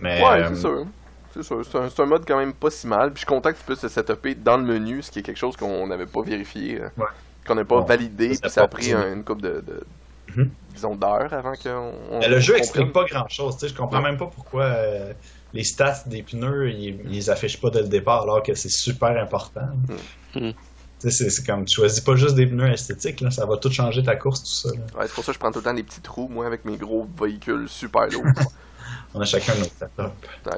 Mais 0.00 0.20
Ouais, 0.22 0.42
euh, 0.42 0.48
c'est 0.54 0.60
sûr. 0.60 0.86
C'est 1.34 1.42
sûr. 1.42 1.62
C'est 1.64 2.00
un, 2.02 2.06
mode 2.06 2.24
quand 2.26 2.38
même 2.38 2.52
pas 2.52 2.70
si 2.70 2.86
mal. 2.86 3.08
Puis 3.12 3.16
je 3.16 3.18
suis 3.20 3.26
content 3.26 3.52
que 3.52 3.58
tu 3.58 3.64
puisses 3.64 3.82
le 3.82 3.88
setuper 3.88 4.34
dans 4.34 4.56
le 4.56 4.64
menu, 4.64 5.02
ce 5.02 5.10
qui 5.10 5.20
est 5.20 5.22
quelque 5.22 5.38
chose 5.38 5.56
qu'on 5.56 5.86
n'avait 5.86 6.06
pas 6.06 6.22
vérifié. 6.22 6.80
euh, 6.80 6.88
Ouais. 6.98 7.06
Qu'on 7.46 7.54
n'a 7.56 7.64
pas 7.64 7.80
Bon, 7.80 7.84
validé. 7.84 8.34
ça, 8.34 8.40
Puis 8.42 8.50
ça 8.50 8.62
a 8.62 8.68
pris 8.68 8.92
un- 8.92 9.14
une 9.14 9.24
couple 9.24 9.42
de, 9.42 9.64
de- 9.66 9.84
Mhm. 10.36 10.50
disons, 10.74 10.94
d'heures 10.94 11.32
avant 11.32 11.54
qu'on. 11.54 11.92
le 12.26 12.38
jeu 12.40 12.56
explique 12.56 12.92
pas 12.92 13.04
grand 13.04 13.28
chose. 13.28 13.56
Je 13.60 13.74
comprends 13.74 13.96
Ouais. 13.98 14.02
même 14.10 14.16
pas 14.16 14.26
pourquoi 14.26 14.64
euh, 14.64 15.12
les 15.52 15.64
stats 15.64 16.04
des 16.06 16.22
pneus 16.22 16.70
ils, 16.70 17.00
ils 17.04 17.10
les 17.10 17.30
affichent 17.30 17.60
pas 17.60 17.70
dès 17.70 17.82
le 17.82 17.88
départ 17.88 18.22
alors 18.22 18.42
que 18.42 18.54
c'est 18.54 18.70
super 18.70 19.10
important. 19.20 19.68
Mm. 20.34 20.50
Tu 21.00 21.10
sais, 21.10 21.28
C'est 21.30 21.44
comme 21.44 21.64
tu 21.64 21.74
choisis 21.74 22.00
pas 22.00 22.14
juste 22.14 22.36
des 22.36 22.46
pneus 22.46 22.70
esthétiques, 22.70 23.20
là, 23.22 23.30
ça 23.32 23.44
va 23.44 23.56
tout 23.56 23.72
changer 23.72 24.04
ta 24.04 24.14
course, 24.14 24.40
tout 24.42 24.68
ça. 24.70 24.76
là. 24.76 25.00
Ouais, 25.00 25.06
c'est 25.08 25.14
pour 25.14 25.24
ça 25.24 25.32
que 25.32 25.34
je 25.34 25.38
prends 25.40 25.50
tout 25.50 25.58
le 25.58 25.64
temps 25.64 25.74
des 25.74 25.82
petits 25.82 26.00
trous, 26.00 26.28
moi, 26.28 26.46
avec 26.46 26.64
mes 26.64 26.76
gros 26.76 27.08
véhicules 27.20 27.68
super 27.68 28.06
lourds. 28.06 28.22
On 29.14 29.20
a 29.20 29.24
chacun 29.24 29.52
notre 29.54 29.70
setup 29.72 30.12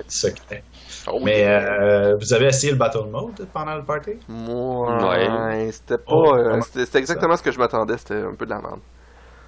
secret. 0.09 0.63
Oh, 1.11 1.21
Mais 1.23 1.45
euh, 1.47 2.15
vous 2.21 2.33
avez 2.33 2.47
essayé 2.47 2.73
le 2.73 2.79
Battle 2.79 3.09
Mode 3.11 3.47
pendant 3.53 3.75
le 3.77 3.85
party? 3.85 4.13
Moi, 4.29 5.09
Ouais. 5.09 5.71
c'était 5.73 5.99
pas. 5.99 6.05
Oh, 6.09 6.35
euh, 6.35 6.61
c'était 6.63 6.99
exactement 6.99 7.37
ce 7.37 7.43
que 7.43 7.51
je 7.53 7.59
m'attendais, 7.59 7.99
c'était 7.99 8.23
un 8.23 8.35
peu 8.35 8.45
de 8.47 8.51
la 8.51 8.61
merde. 8.61 8.81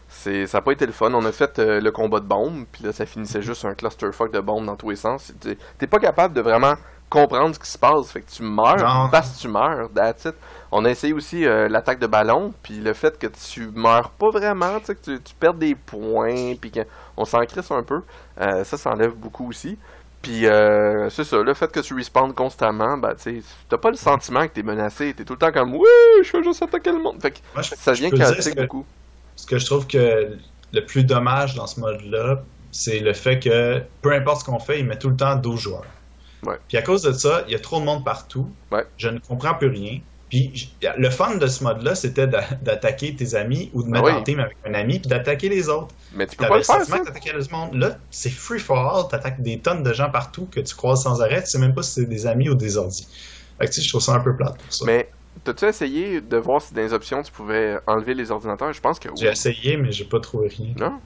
C'est, 0.08 0.46
ça 0.46 0.58
a 0.58 0.60
pas 0.60 0.72
été 0.72 0.86
le 0.86 0.92
fun. 0.92 1.12
On 1.14 1.24
a 1.24 1.32
fait 1.32 1.58
euh, 1.58 1.80
le 1.80 1.90
combat 1.90 2.20
de 2.20 2.26
bombes, 2.26 2.64
puis 2.70 2.84
là, 2.84 2.92
ça 2.92 3.06
finissait 3.06 3.42
juste 3.42 3.64
un 3.64 3.74
clusterfuck 3.74 4.32
de 4.32 4.40
bombes 4.40 4.64
dans 4.66 4.76
tous 4.76 4.90
les 4.90 4.96
sens. 4.96 5.32
T'es, 5.40 5.56
t'es 5.78 5.86
pas 5.86 5.98
capable 5.98 6.32
de 6.34 6.40
vraiment 6.42 6.74
comprendre 7.10 7.54
ce 7.54 7.58
qui 7.60 7.70
se 7.70 7.78
passe. 7.78 8.12
Fait 8.12 8.20
que 8.20 8.30
tu 8.30 8.42
meurs 8.42 8.76
Non. 8.76 9.08
parce 9.10 9.36
que 9.36 9.40
tu 9.42 9.48
meurs. 9.48 9.88
That's 9.94 10.24
it. 10.26 10.34
On 10.72 10.84
a 10.84 10.90
essayé 10.90 11.12
aussi 11.12 11.46
euh, 11.46 11.68
l'attaque 11.68 11.98
de 12.00 12.06
ballon, 12.06 12.52
puis 12.62 12.74
le 12.80 12.92
fait 12.92 13.18
que 13.18 13.26
tu 13.26 13.68
meurs 13.74 14.10
pas 14.10 14.30
vraiment, 14.30 14.78
tu 14.80 14.86
sais, 14.86 14.94
que 14.94 15.00
tu, 15.02 15.20
tu 15.22 15.34
perds 15.34 15.54
des 15.54 15.74
points, 15.74 16.54
puis 16.60 16.72
qu'on 16.72 17.24
s'en 17.24 17.40
crisse 17.46 17.70
un 17.70 17.82
peu, 17.82 18.02
euh, 18.40 18.64
ça, 18.64 18.76
ça 18.76 18.90
enlève 18.90 19.14
beaucoup 19.14 19.48
aussi. 19.48 19.78
Puis 20.22 20.46
euh, 20.46 21.08
c'est 21.10 21.22
ça, 21.24 21.36
le 21.40 21.54
fait 21.54 21.70
que 21.70 21.78
tu 21.80 21.94
respawns 21.94 22.32
constamment, 22.34 22.96
ben 22.98 23.14
tu 23.14 23.44
t'as 23.68 23.78
pas 23.78 23.90
le 23.90 23.96
sentiment 23.96 24.42
que 24.48 24.52
t'es 24.54 24.62
menacé, 24.64 25.14
t'es 25.14 25.24
tout 25.24 25.34
le 25.34 25.38
temps 25.38 25.52
comme 25.52 25.74
oui, 25.74 25.86
je 26.24 26.28
fais 26.30 26.42
juste 26.42 26.62
attaquer 26.62 26.90
le 26.90 26.98
monde. 27.00 27.20
Fait 27.22 27.30
que 27.30 27.38
Moi, 27.54 27.62
je- 27.62 27.74
ça 27.76 27.94
chaotique 27.94 28.54
que- 28.56 28.62
beaucoup. 28.62 28.84
Ce 29.36 29.46
que 29.46 29.58
je 29.58 29.66
trouve 29.66 29.86
que 29.86 30.36
le 30.72 30.84
plus 30.84 31.04
dommage 31.04 31.54
dans 31.54 31.66
ce 31.68 31.78
mode-là, 31.78 32.42
c'est 32.72 32.98
le 32.98 33.12
fait 33.12 33.38
que 33.38 33.80
peu 34.02 34.12
importe 34.14 34.40
ce 34.40 34.44
qu'on 34.46 34.58
fait, 34.58 34.80
il 34.80 34.86
met 34.86 34.98
tout 34.98 35.10
le 35.10 35.16
temps 35.16 35.36
12 35.36 35.60
joueurs. 35.60 35.84
Ouais. 36.44 36.56
Puis 36.66 36.76
à 36.76 36.82
cause 36.82 37.02
de 37.02 37.12
ça, 37.12 37.44
il 37.46 37.52
y 37.52 37.54
a 37.54 37.60
trop 37.60 37.78
de 37.78 37.84
monde 37.84 38.04
partout. 38.04 38.48
Ouais. 38.72 38.84
Je 38.96 39.08
ne 39.08 39.18
comprends 39.20 39.54
plus 39.54 39.68
rien. 39.68 40.00
Puis 40.28 40.72
le 40.98 41.08
fun 41.10 41.36
de 41.36 41.46
ce 41.46 41.62
mode-là, 41.62 41.94
c'était 41.94 42.26
d'a- 42.26 42.48
d'attaquer 42.62 43.14
tes 43.14 43.34
amis 43.36 43.70
ou 43.72 43.82
de 43.84 43.88
Ah 43.88 43.92
mettre 43.92 44.04
oui. 44.06 44.12
en 44.12 44.22
team 44.22 44.40
avec 44.40 44.56
un 44.66 44.74
ami 44.74 44.98
puis 44.98 45.08
d'attaquer 45.08 45.48
les 45.48 45.68
autres. 45.68 45.94
Mais 46.14 46.26
tu 46.26 46.36
peux 46.36 46.48
pas 46.48 46.56
le 46.56 46.64
faire, 46.64 46.84
ça. 46.84 46.98
le 46.98 47.52
monde. 47.52 47.74
Là, 47.74 47.98
c'est 48.10 48.30
free 48.30 48.58
for 48.58 48.76
all. 48.78 49.08
T'attaques 49.08 49.40
des 49.40 49.60
tonnes 49.60 49.84
de 49.84 49.92
gens 49.92 50.10
partout 50.10 50.48
que 50.50 50.58
tu 50.60 50.74
croises 50.74 51.02
sans 51.04 51.22
arrêt. 51.22 51.42
Tu 51.44 51.50
sais 51.50 51.58
même 51.58 51.74
pas 51.74 51.82
si 51.82 51.92
c'est 52.00 52.06
des 52.06 52.26
amis 52.26 52.48
ou 52.48 52.54
des 52.56 52.76
ordis. 52.76 53.06
Fait 53.58 53.66
que 53.66 53.70
tu 53.70 53.76
sais, 53.80 53.82
je 53.82 53.88
trouve 53.88 54.02
ça 54.02 54.14
un 54.14 54.20
peu 54.20 54.34
plate 54.34 54.56
pour 54.60 54.72
ça. 54.72 54.84
Mais 54.84 55.08
t'as-tu 55.44 55.64
essayé 55.66 56.20
de 56.20 56.36
voir 56.38 56.60
si 56.60 56.74
dans 56.74 56.82
les 56.82 56.92
options 56.92 57.22
tu 57.22 57.30
pouvais 57.30 57.78
enlever 57.86 58.14
les 58.14 58.30
ordinateurs? 58.32 58.72
Je 58.72 58.80
pense 58.80 58.98
que 58.98 59.08
oui. 59.08 59.14
J'ai 59.18 59.28
essayé, 59.28 59.76
mais 59.76 59.92
j'ai 59.92 60.04
pas 60.06 60.18
trouvé 60.18 60.48
rien. 60.48 60.74
Non? 60.76 60.98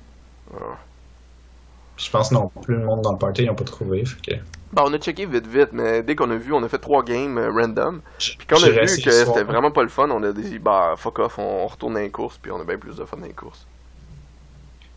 Je 2.02 2.10
pense 2.10 2.32
non 2.32 2.50
plus 2.62 2.76
le 2.76 2.84
monde 2.84 3.02
dans 3.02 3.12
le 3.12 3.18
party, 3.18 3.42
ils 3.42 3.46
n'ont 3.46 3.54
pas 3.54 3.64
trouvé. 3.64 4.04
Fait 4.06 4.20
que... 4.36 4.36
Ben, 4.72 4.82
on 4.86 4.92
a 4.94 4.98
checké 4.98 5.26
vite 5.26 5.46
vite, 5.46 5.68
mais 5.72 6.02
dès 6.02 6.14
qu'on 6.16 6.30
a 6.30 6.36
vu, 6.36 6.52
on 6.52 6.62
a 6.62 6.68
fait 6.68 6.78
trois 6.78 7.02
games 7.02 7.36
euh, 7.38 7.50
random. 7.50 8.00
Puis 8.18 8.38
quand 8.48 8.56
on 8.60 8.64
a 8.64 8.70
vu 8.70 8.76
que 9.02 9.10
c'était 9.10 9.42
vraiment 9.42 9.70
pas 9.70 9.82
le 9.82 9.88
fun, 9.88 10.08
on 10.10 10.22
a 10.22 10.32
dit 10.32 10.58
bah 10.58 10.94
fuck 10.96 11.18
off, 11.18 11.38
on 11.38 11.66
retourne 11.66 11.94
dans 11.94 12.00
les 12.00 12.10
courses, 12.10 12.38
puis 12.38 12.50
on 12.52 12.60
a 12.60 12.64
bien 12.64 12.78
plus 12.78 12.96
de 12.96 13.04
fun 13.04 13.16
dans 13.18 13.26
les 13.26 13.32
courses. 13.32 13.66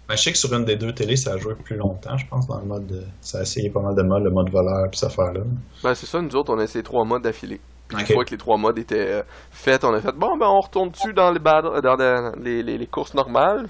Ben, 0.08 0.16
je 0.16 0.22
sais 0.22 0.32
que 0.32 0.38
sur 0.38 0.54
une 0.54 0.66
des 0.66 0.76
deux 0.76 0.94
télés, 0.94 1.16
ça 1.16 1.34
a 1.34 1.38
joué 1.38 1.56
plus 1.56 1.76
longtemps, 1.78 2.18
je 2.18 2.28
pense, 2.28 2.46
dans 2.48 2.60
le 2.60 2.66
mode. 2.66 2.86
de- 2.88 3.04
Ça 3.22 3.40
a 3.40 3.42
essayé 3.42 3.70
pas 3.70 3.80
mal 3.82 3.96
de 3.96 4.02
modes, 4.04 4.24
le 4.24 4.30
mode 4.32 4.50
voleur, 4.50 4.90
puis 4.92 5.00
cette 5.00 5.10
affaire-là. 5.10 5.42
Ben 5.84 5.96
c'est 5.96 6.06
ça, 6.06 6.22
nous 6.22 6.36
autres 6.36 6.54
on 6.54 6.60
a 6.60 6.64
essayé 6.64 6.84
trois 6.84 7.04
modes 7.04 7.24
d'affilée. 7.24 7.60
Puis 7.88 7.98
Ok. 7.98 8.10
une 8.10 8.16
fois 8.16 8.26
que 8.26 8.32
les 8.32 8.38
trois 8.38 8.58
modes 8.58 8.78
étaient 8.80 9.08
euh, 9.12 9.24
faits, 9.52 9.84
on 9.84 9.94
a 9.94 10.00
fait 10.02 10.14
bon 10.16 10.38
ben 10.38 10.48
on 10.48 10.62
retourne 10.62 10.90
dessus 10.90 11.14
dans 11.14 11.32
les 11.32 11.40
dans 11.40 11.96
les, 11.98 12.32
les- 12.44 12.64
les- 12.64 12.78
les 12.78 12.88
courses 12.88 13.14
normales? 13.14 13.68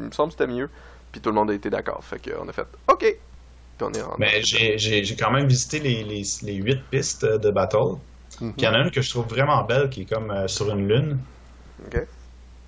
Il 0.00 0.06
me 0.06 0.10
semble 0.12 0.32
que 0.32 0.38
c'était 0.38 0.52
mieux. 0.52 0.68
Puis 1.16 1.22
tout 1.22 1.30
le 1.30 1.34
monde 1.36 1.50
a 1.50 1.54
été 1.54 1.70
d'accord. 1.70 2.04
Fait 2.04 2.18
qu'on 2.18 2.46
a 2.46 2.52
fait 2.52 2.66
OK. 2.88 3.16
On 3.80 3.90
est 3.90 4.02
rentré. 4.02 4.16
Mais 4.18 4.42
j'ai- 4.42 5.16
quand 5.18 5.30
même 5.30 5.46
visité 5.48 5.78
les, 5.78 6.04
les, 6.04 6.22
les 6.42 6.54
8 6.56 6.82
pistes 6.90 7.24
de 7.24 7.50
battle. 7.50 7.96
Mhm. 8.42 8.52
Il 8.58 8.64
y 8.64 8.68
en 8.68 8.74
a 8.74 8.78
une 8.80 8.90
que 8.90 9.00
je 9.00 9.08
trouve 9.08 9.26
vraiment 9.26 9.62
belle, 9.64 9.88
qui 9.88 10.02
est 10.02 10.04
comme 10.04 10.30
euh, 10.30 10.46
sur 10.46 10.68
une 10.70 10.86
lune. 10.86 11.18
OK. 11.86 12.06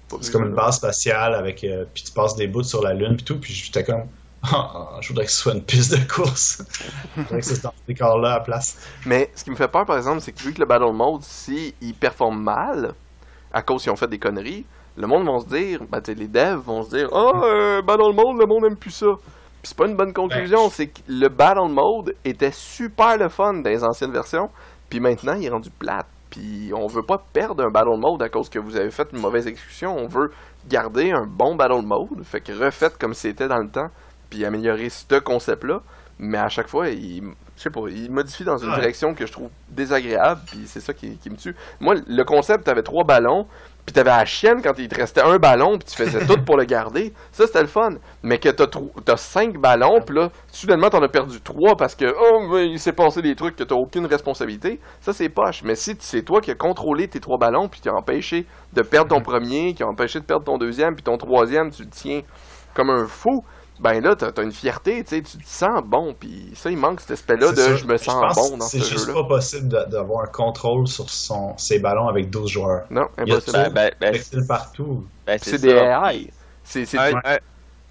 Pas 0.09 0.17
C'est 0.23 0.33
comme 0.33 0.47
une 0.47 0.55
base 0.55 0.77
spatiale, 0.77 1.35
avec 1.35 1.63
euh, 1.63 1.85
puis 1.93 2.05
tu 2.05 2.13
passes 2.13 2.37
des 2.37 2.47
bouts 2.47 2.63
sur 2.63 2.83
la 2.83 2.95
lune, 2.95 3.17
puis 3.17 3.25
tout. 3.27 3.39
Puis 3.39 3.53
j'étais 3.53 3.85
comme. 3.85 4.05
Ah, 4.51 4.97
je 5.03 5.09
voudrais 5.09 5.27
que 5.27 5.31
ce 5.31 5.39
soit 5.43 5.53
une 5.53 5.63
piste 5.65 5.91
de 5.91 6.11
course. 6.11 6.63
je 7.17 7.21
voudrais 7.21 7.41
que 7.41 7.45
ce 7.45 7.55
soit 7.55 7.65
dans 7.65 7.75
ce 7.77 7.87
décor-là 7.93 8.31
à 8.31 8.39
la 8.39 8.41
place. 8.41 8.79
Mais 9.05 9.31
ce 9.35 9.45
qui 9.45 9.51
me 9.51 9.57
fait 9.57 9.69
peur, 9.69 9.85
par 9.85 9.99
exemple, 9.99 10.23
c'est 10.23 10.33
que 10.33 10.41
vu 10.41 10.55
que 10.55 10.61
le 10.61 10.65
Battle 10.65 10.93
Mode, 10.95 11.23
si 11.23 11.75
il 11.83 11.93
performe 11.93 12.43
mal, 12.43 12.95
à 13.53 13.61
cause 13.61 13.83
qu'ils 13.83 13.93
ont 13.93 13.97
fait 13.97 14.09
des 14.09 14.19
conneries, 14.19 14.65
le 14.99 15.07
monde 15.07 15.27
va 15.27 15.39
se 15.39 15.47
dire, 15.47 15.81
ben, 15.89 16.03
les 16.09 16.27
devs 16.27 16.61
vont 16.65 16.83
se 16.83 16.97
dire, 16.97 17.09
ah, 17.13 17.31
euh, 17.45 17.83
Battle 17.83 18.13
Mode, 18.15 18.41
le 18.41 18.47
monde 18.47 18.65
aime 18.67 18.77
plus 18.77 18.91
ça. 18.91 19.07
Puis 19.63 19.71
c'est 19.71 19.77
pas 19.77 19.87
une 19.87 19.97
bonne 19.97 20.13
conclusion, 20.13 20.69
c'est 20.71 20.89
que 20.89 21.01
le 21.09 21.29
Battle 21.29 21.71
Mode 21.71 22.15
était 22.25 22.51
super 22.53 23.17
le 23.17 23.29
fun 23.29 23.55
dans 23.55 23.71
les 23.71 23.85
anciennes 23.85 24.13
versions, 24.13 24.51
puis 24.91 24.99
maintenant 24.99 25.35
il 25.35 25.47
est 25.47 25.51
rendu 25.51 25.71
plate. 25.71 26.07
Puis 26.31 26.73
on 26.75 26.87
veut 26.89 27.03
pas 27.03 27.23
perdre 27.33 27.65
un 27.65 27.71
Battle 27.71 27.99
Mode 27.99 28.23
à 28.23 28.29
cause 28.29 28.49
que 28.49 28.59
vous 28.59 28.77
avez 28.77 28.91
fait 28.91 29.09
une 29.13 29.21
mauvaise 29.21 29.47
exécution, 29.47 29.97
on 29.97 30.09
veut 30.09 30.31
garder 30.69 31.13
un 31.13 31.27
bon 31.27 31.55
Battle 31.55 31.85
Mode, 31.85 32.25
fait 32.25 32.41
que 32.41 32.53
refaites 32.53 32.99
comme 32.99 33.15
c'était 33.15 33.49
dans 33.49 33.59
le 33.59 33.69
temps, 33.69 33.89
puis 34.29 34.45
améliorer 34.45 34.89
ce 34.89 35.19
concept-là. 35.21 35.81
Mais 36.19 36.39
à 36.39 36.49
chaque 36.49 36.69
fois, 36.69 36.89
il, 36.89 37.23
je 37.57 37.63
sais 37.63 37.71
pas, 37.71 37.81
il 37.89 38.11
modifie 38.11 38.45
dans 38.45 38.57
une 38.59 38.71
Ouais. 38.71 38.77
direction 38.77 39.15
que 39.15 39.27
je 39.27 39.33
trouve 39.33 39.51
désagréable, 39.69 40.41
puis 40.47 40.61
c'est 40.67 40.81
ça 40.81 40.93
qui, 40.93 41.17
qui 41.19 41.31
me 41.31 41.37
tue. 41.37 41.55
Moi, 41.81 41.95
le 42.07 42.25
concept, 42.25 42.65
t'avais 42.65 42.83
trois 42.83 43.05
ballons, 43.05 43.47
puis 43.87 43.95
t'avais 43.95 44.11
la 44.11 44.27
chienne 44.27 44.61
quand 44.63 44.79
il 44.79 44.87
te 44.89 44.97
restait 44.97 45.23
un 45.23 45.39
ballon, 45.39 45.79
puis 45.79 45.89
tu 45.89 45.97
faisais 45.97 46.27
tout 46.27 46.43
pour 46.45 46.59
le 46.59 46.65
garder. 46.65 47.15
Ça, 47.33 47.47
c'était 47.47 47.63
le 47.63 47.69
fun. 47.69 47.91
Mais 48.23 48.39
que 48.39 48.51
t'as, 48.51 49.17
cinq 49.17 49.57
ballons, 49.57 50.01
puis 50.05 50.15
là, 50.15 50.29
soudainement, 50.53 50.91
t'en 50.91 51.03
as 51.03 51.09
perdu 51.09 51.41
trois 51.41 51.75
parce 51.75 51.95
que, 51.95 52.05
oh, 52.05 52.47
mais 52.53 52.67
il 52.69 52.79
s'est 52.79 52.93
passé 52.93 53.23
des 53.23 53.35
trucs 53.35 53.57
que 53.57 53.65
t'as 53.65 53.77
aucune 53.77 54.05
responsabilité. 54.05 54.79
Ça, 55.01 55.15
c'est 55.15 55.31
poche. 55.31 55.63
Mais 55.65 55.75
si 55.75 55.97
c'est 56.01 56.23
toi 56.23 56.43
qui 56.43 56.51
as 56.51 56.55
contrôlé 56.55 57.09
tes 57.09 57.19
trois 57.21 57.39
ballons, 57.39 57.69
puis 57.69 57.81
qui 57.81 57.89
as 57.89 57.95
empêché 57.95 58.45
de 58.75 58.83
perdre 58.83 59.09
ton 59.17 59.23
premier, 59.23 59.73
qui 59.73 59.83
a 59.83 59.87
empêché 59.87 60.21
de 60.21 60.25
perdre 60.27 60.45
ton 60.45 60.59
deuxième, 60.59 60.95
puis 60.95 61.03
ton 61.03 61.17
troisième, 61.17 61.71
tu 61.71 61.85
le 61.85 61.89
tiens 61.89 62.21
comme 62.75 62.91
un 62.91 63.07
fou, 63.07 63.43
ben 63.81 64.01
là, 64.03 64.17
t'as, 64.17 64.33
t'as 64.33 64.43
une 64.43 64.53
fierté, 64.53 65.03
tu 65.05 65.17
sais, 65.17 65.23
tu 65.23 65.39
te 65.39 65.49
sens 65.49 65.83
bon, 65.85 66.15
puis 66.19 66.51
ça, 66.55 66.71
il 66.71 66.77
manque 66.77 67.01
cet 67.01 67.13
aspect-là 67.13 67.51
de 67.53 67.57
C'est 67.57 67.77
je 67.79 67.87
me 67.87 67.97
sens 67.97 68.35
pense 68.35 68.51
bon 68.51 68.57
dans 68.59 68.65
C'est 68.67 68.81
ce 68.81 68.91
juste 68.91 69.07
jeu-là. 69.07 69.23
pas 69.23 69.29
possible 69.29 69.69
de- 69.69 69.85
d'avoir 69.91 70.25
un 70.25 70.29
contrôle 70.29 70.87
sur 70.89 71.09
son, 71.11 71.57
ses 71.57 71.79
ballons 71.79 72.09
avec 72.09 72.31
12 72.31 72.51
joueurs. 72.51 72.85
Non, 72.91 73.09
impossible. 73.17 73.53
Ben, 73.57 73.73
ben, 73.73 73.93
ben, 74.01 74.15
Facile 74.15 74.47
partout. 74.47 75.07
ben, 75.27 75.39
C'est 75.43 75.51
c'est 75.53 75.59
des. 75.59 75.71
AI. 75.75 76.31
C'est, 76.65 76.85
c'est 76.87 76.99
un, 76.99 77.11
du- 77.13 77.17
un- 77.25 77.39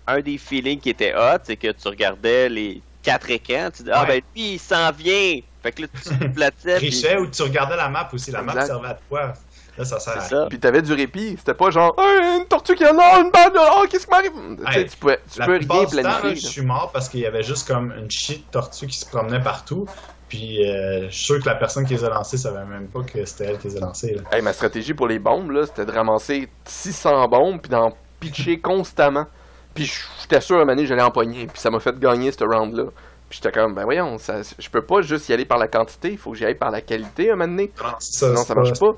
un 0.07 0.19
des 0.21 0.37
feelings 0.37 0.79
qui 0.79 0.89
était 0.89 1.13
hot, 1.15 1.39
c'est 1.43 1.55
que 1.57 1.71
tu 1.71 1.87
regardais 1.87 2.49
les 2.49 2.81
quatre 3.03 3.29
écrans, 3.29 3.69
tu 3.75 3.83
dis 3.83 3.89
Ah 3.91 4.05
ben 4.05 4.21
lui, 4.35 4.53
il 4.53 4.59
s'en 4.59 4.91
vient! 4.91 5.39
Fait 5.63 5.71
que 5.71 5.81
là, 5.81 5.87
tu 5.87 6.09
te 6.19 6.25
plaçais. 6.27 6.77
puis- 6.77 7.03
ou 7.19 7.27
tu 7.27 7.41
regardais 7.41 7.75
la 7.75 7.89
map 7.89 8.07
aussi. 8.13 8.31
La 8.31 8.41
map 8.41 8.65
servait 8.65 8.89
à 8.89 8.99
quoi? 9.09 9.33
Là, 9.77 9.85
ça 9.85 9.99
sert 9.99 10.17
à 10.17 10.21
ça. 10.21 10.45
Puis 10.49 10.59
t'avais 10.59 10.81
du 10.81 10.93
répit. 10.93 11.35
C'était 11.37 11.53
pas 11.53 11.69
genre, 11.69 11.93
Hey, 11.97 12.39
une 12.39 12.45
tortue 12.47 12.75
qui 12.75 12.83
a 12.83 12.93
là, 12.93 13.19
une 13.21 13.31
balle 13.31 13.51
de 13.53 13.59
oh, 13.59 13.85
qu'est-ce 13.89 14.05
qui 14.05 14.11
m'arrive? 14.11 14.31
Tu 14.31 14.73
sais, 14.73 14.79
Hey, 14.79 14.85
tu 14.87 14.97
peux, 14.97 15.17
tu 15.31 15.39
La 15.39 15.45
peux 15.45 15.51
rien 15.53 15.59
du 15.59 15.67
temps, 15.67 15.81
là, 15.81 15.87
planifier. 16.19 16.35
je 16.35 16.47
suis 16.47 16.61
mort 16.61 16.89
parce 16.91 17.09
qu'il 17.09 17.19
y 17.19 17.25
avait 17.25 17.43
juste 17.43 17.67
comme 17.67 17.93
une 17.97 18.09
shit 18.09 18.45
de 18.47 18.51
tortue 18.51 18.87
qui 18.87 18.97
se 18.97 19.05
promenait 19.05 19.41
partout. 19.41 19.85
Puis 20.29 20.67
euh, 20.69 21.07
je 21.09 21.15
suis 21.15 21.25
sûr 21.25 21.39
que 21.39 21.45
la 21.47 21.55
personne 21.55 21.85
qui 21.85 21.93
les 21.93 22.03
a 22.03 22.09
lancés 22.09 22.37
savait 22.37 22.65
même 22.65 22.87
pas 22.87 23.01
que 23.01 23.23
c'était 23.25 23.45
elle 23.45 23.57
qui 23.59 23.67
les 23.69 23.77
a 23.77 23.79
lancés. 23.79 24.13
Là. 24.15 24.23
Hey, 24.31 24.41
ma 24.41 24.51
stratégie 24.51 24.93
pour 24.93 25.07
les 25.07 25.19
bombes, 25.19 25.51
là, 25.51 25.65
c'était 25.65 25.85
de 25.85 25.91
ramasser 25.91 26.49
600 26.65 27.27
bombes 27.29 27.61
puis 27.61 27.69
d'en 27.71 27.91
pitcher 28.19 28.59
constamment. 28.59 29.25
Puis 29.73 29.91
j'étais 30.21 30.41
sûr 30.41 30.55
à 30.55 30.59
un 30.59 30.61
moment 30.63 30.75
donné, 30.75 30.87
j'allais 30.87 31.03
en 31.03 31.11
pogner. 31.11 31.45
Puis 31.47 31.59
ça 31.61 31.69
m'a 31.69 31.79
fait 31.79 31.97
gagner 31.99 32.31
ce 32.31 32.43
round-là. 32.43 32.85
Puis 33.29 33.39
j'étais 33.41 33.57
comme, 33.57 33.75
ben 33.75 33.83
voyons, 33.83 34.17
ça, 34.17 34.35
je 34.57 34.69
peux 34.69 34.81
pas 34.81 35.01
juste 35.01 35.29
y 35.29 35.33
aller 35.33 35.45
par 35.45 35.57
la 35.57 35.67
quantité, 35.67 36.11
il 36.11 36.17
faut 36.17 36.31
que 36.31 36.37
j'y 36.37 36.45
aille 36.45 36.55
par 36.57 36.71
la 36.71 36.79
qualité 36.81 37.29
à 37.29 37.33
un 37.33 37.35
moment 37.35 37.49
donné. 37.49 37.71
Sinon, 37.99 38.37
c'est 38.37 38.43
ça 38.47 38.55
marche 38.55 38.79
pas. 38.79 38.93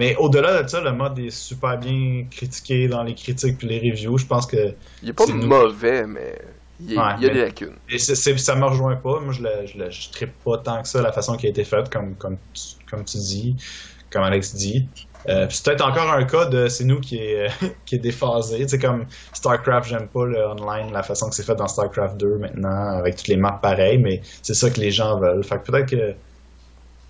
Mais 0.00 0.16
au-delà 0.16 0.62
de 0.62 0.68
ça, 0.68 0.80
le 0.80 0.92
mode 0.92 1.18
est 1.18 1.28
super 1.28 1.76
bien 1.78 2.24
critiqué 2.30 2.88
dans 2.88 3.02
les 3.02 3.14
critiques 3.14 3.58
puis 3.58 3.68
les 3.68 3.90
reviews. 3.90 4.16
Je 4.16 4.24
pense 4.24 4.46
que 4.46 4.74
Il 5.02 5.10
est 5.10 5.12
pas 5.12 5.26
C'est 5.26 5.34
nous. 5.34 5.46
mauvais, 5.46 6.06
mais 6.06 6.38
il 6.80 6.92
y 6.94 6.96
a, 6.96 7.02
Ouais, 7.08 7.12
il 7.18 7.22
y 7.22 7.26
a 7.26 7.28
mais- 7.28 7.34
des 7.34 7.40
lacunes. 7.42 7.76
et 7.90 7.98
c'est- 7.98 8.14
c'est- 8.14 8.38
ça 8.38 8.54
me 8.54 8.64
rejoint 8.64 8.96
pas. 8.96 9.20
Moi, 9.20 9.34
je 9.34 9.42
le, 9.42 9.50
je 9.66 9.76
le 9.78 9.90
je 9.90 10.10
trippe 10.10 10.32
pas 10.42 10.56
tant 10.56 10.80
que 10.80 10.88
ça 10.88 11.02
la 11.02 11.12
façon 11.12 11.36
qui 11.36 11.46
a 11.46 11.50
été 11.50 11.64
faite, 11.64 11.90
comme, 11.92 12.14
comme, 12.16 12.38
tu, 12.54 12.62
comme 12.90 13.04
tu 13.04 13.18
dis, 13.18 13.56
comme 14.10 14.22
Alex 14.22 14.54
dit. 14.54 14.88
Euh, 15.28 15.46
c'est 15.50 15.66
peut-être 15.66 15.86
encore 15.86 16.10
un 16.10 16.24
cas 16.24 16.46
de 16.46 16.66
c'est 16.68 16.84
nous 16.84 16.98
qui 16.98 17.18
est, 17.18 17.48
qui 17.84 17.96
est 17.96 17.98
déphasé. 17.98 18.66
Sais, 18.66 18.78
comme 18.78 19.04
StarCraft, 19.34 19.86
j'aime 19.90 20.08
pas 20.08 20.24
le 20.24 20.38
online, 20.46 20.90
la 20.94 21.02
façon 21.02 21.28
que 21.28 21.34
c'est 21.34 21.44
fait 21.44 21.54
dans 21.56 21.68
StarCraft 21.68 22.16
2 22.16 22.38
maintenant, 22.38 22.96
avec 23.00 23.16
toutes 23.16 23.28
les 23.28 23.36
maps 23.36 23.58
pareilles, 23.60 23.98
mais 23.98 24.22
c'est 24.40 24.54
ça 24.54 24.70
que 24.70 24.80
les 24.80 24.90
gens 24.90 25.20
veulent. 25.20 25.44
Fait 25.44 25.58
que 25.58 25.70
peut-être 25.70 25.90
que 25.90 26.14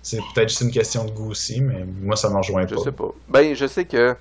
c'est 0.01 0.19
peut-être 0.33 0.49
juste 0.49 0.61
une 0.61 0.71
question 0.71 1.05
de 1.05 1.11
goût 1.11 1.31
aussi, 1.31 1.61
mais 1.61 1.85
moi, 2.01 2.15
ça 2.15 2.29
me 2.29 2.35
rejoint 2.35 2.65
Je 2.67 2.75
pas. 2.75 2.81
sais 2.81 2.91
pas. 2.91 3.09
Ben, 3.29 3.53
je 3.55 3.67
sais 3.67 3.85
que. 3.85 4.15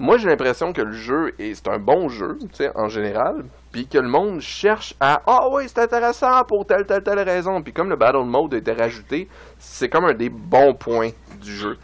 Moi, 0.00 0.16
j'ai 0.16 0.28
l'impression 0.28 0.72
que 0.72 0.80
le 0.80 0.92
jeu 0.92 1.34
est 1.40 1.54
c'est 1.56 1.66
un 1.68 1.80
bon 1.80 2.08
jeu, 2.08 2.38
tu 2.40 2.46
sais, 2.52 2.70
en 2.76 2.88
général, 2.88 3.44
puis 3.72 3.88
que 3.88 3.98
le 3.98 4.06
monde 4.08 4.40
cherche 4.40 4.94
à 5.00 5.20
ah 5.26 5.48
oui, 5.50 5.64
c'est 5.66 5.80
intéressant 5.80 6.44
pour 6.44 6.64
telle 6.64 6.86
telle 6.86 7.02
telle 7.02 7.18
raison, 7.18 7.60
puis 7.62 7.72
comme 7.72 7.88
le 7.90 7.96
battle 7.96 8.24
mode 8.24 8.54
a 8.54 8.58
été 8.58 8.72
rajouté, 8.72 9.28
c'est 9.58 9.88
comme 9.88 10.04
un 10.04 10.14
des 10.14 10.28
bons 10.28 10.72
points 10.74 11.10
du 11.42 11.52
jeu. 11.52 11.78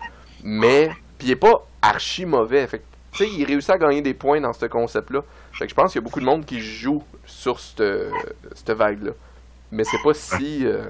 Mais 0.45 0.91
puis 1.19 1.29
il 1.29 1.31
est 1.33 1.37
pas 1.37 1.67
archi 1.83 2.25
mauvais, 2.25 2.69
fait 2.69 2.79
que, 2.79 2.85
tu 3.11 3.25
sais, 3.25 3.31
il 3.37 3.45
réussit 3.45 3.71
à 3.71 3.79
gagner 3.79 4.01
des 4.01 4.15
points 4.15 4.41
dans 4.41 4.53
ce 4.53 4.67
concept-là. 4.67 5.23
Fait 5.53 5.65
que 5.65 5.71
je 5.71 5.75
pense 5.75 5.91
qu'il 5.91 6.01
y 6.01 6.05
a 6.05 6.07
beaucoup 6.07 6.21
de 6.21 6.25
monde 6.25 6.45
qui 6.45 6.61
joue 6.61 7.03
sur 7.27 7.59
cette 7.59 7.83
cette 8.55 8.71
vague-là. 8.71 9.11
Mais 9.73 9.83
c'est 9.83 10.03
pas 10.05 10.15
si 10.15 10.65
euh, 10.67 10.85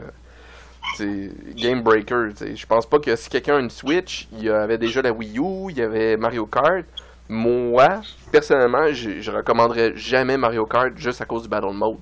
game 1.56 1.82
breaker. 1.82 2.30
Je 2.54 2.66
pense 2.66 2.86
pas 2.86 2.98
que 2.98 3.14
si 3.16 3.28
quelqu'un 3.28 3.56
a 3.56 3.60
une 3.60 3.70
Switch, 3.70 4.28
il 4.32 4.44
y 4.44 4.50
avait 4.50 4.78
déjà 4.78 5.02
la 5.02 5.12
Wii 5.12 5.38
U, 5.38 5.70
il 5.70 5.78
y 5.78 5.82
avait 5.82 6.16
Mario 6.16 6.46
Kart. 6.46 6.84
Moi, 7.28 8.00
personnellement, 8.30 8.92
je, 8.92 9.20
je 9.20 9.30
recommanderais 9.30 9.92
jamais 9.96 10.36
Mario 10.36 10.66
Kart 10.66 10.92
juste 10.96 11.20
à 11.20 11.24
cause 11.24 11.44
du 11.44 11.48
Battle 11.48 11.72
Mode. 11.72 11.98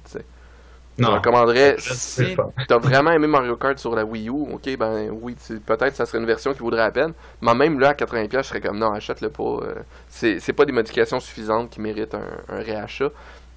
Je 0.99 1.07
recommanderais 1.07 1.77
Je 1.79 1.95
si 1.95 2.37
t'as 2.69 2.79
vraiment 2.79 3.13
aimé 3.13 3.27
Mario 3.27 3.57
Kart 3.57 3.79
sur 3.79 3.95
la 3.95 4.05
Wii 4.05 4.29
U, 4.29 4.53
ok, 4.53 4.77
ben 4.77 5.09
oui, 5.11 5.37
peut-être 5.65 5.97
ça 5.97 6.05
serait 6.05 6.19
une 6.19 6.27
version 6.27 6.53
qui 6.53 6.61
vaudrait 6.61 6.83
la 6.83 6.91
peine. 6.91 7.13
Mais 7.41 7.55
même 7.55 7.81
là, 7.81 7.91
à 7.91 7.95
80$, 7.95 8.29
je 8.31 8.43
serais 8.43 8.61
comme 8.61 8.79
non, 8.79 8.93
achète-le 8.93 9.31
pas. 9.31 9.43
euh, 9.43 9.75
c'est 10.09 10.39
c'est 10.41 10.53
pas 10.53 10.65
des 10.65 10.73
modifications 10.73 11.19
suffisantes 11.21 11.71
qui 11.71 11.81
méritent 11.81 12.15
un, 12.15 12.29
un 12.49 12.59
réachat. 12.59 13.09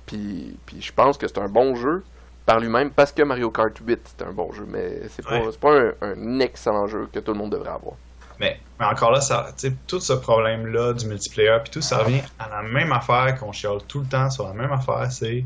Puis, 0.05 0.57
puis 0.65 0.81
je 0.81 0.93
pense 0.93 1.17
que 1.17 1.27
c'est 1.27 1.39
un 1.39 1.49
bon 1.49 1.75
jeu 1.75 2.03
par 2.45 2.59
lui-même 2.59 2.91
parce 2.91 3.11
que 3.11 3.23
Mario 3.23 3.49
Kart 3.51 3.75
8 3.77 3.99
c'est 4.17 4.25
un 4.25 4.31
bon 4.31 4.51
jeu, 4.53 4.65
mais 4.67 5.01
c'est 5.09 5.25
pas, 5.25 5.39
Ouais. 5.39 5.51
pas 5.59 5.71
un, 5.71 5.93
un 6.01 6.39
excellent 6.39 6.87
jeu 6.87 7.07
que 7.11 7.19
tout 7.19 7.31
le 7.33 7.37
monde 7.37 7.51
devrait 7.51 7.69
avoir. 7.71 7.95
Mais, 8.39 8.59
mais 8.79 8.85
encore 8.85 9.11
là, 9.11 9.21
ça, 9.21 9.47
tout 9.87 9.99
ce 10.01 10.11
problème-là 10.13 10.93
du 10.93 11.07
multiplayer, 11.07 11.57
puis 11.63 11.71
tout, 11.71 11.81
ça 11.81 11.99
revient 11.99 12.21
à 12.37 12.49
la 12.49 12.61
même 12.63 12.91
affaire 12.91 13.37
qu'on 13.39 13.51
chiale 13.53 13.77
tout 13.87 14.01
le 14.01 14.05
temps 14.07 14.29
sur 14.29 14.45
la 14.47 14.53
même 14.53 14.71
affaire, 14.73 15.09
c'est 15.11 15.45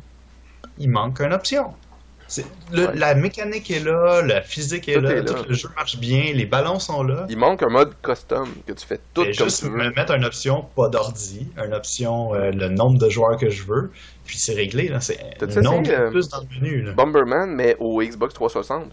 il 0.80 0.90
manque 0.90 1.20
une 1.22 1.34
option. 1.34 1.74
Le- 2.72 2.88
Ouais. 2.88 2.96
La 2.96 3.16
mécanique 3.16 3.70
est 3.72 3.84
là, 3.84 4.22
la 4.22 4.42
physique 4.42 4.88
est 4.88 4.94
Tout 4.96 5.02
là, 5.02 5.12
est 5.12 5.16
là. 5.22 5.24
tout 5.34 5.46
le 5.50 5.54
jeu 5.56 5.70
marche 5.76 5.98
bien, 6.00 6.32
les 6.34 6.46
ballons 6.46 6.80
sont 6.80 7.04
là. 7.04 7.26
Il 7.30 7.38
manque 7.38 7.64
un 7.64 7.70
mode 7.70 7.94
custom 8.04 8.48
que 8.68 8.74
tu 8.74 8.86
fais 8.86 9.00
tout 9.14 9.24
comme 9.24 9.34
juste 9.34 9.60
tu 9.64 9.70
veux. 9.70 9.78
me 9.78 9.90
mettre 9.96 10.14
une 10.14 10.26
option 10.26 10.66
pas 10.76 10.90
d'ordi, 10.90 11.48
une 11.58 11.74
option 11.74 12.34
euh, 12.36 12.52
le 12.52 12.70
nombre 12.70 13.00
de 13.00 13.10
joueurs 13.10 13.38
que 13.38 13.50
je 13.50 13.64
veux, 13.64 13.92
puis 14.26 14.38
c'est 14.38 14.54
réglé. 14.54 14.92
C'est 15.00 15.18
un 15.42 15.62
nombre 15.62 15.90
euh, 15.90 16.10
plus 16.12 16.30
dans 16.30 16.42
le 16.42 16.60
menu. 16.62 16.82
Là. 16.84 16.94
Bomberman, 16.94 17.50
mais 17.56 17.76
au 17.80 18.02
Xbox 18.02 18.34
360. 18.34 18.92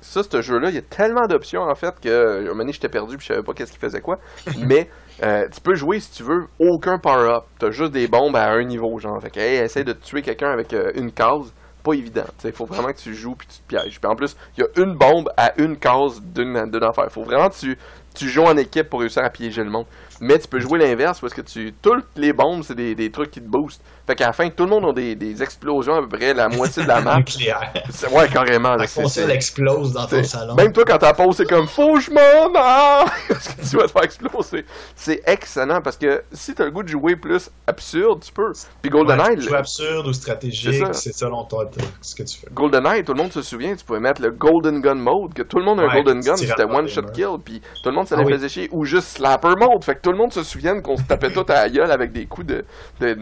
Ça, 0.00 0.22
ce 0.22 0.42
jeu-là, 0.42 0.68
il 0.68 0.74
y 0.74 0.78
a 0.78 0.82
tellement 0.82 1.26
d'options 1.26 1.62
en 1.62 1.74
fait 1.74 1.94
que 2.00 2.40
un 2.40 2.42
moment 2.48 2.58
donné, 2.58 2.72
j'étais 2.72 2.88
perdu 2.88 3.16
puis 3.16 3.26
je 3.26 3.32
savais 3.32 3.42
pas 3.42 3.54
qu'est-ce 3.54 3.72
qu'il 3.72 3.80
faisait 3.80 4.00
quoi. 4.02 4.18
mais 4.58 4.88
euh, 5.22 5.48
tu 5.52 5.60
peux 5.60 5.74
jouer 5.74 6.00
si 6.00 6.10
tu 6.12 6.22
veux 6.22 6.46
aucun 6.58 6.98
power-up. 6.98 7.44
T'as 7.58 7.70
juste 7.70 7.92
des 7.92 8.06
bombes 8.06 8.36
à 8.36 8.50
un 8.50 8.62
niveau, 8.64 8.98
genre. 8.98 9.20
Fait 9.22 9.30
que, 9.30 9.40
hey, 9.40 9.56
essaye 9.56 9.84
de 9.84 9.94
tuer 9.94 10.22
quelqu'un 10.22 10.50
avec 10.50 10.72
euh, 10.74 10.92
une 10.94 11.10
case. 11.12 11.52
Pas 11.86 11.94
évident. 11.94 12.24
Il 12.42 12.50
faut 12.50 12.66
vraiment 12.66 12.88
que 12.92 12.98
tu 12.98 13.14
joues 13.14 13.36
puis 13.36 13.46
tu 13.46 13.58
te 13.58 13.68
pièges. 13.68 14.00
Puis 14.00 14.10
en 14.10 14.16
plus, 14.16 14.36
il 14.56 14.62
y 14.62 14.64
a 14.64 14.84
une 14.84 14.94
bombe 14.96 15.30
à 15.36 15.52
une 15.56 15.76
case 15.76 16.20
d'une 16.20 16.68
d'une 16.68 16.82
affaire. 16.82 17.12
Faut 17.12 17.22
vraiment 17.22 17.48
que 17.48 17.54
tu, 17.54 17.78
tu 18.12 18.28
joues 18.28 18.42
en 18.42 18.56
équipe 18.56 18.90
pour 18.90 19.00
réussir 19.00 19.22
à 19.22 19.30
piéger 19.30 19.62
le 19.62 19.70
monde. 19.70 19.86
Mais 20.20 20.36
tu 20.36 20.48
peux 20.48 20.58
jouer 20.58 20.80
l'inverse 20.80 21.20
parce 21.20 21.32
que 21.32 21.42
tu 21.42 21.72
toutes 21.80 22.08
les 22.16 22.32
bombes, 22.32 22.64
c'est 22.64 22.74
des, 22.74 22.96
des 22.96 23.12
trucs 23.12 23.30
qui 23.30 23.40
te 23.40 23.48
boostent. 23.48 23.84
Fait 24.06 24.14
qu'à 24.14 24.26
la 24.26 24.32
fin, 24.32 24.48
tout 24.50 24.64
le 24.64 24.70
monde 24.70 24.86
a 24.86 24.92
des, 24.92 25.14
des 25.14 25.42
explosions 25.42 25.94
à 25.94 26.00
peu 26.02 26.08
près 26.16 26.32
la 26.32 26.48
moitié 26.48 26.82
de 26.82 26.88
la 26.88 27.00
map. 27.02 27.16
Nucléaire. 27.16 27.72
C'est- 27.90 28.06
Ouais, 28.12 28.28
carrément. 28.28 28.76
La 28.76 28.86
console 28.86 29.30
explose 29.32 29.92
dans 29.92 30.06
ton 30.06 30.22
salon. 30.22 30.54
Même 30.54 30.72
toi, 30.72 30.84
quand 30.86 30.98
t'as 30.98 31.12
pause, 31.12 31.36
c'est 31.36 31.48
comme 31.48 31.66
Faut 31.66 31.94
que 31.94 32.00
je 32.00 32.10
m'en! 32.12 32.20
Parce 33.28 33.48
que 33.48 33.68
tu 33.68 33.76
vas 33.76 33.86
te 33.86 33.90
faire 33.92 34.04
exploser. 34.04 34.64
C'est 34.94 35.20
excellent 35.26 35.80
parce 35.82 35.96
que 35.96 36.22
si 36.32 36.54
t'as 36.54 36.64
le 36.64 36.70
goût 36.70 36.82
de 36.82 36.88
jouer 36.88 37.16
plus 37.16 37.50
absurde, 37.66 38.22
tu 38.24 38.32
peux. 38.32 38.52
Puis 38.82 38.90
GoldenEye, 38.90 39.38
Ouais, 39.50 39.56
absurde 39.58 40.06
ou 40.06 40.12
stratégique, 40.12 40.84
C'est 40.92 41.12
selon 41.12 41.44
toi 41.44 41.68
ce 42.00 42.14
que 42.14 42.22
tu 42.22 42.38
fais. 42.38 42.46
GoldenEye, 42.52 43.02
tout 43.04 43.12
le 43.12 43.22
monde 43.22 43.32
se 43.32 43.42
souvient, 43.42 43.74
tu 43.74 43.84
pouvais 43.84 44.00
mettre 44.00 44.22
le 44.22 44.30
Golden 44.30 44.80
Gun 44.80 44.94
mode, 44.94 45.34
que 45.34 45.42
tout 45.42 45.58
le 45.58 45.64
monde 45.64 45.80
a 45.80 45.84
un 45.84 45.86
Ouais, 45.88 46.02
Golden 46.02 46.20
Gun, 46.20 46.36
c'était 46.36 46.64
one 46.64 46.86
shot 46.88 47.02
kill, 47.12 47.36
puis 47.44 47.60
tout 47.82 47.90
le 47.90 47.94
monde, 47.96 48.06
ça 48.06 48.14
Ah 48.18 48.20
les 48.20 48.26
oui. 48.26 48.32
faisait 48.34 48.48
chier. 48.48 48.68
Ou 48.72 48.84
juste 48.84 49.16
Slapper 49.16 49.54
mode, 49.58 49.82
fait 49.84 49.96
que 49.96 50.00
tout 50.02 50.12
le 50.12 50.18
monde 50.18 50.32
se 50.32 50.42
souvienne 50.42 50.80
qu'on 50.82 50.96
se 50.96 51.02
tapait 51.02 51.30
tout 51.32 51.44
à 51.48 51.54
la 51.54 51.68
gueule 51.68 51.90
avec 51.90 52.12
des 52.12 52.26
coups 52.26 52.46
de, 52.46 52.64
de 53.00 53.14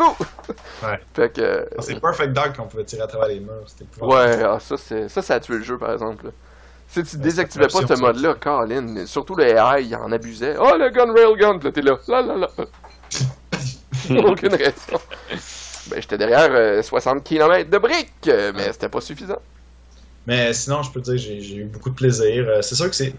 Ouais. 0.00 0.98
Fait 1.14 1.32
que. 1.32 1.40
euh, 1.40 1.64
Ah, 1.78 1.82
C'est 1.82 2.00
Perfect 2.00 2.32
Dark 2.32 2.56
qu'on 2.56 2.66
pouvait 2.66 2.84
tirer 2.84 3.02
à 3.02 3.06
travers 3.06 3.28
les 3.28 3.40
murs. 3.40 3.64
Ouais, 4.00 4.42
ah, 4.42 4.58
ça, 4.60 4.76
ça, 4.76 5.22
ça 5.22 5.34
a 5.34 5.40
tué 5.40 5.54
le 5.56 5.62
jeu, 5.62 5.78
par 5.78 5.92
exemple. 5.92 6.26
là. 6.26 6.30
Si 6.88 7.02
tu 7.02 7.16
désactivais 7.16 7.66
pas 7.66 7.80
ce 7.86 8.00
mode-là, 8.00 8.34
Colin, 8.34 9.06
surtout 9.06 9.34
le 9.34 9.44
AI, 9.44 9.84
il 9.84 9.96
en 9.96 10.12
abusait. 10.12 10.54
Oh, 10.60 10.76
le 10.78 10.90
gun 10.90 11.12
railgun, 11.12 11.58
là, 11.62 11.72
t'es 11.72 11.82
là, 11.82 11.98
là, 12.06 12.22
là, 12.22 12.36
là. 12.36 12.48
Aucune 14.10 14.54
raison. 14.54 15.00
Ben, 15.88 16.00
j'étais 16.00 16.18
derrière 16.18 16.48
euh, 16.52 16.82
60 16.82 17.24
km 17.24 17.68
de 17.70 17.78
briques, 17.78 18.12
euh, 18.28 18.52
mais 18.54 18.72
c'était 18.72 18.88
pas 18.88 19.00
suffisant. 19.00 19.40
Mais 20.26 20.52
sinon, 20.52 20.82
je 20.82 20.90
peux 20.92 21.00
te 21.00 21.10
dire, 21.10 21.18
j'ai 21.18 21.40
j'ai 21.40 21.56
eu 21.56 21.64
beaucoup 21.64 21.90
de 21.90 21.94
plaisir. 21.94 22.46
Euh, 22.48 22.62
C'est 22.62 22.74
sûr 22.74 22.88
que 22.88 22.96
c'est 22.96 23.14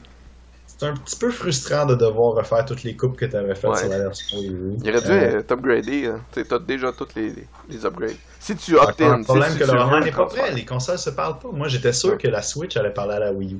c'est 0.78 0.86
un 0.88 0.94
petit 0.94 1.16
peu 1.18 1.32
frustrant 1.32 1.86
de 1.86 1.96
devoir 1.96 2.34
refaire 2.34 2.66
toutes 2.66 2.84
les 2.84 2.96
coupes 2.96 3.16
que 3.18 3.26
tu 3.26 3.36
avais 3.36 3.56
faites 3.56 3.70
Ouais. 3.70 3.78
sur 3.78 3.90
la 3.90 4.00
version 4.00 4.38
Wii 4.40 4.50
U. 4.50 4.74
Il 4.84 4.90
aurait 4.92 5.02
dû 5.02 5.12
Euh, 5.12 5.42
t'upgrader, 5.42 6.08
hein. 6.08 6.22
Tu 6.34 6.44
t'as 6.46 6.60
déjà 6.60 6.92
toutes 6.92 7.16
les, 7.16 7.34
les, 7.70 7.86
upgrades. 7.86 8.16
Si 8.40 8.56
tu 8.56 8.76
opt-in, 8.78 9.12
un 9.12 9.24
problème 9.24 9.52
si 9.54 9.60
que 9.60 9.64
le 9.64 9.72
roman 9.82 10.00
n'est 10.02 10.12
pas 10.12 10.26
prêt. 10.26 10.52
Les 10.54 10.66
consoles 10.66 10.98
se 11.00 11.10
parlent 11.12 11.40
pas. 11.40 11.50
Moi, 11.52 11.68
j'étais 11.70 11.94
sûr 11.94 12.12
Ouais. 12.12 12.18
que 12.18 12.28
la 12.28 12.42
Switch 12.42 12.76
allait 12.78 12.92
parler 12.94 13.14
à 13.16 13.20
la 13.20 13.32
Wii 13.34 13.54
U. 13.56 13.60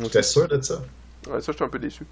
J'étais 0.00 0.22
sûr 0.22 0.48
de 0.48 0.60
ça. 0.60 0.80
Ouais, 1.28 1.40
ça, 1.40 1.52
je 1.52 1.56
suis 1.56 1.64
un 1.64 1.68
peu 1.68 1.78
déçu. 1.78 2.06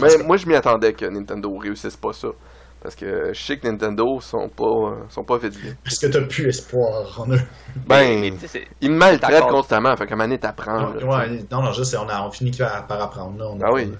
Mais 0.00 0.16
moi, 0.24 0.36
je 0.36 0.46
m'y 0.46 0.54
attendais 0.54 0.92
que 0.92 1.04
Nintendo 1.06 1.56
réussisse 1.58 1.96
pas 1.96 2.12
ça. 2.12 2.28
Parce 2.82 2.94
que 2.94 3.32
je 3.34 3.40
sais 3.40 3.58
que 3.58 3.66
Nintendo 3.68 4.20
sont 4.22 4.48
pas, 4.48 4.64
euh, 4.64 4.94
sont 5.10 5.22
pas 5.22 5.36
vite 5.36 5.54
vite. 5.54 5.76
Est-ce 5.86 6.00
que 6.06 6.10
t'as 6.10 6.22
plus 6.22 6.48
espoir 6.48 7.20
en 7.20 7.30
eux? 7.30 7.40
Ben, 7.86 8.38
c'est- 8.46 8.66
ils 8.80 8.90
me 8.90 8.96
maltraitent 8.96 9.48
constamment, 9.48 9.94
fait 9.96 10.06
qu'à 10.06 10.14
un 10.14 10.16
moment 10.16 10.28
donné, 10.28 10.38
t'apprends. 10.38 10.80
Non, 10.80 10.94
là, 10.94 11.18
ouais, 11.28 11.44
non, 11.50 11.62
non, 11.62 11.72
juste, 11.72 11.94
on, 11.94 12.08
a, 12.08 12.26
on 12.26 12.30
finit 12.30 12.52
par, 12.52 12.86
par 12.86 13.02
apprendre. 13.02 13.38
Là, 13.38 13.48
on 13.50 13.60
a 13.60 13.66
Ah 13.66 13.72
oui. 13.72 13.92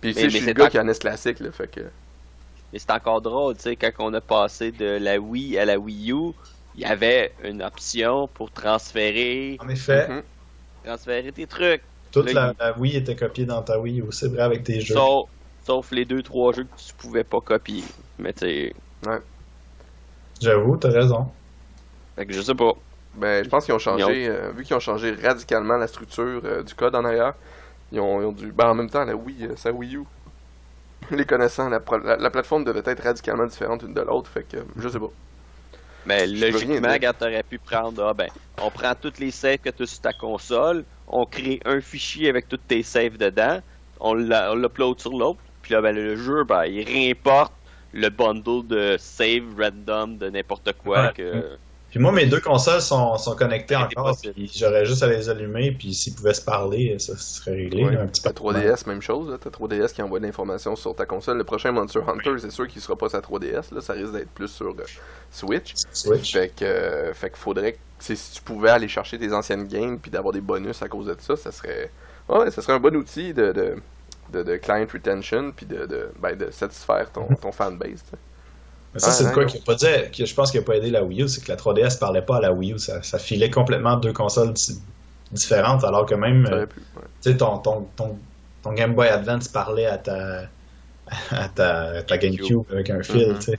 Puis 0.00 0.14
tu 0.14 0.16
Mais- 0.16 0.22
sais, 0.22 0.30
je 0.30 0.36
suis 0.36 0.40
le 0.40 0.46
c'est 0.46 0.54
gars 0.54 0.66
en- 0.66 0.68
qui 0.68 0.78
a 0.78 0.80
un 0.82 0.84
NES 0.84 0.94
classique, 1.00 1.40
là, 1.40 1.50
fait 1.50 1.68
que... 1.68 1.80
Mais 2.72 2.78
c'est 2.78 2.92
encore 2.92 3.20
drôle, 3.20 3.56
tu 3.56 3.62
sais, 3.62 3.74
quand 3.76 3.90
on 3.98 4.14
a 4.14 4.20
passé 4.20 4.70
de 4.70 4.98
la 5.00 5.18
Wii 5.18 5.58
à 5.58 5.64
la 5.64 5.76
Wii 5.76 6.12
U, 6.12 6.32
il 6.76 6.82
y 6.82 6.84
avait 6.84 7.32
une 7.42 7.62
option 7.64 8.28
pour 8.32 8.52
transférer, 8.52 9.56
En 9.60 9.68
effet, 9.68 10.06
Mhm. 10.08 10.22
transférer 10.84 11.32
tes 11.32 11.46
trucs. 11.48 11.82
toute 12.12 12.32
là, 12.32 12.54
la, 12.58 12.66
la 12.70 12.78
Wii 12.78 12.96
était 12.96 13.16
copiée 13.16 13.44
dans 13.44 13.62
ta 13.62 13.78
Wii 13.78 14.02
aussi, 14.02 14.28
vrai, 14.28 14.42
avec 14.42 14.62
tes 14.62 14.80
jeux. 14.80 14.94
Sauf, 14.94 15.28
sauf 15.66 15.90
les 15.90 16.04
deux, 16.04 16.22
trois 16.22 16.52
jeux 16.52 16.64
que 16.64 16.76
tu 16.76 16.94
pouvais 16.94 17.24
pas 17.24 17.40
copier. 17.40 17.82
Mais 18.20 18.32
tu 18.32 18.40
sais, 18.46 18.74
J'avoue, 20.40 20.76
t'as 20.76 20.90
raison. 20.90 21.30
fait 22.16 22.26
que 22.26 22.32
je 22.32 22.40
sais 22.42 22.54
pas. 22.54 22.72
Ben, 23.14 23.44
je 23.44 23.48
pense 23.48 23.64
qu'ils 23.64 23.74
ont 23.74 23.78
changé, 23.78 24.28
euh, 24.28 24.52
vu 24.52 24.64
qu'ils 24.64 24.76
ont 24.76 24.80
changé 24.80 25.12
radicalement 25.14 25.76
la 25.76 25.86
structure 25.88 26.42
euh, 26.44 26.62
du 26.62 26.74
code 26.74 26.94
en 26.94 27.04
arrière, 27.04 27.34
ils 27.92 28.00
ont, 28.00 28.20
ils 28.20 28.26
ont 28.26 28.32
dû. 28.32 28.52
Ben, 28.52 28.68
en 28.68 28.74
même 28.74 28.90
temps, 28.90 29.04
la 29.04 29.16
Wii, 29.16 29.46
euh, 29.46 29.56
sa 29.56 29.72
Wii 29.72 29.96
U. 29.96 30.04
Les 31.10 31.24
connaissant, 31.24 31.68
la, 31.68 31.80
pro- 31.80 31.98
la, 31.98 32.16
la 32.16 32.30
plateforme 32.30 32.64
devait 32.64 32.82
être 32.84 33.02
radicalement 33.02 33.46
différente 33.46 33.82
une 33.82 33.94
de 33.94 34.00
l'autre, 34.00 34.30
fait 34.30 34.44
que 34.44 34.58
je 34.76 34.88
sais 34.88 35.00
pas. 35.00 35.10
Mais 36.06 36.28
Je 36.28 36.34
rien 36.34 36.50
logiquement, 36.52 36.94
quand 37.00 37.12
t'aurais 37.18 37.42
pu 37.42 37.58
prendre, 37.58 38.04
ah 38.04 38.14
ben, 38.14 38.28
on 38.62 38.70
prend 38.70 38.94
toutes 38.94 39.18
les 39.18 39.30
saves 39.30 39.58
que 39.58 39.70
tu 39.70 39.82
as 39.82 39.86
sur 39.86 40.00
ta 40.00 40.12
console, 40.12 40.84
on 41.08 41.26
crée 41.26 41.60
un 41.64 41.80
fichier 41.80 42.28
avec 42.28 42.48
toutes 42.48 42.66
tes 42.66 42.82
saves 42.82 43.18
dedans, 43.18 43.60
on 43.98 44.14
l'upload 44.14 45.00
sur 45.00 45.12
l'autre, 45.12 45.40
puis 45.62 45.74
là, 45.74 45.82
ben, 45.82 45.94
le 45.94 46.16
jeu, 46.16 46.44
ben, 46.44 46.64
il 46.64 46.84
réimporte 46.84 47.52
le 47.92 48.08
bundle 48.08 48.66
de 48.66 48.96
save 48.98 49.44
random 49.58 50.16
de 50.18 50.30
n'importe 50.30 50.72
quoi 50.82 51.06
Ouais. 51.06 51.12
que. 51.14 51.44
Puis 51.90 51.98
moi, 51.98 52.12
mes 52.12 52.26
deux 52.26 52.38
consoles 52.40 52.80
sont, 52.82 53.18
sont 53.18 53.34
connectées 53.34 53.74
encore, 53.74 54.16
j'aurais 54.56 54.86
juste 54.86 55.02
à 55.02 55.08
les 55.08 55.28
allumer, 55.28 55.72
puis 55.72 55.92
s'ils 55.92 56.14
pouvaient 56.14 56.34
se 56.34 56.40
parler, 56.44 56.96
ça 57.00 57.16
serait 57.16 57.50
réglé, 57.56 57.84
Ouais. 57.84 57.94
là, 57.96 58.02
un 58.02 58.06
petit 58.06 58.22
Ta 58.22 58.32
peu. 58.32 58.44
3DS, 58.44 58.86
même 58.86 59.02
chose. 59.02 59.36
T'as 59.42 59.50
3DS 59.50 59.92
qui 59.92 60.00
envoie 60.00 60.20
de 60.20 60.24
l'information 60.26 60.76
sur 60.76 60.94
ta 60.94 61.04
console. 61.04 61.38
Le 61.38 61.42
prochain 61.42 61.72
Monster 61.72 61.98
Hunter, 62.06 62.34
c'est 62.38 62.52
sûr 62.52 62.68
qu'il 62.68 62.80
sera 62.80 62.94
pas 62.94 63.08
sa 63.08 63.18
3DS, 63.20 63.74
là. 63.74 63.80
Ça 63.80 63.94
risque 63.94 64.12
d'être 64.12 64.30
plus 64.30 64.46
sur 64.46 64.68
euh, 64.68 64.84
Switch. 65.32 65.74
Switch. 65.92 66.32
Fait 66.32 66.52
que, 66.54 66.64
euh, 66.64 67.12
fait 67.12 67.30
qu'il 67.30 67.38
faudrait 67.38 67.72
que, 67.72 67.78
si 67.98 68.14
tu 68.34 68.40
pouvais 68.40 68.70
aller 68.70 68.86
chercher 68.86 69.18
tes 69.18 69.32
anciennes 69.32 69.66
games 69.66 69.98
puis 69.98 70.12
d'avoir 70.12 70.32
des 70.32 70.40
bonus 70.40 70.80
à 70.82 70.88
cause 70.88 71.06
de 71.06 71.16
ça, 71.18 71.34
ça 71.36 71.50
serait, 71.50 71.90
ouais, 72.28 72.52
ça 72.52 72.62
serait 72.62 72.74
un 72.74 72.78
bon 72.80 72.94
outil 72.94 73.34
de, 73.34 73.50
de, 73.50 73.74
de, 74.30 74.42
de 74.42 74.56
client 74.56 74.86
retention 74.92 75.52
puis 75.52 75.66
de, 75.66 75.86
de, 75.86 76.10
ben, 76.20 76.36
de 76.36 76.50
satisfaire 76.50 77.10
ton, 77.12 77.26
ton 77.40 77.52
fanbase. 77.52 78.02
Mais 78.94 79.00
ça, 79.00 79.08
Ah, 79.08 79.12
c'est 79.12 79.24
de 79.24 79.28
ouais, 79.28 79.34
quoi 79.34 79.44
non. 79.44 79.48
qui 79.48 79.58
a 79.58 79.60
pas 79.60 79.74
dit, 79.76 79.86
que 80.16 80.24
je 80.26 80.34
pense 80.34 80.50
qui 80.50 80.58
a 80.58 80.62
pas 80.62 80.74
aidé 80.76 80.90
la 80.90 81.04
Wii 81.04 81.22
U, 81.22 81.28
c'est 81.28 81.42
que 81.44 81.48
la 81.50 81.56
3DS 81.56 81.98
parlait 81.98 82.22
pas 82.22 82.38
à 82.38 82.40
la 82.40 82.52
Wii 82.52 82.72
U, 82.74 82.78
ça, 82.78 83.02
ça 83.02 83.18
filait 83.18 83.50
complètement 83.50 83.96
deux 83.96 84.12
consoles 84.12 84.52
di- 84.52 84.80
différentes, 85.32 85.84
alors 85.84 86.06
que 86.06 86.14
même, 86.14 86.46
euh, 86.46 86.60
ouais. 86.62 86.66
tu 87.22 87.30
sais, 87.30 87.36
ton, 87.36 87.58
ton, 87.58 87.86
ton, 87.96 88.18
ton 88.62 88.72
Game 88.72 88.94
Boy 88.94 89.08
Advance 89.08 89.48
parlait 89.48 89.86
à 89.86 89.98
ta, 89.98 90.42
à 91.30 91.48
ta, 91.48 91.82
à 91.98 92.02
ta 92.02 92.18
GameCube 92.18 92.62
avec 92.70 92.90
un 92.90 93.02
fil, 93.02 93.28
Mhm. 93.28 93.56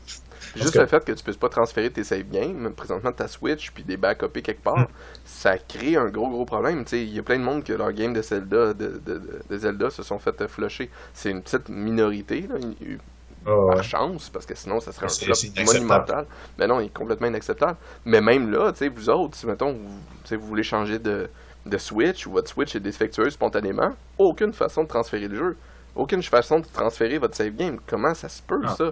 Juste 0.56 0.74
que- 0.74 0.80
le 0.80 0.86
fait 0.88 1.04
que 1.06 1.12
tu 1.12 1.24
puisses 1.24 1.38
pas 1.38 1.50
transférer 1.50 1.90
tes 1.92 2.04
save 2.04 2.30
games 2.30 2.72
présentement 2.76 3.12
ta 3.12 3.28
Switch 3.28 3.72
puis 3.72 3.84
des 3.84 3.98
backups 3.98 4.42
quelque 4.42 4.62
part, 4.64 4.80
Mm. 4.80 4.88
ça 5.26 5.58
crée 5.58 5.96
un 5.96 6.10
gros 6.10 6.30
gros 6.30 6.46
problème. 6.46 6.84
Tu 6.84 6.90
sais, 6.92 7.04
il 7.04 7.14
y 7.14 7.20
a 7.20 7.24
plein 7.24 7.38
de 7.40 7.44
monde 7.44 7.64
que 7.64 7.74
leurs 7.74 7.92
games 7.94 8.14
de 8.14 8.22
Zelda, 8.22 8.74
de, 8.74 8.88
de, 8.88 9.18
de- 9.18 9.40
de 9.50 9.58
Zelda 9.58 9.90
se 9.90 10.04
sont 10.04 10.20
fait 10.20 10.40
euh, 10.42 10.48
flusher. 10.48 10.90
C'est 11.14 11.32
une 11.32 11.42
petite 11.42 11.70
minorité, 11.70 12.42
là, 12.50 12.56
une- 12.58 12.76
une- 12.82 13.00
Ah, 13.46 13.56
ouais. 13.58 13.76
par 13.76 13.84
chance, 13.84 14.30
parce 14.30 14.46
que 14.46 14.54
sinon 14.56 14.80
ça 14.80 14.92
serait 14.92 15.08
un 15.08 15.10
flop 15.10 15.34
monumental. 15.66 16.26
Mais 16.60 16.68
non, 16.68 16.80
il 16.80 16.86
est 16.88 16.94
complètement 16.94 17.28
inacceptable. 17.28 17.76
Mais 18.06 18.22
même 18.22 18.52
là, 18.52 18.72
tu 18.72 18.80
sais, 18.80 18.88
vous 18.88 19.10
autres, 19.10 19.36
si 19.38 19.48
mettons, 19.48 19.74
vous, 19.74 20.00
tu 20.24 20.30
sais, 20.30 20.36
vous 20.36 20.46
voulez 20.46 20.62
changer 20.64 21.00
de, 21.00 21.28
de 21.66 21.78
Switch 21.78 22.28
ou 22.28 22.32
votre 22.34 22.50
Switch 22.50 22.76
est 22.76 22.80
défectueuse 22.80 23.34
spontanément, 23.34 23.94
aucune 24.20 24.54
façon 24.54 24.84
de 24.84 24.88
transférer 24.88 25.28
le 25.28 25.36
jeu. 25.38 25.58
Aucune 25.96 26.22
façon 26.24 26.60
de 26.60 26.66
transférer 26.72 27.18
votre 27.18 27.36
save 27.36 27.56
game. 27.56 27.78
Comment 27.88 28.14
ça 28.14 28.30
se 28.30 28.42
peut, 28.42 28.62
Ah. 28.64 28.76
ça? 28.78 28.92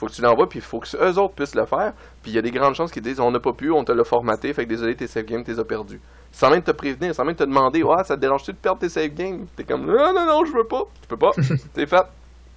Faut 0.00 0.06
que 0.06 0.12
tu 0.12 0.22
l'envoies, 0.22 0.48
puis 0.48 0.60
il 0.60 0.62
faut 0.62 0.80
que 0.80 0.88
eux 0.96 1.18
autres 1.18 1.34
puissent 1.34 1.54
le 1.54 1.66
faire. 1.66 1.92
Puis 2.22 2.30
il 2.32 2.34
y 2.34 2.38
a 2.38 2.42
des 2.42 2.50
grandes 2.50 2.74
chances 2.74 2.90
qu'ils 2.90 3.02
disent 3.02 3.20
on 3.20 3.30
n'a 3.30 3.38
pas 3.38 3.52
pu, 3.52 3.70
on 3.70 3.84
te 3.84 3.92
l'a 3.92 4.02
formaté, 4.02 4.54
fait 4.54 4.64
que 4.64 4.70
désolé, 4.70 4.96
tes 4.96 5.06
save 5.06 5.24
games, 5.26 5.44
t'es 5.44 5.58
as 5.58 5.64
perdus. 5.64 6.00
Sans 6.32 6.48
même 6.48 6.62
te 6.62 6.70
prévenir, 6.70 7.14
sans 7.14 7.22
même 7.24 7.36
te 7.36 7.44
demander, 7.44 7.82
ouais, 7.82 8.02
ça 8.04 8.16
te 8.16 8.20
dérange-tu 8.20 8.52
de 8.52 8.56
perdre 8.56 8.80
tes 8.80 8.88
save 8.88 9.08
games? 9.08 9.44
T'es 9.54 9.64
comme, 9.64 9.84
non, 9.84 10.14
non, 10.14 10.24
non, 10.26 10.44
je 10.46 10.52
veux 10.52 10.64
pas. 10.66 10.84
Tu 11.02 11.06
peux 11.08 11.18
pas. 11.18 11.32
T'es 11.74 11.86
fait. 11.86 12.02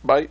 Bye. 0.03 0.29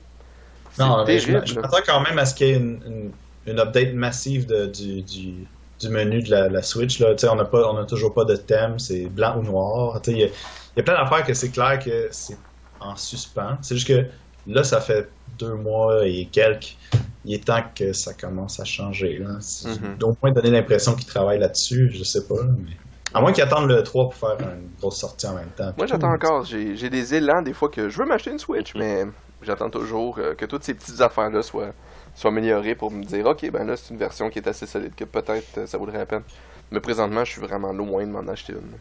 Non, 0.78 1.04
mais 1.06 1.18
je 1.18 1.26
je 1.44 1.54
m'attends 1.60 1.76
quand 1.86 2.00
même 2.00 2.18
à 2.18 2.24
ce 2.24 2.34
qu'il 2.34 2.46
y 2.46 2.50
ait 2.52 2.56
une, 2.56 2.80
une, 2.86 3.10
une 3.52 3.60
update 3.60 3.92
massive 3.94 4.46
de- 4.46 4.66
du, 4.66 5.02
du, 5.02 5.34
du 5.80 5.88
menu 5.90 6.22
de 6.22 6.30
la, 6.30 6.48
la 6.48 6.62
Switch. 6.62 6.98
Là. 6.98 7.14
On 7.30 7.34
n'a 7.36 7.44
pas- 7.44 7.68
on 7.70 7.76
a 7.76 7.84
toujours 7.84 8.14
pas 8.14 8.24
de 8.24 8.36
thème, 8.36 8.78
c'est 8.78 9.04
blanc 9.06 9.36
ou 9.38 9.42
noir. 9.42 10.00
Il 10.06 10.16
y, 10.16 10.20
y 10.20 10.80
a 10.80 10.82
plein 10.82 10.94
d'affaires 10.94 11.24
que 11.26 11.34
c'est 11.34 11.50
clair 11.50 11.78
que 11.78 12.08
c'est 12.10 12.38
en 12.80 12.96
suspens. 12.96 13.58
C'est 13.60 13.74
juste 13.74 13.88
que 13.88 14.06
là, 14.47 14.64
ça 14.64 14.80
fait 14.80 15.09
deux 15.38 15.55
mois 15.55 16.07
et 16.07 16.26
quelques. 16.30 16.76
Il 17.24 17.34
est 17.34 17.45
temps 17.45 17.62
que 17.74 17.93
ça 17.93 18.14
commence 18.14 18.59
à 18.59 18.64
changer. 18.64 19.18
Là. 19.18 19.38
Mhm. 19.64 19.99
Au 20.03 20.16
moins 20.22 20.32
donner 20.32 20.51
l'impression 20.51 20.95
qu'ils 20.95 21.07
travaillent 21.07 21.38
là-dessus, 21.38 21.90
je 21.95 22.03
sais 22.03 22.26
pas. 22.26 22.34
mais- 22.43 22.76
À 23.14 23.20
moins 23.20 23.32
qu'ils 23.32 23.45
attendent 23.45 23.68
le 23.68 23.82
3 23.82 24.05
pour 24.05 24.14
faire 24.14 24.36
une 24.40 24.70
grosse 24.80 24.97
sortie 24.99 25.26
en 25.26 25.34
même 25.34 25.51
temps. 25.57 25.72
Moi, 25.76 25.86
j'attends 25.86 26.12
encore. 26.12 26.45
J'ai 26.45 26.76
j'ai 26.76 26.90
des 26.90 27.14
élans 27.14 27.43
des 27.43 27.53
fois 27.53 27.68
que 27.68 27.88
je 27.88 27.99
veux 27.99 28.07
m'acheter 28.07 28.30
une 28.30 28.38
Switch, 28.38 28.74
mais 28.74 29.05
j'attends 29.43 29.70
toujours 29.70 30.18
euh, 30.18 30.34
que 30.34 30.47
toutes 30.47 30.64
ces 30.64 30.74
petites 30.74 31.01
affaires-là 31.01 31.43
soient, 31.43 31.72
soient 32.14 32.30
améliorées 32.30 32.74
pour 32.74 32.90
me 32.90 33.05
dire, 33.05 33.26
ok, 33.26 33.51
ben 33.53 33.66
là, 33.66 33.76
c'est 33.76 33.90
une 33.93 33.99
version 34.01 34.28
qui 34.30 34.38
est 34.40 34.49
assez 34.49 34.66
solide, 34.66 34.95
que 34.97 35.05
peut-être 35.05 35.59
euh, 35.59 35.66
ça 35.66 35.76
vaudrait 35.78 35.99
la 35.99 36.07
peine. 36.07 36.22
Mais 36.70 36.80
présentement, 36.80 37.22
je 37.24 37.32
suis 37.32 37.40
vraiment 37.43 37.72
loin 37.72 38.05
de 38.07 38.11
m'en 38.11 38.26
acheter 38.28 38.55
une. 38.55 38.78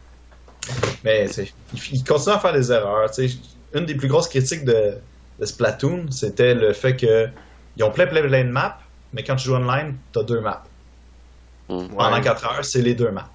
Mais 1.04 1.26
c'est- 1.28 1.52
ils 1.74 1.96
ils 1.96 2.04
continuent 2.04 2.34
à 2.34 2.38
faire 2.38 2.52
des 2.54 2.72
erreurs. 2.72 3.10
tu 3.10 3.28
sais. 3.28 3.36
Une 3.74 3.86
des 3.86 3.94
plus 3.94 4.08
grosses 4.08 4.28
critiques 4.28 4.64
de, 4.64 4.94
de 5.40 5.46
Splatoon, 5.46 6.06
c'était 6.10 6.54
le 6.54 6.72
fait 6.72 6.96
que 6.96 7.28
ils 7.76 7.84
ont 7.84 7.90
plein, 7.90 8.06
plein, 8.06 8.22
plein 8.22 8.44
de 8.44 8.50
maps, 8.50 8.78
mais 9.12 9.24
quand 9.24 9.36
tu 9.36 9.44
joues 9.48 9.54
online, 9.54 9.96
t'as 10.12 10.22
deux 10.22 10.40
maps. 10.40 10.62
Hmm. 11.68 11.88
Pendant 11.88 12.12
Ouais. 12.16 12.20
4 12.20 12.44
heures, 12.46 12.64
c'est 12.64 12.82
les 12.82 12.94
deux 12.94 13.10
maps. 13.10 13.28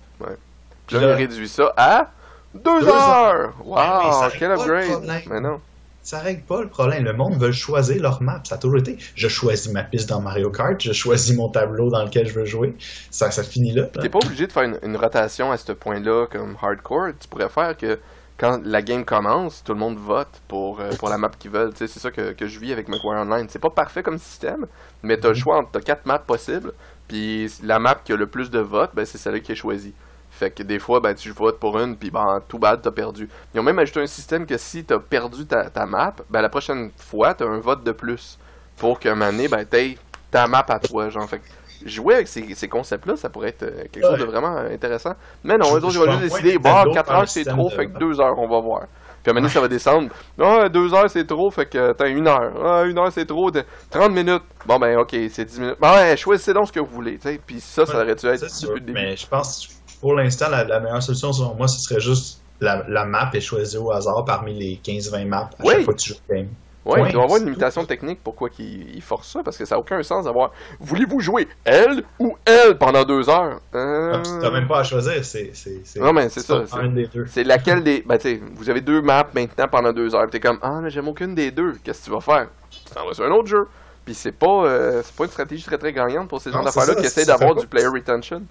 Puis 0.88 0.98
là, 1.00 1.16
réduit 1.16 1.50
ça 1.50 1.74
à 1.76 2.12
deux, 2.54 2.80
Deux 2.82 2.88
heures! 2.88 3.54
Ouais, 3.66 3.76
mais 3.76 4.12
ça 4.12 4.20
Wow, 4.20 4.22
règle 4.22 4.36
quel 4.40 4.50
pas 4.50 4.56
le 4.56 4.62
upgrade! 4.62 4.92
problème. 4.92 5.22
Mais 5.30 5.40
non. 5.42 5.62
Ça 6.02 6.20
règle 6.20 6.42
pas 6.44 6.62
le 6.62 6.70
problème. 6.70 7.04
Le 7.04 7.12
monde 7.12 7.36
veut 7.38 7.52
choisir 7.52 8.02
leur 8.02 8.22
map. 8.22 8.40
Ça 8.46 8.56
a 8.56 8.58
toujours 8.58 8.78
été. 8.78 8.98
Je 9.16 9.28
choisis 9.28 9.70
ma 9.74 9.84
piste 9.84 10.08
dans 10.08 10.22
Mario 10.22 10.50
Kart, 10.50 10.80
je 10.82 10.94
choisis 10.94 11.36
mon 11.36 11.50
tableau 11.50 11.90
dans 11.90 12.04
lequel 12.06 12.26
je 12.28 12.34
veux 12.34 12.46
jouer. 12.46 12.74
Ça, 13.12 13.30
ça 13.32 13.44
finit 13.44 13.74
là. 13.74 13.82
là. 13.94 14.02
T'es 14.02 14.08
pas 14.08 14.20
obligé 14.24 14.48
de 14.48 14.52
faire 14.54 14.64
une, 14.64 14.80
une 14.84 14.96
rotation 14.96 15.52
à 15.52 15.58
ce 15.58 15.74
point-là 15.74 16.28
comme 16.32 16.56
hardcore. 16.62 17.10
Tu 17.20 17.28
pourrais 17.28 17.50
faire 17.50 17.76
que 17.76 18.00
quand 18.38 18.60
la 18.64 18.82
game 18.82 19.04
commence, 19.04 19.64
tout 19.64 19.74
le 19.74 19.80
monde 19.80 19.98
vote 19.98 20.42
pour, 20.48 20.80
euh, 20.80 20.92
pour 21.00 21.10
la 21.10 21.18
map 21.18 21.30
qu'ils 21.38 21.52
veulent. 21.52 21.72
C'est 21.76 21.88
ça 21.88 22.12
que, 22.12 22.34
que 22.34 22.48
je 22.48 22.60
vis 22.60 22.72
avec 22.72 22.88
McWare 22.88 23.22
Online. 23.22 23.48
C'est 23.50 23.60
pas 23.60 23.72
parfait 23.72 24.04
comme 24.04 24.20
système, 24.20 24.68
mais 25.02 25.18
t'as 25.18 25.30
le 25.30 25.34
choix 25.34 25.58
entre 25.58 25.72
t'as 25.72 25.82
quatre 25.82 26.06
maps 26.06 26.20
possibles. 26.20 26.74
Puis 27.08 27.52
la 27.64 27.80
map 27.80 27.96
qui 28.04 28.14
a 28.14 28.16
le 28.16 28.28
plus 28.28 28.52
de 28.52 28.60
votes, 28.60 28.92
ben, 28.94 29.06
c'est 29.06 29.18
celle 29.18 29.42
qui 29.42 29.54
est 29.54 29.56
choisie. 29.56 29.94
Fait 30.30 30.52
que 30.52 30.62
des 30.62 30.78
fois, 30.78 31.00
ben, 31.00 31.16
tu 31.16 31.32
votes 31.32 31.60
pour 31.60 31.80
une, 31.80 31.98
puis 31.98 32.12
ben, 32.12 32.42
tout 32.48 32.60
bad, 32.60 32.82
t'as 32.82 32.92
perdu. 32.92 33.28
Ils 33.54 33.60
ont 33.60 33.64
même 33.64 33.80
ajouté 33.80 34.02
un 34.02 34.08
système 34.08 34.46
que 34.46 34.58
si 34.58 34.84
t'as 34.84 35.00
perdu 35.00 35.48
ta, 35.48 35.70
ta 35.72 35.88
map, 35.88 36.14
ben, 36.30 36.42
la 36.42 36.50
prochaine 36.50 36.92
fois, 36.96 37.34
t'as 37.34 37.46
un 37.46 37.60
vote 37.60 37.84
de 37.84 37.92
plus. 37.92 38.38
Pour 38.78 39.00
qu'un 39.00 39.16
moment 39.16 39.32
donné, 39.32 39.48
ben, 39.48 39.66
t'aies 39.66 39.98
ta 40.30 40.46
map 40.48 40.66
à 40.70 40.78
toi, 40.78 41.10
genre. 41.10 41.28
Fait 41.28 41.40
que 41.40 41.46
jouer 41.86 42.16
avec 42.16 42.28
ces, 42.28 42.54
ces 42.56 42.68
concepts-là, 42.68 43.16
ça 43.16 43.30
pourrait 43.30 43.50
être 43.50 43.64
euh, 43.64 43.84
quelque 43.92 44.04
chose 44.04 44.14
Ouais. 44.14 44.20
de 44.20 44.24
vraiment 44.26 44.58
intéressant. 44.58 45.14
Mais 45.44 45.58
non, 45.58 45.66
Je- 45.66 45.74
eux 45.74 45.84
autres, 45.86 45.94
ils 45.94 46.00
vont 46.00 46.12
juste 46.20 46.24
décider, 46.34 46.58
bah, 46.58 46.86
4 46.94 47.06
par 47.06 47.16
heures 47.16 47.22
le 47.22 47.28
c'est 47.28 47.46
trop, 47.46 47.70
de- 47.70 47.74
fait 47.76 47.88
que 47.88 47.98
2 48.00 48.20
heures, 48.20 48.38
on 48.40 48.48
va 48.48 48.60
voir. 48.60 48.82
Puis 49.24 49.30
à 49.30 49.32
un 49.32 49.34
moment 49.34 49.42
donné, 49.48 49.54
ça 49.54 49.60
va 49.62 49.68
descendre. 49.68 50.10
Ah, 50.40 50.70
2 50.70 50.94
heures 50.94 51.10
c'est 51.10 51.26
trop, 51.26 51.52
fait 51.52 51.66
que 51.66 51.92
t'as 51.94 52.06
1 52.08 52.26
heure. 52.28 52.52
Ah, 52.64 52.84
1 52.86 52.98
heure 52.98 53.12
c'est 53.12 53.26
trop, 53.26 53.52
t'as 53.52 53.64
30 53.90 54.12
minutes. 54.14 54.44
Bon, 54.66 54.80
ben, 54.80 54.98
ok, 55.00 55.16
c'est 55.30 55.46
10 55.46 55.60
minutes. 55.60 55.78
Ben, 55.82 55.92
ouais, 55.94 56.16
choisissez 56.18 56.54
donc 56.54 56.68
ce 56.68 56.72
que 56.72 56.80
vous 56.80 56.86
voulez, 56.94 57.18
tu 57.18 57.24
sais. 57.30 57.40
Puis 57.46 57.60
ça, 57.60 57.86
ça 57.86 57.96
aurait 57.96 58.16
dû 58.16 58.26
être 58.28 58.42
depuis 58.44 58.74
le 58.74 58.80
début. 58.80 58.94
Mais 58.94 59.18
je 59.18 59.28
pense, 59.28 59.68
pour 60.00 60.14
l'instant, 60.14 60.50
la, 60.50 60.64
la 60.64 60.80
meilleure 60.80 61.04
solution, 61.04 61.34
selon 61.34 61.56
moi, 61.56 61.68
ce 61.68 61.80
serait 61.82 62.00
juste 62.00 62.42
la, 62.62 62.84
la 62.88 63.06
map 63.06 63.30
est 63.34 63.42
choisie 63.42 63.78
au 63.78 63.92
hasard 63.92 64.24
parmi 64.26 64.54
les 64.54 64.80
15-20 64.84 65.26
maps 65.26 65.50
à 65.60 65.64
Oui. 65.66 65.74
chaque 65.76 65.84
fois 65.84 65.94
que 65.94 66.00
tu 66.00 66.10
joues 66.10 66.16
au 66.30 66.34
game. 66.34 66.48
Ouais, 66.88 66.96
Point. 67.00 67.08
il 67.10 67.12
doit 67.14 67.22
y 67.22 67.26
avoir 67.26 67.40
une 67.40 67.46
limitation 67.46 67.86
technique 67.86 68.20
pourquoi 68.24 68.50
qu'ils 68.50 68.96
ils 68.96 69.02
forcent 69.02 69.32
ça, 69.34 69.42
parce 69.44 69.58
que 69.58 69.66
ça 69.66 69.76
n'a 69.76 69.80
aucun 69.80 70.02
sens 70.04 70.26
d'avoir 70.26 70.52
voulez-vous 70.80 71.20
jouer 71.20 71.48
elle 71.66 72.04
ou 72.18 72.36
elle 72.46 72.78
pendant 72.78 73.04
2 73.04 73.30
heures? 73.30 73.60
Euh, 73.76 74.14
Ah, 74.16 74.22
T'as 74.42 74.52
même 74.52 74.68
pas 74.68 74.80
à 74.80 74.84
choisir, 74.84 75.24
c'est. 75.24 75.52
Non, 76.00 76.14
mais 76.14 76.30
c'est 76.30 76.40
ça, 76.40 76.64
c'est- 76.66 76.78
Un 76.78 76.88
des 76.90 77.08
deux. 77.08 77.26
C'est 77.28 77.44
laquelle 77.44 77.84
des. 77.84 78.04
Ben, 78.08 78.18
tu 78.18 78.42
vous 78.56 78.70
avez 78.70 78.82
deux 78.82 79.02
maps 79.02 79.28
maintenant 79.36 79.68
pendant 79.68 79.92
deux 79.94 80.16
heures. 80.16 80.30
T'es 80.30 80.40
comme, 80.40 80.60
ah, 80.62 80.80
mais 80.82 80.90
j'aime 80.90 81.08
aucune 81.08 81.36
des 81.36 81.52
deux. 81.52 81.76
Qu'est-ce 81.84 82.00
que 82.00 82.06
tu 82.06 82.12
vas 82.12 82.22
faire? 82.22 82.48
Tu 82.72 82.80
t'en 82.94 83.06
vas 83.06 83.14
sur 83.14 83.26
un 83.26 83.32
autre 83.32 83.48
jeu. 83.48 83.68
Puis 84.06 84.14
c'est 84.16 84.32
pas, 84.32 84.64
euh, 84.66 85.04
pas 85.18 85.26
une 85.26 85.30
stratégie 85.32 85.64
très 85.66 85.78
très 85.78 85.92
gagnante 85.92 86.30
pour 86.30 86.40
ces 86.42 86.52
gens 86.52 86.64
d'affaires-là 86.64 86.96
qui 86.96 87.06
essaient 87.06 87.26
d'avoir 87.26 87.56
du 87.56 87.68
player 87.68 87.88
retention. 87.88 88.42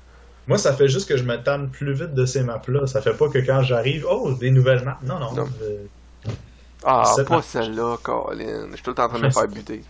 Moi, 0.47 0.59
ça 0.59 0.75
fait 0.75 0.87
juste 0.89 1.09
que 1.09 1.17
je 1.17 1.25
me 1.25 1.43
tanne 1.43 1.71
plus 1.71 1.95
vite 1.95 2.13
de 2.15 2.27
ces 2.27 2.43
maps-là. 2.43 2.87
Ça 2.87 3.01
fait 3.01 3.15
pas 3.17 3.29
que 3.31 3.39
quand 3.39 3.63
j'arrive, 3.63 4.07
oh, 4.09 4.33
des 4.39 4.51
nouvelles 4.51 4.85
maps. 4.85 4.99
Non, 5.03 5.19
non. 5.19 5.33
Non. 5.33 5.49
euh, 5.63 5.79
Ah, 6.87 7.13
C'est 7.17 7.27
pas 7.27 7.43
celle-là, 7.43 7.97
Colin. 8.03 8.69
Je 8.71 8.75
suis 8.75 8.83
tout 8.83 8.91
le 8.91 8.95
temps 8.95 9.05
en 9.05 9.09
train 9.09 9.19
de 9.19 9.25
me 9.25 9.31
faire 9.31 9.49
buter. 9.49 9.83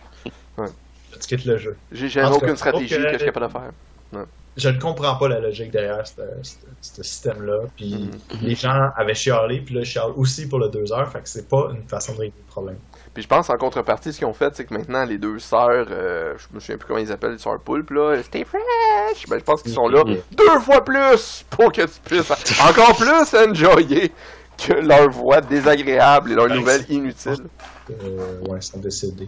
tu 0.57 1.19
quittes 1.27 1.45
le 1.45 1.57
jeu. 1.57 1.77
J'ai 1.91 2.09
cas, 2.09 2.29
aucune 2.31 2.55
stratégie 2.57 2.95
que 2.95 3.13
je 3.13 3.17
suis 3.17 3.25
capable 3.25 3.47
de 3.47 3.51
faire. 3.51 4.25
Je 4.57 4.69
ne 4.69 4.79
comprends 4.79 5.15
pas 5.17 5.27
la 5.27 5.39
logique 5.39 5.69
derrière 5.69 6.03
ce, 6.07 7.03
système-là. 7.03 7.59
Puis 7.75 7.93
Mhm. 7.93 8.39
les 8.41 8.55
gens 8.55 8.89
avaient 8.95 9.13
chialé, 9.13 9.61
puis 9.61 9.75
là, 9.75 9.81
je 9.83 9.91
chiale 9.91 10.11
aussi 10.15 10.49
pour 10.49 10.57
le 10.57 10.69
2 10.69 10.91
heures, 10.91 11.07
fait 11.11 11.21
que 11.21 11.29
c'est 11.29 11.47
pas 11.47 11.69
une 11.71 11.87
façon 11.87 12.13
de 12.13 12.17
régler 12.21 12.33
le 12.43 12.51
problème. 12.51 12.77
Puis 13.13 13.21
je 13.21 13.27
pense 13.27 13.49
en 13.51 13.57
contrepartie, 13.57 14.11
ce 14.13 14.17
qu'ils 14.17 14.27
ont 14.27 14.33
fait, 14.33 14.55
c'est 14.55 14.65
que 14.65 14.73
maintenant 14.73 15.03
les 15.05 15.19
deux 15.19 15.37
sœurs, 15.37 15.87
euh, 15.91 16.33
je 16.37 16.47
me 16.55 16.59
souviens 16.59 16.77
plus 16.77 16.87
comment 16.87 16.99
ils 16.99 17.11
appellent 17.11 17.33
les 17.33 17.37
sœurs 17.37 17.59
poulpes 17.59 17.91
là, 17.91 18.21
stay 18.23 18.43
fresh. 18.45 19.27
Ben, 19.27 19.37
je 19.39 19.43
pense 19.43 19.61
qu'ils 19.61 19.73
sont 19.73 19.87
là 19.87 20.03
Mhm. 20.03 20.17
deux 20.31 20.59
fois 20.61 20.83
plus 20.83 21.45
pour 21.51 21.71
que 21.71 21.81
tu 21.83 21.99
puisses 22.05 22.31
encore 22.61 22.95
plus 22.95 23.33
enjoyer 23.35 24.11
que 24.57 24.73
leur 24.73 25.09
voix 25.09 25.41
désagréable 25.41 26.31
et 26.31 26.35
leurs 26.35 26.45
Ouais, 26.49 26.55
nouvelles 26.57 26.85
inutiles. 26.89 27.47
Euh, 27.91 28.39
ouais, 28.49 28.57
ils 28.59 28.63
sont 28.63 28.79
décédés. 28.79 29.25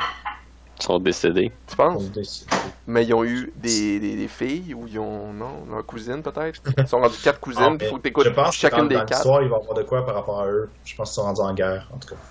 Ils 0.80 0.84
sont 0.84 1.00
décédés. 1.00 1.52
Tu 1.68 1.74
Ils 1.74 1.76
penses? 1.76 2.04
sont 2.04 2.10
décédés. 2.10 2.52
Mais 2.88 3.06
ils 3.06 3.14
ont 3.14 3.24
eu 3.24 3.52
des, 3.58 4.00
des, 4.00 4.16
des 4.16 4.28
filles 4.28 4.74
ou 4.74 4.88
ils 4.88 4.98
ont 5.00 5.32
non 5.34 5.66
leur 5.70 5.86
cousine 5.86 6.22
peut-être? 6.24 6.62
Ils 6.78 6.88
sont 6.88 7.00
rendus 7.00 7.18
quatre 7.24 7.40
cousines. 7.40 7.62
Ah, 7.64 7.76
puis 7.78 7.88
il 7.88 7.90
faut 7.90 7.98
que 7.98 8.02
t'écoutes 8.04 8.34
pense 8.34 8.56
que 8.56 8.62
chacune 8.62 8.84
dans, 8.84 8.88
des 8.88 8.96
dans 8.96 9.02
quatre. 9.06 9.18
l'histoire, 9.20 9.42
il 9.44 9.50
va 9.50 9.58
y 9.58 9.60
avoir 9.62 9.78
de 9.78 9.84
quoi 9.84 10.06
par 10.06 10.16
rapport 10.16 10.42
à 10.42 10.48
eux. 10.48 10.70
Je 10.86 10.96
pense 10.96 11.10
qu'ils 11.10 11.16
sont 11.16 11.24
rendus 11.24 11.42
en 11.42 11.54
guerre, 11.54 11.88
en 11.94 11.98
tout 11.98 12.10
cas. 12.16 12.22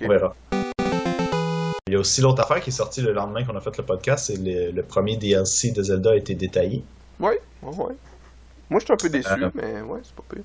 On 0.00 0.08
verra. 0.08 0.34
Il 1.88 1.94
y 1.94 1.96
a 1.96 1.98
aussi 1.98 2.20
l'autre 2.20 2.42
affaire 2.42 2.60
qui 2.60 2.70
est 2.70 2.72
sortie 2.72 3.00
le 3.02 3.12
lendemain 3.12 3.44
qu'on 3.44 3.56
a 3.56 3.60
fait 3.60 3.76
le 3.76 3.84
podcast, 3.84 4.26
c'est 4.26 4.36
le, 4.38 4.70
le 4.72 4.82
premier 4.82 5.16
DLC 5.16 5.72
de 5.72 5.82
Zelda 5.82 6.10
a 6.12 6.16
été 6.16 6.34
détaillé. 6.34 6.82
Ouais, 7.20 7.40
ouais, 7.62 7.76
ouais. 7.76 7.94
Moi 8.70 8.80
je 8.80 8.84
suis 8.84 8.92
un 8.92 8.96
peu 8.96 9.08
déçu, 9.08 9.28
Euh, 9.30 9.50
mais 9.54 9.80
ouais, 9.82 10.00
c'est 10.02 10.14
pas 10.14 10.22
pire. 10.32 10.42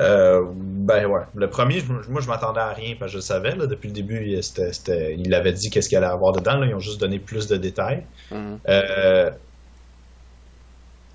Euh, 0.00 0.42
ben 0.54 1.06
ouais. 1.06 1.20
Le 1.34 1.50
premier, 1.50 1.80
je- 1.80 2.10
moi 2.10 2.20
je 2.20 2.28
m'attendais 2.28 2.60
à 2.60 2.72
rien 2.72 2.94
parce 2.98 3.10
que 3.10 3.12
je 3.12 3.18
le 3.18 3.22
savais. 3.22 3.54
Là, 3.54 3.66
depuis 3.66 3.88
le 3.88 3.94
début, 3.94 4.24
il- 4.26 5.34
avait 5.34 5.52
dit 5.52 5.70
qu'est-ce 5.70 5.88
qu'il 5.88 5.98
allait 5.98 6.06
avoir 6.06 6.32
dedans. 6.32 6.56
Là, 6.58 6.66
ils 6.66 6.74
ont 6.74 6.78
juste 6.80 7.00
donné 7.00 7.18
plus 7.18 7.46
de 7.46 7.56
détails. 7.56 8.06
Mhm. 8.30 8.58
Euh, 8.68 9.30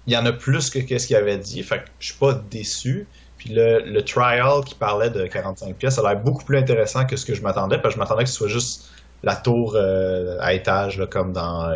il 0.06 0.14
y 0.14 0.18
en 0.18 0.26
a 0.26 0.32
plus 0.32 0.70
que 0.70 0.80
qu'est-ce 0.80 1.08
qu'il 1.08 1.16
avait 1.16 1.38
dit. 1.38 1.64
Fait 1.64 1.80
que 1.80 1.86
je 2.00 2.08
suis 2.08 2.18
pas 2.18 2.34
déçu. 2.34 3.08
Puis 3.38 3.50
le, 3.52 3.80
le 3.86 4.04
trial 4.04 4.64
qui 4.66 4.76
parlait 4.76 5.10
de 5.10 5.28
45 5.28 5.76
pièces, 5.76 5.96
ça 5.96 6.02
a 6.08 6.14
l'air 6.14 6.24
beaucoup 6.24 6.44
plus 6.46 6.58
intéressant 6.58 7.06
que 7.06 7.16
ce 7.18 7.26
que 7.26 7.34
je 7.36 7.42
m'attendais. 7.42 7.78
Parce 7.78 7.94
que 7.94 7.96
je 7.96 8.00
m'attendais 8.00 8.24
que 8.24 8.30
ce 8.30 8.36
soit 8.36 8.48
juste 8.48 8.90
la 9.24 9.36
tour 9.36 9.76
euh, 9.76 10.38
à 10.40 10.54
étage, 10.54 10.98
là, 10.98 11.08
comme 11.08 11.34
dans 11.34 11.70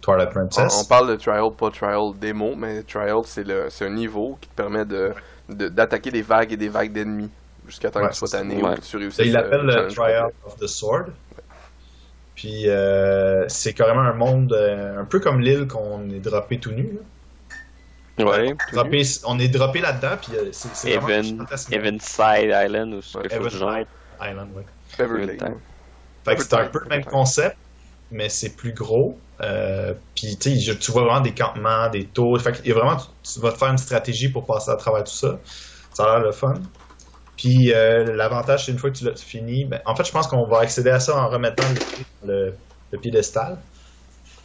Twilight 0.00 0.28
On, 0.30 0.32
Princess. 0.32 0.80
on 0.80 0.84
parle 0.88 1.08
de 1.10 1.16
trial, 1.16 1.50
pas 1.58 1.70
trial 1.70 2.12
démo, 2.18 2.54
mais 2.56 2.82
trial 2.82 3.20
c'est 3.24 3.44
le 3.44 3.68
c'est 3.70 3.86
un 3.86 3.90
niveau 3.94 4.38
qui 4.40 4.48
te 4.48 4.54
permet 4.54 4.84
de 4.84 5.12
de- 5.48 5.68
d'attaquer 5.68 6.10
des 6.10 6.22
vagues 6.22 6.52
et 6.52 6.56
des 6.56 6.68
vagues 6.68 6.92
d'ennemis 6.92 7.30
jusqu'à 7.66 7.90
temps 7.90 8.00
Ouais, 8.00 8.06
que 8.08 8.12
tu 8.12 8.18
sois 8.18 8.28
tanné 8.28 8.62
Ouais. 8.62 8.70
ou 8.70 8.74
que 8.76 8.80
tu 8.80 8.96
réussisses. 8.96 9.26
Il 9.26 9.32
l'appelle 9.32 9.62
le 9.62 9.88
Trial 9.88 10.30
of 10.46 10.56
the 10.56 10.66
Sword. 10.66 11.06
Puis 12.34 12.68
euh, 12.68 13.44
c'est 13.48 13.74
carrément 13.74 14.00
un 14.00 14.14
monde 14.14 14.52
euh, 14.52 15.00
un 15.00 15.04
peu 15.04 15.20
comme 15.20 15.40
l'île 15.40 15.66
qu'on 15.66 16.08
est 16.10 16.20
droppé 16.20 16.58
tout 16.58 16.70
nu. 16.72 16.98
là. 18.18 18.24
Ouais. 18.24 18.54
Droppé- 18.72 19.20
on 19.26 19.38
est 19.38 19.48
droppé 19.48 19.80
là-dedans, 19.80 20.16
puis 20.20 20.32
euh, 20.36 20.48
c'est 20.52 20.98
fantastique. 21.00 21.74
Evenside 21.74 22.52
Island 22.54 22.94
ou 22.94 23.00
quelque 23.00 23.48
chose. 23.50 23.62
Evenside 23.62 23.86
Island, 24.20 24.48
ouais. 24.54 24.64
Fait 26.24 26.36
que 26.36 26.42
c'est 26.42 26.54
un 26.54 26.66
peu 26.66 26.80
le 26.82 26.88
même 26.88 27.04
concept, 27.04 27.56
mais 28.10 28.28
c'est 28.28 28.56
plus 28.56 28.72
gros. 28.72 29.18
Euh, 29.42 29.94
puis 30.14 30.38
tu 30.38 30.92
vois 30.92 31.04
vraiment 31.04 31.20
des 31.20 31.34
campements, 31.34 31.88
des 31.90 32.12
tours. 32.12 32.40
Fait 32.40 32.50
a 32.70 32.74
vraiment, 32.74 32.96
tu, 32.96 33.06
tu 33.34 33.40
vas 33.40 33.52
te 33.52 33.58
faire 33.58 33.70
une 33.70 33.78
stratégie 33.78 34.30
pour 34.30 34.46
passer 34.46 34.70
à 34.70 34.76
travers 34.76 35.04
tout 35.04 35.12
ça. 35.14 35.40
Ça 35.92 36.04
a 36.04 36.16
l'air 36.18 36.26
le 36.26 36.32
fun. 36.32 36.68
Puis 37.36 37.72
euh, 37.74 38.14
l'avantage, 38.16 38.66
c'est 38.66 38.72
une 38.72 38.78
fois 38.78 38.90
que 38.90 38.98
tu 38.98 39.04
l'as 39.04 39.16
fini, 39.16 39.64
ben, 39.66 39.80
en 39.86 39.96
fait, 39.96 40.04
je 40.04 40.12
pense 40.12 40.28
qu'on 40.28 40.46
va 40.48 40.60
accéder 40.60 40.90
à 40.90 41.00
ça 41.00 41.16
en 41.18 41.30
remettant 41.30 41.70
le, 41.70 41.80
le, 42.22 42.58
le 42.92 43.00
piédestal 43.00 43.66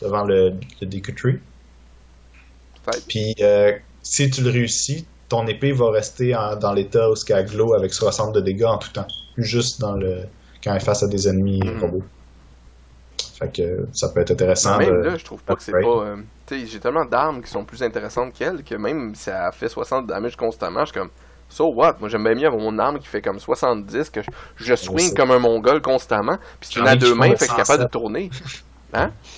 devant 0.02 0.24
le, 0.26 0.60
le 0.82 0.88
Deku 0.88 1.14
Tree. 1.14 1.39
Puis 3.08 3.34
euh, 3.41 3.78
si 4.02 4.30
tu 4.30 4.41
le 4.43 4.50
réussis, 4.50 5.12
ton 5.28 5.48
épée 5.48 5.72
va 5.72 5.91
rester 5.91 6.36
en- 6.36 6.56
dans 6.58 6.74
l'état 6.74 7.10
où 7.10 7.16
ce 7.16 7.26
qu'elle 7.26 7.46
glow 7.46 7.74
avec 7.74 7.93
60 7.93 8.34
de 8.36 8.41
dégâts 8.41 8.64
en 8.66 8.78
tout 8.78 8.91
temps. 8.91 9.08
Juste 9.38 9.80
dans 9.82 9.93
le 9.96 10.34
quand 10.64 10.72
elle 10.72 10.78
est 10.78 10.86
face 10.86 11.04
à 11.04 11.08
des 11.08 11.28
ennemis 11.28 11.74
Mhm. 11.74 11.80
robots. 11.80 12.14
Fait 13.38 13.52
que 13.54 13.86
ça 13.92 14.10
peut 14.14 14.22
être 14.22 14.32
intéressant. 14.32 14.78
Même 14.78 14.90
de- 15.02 15.10
là, 15.10 15.18
je 15.18 15.26
trouve 15.26 15.44
pas 15.44 15.56
que 15.56 15.62
c'est 15.62 15.72
pas. 15.74 15.80
euh, 15.80 16.16
tu 16.48 16.60
sais, 16.62 16.66
j'ai 16.68 16.80
tellement 16.80 17.06
d'armes 17.06 17.42
qui 17.42 17.50
sont 17.50 17.66
plus 17.66 17.84
intéressantes 17.84 18.34
qu'elle 18.34 18.64
que 18.64 18.76
même 18.76 19.14
si 19.16 19.30
elle 19.30 19.52
fait 19.54 19.68
60 19.70 20.08
damage 20.08 20.36
constamment, 20.38 20.82
je 20.86 20.92
suis 20.92 21.00
comme. 21.00 21.10
So 21.50 21.72
what? 21.76 21.98
Moi 22.00 22.10
j'aime 22.10 22.24
bien 22.24 22.34
mieux 22.34 22.48
avoir 22.48 22.62
mon 22.62 22.78
arme 22.80 22.98
qui 23.00 23.08
fait 23.08 23.22
comme 23.22 23.40
70 23.40 24.10
que 24.10 24.22
je, 24.24 24.30
je 24.56 24.76
swing 24.76 25.14
comme 25.14 25.32
un 25.32 25.40
mongol 25.40 25.82
constamment. 25.82 26.38
Puis 26.60 26.70
tu 26.70 26.80
J'en 26.80 26.86
l'as 26.86 26.92
à 26.92 26.96
ai 26.96 26.98
qui 26.98 27.06
deux 27.06 27.14
mains, 27.16 27.28
fait 27.36 27.36
que 27.36 27.40
je 27.42 27.46
suis 27.46 27.56
capable 27.56 27.84
de 27.84 27.90
107. 27.90 27.92
tourner. 27.92 28.30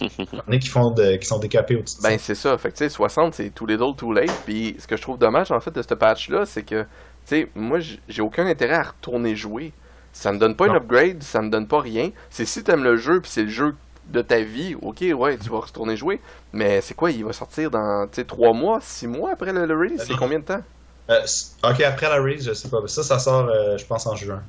Il 0.02 0.08
y 0.10 0.28
en 0.38 0.54
a 0.54 0.58
qui, 0.58 0.68
font 0.68 0.91
de- 0.91 1.16
qui 1.18 1.26
sont 1.26 1.39
décapés 1.39 1.76
au-dessus 1.76 1.98
de 1.98 2.04
Ben 2.04 2.18
c'est 2.20 2.36
ça, 2.36 2.58
fait 2.58 2.70
que 2.70 2.76
tu 2.78 2.84
sais 2.84 2.89
60 2.89 3.34
c'est 3.34 3.50
too 3.50 3.66
little 3.66 3.95
too 3.98 4.14
late 4.14 4.32
puis 4.45 4.76
ce 4.78 4.86
que 4.88 4.95
je 4.95 5.02
trouve 5.02 5.18
dommage 5.18 5.52
en 5.52 5.60
fait 5.60 5.72
de 5.72 5.82
ce 5.82 5.93
patch 5.95 6.30
là, 6.30 6.45
c'est 6.45 6.62
que 6.64 6.84
tu 6.84 6.88
sais 7.26 7.50
moi 7.56 7.80
j'ai 7.80 8.22
aucun 8.22 8.45
intérêt 8.45 8.76
à 8.76 8.84
retourner 8.84 9.36
jouer. 9.36 9.74
Ça 10.14 10.32
me 10.32 10.38
donne 10.39 10.56
pas 10.56 10.66
Non. 10.68 10.74
une 10.74 10.78
upgrade, 10.78 11.22
ça 11.24 11.41
me 11.41 11.50
donne 11.50 11.68
pas 11.68 11.80
rien. 11.80 12.10
C'est 12.30 12.45
si 12.45 12.64
t'aimes 12.64 12.84
le 12.84 12.95
jeu 12.98 13.20
puis 13.22 13.30
c'est 13.32 13.43
le 13.43 13.50
jeu 13.50 13.76
de 14.08 14.22
ta 14.22 14.39
vie, 14.41 14.76
OK, 14.82 15.03
ouais, 15.16 15.38
tu 15.38 15.49
vas 15.49 15.60
retourner 15.60 15.97
jouer, 15.97 16.22
mais 16.53 16.82
c'est 16.82 16.93
quoi, 16.95 17.12
il 17.12 17.26
va 17.26 17.34
sortir 17.34 17.72
dans 17.72 18.08
tu 18.08 18.16
sais 18.16 18.26
3 18.26 18.53
mois, 18.53 18.80
6 18.82 19.08
mois 19.08 19.32
après 19.32 19.53
le, 19.53 19.66
le 19.66 19.76
release, 19.78 20.01
Euh, 20.01 20.05
c'est 20.05 20.16
non. 20.16 20.18
combien 20.18 20.39
de 20.39 20.45
temps? 20.45 20.62
Euh, 21.10 21.22
ok, 21.64 21.82
après 21.82 22.10
la 22.10 22.22
raise, 22.22 22.45
je 22.45 22.53
sais 22.53 22.70
pas. 22.70 22.82
mais 22.82 22.88
Ça, 22.88 23.03
ça 23.03 23.20
sort, 23.20 23.47
euh, 23.49 23.78
je 23.78 23.86
pense, 23.86 24.05
en 24.08 24.16
juin. 24.16 24.43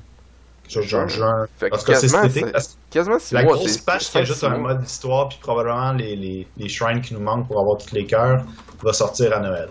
Genre 0.67 1.07
juin. 1.07 1.47
Fait 1.57 1.71
que 1.71 1.77
c'est 1.79 1.85
quasiment, 1.85 2.29
c'est- 2.29 2.51
parce 2.51 2.77
Quasiment 2.89 3.19
6 3.19 3.33
La 3.33 3.41
mois, 3.41 3.57
grosse 3.57 3.77
c'est 3.77 3.85
patch 3.85 4.15
ajoute 4.15 4.37
six 4.37 4.45
un 4.45 4.49
mois. 4.49 4.59
mode 4.59 4.81
d'histoire, 4.81 5.29
puis 5.29 5.39
probablement 5.41 5.93
les, 5.93 6.15
les, 6.15 6.47
les 6.57 6.69
shrines 6.69 7.01
qui 7.01 7.13
nous 7.13 7.19
manquent 7.21 7.47
pour 7.47 7.59
avoir 7.59 7.77
tous 7.77 7.93
les 7.93 8.05
cœurs, 8.05 8.45
va 8.83 8.93
sortir 8.93 9.35
à 9.35 9.39
Noël. 9.39 9.69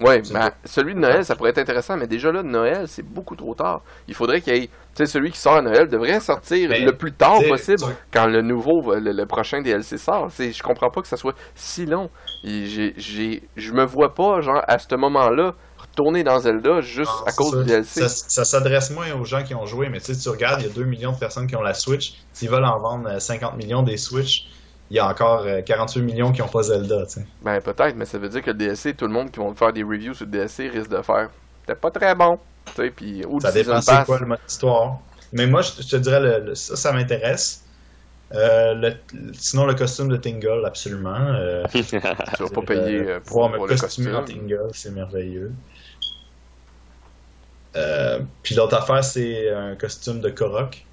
Ouais, 0.00 0.22
C'est 0.22 0.32
ben, 0.32 0.50
celui 0.64 0.94
de 0.94 0.98
Noël, 1.00 1.24
ça 1.24 1.36
pourrait 1.36 1.50
être 1.50 1.58
intéressant, 1.58 1.96
mais 1.96 2.06
déjà 2.08 2.32
là, 2.32 2.42
Noël, 2.42 2.88
c'est 2.88 3.02
beaucoup 3.04 3.36
trop 3.36 3.54
tard. 3.54 3.82
Il 4.08 4.14
faudrait 4.14 4.40
qu'il 4.40 4.56
y 4.56 4.58
ait. 4.64 4.70
Sais, 4.94 5.06
celui 5.06 5.30
qui 5.30 5.38
sort 5.38 5.54
à 5.56 5.62
Noël 5.62 5.88
devrait 5.88 6.20
sortir 6.20 6.68
Mais, 6.68 6.80
le 6.80 6.92
plus 6.92 7.12
tard 7.12 7.38
possible 7.48 7.82
quand 8.12 8.26
le 8.26 8.42
nouveau, 8.42 8.94
le, 8.94 9.12
le 9.12 9.26
prochain 9.26 9.62
DLC 9.62 9.96
sort. 9.96 10.26
Tu 10.28 10.36
sais, 10.36 10.52
je 10.52 10.62
comprends 10.62 10.90
pas 10.90 11.00
que 11.00 11.08
ça 11.08 11.16
soit 11.16 11.34
si 11.54 11.86
long. 11.86 12.10
Je 12.44 13.72
me 13.72 13.84
vois 13.84 14.12
pas, 14.12 14.40
genre, 14.42 14.62
à 14.68 14.78
ce 14.78 14.94
moment-là, 14.94 15.54
retourner 15.78 16.24
dans 16.24 16.38
Zelda 16.38 16.80
juste 16.80 17.10
Non, 17.10 17.26
à 17.26 17.32
cause 17.32 17.52
ça. 17.52 17.58
du 17.58 17.64
DLC. 17.64 18.00
Ça, 18.02 18.08
ça 18.08 18.44
s'adresse 18.44 18.90
moins 18.90 19.12
aux 19.14 19.24
gens 19.24 19.42
qui 19.42 19.54
ont 19.54 19.64
joué, 19.64 19.88
mais 19.88 19.98
tu 19.98 20.14
sais, 20.14 20.20
tu 20.20 20.28
regardes, 20.28 20.60
il 20.60 20.68
y 20.68 20.70
a 20.70 20.74
2 20.74 20.84
millions 20.84 21.12
de 21.12 21.18
personnes 21.18 21.46
qui 21.46 21.56
ont 21.56 21.62
la 21.62 21.74
Switch. 21.74 22.14
S'ils 22.32 22.50
veulent 22.50 22.64
en 22.64 22.78
vendre 22.78 23.08
euh, 23.08 23.18
50 23.18 23.56
millions 23.56 23.82
des 23.82 23.96
Switch, 23.96 24.46
il 24.90 24.96
y 24.96 25.00
a 25.00 25.08
encore 25.08 25.44
euh, 25.46 25.62
48 25.62 26.02
millions 26.02 26.32
qui 26.32 26.42
n'ont 26.42 26.48
pas 26.48 26.62
Zelda, 26.62 27.06
tu 27.06 27.20
sais. 27.20 27.26
Ben, 27.42 27.60
peut-être, 27.60 27.96
mais 27.96 28.04
ça 28.04 28.18
veut 28.18 28.28
dire 28.28 28.42
que 28.42 28.50
le 28.50 28.56
DLC, 28.56 28.94
tout 28.94 29.06
le 29.06 29.12
monde 29.12 29.30
qui 29.30 29.40
vont 29.40 29.54
faire 29.54 29.72
des 29.72 29.82
reviews 29.82 30.14
sur 30.14 30.26
le 30.26 30.32
DLC 30.32 30.68
risque 30.68 30.90
de 30.90 31.00
faire. 31.00 31.30
C'était 31.60 31.80
pas 31.80 31.90
très 31.90 32.14
bon. 32.14 32.36
Puis. 32.96 33.24
Ça 33.40 33.52
dépend 33.52 33.80
c'est 33.80 34.04
quoi 34.04 34.18
le 34.18 34.26
mode 34.26 34.38
histoire. 34.48 34.98
Mais 35.32 35.46
moi, 35.46 35.62
je, 35.62 35.82
je 35.82 35.88
te 35.88 35.96
dirais, 35.96 36.20
le, 36.20 36.38
le- 36.46 36.54
ça, 36.54 36.76
ça 36.76 36.92
m'intéresse. 36.92 37.64
Euh, 38.34 38.74
le- 38.74 38.96
sinon, 39.34 39.66
le 39.66 39.74
costume 39.74 40.08
de 40.08 40.16
Tingle, 40.16 40.64
absolument. 40.64 41.14
Euh, 41.16 41.64
Tu 41.72 41.82
vas 41.98 42.48
pas 42.54 42.62
payer 42.62 42.98
euh, 43.00 43.20
pour, 43.20 43.40
pour 43.40 43.50
me 43.50 43.66
le 43.68 43.76
costumer 43.76 44.14
en 44.14 44.20
costume. 44.20 44.40
Tingle, 44.48 44.68
c'est 44.72 44.90
merveilleux. 44.90 45.52
Euh, 47.76 48.20
puis 48.42 48.54
l'autre 48.54 48.76
affaire, 48.76 49.02
c'est 49.02 49.50
un 49.50 49.74
costume 49.76 50.20
de 50.20 50.30
Korok. 50.30 50.84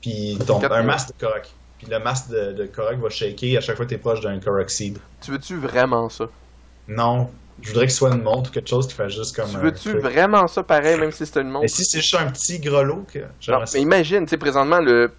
Puis 0.00 0.38
ton, 0.46 0.62
un 0.62 0.82
masque 0.82 1.08
de 1.08 1.24
Korok. 1.26 1.48
Puis 1.78 1.86
le 1.88 1.98
masque 1.98 2.30
de, 2.30 2.52
de 2.52 2.66
Korok 2.66 2.98
va 2.98 3.08
shaker 3.10 3.58
à 3.58 3.60
chaque 3.60 3.76
fois 3.76 3.84
que 3.84 3.90
tu 3.90 3.94
es 3.96 3.98
proche 3.98 4.20
d'un 4.20 4.38
Korok 4.40 4.70
Seed. 4.70 4.98
Tu 5.20 5.30
veux-tu 5.30 5.56
vraiment 5.56 6.08
ça? 6.08 6.26
Non, 6.88 7.30
je 7.62 7.68
voudrais 7.70 7.86
que 7.86 7.92
ce 7.92 7.98
soit 7.98 8.12
une 8.14 8.22
montre 8.22 8.50
ou 8.50 8.52
quelque 8.52 8.68
chose 8.68 8.86
qui 8.86 8.94
fait 8.94 9.08
juste 9.08 9.34
comme. 9.34 9.50
Tu 9.50 9.56
veux-tu 9.56 9.98
vraiment 9.98 10.46
ça 10.46 10.62
pareil, 10.62 10.98
même 10.98 11.12
si 11.12 11.24
c'était 11.24 11.40
une 11.40 11.48
montre? 11.48 11.62
Mais 11.62 11.68
si 11.68 11.84
c'est 11.84 12.00
juste 12.00 12.14
un 12.14 12.30
petit 12.30 12.60
grelot, 12.60 13.06
que 13.12 13.20
Non, 13.50 13.64
mais 13.72 13.80
imagine, 13.80 14.24
tu 14.24 14.30
sais, 14.30 14.36
présentement, 14.36 14.80
le 14.80 15.10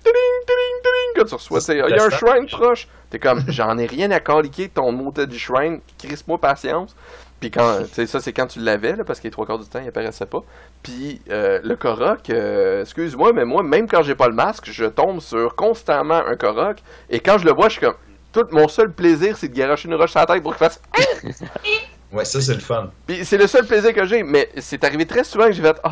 que 1.17 1.27
tu 1.27 1.35
reçois, 1.35 1.61
c'est 1.61 1.77
il 1.77 1.79
y 1.79 1.99
a 1.99 2.03
un 2.03 2.09
shrine 2.09 2.45
proche. 2.47 2.87
T'es 3.09 3.19
comme, 3.19 3.43
j'en 3.47 3.77
ai 3.77 3.85
rien 3.85 4.11
à 4.11 4.19
caliquer 4.19 4.69
ton 4.69 4.91
mot 4.91 5.11
du 5.11 5.39
shrine, 5.39 5.79
crisse-moi 5.97 6.37
patience. 6.39 6.95
Puis 7.39 7.51
quand, 7.51 7.83
tu 7.83 7.93
sais, 7.93 8.07
ça, 8.07 8.19
c'est 8.19 8.33
quand 8.33 8.47
tu 8.47 8.59
l'avais, 8.59 8.95
là, 8.95 9.03
parce 9.03 9.19
que 9.19 9.25
les 9.25 9.31
trois 9.31 9.45
quarts 9.45 9.59
du 9.59 9.67
temps, 9.67 9.79
il 9.81 9.87
apparaissait 9.87 10.25
pas. 10.25 10.43
Puis 10.81 11.21
euh, 11.29 11.59
le 11.63 11.75
Korok, 11.75 12.29
euh, 12.29 12.81
excuse-moi, 12.81 13.31
mais 13.33 13.45
moi, 13.45 13.61
même 13.61 13.87
quand 13.87 14.01
j'ai 14.01 14.15
pas 14.15 14.27
le 14.27 14.33
masque, 14.33 14.69
je 14.71 14.85
tombe 14.85 15.19
sur 15.19 15.55
constamment 15.55 16.25
un 16.25 16.35
Korok. 16.35 16.77
Et 17.09 17.19
quand 17.19 17.37
je 17.37 17.45
le 17.45 17.53
vois, 17.53 17.69
je 17.69 17.73
suis 17.73 17.81
comme, 17.81 17.95
tout 18.33 18.45
mon 18.51 18.67
seul 18.67 18.91
plaisir, 18.91 19.37
c'est 19.37 19.49
de 19.49 19.55
garocher 19.55 19.87
une 19.87 19.95
roche 19.95 20.11
sur 20.11 20.19
la 20.19 20.25
tête 20.25 20.41
pour 20.41 20.55
qu'il 20.55 20.65
fasse 20.65 20.81
Ouais, 22.11 22.23
ça 22.25 22.39
c'est 22.41 22.53
le 22.53 22.59
fun. 22.59 22.89
puis 23.05 23.25
c'est 23.25 23.37
le 23.37 23.47
seul 23.47 23.65
plaisir 23.65 23.93
que 23.93 24.05
j'ai, 24.05 24.23
mais 24.23 24.49
c'est 24.57 24.83
arrivé 24.83 25.05
très 25.05 25.23
souvent 25.23 25.45
que 25.45 25.51
j'ai 25.51 25.61
fait 25.61 25.75
Oh, 25.83 25.89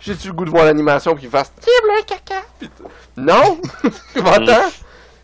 j'ai-tu 0.00 0.28
le 0.28 0.32
goût 0.34 0.44
de 0.44 0.50
voir 0.50 0.64
l'animation 0.64 1.14
qu'il 1.16 1.28
fasse 1.28 1.52
Tire 1.60 1.72
le 1.84 2.04
caca? 2.04 2.42
Puis 2.58 2.70
Non 3.16 3.60
m'entends? 4.16 4.68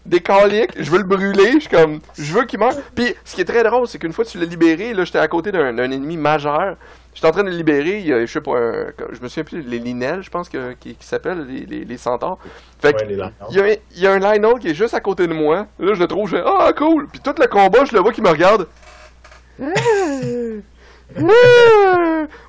Des 0.06 0.20
caliques, 0.20 0.72
je 0.82 0.90
veux 0.90 0.96
le 0.98 1.04
brûler, 1.04 1.52
je 1.54 1.58
suis 1.60 1.68
comme 1.68 2.00
Je 2.18 2.32
veux 2.32 2.44
qu'il 2.46 2.58
meure. 2.58 2.72
Puis 2.94 3.14
ce 3.24 3.34
qui 3.34 3.42
est 3.42 3.44
très 3.44 3.62
drôle, 3.62 3.86
c'est 3.86 3.98
qu'une 3.98 4.12
fois 4.14 4.24
que 4.24 4.30
tu 4.30 4.38
l'as 4.38 4.46
libéré, 4.46 4.94
là 4.94 5.04
j'étais 5.04 5.18
à 5.18 5.28
côté 5.28 5.52
d'un 5.52 5.72
d'un 5.74 5.90
ennemi 5.90 6.16
majeur. 6.16 6.76
J'étais 7.14 7.26
en 7.26 7.32
train 7.32 7.42
de 7.44 7.50
le 7.50 7.56
libérer, 7.56 7.98
il 7.98 8.06
y 8.06 8.12
a, 8.12 8.24
je 8.24 8.32
sais 8.32 8.40
pas, 8.40 8.52
un- 8.56 8.86
je 9.12 9.20
me 9.20 9.28
souviens 9.28 9.44
plus, 9.44 9.60
les 9.62 9.78
Linel, 9.80 10.22
je 10.22 10.30
pense 10.30 10.48
que, 10.48 10.72
qui, 10.74 10.94
qui 10.94 11.04
s'appellent, 11.06 11.44
les, 11.46 11.66
les, 11.66 11.84
les 11.84 11.96
centaures. 11.98 12.38
Fait 12.80 12.92
que, 12.94 12.98
Ouais, 13.00 13.06
les 13.08 13.16
Lionels. 13.16 13.32
il 13.50 13.56
y, 13.56 13.60
a 13.60 13.64
un, 13.64 13.68
il 13.96 14.00
y 14.00 14.06
a 14.06 14.12
un 14.12 14.18
Lionel 14.20 14.58
qui 14.60 14.68
est 14.70 14.74
juste 14.74 14.94
à 14.94 15.00
côté 15.00 15.26
de 15.26 15.34
moi. 15.34 15.66
Là, 15.80 15.94
je 15.94 16.00
le 16.00 16.06
trouve, 16.06 16.30
je 16.30 16.36
fais 16.36 16.42
Ah, 16.46 16.72
cool! 16.72 17.08
Puis 17.08 17.20
tout 17.20 17.34
le 17.38 17.46
combat, 17.48 17.84
je 17.84 17.92
le 17.92 18.00
vois 18.00 18.12
qui 18.12 18.22
me 18.22 18.28
regarde. 18.30 18.68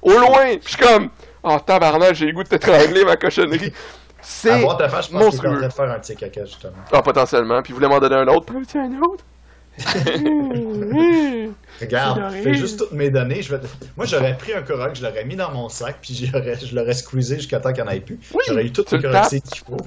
Au 0.02 0.12
loin! 0.20 0.58
Puis 0.58 0.60
je 0.64 0.70
suis 0.70 0.78
comme 0.78 1.10
Oh, 1.44 1.58
tabarnak, 1.66 2.14
j'ai 2.14 2.28
le 2.28 2.34
goût 2.34 2.44
de 2.44 2.50
t'étrangler, 2.50 3.04
ma 3.04 3.16
cochonnerie. 3.18 3.74
C'est. 4.22 4.60
voir 4.62 4.78
ta 4.78 4.88
face, 4.88 5.08
je 5.08 5.12
pense 5.18 5.40
qu'il 5.40 5.50
monstrueux. 5.50 5.66
de 5.68 5.74
faire 5.74 5.92
un 5.92 6.00
petit 6.00 6.16
caca, 6.16 6.46
justement. 6.46 6.74
Ah, 6.92 7.02
potentiellement. 7.02 7.62
Puis 7.64 7.72
il 7.72 7.76
voulait 7.76 7.88
m'en 7.88 8.00
donner 8.00 8.18
un 8.18 8.28
autre. 8.28 8.46
Peux-tu 8.54 8.78
un 8.78 9.02
autre? 9.02 9.24
Regarde, 11.82 12.32
fais 12.44 12.54
juste 12.54 12.78
toutes 12.78 12.92
mes 12.92 13.10
données. 13.10 13.42
Je 13.42 13.56
vais 13.56 13.62
te- 13.62 13.68
Moi, 13.98 14.06
j'aurais 14.06 14.38
pris 14.38 14.54
un 14.54 14.62
Korok, 14.62 14.96
je 14.96 15.02
l'aurais 15.04 15.26
mis 15.26 15.36
dans 15.36 15.50
mon 15.52 15.70
sac, 15.70 15.98
puis 16.02 16.14
je 16.14 16.76
l'aurais 16.76 16.94
squeezé 16.94 17.38
jusqu'à 17.38 17.60
temps 17.60 17.74
qu'il 17.74 17.84
n'y 17.84 17.90
en 17.90 17.94
ait 17.94 18.00
plus. 18.02 18.20
Oui, 18.34 18.44
j'aurais 18.48 18.66
eu 18.66 18.72
tout 18.72 18.84
tu 18.84 18.98
le 18.98 19.02
le 19.02 19.10
Korok 19.12 19.30
tapes. 19.32 19.42
qu'il 19.44 19.64
faut. 19.66 19.78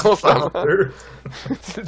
Constamment. 0.00 0.50
Le 0.64 0.90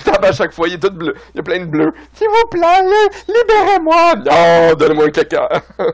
tapes 0.04 0.24
à 0.24 0.32
chaque 0.32 0.52
fois, 0.52 0.68
il 0.68 0.74
est 0.74 0.78
tout 0.78 0.90
bleu. 0.90 1.14
Il 1.34 1.38
y 1.38 1.40
a 1.40 1.42
plein 1.42 1.60
de 1.60 1.64
bleu. 1.66 1.92
S'il 2.14 2.26
vous 2.28 2.48
plaît, 2.50 2.82
li- 2.82 3.32
libérez-moi! 3.34 4.14
Non, 4.16 4.74
donne-moi 4.76 5.06
un 5.06 5.10
caca. 5.10 5.62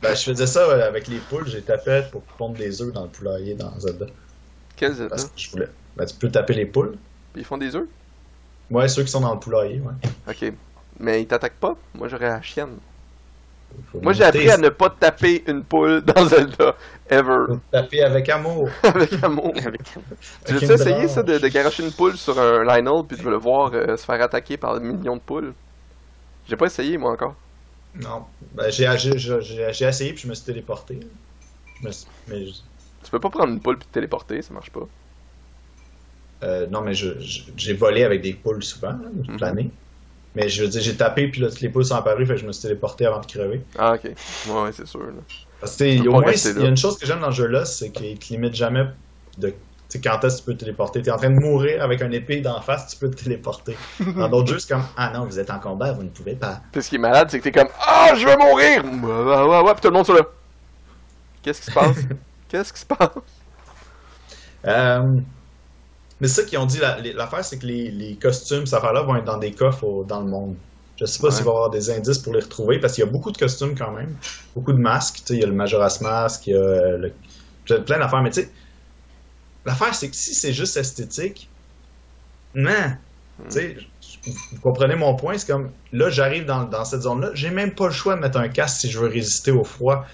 Ben, 0.00 0.14
je 0.14 0.22
faisais 0.22 0.46
ça 0.46 0.60
euh, 0.60 0.86
avec 0.86 1.08
les 1.08 1.16
poules, 1.18 1.48
j'ai 1.48 1.60
tapé 1.60 2.02
pour 2.12 2.22
pondre 2.22 2.56
des 2.56 2.80
œufs 2.80 2.92
dans 2.92 3.02
le 3.02 3.08
poulailler 3.08 3.54
dans 3.54 3.76
Zelda. 3.80 4.06
Quels 4.76 5.02
êtes 5.02 5.08
Parce 5.08 5.24
que 5.24 5.30
je 5.34 5.50
voulais. 5.50 5.66
Ben, 5.96 6.06
tu 6.06 6.14
peux 6.14 6.30
taper 6.30 6.54
les 6.54 6.66
poules. 6.66 6.94
Ils 7.34 7.44
font 7.44 7.58
des 7.58 7.74
œufs? 7.74 7.88
Ouais, 8.70 8.86
ceux 8.86 9.02
qui 9.02 9.10
sont 9.10 9.22
dans 9.22 9.34
le 9.34 9.40
poulailler, 9.40 9.80
ouais. 9.80 10.10
Ok. 10.28 10.52
Mais 11.00 11.22
ils 11.22 11.26
t'attaquent 11.26 11.58
pas? 11.58 11.74
Moi, 11.96 12.06
j'aurais 12.06 12.28
la 12.28 12.40
chienne. 12.42 12.76
Moi, 14.02 14.12
j'ai 14.12 14.24
appris 14.24 14.50
à 14.50 14.56
ne 14.58 14.68
pas 14.68 14.90
taper 14.90 15.44
une 15.46 15.64
poule 15.64 16.02
dans 16.02 16.26
Zelda. 16.26 16.74
Ever. 17.10 17.46
faut 17.48 17.60
taper 17.72 18.02
avec 18.02 18.28
amour. 18.28 18.68
Avec 18.82 19.12
amour. 19.22 19.52
Tu 19.54 20.52
Avec 20.52 20.62
une 20.62 20.70
essayer 20.72 21.08
ça, 21.08 21.22
de, 21.22 21.38
de 21.38 21.48
garocher 21.48 21.84
une 21.84 21.92
poule 21.92 22.16
sur 22.16 22.38
un 22.38 22.62
Lionel 22.64 23.04
puis 23.08 23.16
de 23.16 23.28
le 23.28 23.36
voir 23.36 23.70
euh, 23.74 23.96
se 23.96 24.04
faire 24.04 24.20
attaquer 24.22 24.56
par 24.56 24.78
des 24.78 24.86
millions 24.86 25.16
de 25.16 25.20
poules? 25.20 25.54
J'ai 26.48 26.56
pas 26.56 26.66
essayé, 26.66 26.98
moi, 26.98 27.12
encore. 27.12 27.34
Non. 27.94 28.24
Ben, 28.54 28.70
j'ai, 28.70 28.90
j'ai, 28.98 29.18
j'ai, 29.18 29.40
j'ai 29.72 29.84
essayé, 29.86 30.12
puis 30.12 30.22
je 30.22 30.28
me 30.28 30.34
suis 30.34 30.44
téléporté. 30.44 31.00
Je 31.80 31.86
me 31.86 31.92
suis- 31.92 32.06
mais 32.28 32.46
je- 32.46 32.52
Tu 33.04 33.10
peux 33.10 33.20
pas 33.20 33.30
prendre 33.30 33.52
une 33.52 33.60
poule 33.60 33.78
puis 33.78 33.88
te 33.88 33.94
téléporter, 33.94 34.42
ça 34.42 34.52
marche 34.52 34.70
pas. 34.70 34.86
euh, 36.42 36.66
non, 36.68 36.82
mais 36.82 36.94
je, 36.94 37.18
je- 37.20 37.42
j'ai 37.56 37.74
volé 37.74 38.04
avec 38.04 38.22
des 38.22 38.34
poules 38.34 38.62
souvent, 38.62 38.94
toute 39.24 39.28
Mhm. 39.28 39.38
l'année. 39.40 39.70
Mais 40.38 40.48
je 40.48 40.62
veux 40.62 40.68
dire, 40.68 40.80
j'ai 40.80 40.94
tapé, 40.94 41.26
puis 41.26 41.40
là, 41.40 41.48
les 41.60 41.68
poules 41.68 41.84
sont 41.84 41.96
apparues, 41.96 42.24
fait 42.24 42.34
que 42.34 42.40
je 42.40 42.46
me 42.46 42.52
suis 42.52 42.62
téléporté 42.62 43.04
avant 43.06 43.18
de 43.18 43.26
crever. 43.26 43.60
Ah, 43.76 43.94
ok. 43.94 44.04
Ouais, 44.04 44.62
ouais, 44.62 44.70
c'est 44.72 44.86
sûr. 44.86 45.00
Là. 45.00 45.12
Parce 45.60 45.74
que, 45.74 46.06
au 46.06 46.12
moins, 46.12 46.30
il 46.30 46.62
y 46.62 46.64
a 46.64 46.68
une 46.68 46.76
chose 46.76 46.96
que 46.96 47.04
j'aime 47.06 47.18
dans 47.18 47.32
ce 47.32 47.38
jeu-là, 47.38 47.64
c'est 47.64 47.90
qu'il 47.90 48.16
te 48.16 48.32
limite 48.32 48.54
jamais 48.54 48.84
de. 49.36 49.48
Tu 49.48 49.54
sais, 49.88 50.00
quand 50.00 50.22
est-ce 50.22 50.36
que 50.36 50.38
tu 50.38 50.44
peux 50.44 50.54
te 50.54 50.60
téléporter? 50.60 51.02
T'es 51.02 51.10
en 51.10 51.16
train 51.16 51.30
de 51.30 51.40
mourir 51.40 51.82
avec 51.82 52.02
un 52.02 52.12
épée 52.12 52.40
d'en 52.40 52.60
face, 52.60 52.86
tu 52.86 52.98
peux 52.98 53.10
te 53.10 53.24
téléporter. 53.24 53.76
Dans 53.98 54.28
d'autres 54.28 54.46
jeux, 54.52 54.58
c'est 54.60 54.68
comme 54.72 54.84
Ah 54.96 55.10
non, 55.12 55.24
vous 55.24 55.40
êtes 55.40 55.50
en 55.50 55.58
combat, 55.58 55.90
vous 55.92 56.04
ne 56.04 56.10
pouvez 56.10 56.36
pas. 56.36 56.60
Puis 56.70 56.84
ce 56.84 56.90
qui 56.90 56.94
est 56.94 56.98
malade, 56.98 57.28
c'est 57.32 57.40
que 57.40 57.44
t'es 57.44 57.52
comme 57.52 57.70
Ah, 57.84 58.12
je 58.14 58.24
vais 58.24 58.36
mourir! 58.36 58.84
Ouais, 58.84 59.44
ouais, 59.44 59.60
ouais, 59.62 59.72
puis 59.72 59.80
tout 59.80 59.88
le 59.88 59.94
monde 59.94 60.06
sont 60.06 60.12
là. 60.12 60.22
Qu'est-ce 61.42 61.62
qui 61.62 61.66
se 61.66 61.72
passe? 61.72 61.96
Qu'est-ce 62.48 62.72
qui 62.72 62.80
se 62.80 62.86
passe? 62.86 63.08
Euh, 64.66 65.20
Mais 66.20 66.28
c'est 66.28 66.42
ça 66.42 66.48
qu'ils 66.48 66.58
ont 66.58 66.66
dit, 66.66 66.78
l'affaire, 67.14 67.44
c'est 67.44 67.58
que 67.58 67.66
les, 67.66 67.90
les 67.90 68.18
costumes, 68.18 68.66
ces 68.66 68.74
affaires-là, 68.74 69.02
vont 69.02 69.16
être 69.16 69.24
dans 69.24 69.38
des 69.38 69.54
coffres 69.54 69.84
au- 69.84 70.04
dans 70.04 70.20
le 70.20 70.26
monde. 70.28 70.56
Je 70.96 71.04
sais 71.04 71.20
pas 71.20 71.28
Ouais. 71.28 71.32
s'il 71.34 71.44
va 71.44 71.50
y 71.52 71.54
avoir 71.54 71.70
des 71.70 71.90
indices 71.90 72.18
pour 72.18 72.34
les 72.34 72.40
retrouver, 72.40 72.80
parce 72.80 72.94
qu'il 72.94 73.04
y 73.04 73.06
a 73.06 73.10
beaucoup 73.10 73.30
de 73.30 73.38
costumes 73.38 73.76
quand 73.76 73.92
même. 73.92 74.18
Beaucoup 74.54 74.72
de 74.72 74.78
masques. 74.78 75.22
Il 75.30 75.36
y 75.38 75.44
a 75.44 75.46
le 75.46 75.52
Majora's 75.52 76.00
Mask, 76.00 76.46
il 76.48 76.54
y 76.54 76.56
a 76.56 76.96
le- 76.96 77.14
plein 77.84 77.98
d'affaires. 77.98 78.22
Mais 78.22 78.30
tu 78.30 78.42
sais, 78.42 78.52
l'affaire, 79.64 79.94
c'est 79.94 80.10
que 80.10 80.16
si 80.16 80.34
c'est 80.34 80.52
juste 80.52 80.76
esthétique, 80.76 81.52
non. 82.54 82.96
Tu 83.50 83.50
sais, 83.50 83.76
vous 84.52 84.60
comprenez 84.60 84.96
mon 84.96 85.14
point, 85.14 85.38
c'est 85.38 85.46
comme, 85.46 85.72
là, 85.92 86.10
j'arrive 86.10 86.44
dans, 86.44 86.64
dans 86.64 86.84
cette 86.84 87.02
zone-là, 87.02 87.30
j'ai 87.34 87.50
même 87.50 87.74
pas 87.74 87.86
le 87.86 87.92
choix 87.92 88.16
de 88.16 88.20
mettre 88.20 88.38
un 88.38 88.48
casque 88.48 88.80
si 88.80 88.90
je 88.90 88.98
veux 88.98 89.08
résister 89.08 89.52
au 89.52 89.62
froid. 89.64 90.04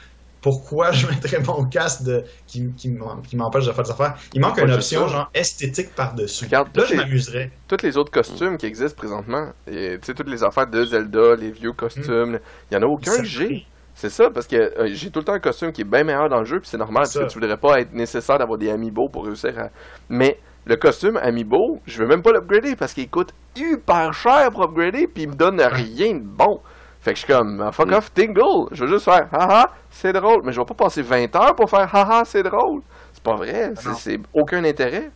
Pourquoi 0.45 0.93
je 0.93 1.07
mettrais 1.07 1.41
mon 1.41 1.65
casque 1.65 2.03
de, 2.03 2.23
qui, 2.47 2.71
qui 2.77 2.91
m'empêche 3.35 3.65
de 3.65 3.73
faire 3.73 3.85
des 3.85 3.91
affaires? 3.91 4.15
Il 4.35 4.43
manque 4.43 4.59
une 4.59 4.73
option, 4.73 5.09
genre, 5.09 5.31
esthétique 5.33 5.95
par-dessus. 5.95 6.47
Là, 6.51 6.67
toutes 6.71 6.87
je 6.87 6.97
m'amuserais. 6.97 7.51
Tous 7.67 7.83
les 7.83 7.97
autres 7.97 8.11
costumes 8.11 8.59
qui 8.59 8.67
existent 8.67 8.95
présentement, 8.95 9.53
tu 9.67 9.99
sais, 10.03 10.13
toutes 10.13 10.29
les 10.29 10.45
affaires 10.45 10.67
de 10.67 10.85
Zelda, 10.85 11.35
les 11.37 11.51
vieux 11.51 11.73
costumes, 11.73 12.39
il 12.71 12.75
y 12.75 12.77
en 12.77 12.83
a 12.83 12.87
aucun 12.87 13.17
que 13.17 13.25
j'ai. 13.25 13.65
C'est 13.95 14.11
ça, 14.11 14.29
parce 14.29 14.47
que 14.47 14.57
euh, 14.57 14.91
j'ai 14.93 15.11
tout 15.11 15.21
le 15.21 15.25
temps 15.25 15.33
un 15.33 15.41
costume 15.41 15.73
qui 15.73 15.81
est 15.81 15.85
bien 15.85 16.05
meilleur 16.05 16.29
dans 16.29 16.41
le 16.41 16.45
jeu, 16.45 16.61
puis 16.61 16.69
c'est 16.69 16.77
normal, 16.77 17.05
parce 17.05 17.19
que 17.19 17.27
tu 17.27 17.39
voudrais 17.39 17.57
pas 17.57 17.81
être 17.81 17.95
nécessaire 17.95 18.37
d'avoir 18.37 18.59
des 18.59 18.69
amiibo 18.69 19.09
pour 19.09 19.25
réussir 19.25 19.59
à. 19.59 19.71
Mais 20.11 20.39
le 20.67 20.77
costume 20.77 21.17
amiibo, 21.17 21.81
je 21.87 22.03
veux 22.03 22.07
même 22.07 22.21
pas 22.21 22.33
l'upgrader 22.33 22.77
parce 22.77 22.93
qu'il 22.93 23.09
coûte 23.09 23.33
hyper 23.57 24.13
cher 24.13 24.51
pour 24.51 24.65
upgrader, 24.65 25.07
puis 25.07 25.23
il 25.23 25.31
me 25.31 25.35
donne 25.35 25.59
rien 25.63 26.17
de 26.17 26.23
bon. 26.23 26.61
Fait 27.05 27.13
que 27.13 27.19
je 27.21 27.25
suis 27.25 27.33
comme, 27.33 27.61
ah, 27.61 27.71
fuck 27.71 27.93
off, 27.93 28.13
tingle! 28.15 28.41
Je 28.73 28.85
veux 28.85 28.91
juste 28.95 29.05
faire, 29.05 29.29
haha, 29.31 29.71
c'est 29.91 30.13
drôle. 30.15 30.41
Mais 30.43 30.53
je 30.53 30.59
vais 30.61 30.65
pas 30.65 30.73
passer 30.75 31.03
20 31.03 31.37
heures 31.37 31.55
pour 31.55 31.69
faire, 31.69 31.89
haha, 31.95 32.25
c'est 32.25 32.43
drôle. 32.43 32.81
C'est 33.13 33.23
pas 33.23 33.37
vrai, 33.37 33.73
c'est- 33.77 33.89
non. 33.89 33.95
c'est 33.95 34.21
aucun 34.33 34.65
intérêt. 34.65 35.11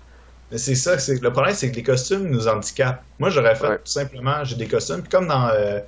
Mais 0.52 0.58
c'est 0.58 0.74
ça, 0.74 0.98
c'est 0.98 1.20
le 1.22 1.32
problème, 1.32 1.54
c'est 1.54 1.70
que 1.70 1.76
les 1.76 1.82
costumes 1.82 2.28
nous 2.28 2.46
handicapent. 2.46 3.02
Moi, 3.18 3.30
j'aurais 3.30 3.54
fait 3.54 3.68
Ouais. 3.68 3.76
tout 3.78 3.90
simplement, 3.90 4.44
j'ai 4.44 4.56
des 4.56 4.66
costumes, 4.66 5.00
puis 5.00 5.08
comme 5.10 5.26
dans, 5.28 5.48
euh, 5.48 5.80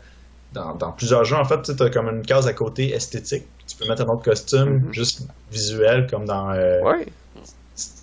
dans, 0.53 0.75
dans 0.75 0.93
plusieurs 0.93 1.25
jeux, 1.25 1.37
en 1.37 1.45
fait, 1.45 1.61
tu 1.63 1.83
as 1.83 1.91
comme 1.91 2.09
une 2.09 2.23
case 2.23 2.47
à 2.47 2.53
côté 2.55 2.95
esthétique. 2.95 3.45
Tu 3.67 3.77
peux 3.77 3.87
mettre 3.87 4.03
un 4.03 4.07
autre 4.09 4.25
costume, 4.25 4.85
Mhm. 4.87 4.93
juste 4.95 5.23
visuel, 5.53 6.07
comme 6.11 6.25
dans. 6.25 6.51
Euh, 6.51 6.81
Ouais. 6.83 7.07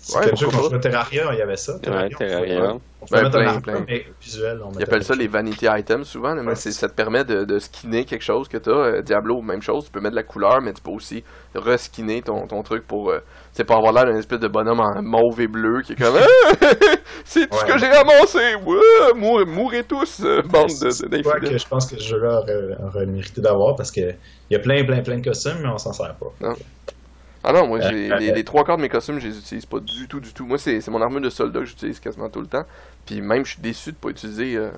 C'est 0.08 0.18
Ouais, 0.18 0.24
quel 0.26 0.36
jeu 0.36 0.46
qu'on 0.46 0.56
pas. 0.56 0.68
jouait 0.70 0.80
Terraria, 0.80 1.28
il 1.32 1.38
y 1.38 1.42
avait 1.42 1.56
ça. 1.56 1.74
Ouais, 1.74 1.80
Terraria, 1.80 2.08
on 2.14 2.18
Terraria. 2.18 2.72
On 3.00 3.06
pouvait 3.06 3.20
Ben, 3.20 3.22
mettre 3.24 3.30
plein, 3.38 3.46
un 3.46 3.48
arbre, 3.48 3.62
plein. 3.62 3.84
mais 3.86 4.06
visuel. 4.20 4.60
On 4.64 4.72
Ils 4.72 4.82
appellent 4.82 5.04
ça 5.04 5.14
les 5.14 5.28
vanity 5.28 5.66
items 5.68 6.08
souvent, 6.08 6.34
là, 6.34 6.42
mais 6.42 6.48
Ouais, 6.48 6.54
ça 6.56 6.88
te 6.88 6.94
permet 6.94 7.24
de, 7.24 7.44
de 7.44 7.58
skinner 7.58 8.04
quelque 8.04 8.24
chose 8.24 8.48
que 8.48 8.56
tu 8.56 8.70
as. 8.70 9.02
Diablo, 9.02 9.40
même 9.42 9.62
chose, 9.62 9.84
tu 9.84 9.90
peux 9.90 10.00
mettre 10.00 10.12
de 10.12 10.20
la 10.20 10.24
couleur, 10.24 10.60
mais 10.62 10.72
tu 10.72 10.82
peux 10.82 10.90
aussi 10.90 11.22
reskinner 11.54 12.22
ton, 12.22 12.46
ton 12.46 12.62
truc 12.62 12.86
pour, 12.86 13.10
euh, 13.10 13.20
c'est 13.52 13.64
pour 13.64 13.76
avoir 13.76 13.92
l'air 13.92 14.04
d'un 14.06 14.18
espèce 14.18 14.40
de 14.40 14.48
bonhomme 14.48 14.80
en 14.80 15.00
mauve 15.02 15.40
et 15.40 15.46
bleu 15.46 15.82
qui 15.82 15.92
est 15.92 15.96
comme 15.96 16.16
Ah! 16.60 16.66
C'est 17.24 17.46
tout 17.48 17.56
ce 17.58 17.64
Ouais. 17.66 17.72
que 17.72 17.78
j'ai 17.78 17.88
ramassé! 17.88 18.54
Ouais, 18.66 19.14
mourrez, 19.16 19.44
mourrez 19.44 19.84
tous, 19.84 20.20
euh, 20.24 20.42
bande 20.42 20.68
de, 20.68 21.22
quoi 21.22 21.38
que 21.40 21.56
je 21.58 21.66
pense 21.68 21.86
que 21.90 21.98
ce 22.00 22.08
jeu-là 22.08 22.40
aurait, 22.40 22.76
aurait 22.84 23.06
mérité 23.06 23.40
d'avoir 23.40 23.76
parce 23.76 23.90
que 23.90 24.00
il 24.00 24.54
y 24.54 24.56
a 24.56 24.60
plein, 24.60 24.84
plein, 24.84 25.02
plein 25.02 25.18
de 25.18 25.24
costumes, 25.24 25.58
mais 25.62 25.68
on 25.68 25.78
s'en 25.78 25.92
sert 25.92 26.14
pas. 26.16 26.48
Ah 27.48 27.52
non, 27.54 27.66
moi, 27.66 27.80
j'ai, 27.80 28.12
Euh, 28.12 28.18
les, 28.18 28.30
euh, 28.30 28.34
les 28.34 28.44
trois 28.44 28.62
quarts 28.62 28.76
de 28.76 28.82
mes 28.82 28.90
costumes, 28.90 29.18
je 29.18 29.26
les 29.26 29.38
utilise 29.38 29.64
pas 29.64 29.80
du 29.80 30.06
tout, 30.06 30.20
du 30.20 30.34
tout. 30.34 30.44
Moi, 30.44 30.58
c'est, 30.58 30.82
c'est 30.82 30.90
mon 30.90 31.00
armure 31.00 31.22
de 31.22 31.30
soldat 31.30 31.60
que 31.60 31.64
j'utilise 31.64 31.98
quasiment 31.98 32.28
tout 32.28 32.42
le 32.42 32.46
temps. 32.46 32.64
Puis 33.06 33.22
même, 33.22 33.42
je 33.46 33.52
suis 33.52 33.62
déçu 33.62 33.92
de 33.92 33.96
pas 33.96 34.10
utiliser 34.10 34.54
euh, 34.54 34.68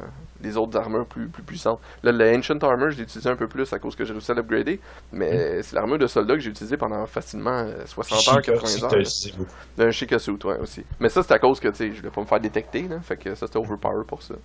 les 0.40 0.56
autres 0.56 0.78
armures 0.78 1.04
plus, 1.04 1.26
plus 1.26 1.42
puissantes. 1.42 1.80
Là, 2.04 2.12
le 2.12 2.36
Ancient 2.36 2.58
Armor, 2.58 2.90
je 2.90 2.98
l'ai 2.98 3.02
utilisé 3.02 3.28
un 3.28 3.34
peu 3.34 3.48
plus 3.48 3.72
à 3.72 3.80
cause 3.80 3.96
que 3.96 4.04
j'ai 4.04 4.12
réussi 4.12 4.30
à 4.30 4.34
l'upgrader. 4.34 4.78
Mais 5.10 5.60
c'est 5.64 5.74
l'armure 5.74 5.98
de 5.98 6.06
soldat 6.06 6.34
que 6.34 6.40
j'ai 6.40 6.50
utilisé 6.50 6.76
pendant 6.76 7.04
facilement 7.06 7.58
euh, 7.66 7.84
60 7.86 8.12
heures, 8.12 8.42
Chica, 8.44 8.52
80 8.52 9.04
si 9.04 9.32
heures. 9.32 9.46
Un 9.88 9.90
Chica 9.90 10.20
suit, 10.20 10.38
ouais, 10.44 10.58
aussi. 10.58 10.84
Mais 11.00 11.08
ça, 11.08 11.24
c'est 11.24 11.32
à 11.34 11.40
cause 11.40 11.58
que, 11.58 11.66
tu 11.66 11.74
sais, 11.74 11.90
je 11.90 11.96
voulais 11.98 12.10
pas 12.10 12.20
me 12.20 12.26
faire 12.26 12.38
détecter, 12.38 12.82
là. 12.82 13.00
Fait 13.00 13.16
que 13.16 13.34
ça, 13.34 13.46
c'était 13.48 13.58
overpower 13.58 14.04
pour 14.06 14.22
ça. 14.22 14.36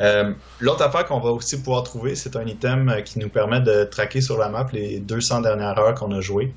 Euh, 0.00 0.32
L'autre 0.60 0.82
affaire 0.82 1.04
qu'on 1.04 1.20
va 1.20 1.30
aussi 1.30 1.58
pouvoir 1.62 1.82
trouver, 1.82 2.14
c'est 2.14 2.36
un 2.36 2.46
item 2.46 2.88
euh, 2.88 3.00
qui 3.02 3.18
nous 3.18 3.28
permet 3.28 3.60
de 3.60 3.84
traquer 3.84 4.22
sur 4.22 4.38
la 4.38 4.48
map 4.48 4.66
les 4.72 4.98
200 4.98 5.42
dernières 5.42 5.78
heures 5.78 5.94
qu'on 5.94 6.10
a 6.12 6.20
jouées. 6.22 6.54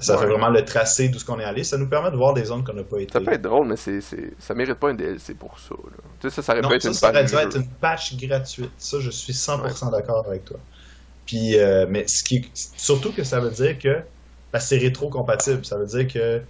Ça 0.00 0.14
Ouais. 0.14 0.20
fait 0.22 0.26
vraiment 0.26 0.48
le 0.48 0.64
tracé 0.64 1.08
d'où 1.08 1.18
ce 1.18 1.24
qu'on 1.24 1.38
est 1.38 1.44
allé. 1.44 1.62
Ça 1.62 1.76
nous 1.78 1.88
permet 1.88 2.10
de 2.10 2.16
voir 2.16 2.34
des 2.34 2.44
zones 2.44 2.64
qu'on 2.64 2.72
n'a 2.72 2.82
pas 2.82 2.98
été. 2.98 3.12
Ça 3.12 3.20
peut 3.20 3.32
être 3.32 3.42
drôle, 3.42 3.68
mais 3.68 3.76
c'est, 3.76 4.00
c'est, 4.00 4.32
ça 4.38 4.52
mérite 4.54 4.74
pas 4.74 4.90
un 4.90 4.94
DLC 4.94 5.34
pour 5.34 5.58
ça, 5.58 5.74
là. 5.74 5.96
Tu 6.20 6.28
sais, 6.28 6.34
ça, 6.36 6.42
ça 6.42 6.52
aurait 6.52 6.62
Non, 6.62 6.68
pu 6.68 6.74
être 6.76 6.82
ça, 6.82 6.88
une 6.88 6.94
ça 6.94 7.10
aurait 7.10 7.24
dû 7.24 7.34
être 7.36 7.56
une 7.56 7.68
patch 7.68 8.16
gratuite. 8.16 8.72
Ça, 8.76 8.98
je 9.00 9.10
suis 9.10 9.32
100% 9.32 9.90
d'accord 9.92 10.24
avec 10.26 10.44
toi. 10.44 10.56
Puis, 11.26 11.56
euh, 11.58 11.86
mais 11.88 12.06
ce 12.08 12.22
qui, 12.24 12.50
surtout 12.76 13.12
que 13.12 13.22
ça 13.24 13.38
veut 13.40 13.50
dire 13.50 13.78
que 13.78 14.00
ben, 14.52 14.58
c'est 14.60 14.78
rétro-compatible. 14.78 15.64
Ça 15.64 15.76
veut 15.78 15.86
dire 15.86 16.06
que 16.08 16.42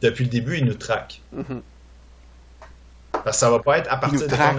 depuis 0.00 0.24
le 0.24 0.30
début, 0.30 0.58
ils 0.58 0.64
nous 0.64 0.74
traquent. 0.74 1.20
Mhm. 1.32 1.62
Parce 3.12 3.36
que 3.36 3.40
ça 3.40 3.50
va 3.50 3.58
pas 3.58 3.78
être 3.78 3.92
à 3.92 3.96
partir 3.96 4.26
de 4.28 4.34
quand 4.34 4.54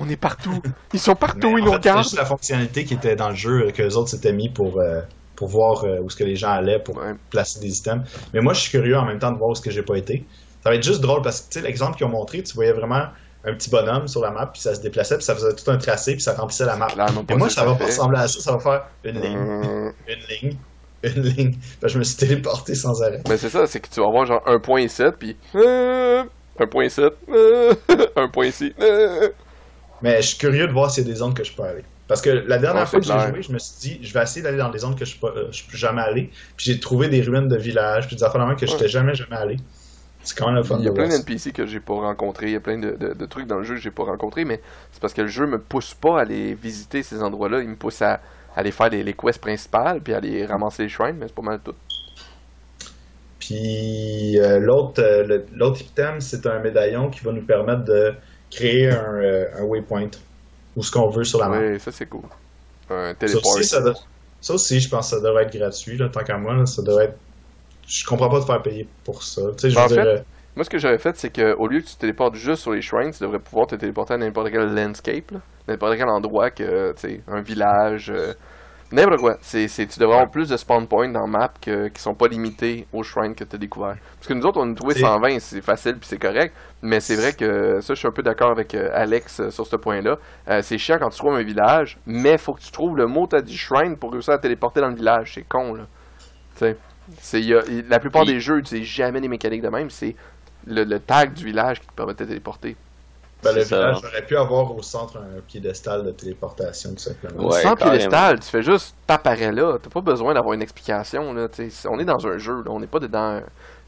on 0.00 0.08
est 0.08 0.16
partout. 0.16 0.60
Ils 0.92 0.98
sont 1.00 1.14
partout, 1.14 1.52
Mais 1.54 1.60
ils 1.60 1.64
nous 1.64 1.72
fait, 1.72 1.78
c'est 1.82 1.90
regardent. 1.90 2.02
juste 2.02 2.16
la 2.16 2.24
fonctionnalité 2.26 2.84
qui 2.84 2.94
était 2.94 3.16
dans 3.16 3.30
le 3.30 3.34
jeu 3.36 3.70
que 3.70 3.82
les 3.82 3.96
autres 3.96 4.10
s'étaient 4.10 4.32
mis 4.32 4.50
pour, 4.50 4.80
euh, 4.80 5.00
pour 5.36 5.48
voir 5.48 5.84
euh, 5.84 5.98
où 6.00 6.10
ce 6.10 6.16
que 6.16 6.24
les 6.24 6.36
gens 6.36 6.50
allaient 6.50 6.78
pour 6.78 6.96
Ouais. 6.96 7.14
placer 7.30 7.60
des 7.60 7.76
items. 7.78 8.08
Mais 8.32 8.40
moi, 8.40 8.52
je 8.54 8.60
suis 8.60 8.70
curieux 8.70 8.96
en 8.96 9.04
même 9.04 9.18
temps 9.18 9.32
de 9.32 9.38
voir 9.38 9.50
où 9.50 9.54
ce 9.54 9.60
que 9.62 9.70
j'ai 9.70 9.82
pas 9.82 9.96
été. 9.96 10.24
Ça 10.62 10.70
va 10.70 10.76
être 10.76 10.82
juste 10.84 11.00
drôle 11.00 11.22
parce 11.22 11.40
que 11.42 11.52
tu 11.52 11.58
sais 11.60 11.64
l'exemple 11.66 11.96
qu'ils 11.96 12.06
ont 12.06 12.10
montré, 12.10 12.42
tu 12.42 12.54
voyais 12.54 12.72
vraiment 12.72 13.06
un 13.46 13.52
petit 13.52 13.68
bonhomme 13.68 14.08
sur 14.08 14.22
la 14.22 14.30
map 14.30 14.46
puis 14.46 14.62
ça 14.62 14.74
se 14.74 14.80
déplaçait 14.80 15.16
puis 15.16 15.24
ça 15.26 15.34
faisait 15.34 15.52
tout 15.54 15.70
un 15.70 15.76
tracé 15.76 16.12
puis 16.12 16.22
ça 16.22 16.32
remplissait 16.34 16.64
la 16.64 16.76
map. 16.76 16.88
Et 17.28 17.34
moi, 17.36 17.50
ça 17.50 17.64
va 17.66 17.74
pas 17.74 17.84
ressembler 17.86 18.18
à 18.18 18.28
ça. 18.28 18.40
Ça 18.40 18.52
va 18.52 18.58
faire 18.58 18.86
une 19.04 19.20
ligne, 19.20 19.36
Euh, 19.36 19.90
une 20.08 20.48
ligne, 20.48 20.56
une 21.02 21.22
ligne. 21.22 21.54
Je 21.82 21.98
me 21.98 22.04
suis 22.04 22.16
téléporté 22.16 22.74
sans 22.74 23.02
arrêt. 23.02 23.20
Mais 23.28 23.36
c'est 23.36 23.50
ça, 23.50 23.66
c'est 23.66 23.80
que 23.80 23.88
tu 23.88 24.00
vas 24.00 24.06
avoir 24.06 24.24
genre 24.24 24.42
1.7 24.46 25.12
puis 25.18 25.36
euh, 25.56 26.24
1.7 26.58 27.10
euh, 27.28 27.74
1.6 28.16 28.72
euh. 28.80 29.28
Mais 30.00 30.22
je 30.22 30.28
suis 30.28 30.38
curieux 30.38 30.66
de 30.66 30.72
voir 30.72 30.90
s'il 30.90 31.04
y 31.06 31.10
a 31.10 31.12
des 31.12 31.18
zones 31.18 31.34
que 31.34 31.44
je 31.44 31.52
peux 31.52 31.62
aller. 31.64 31.84
Parce 32.06 32.20
que 32.22 32.30
la 32.30 32.58
dernière 32.58 32.86
Ouais, 32.86 32.86
fois 32.88 33.00
que 33.00 33.06
j'ai 33.06 33.18
joué, 33.18 33.42
je 33.42 33.52
me 33.52 33.58
suis 33.58 33.78
dit, 33.80 33.98
je 34.04 34.12
vais 34.12 34.22
essayer 34.22 34.42
d'aller 34.42 34.58
dans 34.58 34.70
des 34.70 34.78
zones 34.80 34.94
que 34.96 35.04
je 35.06 35.16
ne 35.46 35.52
suis 35.52 35.66
plus 35.68 35.78
jamais 35.78 36.02
allé. 36.02 36.30
Puis 36.56 36.66
j'ai 36.66 36.80
trouvé 36.80 37.08
des 37.08 37.22
ruines 37.22 37.48
de 37.48 37.56
villages, 37.56 38.06
puis 38.08 38.16
des 38.16 38.24
affaires 38.24 38.56
que 38.56 38.66
je 38.66 38.72
Ouais. 38.72 38.76
n'étais 38.76 38.88
jamais, 38.88 39.14
jamais 39.14 39.36
allé. 39.36 39.56
C'est 40.22 40.36
quand 40.38 40.46
même 40.48 40.56
le 40.56 40.64
fun 40.64 40.78
Il 40.78 40.84
y 40.84 40.88
a 40.88 40.92
plein 40.92 41.08
d'NPC 41.08 41.52
que 41.52 41.66
j'ai 41.66 41.80
pas 41.80 41.94
rencontrés, 41.94 42.46
il 42.46 42.52
y 42.52 42.56
a 42.56 42.60
plein 42.60 42.78
de, 42.78 42.92
de- 42.92 43.14
de 43.14 43.26
trucs 43.26 43.46
dans 43.46 43.58
le 43.58 43.64
jeu 43.64 43.74
que 43.74 43.80
j'ai 43.80 43.90
pas 43.90 44.04
rencontrés, 44.04 44.44
mais 44.44 44.60
c'est 44.92 45.00
parce 45.00 45.12
que 45.14 45.22
le 45.22 45.28
jeu 45.28 45.46
me 45.46 45.58
pousse 45.60 45.94
pas 45.94 46.18
à 46.18 46.22
aller 46.22 46.54
visiter 46.54 47.02
ces 47.02 47.22
endroits-là, 47.22 47.60
il 47.60 47.68
me 47.68 47.76
pousse 47.76 48.02
à, 48.02 48.14
à 48.14 48.20
aller 48.56 48.72
faire 48.72 48.88
les, 48.90 49.02
les 49.04 49.14
quests 49.14 49.40
principales, 49.40 50.00
puis 50.02 50.14
à 50.14 50.18
aller 50.18 50.44
ramasser 50.46 50.84
les 50.84 50.88
shrines, 50.88 51.16
mais 51.18 51.28
c'est 51.28 51.34
pas 51.34 51.42
mal 51.42 51.60
tout. 51.62 51.74
Puis 53.38 54.38
euh, 54.38 54.58
l'autre 54.58 55.02
euh, 55.02 55.40
l'autre 55.52 55.82
item, 55.82 56.20
c'est 56.20 56.46
un 56.46 56.60
médaillon 56.60 57.10
qui 57.10 57.20
va 57.24 57.32
nous 57.32 57.44
permettre 57.44 57.84
de 57.84 58.14
créer 58.50 58.88
un, 58.90 59.14
euh, 59.22 59.46
un 59.58 59.62
waypoint 59.64 60.08
ou 60.76 60.82
ce 60.82 60.90
qu'on 60.92 61.08
veut 61.10 61.24
sur 61.24 61.40
la 61.40 61.48
map. 61.48 61.66
Oui, 61.72 61.80
ça 61.80 61.92
c'est 61.92 62.06
cool. 62.06 62.28
Un 62.90 63.14
Ça 63.24 63.40
téléport. 63.40 63.42
aussi, 63.42 63.64
ça, 63.64 63.80
doit- 63.80 63.94
ça 64.40 64.54
aussi, 64.54 64.80
je 64.80 64.88
pense 64.88 65.10
que 65.10 65.16
ça 65.16 65.22
devrait 65.22 65.44
être 65.44 65.56
gratuit, 65.56 65.96
là, 65.98 66.08
tant 66.08 66.24
qu'à 66.24 66.38
moi. 66.38 66.54
là, 66.54 66.66
ça 66.66 66.82
devrait 66.82 67.06
être... 67.06 67.20
Je 67.86 68.04
comprends 68.06 68.28
pas 68.30 68.40
de 68.40 68.44
faire 68.46 68.62
payer 68.62 68.88
pour 69.04 69.22
ça. 69.22 69.42
Tu 69.54 69.58
sais, 69.60 69.70
je 69.70 69.76
En 69.76 69.86
dire, 69.86 69.96
fait, 69.96 70.06
euh, 70.06 70.22
Moi, 70.56 70.64
ce 70.64 70.70
que 70.70 70.78
j'aurais 70.78 70.98
fait, 70.98 71.16
c'est 71.16 71.30
qu'au 71.34 71.66
lieu 71.66 71.80
que 71.80 71.86
tu 71.86 71.94
te 71.96 72.00
téléportes 72.00 72.34
juste 72.36 72.62
sur 72.62 72.72
les 72.72 72.82
shrines, 72.82 73.10
tu 73.12 73.22
devrais 73.22 73.40
pouvoir 73.40 73.66
te 73.66 73.74
téléporter 73.76 74.14
à 74.14 74.18
n'importe 74.18 74.50
quel 74.50 74.74
landscape, 74.74 75.32
n'importe 75.68 75.96
quel 75.96 76.08
endroit, 76.08 76.50
que, 76.50 76.92
tu 76.92 77.00
sais, 77.00 77.22
un 77.26 77.42
village, 77.42 78.10
euh, 78.10 78.34
n'importe 78.94 79.20
quoi. 79.20 79.36
C'est, 79.42 79.68
c'est- 79.68 79.86
tu 79.86 79.98
devrais 79.98 80.14
avoir 80.16 80.30
plus 80.30 80.48
de 80.48 80.56
spawn 80.56 80.86
points 80.86 81.08
dans 81.08 81.26
map 81.26 81.52
que, 81.60 81.88
qui 81.88 82.00
sont 82.00 82.14
pas 82.14 82.28
limités 82.28 82.86
aux 82.92 83.02
shrines 83.02 83.34
que 83.34 83.44
tu 83.44 83.56
as 83.56 83.58
découvert. 83.58 83.96
Parce 84.16 84.26
que 84.28 84.32
nous 84.34 84.44
autres, 84.46 84.60
on 84.60 84.70
a 84.70 84.74
trouvé 84.74 84.94
C'est- 84.94 85.00
120, 85.00 85.38
c'est 85.40 85.60
facile 85.60 85.96
puis 85.98 86.08
c'est 86.08 86.18
correct, 86.18 86.54
mais 86.82 87.00
c'est 87.00 87.16
vrai 87.16 87.32
que 87.32 87.80
ça, 87.80 87.94
je 87.94 87.98
suis 87.98 88.08
un 88.08 88.12
peu 88.12 88.22
d'accord 88.22 88.50
avec 88.50 88.74
euh, 88.74 88.90
Alex 88.94 89.40
euh, 89.40 89.50
sur 89.50 89.66
ce 89.66 89.76
point-là. 89.76 90.18
Euh, 90.48 90.62
c'est 90.62 90.78
chiant 90.78 90.98
quand 90.98 91.10
tu 91.10 91.18
trouves 91.18 91.34
un 91.34 91.42
village, 91.42 91.98
mais 92.06 92.38
faut 92.38 92.54
que 92.54 92.60
tu 92.62 92.70
trouves 92.72 92.96
le 92.96 93.06
mot 93.06 93.26
t'as 93.26 93.40
dit 93.42 93.56
shrine 93.56 93.96
pour 93.96 94.12
réussir 94.12 94.34
à 94.34 94.38
te 94.38 94.42
téléporter 94.42 94.80
dans 94.80 94.88
le 94.88 94.94
village. 94.96 95.32
C'est 95.34 95.48
con, 95.48 95.74
là. 95.74 95.84
Tu 96.54 96.58
sais. 96.60 96.76
C'est, 97.20 97.42
y 97.42 97.54
a- 97.54 97.62
la 97.88 97.98
plupart 97.98 98.24
des 98.24 98.40
jeux 98.40 98.56
n'utilisent 98.56 98.86
jamais 98.88 99.20
des 99.20 99.28
mécaniques 99.28 99.60
de 99.62 99.68
même, 99.68 99.90
c'est 99.90 100.16
le, 100.66 100.84
le 100.84 100.98
tag 101.00 101.34
du 101.34 101.44
village 101.44 101.80
qui 101.80 101.86
te 101.86 101.92
permet 101.92 102.12
de 102.14 102.18
te 102.18 102.24
téléporter. 102.24 102.76
Ben, 103.44 103.54
le 103.54 103.60
c'est 103.62 103.68
ça. 103.68 103.76
village 103.76 104.04
aurait 104.04 104.26
pu 104.26 104.36
avoir 104.36 104.76
au 104.76 104.82
centre 104.82 105.18
un 105.18 105.40
piédestal 105.46 106.04
de 106.04 106.10
téléportation, 106.10 106.90
tout 106.90 106.98
simplement. 106.98 107.48
Ouais, 107.48 107.62
Sans 107.62 107.76
piédestal, 107.76 108.40
tu 108.40 108.48
fais 108.48 108.62
juste 108.62 108.96
t'apparais 109.06 109.52
là. 109.52 109.78
T'as 109.82 109.90
pas 109.90 110.00
besoin 110.00 110.34
d'avoir 110.34 110.54
une 110.54 110.62
explication. 110.62 111.32
Là, 111.32 111.48
tu 111.48 111.70
sais. 111.70 111.88
on 111.88 111.98
est 111.98 112.04
dans 112.04 112.26
un 112.26 112.38
jeu, 112.38 112.62
là. 112.64 112.70
on 112.70 112.80
n'est 112.80 112.86
pas 112.86 112.98
dans 113.00 113.42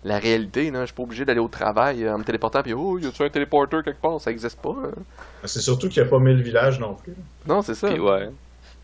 la 0.04 0.18
réalité. 0.18 0.70
Là. 0.70 0.80
Je 0.82 0.86
suis 0.86 0.94
pas 0.94 1.02
obligé 1.02 1.24
d'aller 1.24 1.40
au 1.40 1.48
travail 1.48 2.04
euh, 2.04 2.14
en 2.14 2.18
me 2.18 2.24
téléportant 2.24 2.62
puis 2.62 2.72
oh, 2.74 2.98
y 2.98 3.06
a-tu 3.06 3.22
un 3.24 3.28
téléporteur 3.28 3.82
quelque 3.82 4.00
part? 4.00 4.20
Ça 4.20 4.30
existe 4.30 4.60
pas. 4.60 4.70
hein. 4.84 4.90
C'est 5.44 5.60
surtout 5.60 5.88
qu'il 5.88 6.02
n'y 6.02 6.08
a 6.08 6.10
pas 6.10 6.18
1000 6.18 6.42
villages 6.42 6.78
non 6.78 6.94
plus. 6.94 7.14
Non, 7.46 7.62
c'est 7.62 7.74
ça. 7.74 7.88
Puis, 7.88 7.98
ouais. 7.98 8.30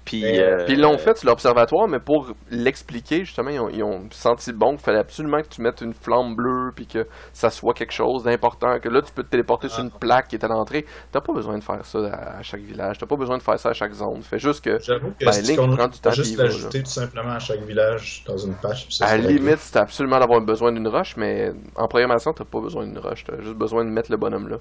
Puis, 0.05 0.23
Mais, 0.23 0.41
euh, 0.41 0.65
Puis 0.65 0.75
ils 0.75 0.81
l'ont 0.81 0.99
fait 0.99 1.17
sur 1.17 1.29
l'observatoire, 1.29 1.87
mais 1.87 2.01
pour 2.01 2.33
l'expliquer, 2.51 3.25
justement, 3.25 3.51
ils 3.51 3.61
ont, 3.61 3.69
ils 3.69 3.83
ont 3.85 4.01
senti 4.11 4.53
bon 4.53 4.71
qu'il 4.73 4.81
fallait 4.81 4.99
absolument 4.99 5.41
que 5.43 5.47
tu 5.49 5.63
mettes 5.63 5.81
une 5.81 5.95
flamme 5.95 6.35
bleue, 6.35 6.73
puis 6.75 6.87
que 6.87 7.07
ça 7.33 7.51
soit 7.51 7.73
quelque 7.73 7.93
chose 7.93 8.25
d'important, 8.25 8.81
que 8.81 8.89
là, 8.89 9.01
tu 9.01 9.13
peux 9.13 9.23
te 9.23 9.29
téléporter 9.31 9.69
sur 9.69 9.79
Ah. 9.79 9.83
une 9.85 9.91
plaque 9.91 10.27
qui 10.29 10.35
est 10.37 10.45
à 10.45 10.49
l'entrée. 10.49 10.85
T'as 11.13 11.21
pas 11.21 11.33
besoin 11.33 11.57
de 11.57 11.63
faire 11.63 11.85
ça 11.85 11.99
à, 12.13 12.39
à 12.39 12.43
chaque 12.43 12.63
village, 12.63 12.99
t'as 12.99 13.07
pas 13.07 13.15
besoin 13.17 13.39
de 13.39 13.43
faire 13.43 13.59
ça 13.61 13.69
à 13.69 13.73
chaque 13.75 13.93
zone. 13.93 14.23
Fais 14.23 14.39
juste 14.41 14.65
que, 14.65 14.79
J'avoue 14.81 15.13
que 15.19 15.25
Ben, 15.25 15.31
si 15.33 15.43
Link 15.43 15.61
on 15.61 15.77
prend 15.77 15.87
du 15.89 15.99
temps, 16.01 16.11
juste 16.11 16.35
puis 16.35 16.43
l'ajouter 16.43 16.83
tout 16.83 16.91
simplement 16.91 17.31
à 17.33 17.39
chaque 17.39 17.61
village 17.63 18.25
dans 18.27 18.37
une 18.37 18.55
patch. 18.55 18.87
puis 18.87 18.95
ça, 18.97 19.07
à 19.07 19.17
la 19.17 19.23
c'est 19.23 19.29
limite, 19.33 19.61
t'as 19.73 19.83
absolument 19.83 20.19
d'avoir 20.19 20.41
besoin 20.41 20.73
d'une 20.73 20.89
roche, 20.89 21.17
mais 21.17 21.53
en 21.77 21.87
programmation, 21.87 22.33
t'as 22.33 22.45
pas 22.45 22.61
besoin 22.61 22.85
d'une 22.87 22.99
roche, 22.99 23.23
t'as 23.25 23.41
juste 23.41 23.57
besoin 23.57 23.85
de 23.85 23.91
mettre 23.91 24.11
le 24.11 24.17
bonhomme 24.17 24.49
là. 24.49 24.57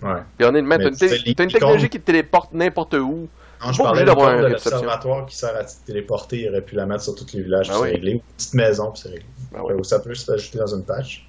Ouais. 0.00 0.22
T'as 0.38 0.50
une, 0.50 0.90
tu 0.96 1.08
sais, 1.08 1.18
té- 1.24 1.34
t'as 1.34 1.42
une 1.42 1.50
technologie 1.50 1.88
qui 1.88 1.98
te 1.98 2.04
téléporte 2.06 2.52
n'importe 2.52 2.94
où. 2.94 3.28
Non, 3.64 3.72
je 3.72 3.78
parlais 3.82 4.04
d'avoir 4.04 4.36
l'observatoire 4.36 5.26
qui 5.26 5.36
sert 5.36 5.56
à 5.56 5.64
te 5.64 5.72
téléporter. 5.86 6.40
Il 6.42 6.48
aurait 6.50 6.60
pu 6.62 6.74
la 6.76 6.86
mettre 6.86 7.02
sur 7.02 7.14
tous 7.14 7.26
les 7.34 7.42
villages, 7.42 7.68
Ben 7.68 7.74
oui. 7.80 7.88
c'est 7.88 7.94
réglé. 7.94 8.12
Ou 8.12 8.16
une 8.16 8.20
petite 8.36 8.54
maison, 8.54 8.90
puis 8.92 9.02
c'est 9.02 9.08
réglé. 9.08 9.26
Ben 9.52 9.60
ouais. 9.62 9.74
Ou 9.74 9.84
ça 9.84 9.98
peut 9.98 10.14
s'ajouter 10.14 10.58
dans 10.58 10.74
une 10.74 10.84
patch. 10.84 11.24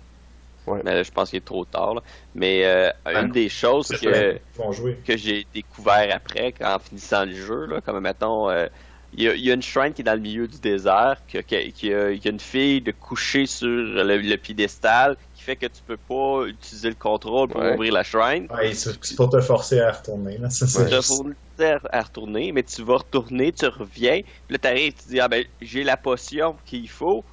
mais 0.68 0.84
là, 0.84 1.02
je 1.04 1.10
pense 1.12 1.30
qu'il 1.32 1.38
est 1.38 1.46
trop 1.46 1.66
tard. 1.66 1.96
là. 1.96 2.02
Mais 2.36 2.66
euh, 2.66 2.90
Ah, 3.06 3.22
une 3.22 3.32
des 3.32 3.50
choses 3.50 3.88
que, 3.88 5.18
j'ai 5.18 5.48
découvert 5.54 6.14
après, 6.16 6.54
en 6.64 6.78
finissant 6.78 7.26
le 7.26 7.34
jeu, 7.34 7.66
là, 7.66 7.82
comme 7.82 8.00
mettons, 8.02 8.50
euh, 8.50 8.68
il 9.14 9.24
y, 9.24 9.28
a- 9.28 9.34
il 9.34 9.42
y 9.44 9.50
a 9.50 9.56
une 9.56 9.64
shrine 9.64 9.94
qui 9.94 10.02
est 10.02 10.06
dans 10.06 10.14
le 10.14 10.20
milieu 10.20 10.48
du 10.48 10.60
désert, 10.60 11.18
qui, 11.28 11.44
qui- 11.44 11.72
qui 11.74 11.92
a, 11.94 12.16
qui 12.16 12.28
a 12.28 12.32
une 12.32 12.40
fille 12.40 12.82
de 12.82 12.92
coucher 12.92 13.48
sur 13.48 13.68
le, 13.68 14.04
le 14.18 14.38
piédestal, 14.38 15.18
qui 15.40 15.46
fait 15.46 15.56
que 15.56 15.68
tu 15.68 15.82
peux 15.88 15.96
pas 15.98 16.46
utiliser 16.48 16.90
le 16.90 16.96
contrôle 16.96 17.48
pour 17.48 17.62
Ouais. 17.62 17.74
ouvrir 17.74 17.94
la 17.94 18.04
shrine. 18.04 18.48
Ouais, 18.54 18.74
c'est 18.74 19.16
pour 19.16 19.30
te 19.30 19.40
forcer 19.40 19.80
à 19.80 19.92
retourner. 19.94 20.38
Là. 20.38 20.50
Ça, 20.50 20.68
c'est 20.68 20.90
juste- 20.94 21.08
forcer 21.08 21.78
à, 21.92 22.02
retourner, 22.02 22.52
mais 22.52 22.64
tu 22.64 22.84
vas 22.84 22.98
retourner, 22.98 23.52
tu 23.54 23.66
reviens, 23.66 24.22
puis 24.22 24.34
là 24.50 24.58
t'arrives, 24.58 24.94
tu 24.94 25.10
dis 25.10 25.20
ah 25.20 25.28
ben 25.30 25.46
j'ai 25.62 25.84
la 25.86 25.96
potion 25.96 26.58
qu'il 26.66 26.90
faut, 26.90 27.24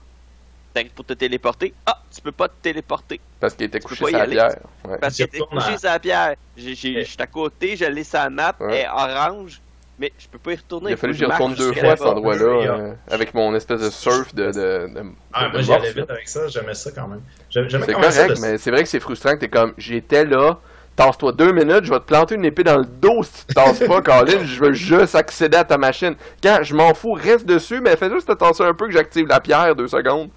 t'arrives 0.72 0.92
pour 0.92 1.04
te 1.04 1.14
téléporter. 1.14 1.74
Ah, 1.84 2.00
tu 2.14 2.20
peux 2.20 2.32
pas 2.32 2.48
te 2.48 2.54
téléporter 2.62 3.20
Parce 3.40 3.54
qu'il 3.54 3.66
était 3.66 3.80
couché 3.80 4.06
sur 4.06 4.16
la 4.18 4.26
pierre. 4.26 4.56
Ouais. 4.84 4.98
parce 5.00 5.16
t'es 5.16 5.24
retournes 5.24 5.58
couché 5.58 5.72
à- 5.74 5.78
sur 5.78 5.88
la 5.90 5.98
pierre. 5.98 6.34
Je 6.56 6.72
suis 6.74 7.04
à 7.18 7.26
côté, 7.26 7.76
je 7.76 7.86
l'ai 7.86 8.04
sur 8.04 8.18
la 8.20 8.30
map, 8.30 8.54
Ouais. 8.60 8.66
elle 8.68 8.84
est 8.84 8.88
orange, 8.88 9.60
mais 9.98 10.12
je 10.18 10.28
peux 10.28 10.38
pas 10.38 10.52
y 10.52 10.56
retourner. 10.56 10.90
Il 10.90 10.94
a 10.94 10.96
fallu 10.96 11.12
que 11.12 11.18
j'y 11.18 11.24
retourne 11.24 11.54
deux 11.54 11.72
fois 11.72 11.92
à 11.92 11.96
cet 11.96 12.06
endroit-là, 12.06 12.44
euh, 12.44 12.94
avec 13.10 13.34
mon 13.34 13.54
espèce 13.54 13.80
de 13.80 13.90
surf 13.90 14.34
de, 14.34 14.46
de, 14.46 14.50
de, 14.52 15.02
Ah, 15.32 15.48
de 15.48 15.52
moi, 15.52 15.60
j'y 15.62 15.72
allais 15.72 15.92
vite 15.92 16.10
avec 16.10 16.28
ça. 16.28 16.46
J'aimais 16.48 16.74
ça 16.74 16.90
quand 16.90 17.08
même. 17.08 17.22
C'est 17.50 17.92
correct, 17.92 18.38
mais 18.40 18.58
c'est 18.58 18.70
vrai 18.70 18.82
que 18.82 18.88
c'est 18.88 19.00
frustrant 19.00 19.32
que 19.32 19.40
t'es 19.40 19.48
comme, 19.48 19.72
j'étais 19.78 20.24
là, 20.24 20.58
tasse-toi 20.96 21.32
deux 21.32 21.52
minutes, 21.52 21.84
je 21.84 21.92
vais 21.92 21.98
te 22.00 22.04
planter 22.04 22.34
une 22.34 22.44
épée 22.44 22.64
dans 22.64 22.78
le 22.78 22.84
dos 22.84 23.22
si 23.22 23.46
tu 23.46 23.46
te 23.46 23.54
tasses 23.54 23.80
pas, 23.80 24.00
Colin, 24.02 24.44
je 24.44 24.60
veux 24.60 24.72
juste 24.72 25.14
accéder 25.14 25.58
à 25.58 25.64
ta 25.64 25.78
machine. 25.78 26.14
Quand 26.42 26.58
je 26.62 26.74
m'en 26.74 26.94
fous, 26.94 27.12
reste 27.12 27.46
dessus, 27.46 27.80
mais 27.80 27.96
fais 27.96 28.10
juste 28.10 28.28
te 28.28 28.32
tasser 28.32 28.64
un 28.64 28.74
peu 28.74 28.86
que 28.86 28.92
j'active 28.92 29.26
la 29.28 29.40
pierre 29.40 29.74
deux 29.76 29.88
secondes. 29.88 30.30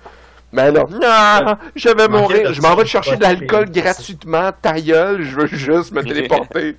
Mais 0.52 0.72
là, 0.72 0.84
non, 0.90 1.58
je 1.76 1.90
vais 1.90 2.08
mourir, 2.08 2.54
je 2.54 2.62
m'en 2.62 2.76
vais 2.76 2.86
chercher 2.86 3.18
de 3.18 3.22
l'alcool 3.22 3.70
gratuitement, 3.70 4.52
ta 4.60 4.80
gueule, 4.82 5.22
je 5.22 5.36
veux 5.36 5.48
juste 5.48 5.92
me 5.92 6.02
téléporter. 6.04 6.76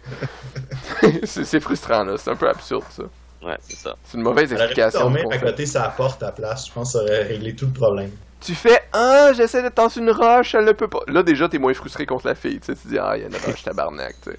c'est 1.25 1.61
frustrant, 1.61 2.05
là, 2.05 2.15
c'est 2.17 2.31
un 2.31 2.37
peu 2.37 2.49
absurde, 2.49 2.85
ça. 2.91 3.05
Ouais, 3.43 3.57
c'est 3.61 3.77
ça. 3.77 3.95
C'est 4.05 4.19
une 4.19 4.25
mauvaise 4.25 4.53
explication. 4.53 5.09
du 5.09 5.17
dormir 5.23 5.25
à 5.31 5.39
côté 5.39 5.65
sa 5.65 5.89
porte 5.89 6.23
à 6.23 6.33
place. 6.33 6.67
Je 6.67 6.73
pense 6.73 6.93
que 6.93 6.99
ça 6.99 7.05
aurait 7.05 7.23
réglé 7.23 7.55
tout 7.55 7.67
le 7.67 7.73
problème. 7.73 8.11
Tu 8.41 8.55
fais 8.55 8.83
Ah, 8.93 9.33
j'essaie 9.35 9.63
de 9.63 9.69
tasser 9.69 10.01
une 10.01 10.11
roche, 10.11 10.55
elle 10.55 10.65
ne 10.65 10.73
peut 10.73 10.89
pas. 10.89 11.01
Là, 11.07 11.23
déjà, 11.23 11.49
t'es 11.49 11.59
moins 11.59 11.73
frustré 11.73 12.05
contre 12.05 12.27
la 12.27 12.35
fille. 12.35 12.61
Tu 12.61 12.67
sais, 12.67 12.75
tu 12.75 12.89
dis 12.89 12.99
Ah, 12.99 13.13
il 13.17 13.23
y 13.23 13.25
a 13.25 13.29
une 13.29 13.37
roche 13.37 13.63
tabarnak. 13.63 14.17
Tu 14.23 14.31
sais. 14.31 14.39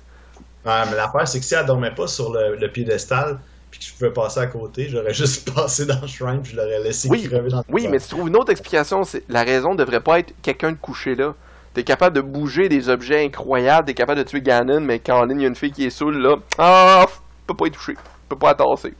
Ouais, 0.66 0.84
mais 0.90 0.96
l'affaire, 0.96 1.28
c'est 1.28 1.40
que 1.40 1.46
si 1.46 1.56
elle 1.56 1.66
dormait 1.66 1.94
pas 1.96 2.06
sur 2.08 2.32
le, 2.32 2.56
le 2.56 2.72
piédestal, 2.72 3.40
puis 3.72 3.80
que 3.80 3.86
je 3.86 3.94
pouvais 3.94 4.12
passer 4.12 4.40
à 4.42 4.48
côté, 4.48 4.88
j'aurais 4.90 5.14
juste 5.16 5.52
passé 5.54 5.86
dans 5.88 6.00
le 6.02 6.08
shrine, 6.08 6.42
puis 6.44 6.52
je 6.52 6.58
l'aurais 6.58 6.84
laissé 6.84 7.08
Oui, 7.10 7.24
crever 7.24 7.50
dans 7.50 7.60
le 7.60 7.64
Oui, 7.70 7.88
mais 7.90 8.00
tu 8.00 8.10
trouves 8.10 8.28
une 8.28 8.36
autre 8.36 8.52
explication. 8.52 9.04
C'est 9.04 9.24
la 9.30 9.44
raison 9.44 9.74
devrait 9.74 10.02
pas 10.02 10.20
être 10.20 10.34
quelqu'un 10.42 10.74
de 10.74 10.78
couché 10.78 11.16
là. 11.16 11.34
T'es 11.74 11.84
capable 11.84 12.16
de 12.18 12.22
bouger 12.22 12.68
des 12.68 12.90
objets 12.90 13.24
incroyables, 13.26 13.88
t'es 13.88 13.94
capable 13.94 14.20
de 14.20 14.26
tuer 14.26 14.42
Ganon, 14.42 14.82
mais 14.82 15.00
quand 15.00 15.18
en 15.22 15.24
ligne, 15.24 15.40
il 15.40 15.44
y 15.44 15.46
a 15.46 15.48
une 15.48 15.56
fille 15.56 15.72
qui 15.72 15.86
est 15.86 15.90
saoule, 15.90 16.18
là, 16.18 16.36
ah, 16.58 17.06
f- 17.08 17.20
peut 17.48 17.54
pas 17.56 17.68
y 17.68 17.72
toucher, 17.72 17.94
peut 18.28 18.36
pas 18.38 18.50
la 18.50 18.56
tasser. 18.56 18.94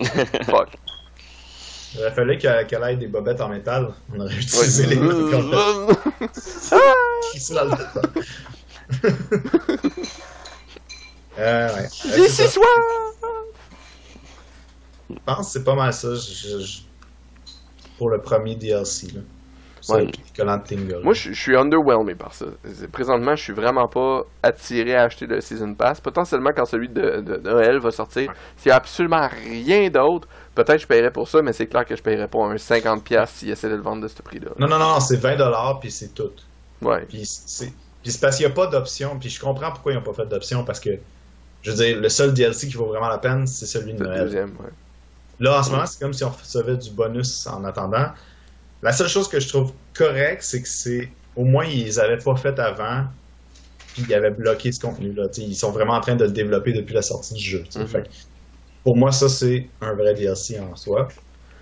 Fuck. 0.44 0.68
Il 1.96 2.00
aurait 2.00 2.12
fallu 2.12 2.38
qu'elle 2.38 2.84
ait 2.84 2.96
des 2.96 3.08
bobettes 3.08 3.40
en 3.40 3.48
métal. 3.48 3.88
On 4.14 4.20
aurait 4.20 4.32
utilisé 4.34 4.86
les 4.86 4.96
Ouais. 4.98 5.30
comme 5.30 5.50
ça 6.32 7.64
le 7.64 7.72
euh, 11.38 12.28
soir! 12.28 12.66
Je 15.10 15.16
pense 15.26 15.46
que 15.46 15.52
c'est 15.52 15.64
pas 15.64 15.74
mal 15.74 15.92
ça 15.92 16.14
je- 16.14 16.60
je- 16.60 16.78
pour 17.98 18.10
le 18.10 18.20
premier 18.20 18.54
DLC. 18.56 19.08
Là. 19.14 19.20
Ouais. 19.90 20.10
Tingle. 20.66 21.00
Moi, 21.02 21.12
je 21.12 21.30
je 21.32 21.38
suis 21.38 21.54
underwhelmé 21.54 22.14
par 22.14 22.32
ça. 22.32 22.46
Présentement, 22.90 23.36
je 23.36 23.42
suis 23.42 23.52
vraiment 23.52 23.86
pas 23.86 24.22
attiré 24.42 24.94
à 24.96 25.02
acheter 25.02 25.26
le 25.26 25.42
Season 25.42 25.74
Pass. 25.74 26.00
Potentiellement, 26.00 26.50
quand 26.56 26.64
celui 26.64 26.88
de, 26.88 27.20
de- 27.20 27.36
de 27.36 27.50
Noël 27.50 27.78
va 27.80 27.90
sortir, 27.90 28.32
s'il 28.56 28.70
y 28.70 28.72
a 28.72 28.76
absolument 28.76 29.28
rien 29.28 29.90
d'autre, 29.90 30.26
peut-être 30.54 30.80
je 30.80 30.86
paierais 30.86 31.10
pour 31.10 31.28
ça, 31.28 31.42
mais 31.42 31.52
c'est 31.52 31.66
clair 31.66 31.84
que 31.84 31.94
je 31.96 32.02
paierais 32.02 32.28
pas 32.28 32.38
un 32.46 32.56
50$ 32.56 33.30
s'il 33.30 33.50
essaie 33.50 33.68
de 33.68 33.74
le 33.74 33.82
vendre 33.82 34.02
de 34.02 34.08
ce 34.08 34.22
prix-là. 34.22 34.52
Non, 34.58 34.68
non, 34.68 34.78
non, 34.78 35.00
c'est 35.00 35.18
20$ 35.18 35.78
puis 35.80 35.90
c'est 35.90 36.14
tout. 36.14 36.30
Ouais. 36.80 37.04
Puis 37.06 37.26
c'est 37.26 38.20
parce 38.20 38.36
qu'il 38.38 38.46
n'y 38.46 38.52
a 38.52 38.54
pas 38.54 38.66
d'option. 38.68 39.18
Puis 39.18 39.28
je 39.28 39.38
comprends 39.40 39.70
pourquoi 39.70 39.92
ils 39.92 39.96
n'ont 39.96 40.02
pas 40.02 40.14
fait 40.14 40.26
d'option. 40.26 40.64
Parce 40.64 40.80
que, 40.80 40.90
je 41.62 41.70
veux 41.70 41.76
dire, 41.76 42.00
le 42.00 42.08
seul 42.08 42.32
DLC 42.32 42.68
qui 42.68 42.74
vaut 42.76 42.86
vraiment 42.86 43.08
la 43.08 43.18
peine, 43.18 43.46
c'est 43.46 43.66
celui 43.66 43.92
de 43.92 43.98
C'est 43.98 44.04
le 44.04 44.08
Noël. 44.08 44.20
deuxième, 44.24 44.50
ouais. 44.60 44.70
Là, 45.40 45.58
en 45.58 45.62
ce 45.62 45.70
moment, 45.70 45.86
c'est 45.86 46.00
comme 46.00 46.12
si 46.12 46.24
on 46.24 46.30
recevait 46.30 46.76
du 46.76 46.90
bonus 46.90 47.46
en 47.46 47.64
attendant. 47.64 48.06
La 48.82 48.92
seule 48.92 49.08
chose 49.08 49.28
que 49.28 49.40
je 49.40 49.48
trouve 49.48 49.72
correcte, 49.94 50.42
c'est 50.42 50.62
que 50.62 50.68
c'est. 50.68 51.10
Au 51.36 51.44
moins, 51.44 51.64
ils 51.64 51.98
avaient 51.98 52.22
pas 52.22 52.36
fait 52.36 52.58
avant. 52.58 53.04
Puis 53.94 54.04
ils 54.08 54.14
avaient 54.14 54.30
bloqué 54.30 54.72
ce 54.72 54.80
contenu-là. 54.80 55.24
Ils 55.36 55.56
sont 55.56 55.70
vraiment 55.70 55.94
en 55.94 56.00
train 56.00 56.16
de 56.16 56.24
le 56.24 56.32
développer 56.32 56.72
depuis 56.72 56.94
la 56.94 57.02
sortie 57.02 57.34
du 57.34 57.42
jeu. 57.42 57.64
Mhm. 57.76 57.86
Fait 57.86 58.08
pour 58.84 58.96
moi, 58.96 59.10
ça, 59.12 59.28
c'est 59.28 59.68
un 59.80 59.94
vrai 59.94 60.14
DLC 60.14 60.60
en 60.60 60.76
soi. 60.76 61.08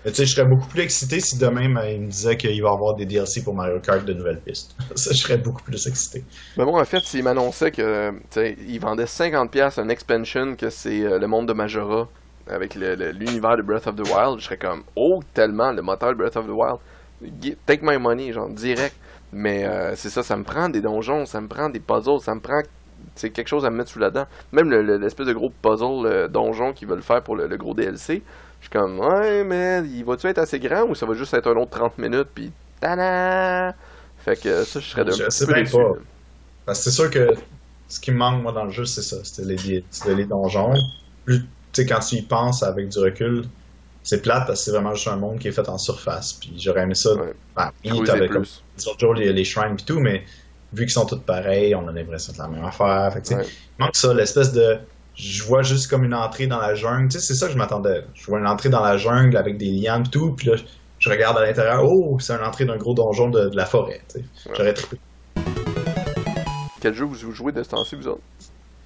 Mais 0.03 0.11
tu 0.11 0.17
sais, 0.17 0.25
je 0.25 0.35
serais 0.35 0.45
beaucoup 0.45 0.67
plus 0.67 0.81
excité 0.81 1.21
si 1.21 1.37
demain, 1.37 1.73
ben, 1.73 1.85
il 1.85 2.01
me 2.01 2.07
disait 2.07 2.35
qu'il 2.35 2.61
va 2.61 2.69
y 2.69 2.73
avoir 2.73 2.95
des 2.95 3.05
DLC 3.05 3.41
pour 3.41 3.55
Mario 3.55 3.79
Kart 3.79 4.03
de 4.03 4.13
nouvelles 4.13 4.41
pistes. 4.41 4.75
ça, 4.95 5.11
je 5.13 5.17
serais 5.17 5.37
beaucoup 5.37 5.63
plus 5.63 5.87
excité. 5.87 6.25
Mais 6.57 6.65
bon, 6.65 6.77
en 6.77 6.83
fait, 6.83 6.99
s'il 7.05 7.23
m'annonçait 7.23 7.71
que, 7.71 8.11
tu 8.11 8.17
sais, 8.31 8.57
il 8.67 8.79
vendait 8.79 9.05
50$ 9.05 9.79
un 9.79 9.87
expansion, 9.87 10.57
que 10.57 10.69
c'est 10.69 11.03
euh, 11.03 11.19
le 11.19 11.27
monde 11.27 11.47
de 11.47 11.53
Majora, 11.53 12.09
avec 12.49 12.75
le- 12.75 12.95
le- 12.95 13.11
l'univers 13.11 13.57
de 13.57 13.61
Breath 13.61 13.87
of 13.87 13.95
the 13.95 14.07
Wild, 14.07 14.39
je 14.39 14.45
serais 14.45 14.57
comme, 14.57 14.83
oh, 14.95 15.21
tellement, 15.33 15.71
le 15.71 15.81
moteur 15.81 16.09
de 16.09 16.15
Breath 16.15 16.35
of 16.37 16.45
the 16.45 16.51
Wild. 16.51 16.77
Take 17.65 17.81
my 17.83 17.97
money, 17.97 18.31
genre, 18.33 18.49
direct. 18.49 18.95
Mais 19.31 19.65
euh, 19.65 19.95
c'est 19.95 20.09
ça, 20.09 20.21
ça 20.23 20.35
me 20.37 20.43
prend 20.43 20.69
des 20.69 20.81
donjons, 20.81 21.25
ça 21.25 21.41
me 21.41 21.47
prend 21.47 21.69
des 21.69 21.79
puzzles, 21.79 22.19
ça 22.21 22.35
me 22.35 22.39
prend 22.39 22.61
c'est 23.15 23.31
quelque 23.31 23.47
chose 23.47 23.65
à 23.65 23.69
me 23.69 23.77
mettre 23.77 23.89
sous 23.89 23.99
la 23.99 24.11
dent. 24.11 24.25
Même 24.51 24.69
le- 24.69 24.81
le- 24.81 24.97
l'espèce 24.97 25.25
de 25.27 25.33
gros 25.33 25.51
puzzle 25.61 26.05
euh, 26.05 26.27
donjon 26.27 26.71
qu'ils 26.73 26.87
veulent 26.87 27.01
faire 27.01 27.21
pour 27.21 27.35
le, 27.35 27.47
le 27.47 27.57
gros 27.57 27.73
DLC, 27.73 28.21
je 28.59 28.65
suis 28.65 28.69
comme, 28.71 28.99
ouais, 28.99 29.43
mais 29.43 29.81
il 29.85 30.03
va-tu 30.05 30.27
être 30.27 30.37
assez 30.37 30.59
grand 30.59 30.83
ou 30.83 30.95
ça 30.95 31.05
va 31.05 31.13
juste 31.13 31.33
être 31.33 31.47
un 31.51 31.55
autre 31.57 31.71
30 31.71 31.97
minutes, 31.97 32.29
puis 32.33 32.51
tada! 32.79 33.73
Fait 34.19 34.39
que 34.41 34.63
ça, 34.63 34.79
je 34.79 34.85
serais 34.85 35.03
de 35.05 35.11
Je 35.11 35.29
sais 35.29 35.45
peu 35.45 35.53
déçu. 35.53 35.75
pas. 35.75 35.93
Parce 36.65 36.79
que 36.79 36.83
c'est 36.85 36.91
sûr 36.91 37.09
que 37.09 37.33
ce 37.89 37.99
qui 37.99 38.11
me 38.11 38.17
manque, 38.17 38.41
moi, 38.41 38.51
dans 38.53 38.63
le 38.65 38.71
jeu, 38.71 38.85
c'est 38.85 39.01
ça. 39.01 39.17
C'était 39.23 39.43
les, 39.47 39.83
les 40.15 40.25
donjons. 40.25 40.73
Plus, 41.25 41.41
sais, 41.81 41.85
quand 41.85 41.99
tu 41.99 42.15
y 42.15 42.21
penses 42.21 42.63
avec 42.63 42.89
du 42.89 42.99
recul, 42.99 43.45
c'est 44.03 44.21
plate 44.21 44.45
parce 44.47 44.59
que 44.59 44.65
c'est 44.65 44.71
vraiment 44.71 44.93
juste 44.93 45.07
un 45.07 45.15
monde 45.15 45.39
qui 45.39 45.47
est 45.47 45.51
fait 45.51 45.67
en 45.69 45.77
surface. 45.77 46.33
Puis 46.33 46.53
j'aurais 46.57 46.81
aimé 46.83 46.95
ça. 46.95 47.13
Ouais. 47.15 47.33
Ben, 47.55 47.71
oui, 47.85 48.03
t'avais 48.05 48.27
comme 48.27 48.43
plus. 48.43 49.15
les 49.15 49.43
shrines 49.45 49.77
et 49.79 49.85
tout, 49.85 49.99
mais 49.99 50.23
vu 50.73 50.83
qu'ils 50.85 50.91
sont 50.91 51.05
tous 51.05 51.19
pareils, 51.19 51.73
on 51.75 51.87
a 51.87 51.91
l'impression 51.91 52.33
de 52.33 52.37
la 52.39 52.47
même 52.47 52.65
affaire. 52.65 53.11
Fait 53.13 53.21
que, 53.21 53.27
tu 53.27 53.35
Ouais. 53.35 53.45
manque 53.79 53.95
ça, 53.95 54.13
l'espèce 54.13 54.51
de. 54.53 54.77
Je 55.15 55.43
vois 55.43 55.61
juste 55.61 55.89
comme 55.89 56.03
une 56.03 56.13
entrée 56.15 56.47
dans 56.47 56.59
la 56.59 56.73
jungle. 56.73 57.07
Tu 57.07 57.19
sais, 57.19 57.25
c'est 57.25 57.35
ça 57.35 57.45
que 57.47 57.53
je 57.53 57.57
m'attendais. 57.57 58.03
Je 58.15 58.25
vois 58.25 58.39
une 58.39 58.47
entrée 58.47 58.69
dans 58.69 58.81
la 58.83 58.97
jungle 58.97 59.37
avec 59.37 59.57
des 59.57 59.69
lianes 59.69 60.03
et 60.07 60.09
tout, 60.09 60.33
puis 60.33 60.47
là, 60.49 60.55
je 60.97 61.09
regarde 61.09 61.37
à 61.37 61.45
l'intérieur. 61.45 61.83
Oh, 61.85 62.17
c'est 62.19 62.33
une 62.33 62.43
entrée 62.43 62.65
d'un 62.65 62.77
gros 62.77 62.93
donjon 62.95 63.29
de, 63.29 63.47
de 63.49 63.55
la 63.55 63.65
forêt. 63.65 64.01
tu. 64.11 64.17
Ouais. 64.19 64.25
J'aurais 64.57 64.73
trippé. 64.73 64.97
Quel 66.81 66.93
jeu 66.95 67.05
vous 67.05 67.31
jouez 67.31 67.51
de 67.51 67.63
ce 67.63 67.69
temps-ci, 67.69 67.95
vous 67.95 68.07
autres? 68.07 68.21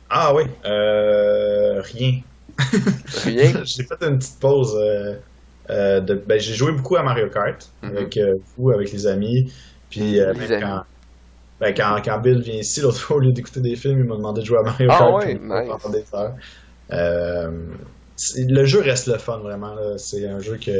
Ah 0.10 0.34
oui, 0.34 0.44
euh, 0.66 1.82
rien. 1.82 2.20
J'ai 3.26 3.84
fait 3.84 4.04
une 4.08 4.18
petite 4.20 4.40
pause. 4.40 4.76
euh, 4.76 5.16
euh, 5.70 6.00
de, 6.00 6.14
ben, 6.16 6.40
j'ai 6.40 6.54
joué 6.54 6.72
beaucoup 6.72 6.96
à 6.96 7.04
Mario 7.04 7.30
Kart 7.30 7.60
Mhm. 7.84 7.90
avec 7.98 8.18
euh, 8.18 8.34
vous, 8.56 8.72
avec 8.72 8.92
les 8.92 9.06
amis. 9.08 9.52
Puis 9.90 10.00
Les 10.14 10.20
ben, 10.26 10.30
amis. 10.30 10.62
quand, 10.62 10.82
ben, 11.60 11.74
quand, 11.76 12.02
quand 12.04 12.20
Bill 12.20 12.42
vient 12.42 12.56
ici, 12.56 12.82
l'autre 12.82 13.00
fois, 13.00 13.18
au 13.18 13.20
lieu 13.20 13.32
d'écouter 13.34 13.60
des 13.62 13.76
films, 13.76 14.00
il 14.00 14.06
m'a 14.06 14.16
demandé 14.16 14.42
de 14.42 14.46
jouer 14.46 14.60
à 14.60 14.64
Mario 14.64 14.88
Ah 14.92 14.98
Kart. 14.98 15.24
a 15.24 15.34
nice. 15.34 15.40
pendant 15.82 15.90
des 15.90 16.06
heures. 16.14 16.36
C'est- 18.16 18.50
le 18.50 18.66
jeu 18.66 18.82
reste 18.82 19.08
le 19.08 19.18
fun, 19.18 19.40
vraiment. 19.40 19.76
C'est 19.98 20.26
un 20.28 20.40
jeu 20.40 20.58
que. 20.58 20.72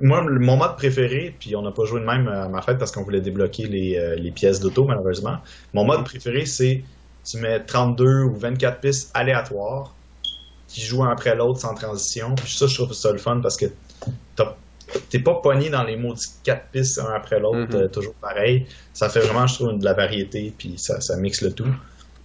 Moi, 0.00 0.22
mon 0.30 0.56
mode 0.56 0.76
préféré, 0.76 1.36
puis 1.38 1.56
on 1.56 1.62
n'a 1.62 1.72
pas 1.72 1.84
joué 1.84 2.00
de 2.00 2.06
même 2.06 2.28
à 2.28 2.48
ma 2.48 2.62
fête 2.62 2.78
parce 2.78 2.92
qu'on 2.92 3.02
voulait 3.02 3.20
débloquer 3.20 3.66
les, 3.66 4.14
les 4.16 4.30
pièces 4.30 4.60
d'auto, 4.60 4.84
malheureusement. 4.84 5.38
Mon 5.74 5.84
mode 5.84 6.04
préféré, 6.04 6.46
c'est 6.46 6.84
tu 7.24 7.38
mets 7.38 7.60
32 7.64 8.22
ou 8.24 8.34
24 8.36 8.80
pistes 8.80 9.10
aléatoires 9.14 9.94
qui 10.68 10.80
jouent 10.82 11.04
un 11.04 11.10
après 11.10 11.34
l'autre 11.34 11.60
sans 11.60 11.74
transition. 11.74 12.34
Puis 12.34 12.52
ça, 12.52 12.66
je 12.66 12.74
trouve 12.74 12.92
ça 12.92 13.12
le 13.12 13.18
fun 13.18 13.40
parce 13.40 13.56
que 13.56 13.66
t'es 15.10 15.18
pas 15.18 15.34
pogné 15.36 15.70
dans 15.70 15.82
les 15.84 15.96
maudits 15.96 16.28
4 16.44 16.66
pistes 16.70 16.98
un 16.98 17.12
après 17.14 17.40
l'autre, 17.40 17.70
Mhm. 17.70 17.74
euh, 17.76 17.88
toujours 17.88 18.14
pareil. 18.14 18.66
Ça 18.92 19.08
fait 19.08 19.20
vraiment, 19.20 19.46
je 19.46 19.54
trouve, 19.54 19.78
de 19.78 19.84
la 19.84 19.94
variété, 19.94 20.52
puis 20.56 20.74
ça, 20.78 21.00
ça 21.00 21.16
mixe 21.16 21.40
le 21.42 21.52
tout. 21.52 21.66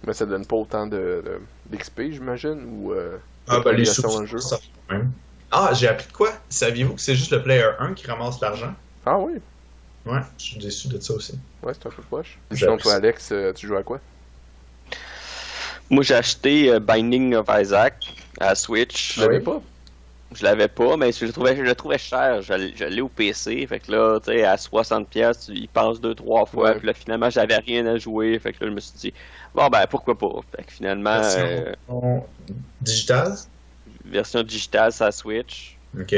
Mais 0.06 0.12
ça 0.12 0.26
donne 0.26 0.46
pas 0.46 0.56
autant 0.56 0.86
de, 0.86 1.22
d'XP, 1.70 2.10
j'imagine, 2.12 2.64
ou 2.70 2.92
euh, 2.92 3.16
Ah, 3.48 3.60
ben, 3.64 3.72
les 3.72 3.84
sous, 3.84 4.20
le 4.20 4.26
jeu? 4.26 4.38
ça 4.38 4.58
même. 4.90 5.12
Ah, 5.50 5.70
j'ai 5.74 5.88
appris 5.88 6.06
de 6.06 6.12
quoi? 6.12 6.32
Saviez-vous 6.48 6.94
que 6.94 7.00
c'est 7.00 7.14
juste 7.16 7.32
le 7.32 7.42
player 7.42 7.64
1 7.80 7.94
qui 7.94 8.06
ramasse 8.06 8.40
l'argent? 8.40 8.72
Ah 9.04 9.18
oui, 9.18 9.34
Ouais, 10.06 10.20
je 10.38 10.44
suis 10.44 10.58
déçu 10.58 10.88
de 10.88 10.98
ça 11.00 11.12
aussi. 11.14 11.38
ouais, 11.62 11.72
c'est 11.74 11.86
un 11.86 11.90
peu 11.90 12.02
poche. 12.08 12.38
J'ai 12.52 12.58
Sinon, 12.58 12.76
toi. 12.78 12.94
Alex, 12.94 13.30
euh, 13.32 13.52
tu 13.52 13.66
joues 13.66 13.76
à 13.76 13.82
quoi? 13.82 14.00
Moi, 15.90 16.04
j'ai 16.04 16.14
acheté 16.14 16.70
euh, 16.70 16.80
Binding 16.80 17.34
of 17.34 17.46
Isaac 17.50 18.14
à 18.38 18.54
Switch. 18.54 19.14
Tu 19.14 19.20
l'avais 19.20 19.40
pas 19.40 19.60
Je 20.32 20.44
l'avais 20.44 20.68
pas, 20.68 20.96
mais 20.96 21.10
je 21.12 21.24
le 21.24 21.32
trouvais, 21.32 21.56
je 21.56 21.62
le 21.62 21.74
trouvais 21.74 21.98
cher. 21.98 22.42
Je, 22.42 22.52
je 22.76 23.00
au 23.00 23.08
PC. 23.08 23.66
Fait 23.66 23.80
que 23.80 23.90
là, 23.90 24.20
tu 24.20 24.32
sais, 24.32 24.44
à 24.44 24.54
60$, 24.54 25.04
piastres, 25.06 25.46
tu 25.46 25.58
y 25.58 25.66
penses 25.66 26.00
deux, 26.00 26.14
trois 26.14 26.46
fois. 26.46 26.70
Ouais. 26.70 26.78
Puis 26.78 26.86
là, 26.86 26.94
finalement, 26.94 27.28
j'avais 27.28 27.56
rien 27.56 27.86
à 27.86 27.98
jouer. 27.98 28.38
Fait 28.38 28.52
que 28.52 28.64
là, 28.64 28.70
je 28.70 28.74
me 28.74 28.80
suis 28.80 28.98
dit, 28.98 29.14
bon, 29.54 29.68
ben, 29.68 29.84
pourquoi 29.88 30.16
pas? 30.16 30.40
Fait 30.56 30.64
que 30.64 30.72
finalement, 30.72 31.20
Version 31.20 31.74
euh, 31.88 32.20
digitale? 32.80 33.34
version 34.04 34.42
digitale, 34.42 34.92
ça 34.92 35.10
Switch. 35.10 35.76
Ok. 35.98 36.14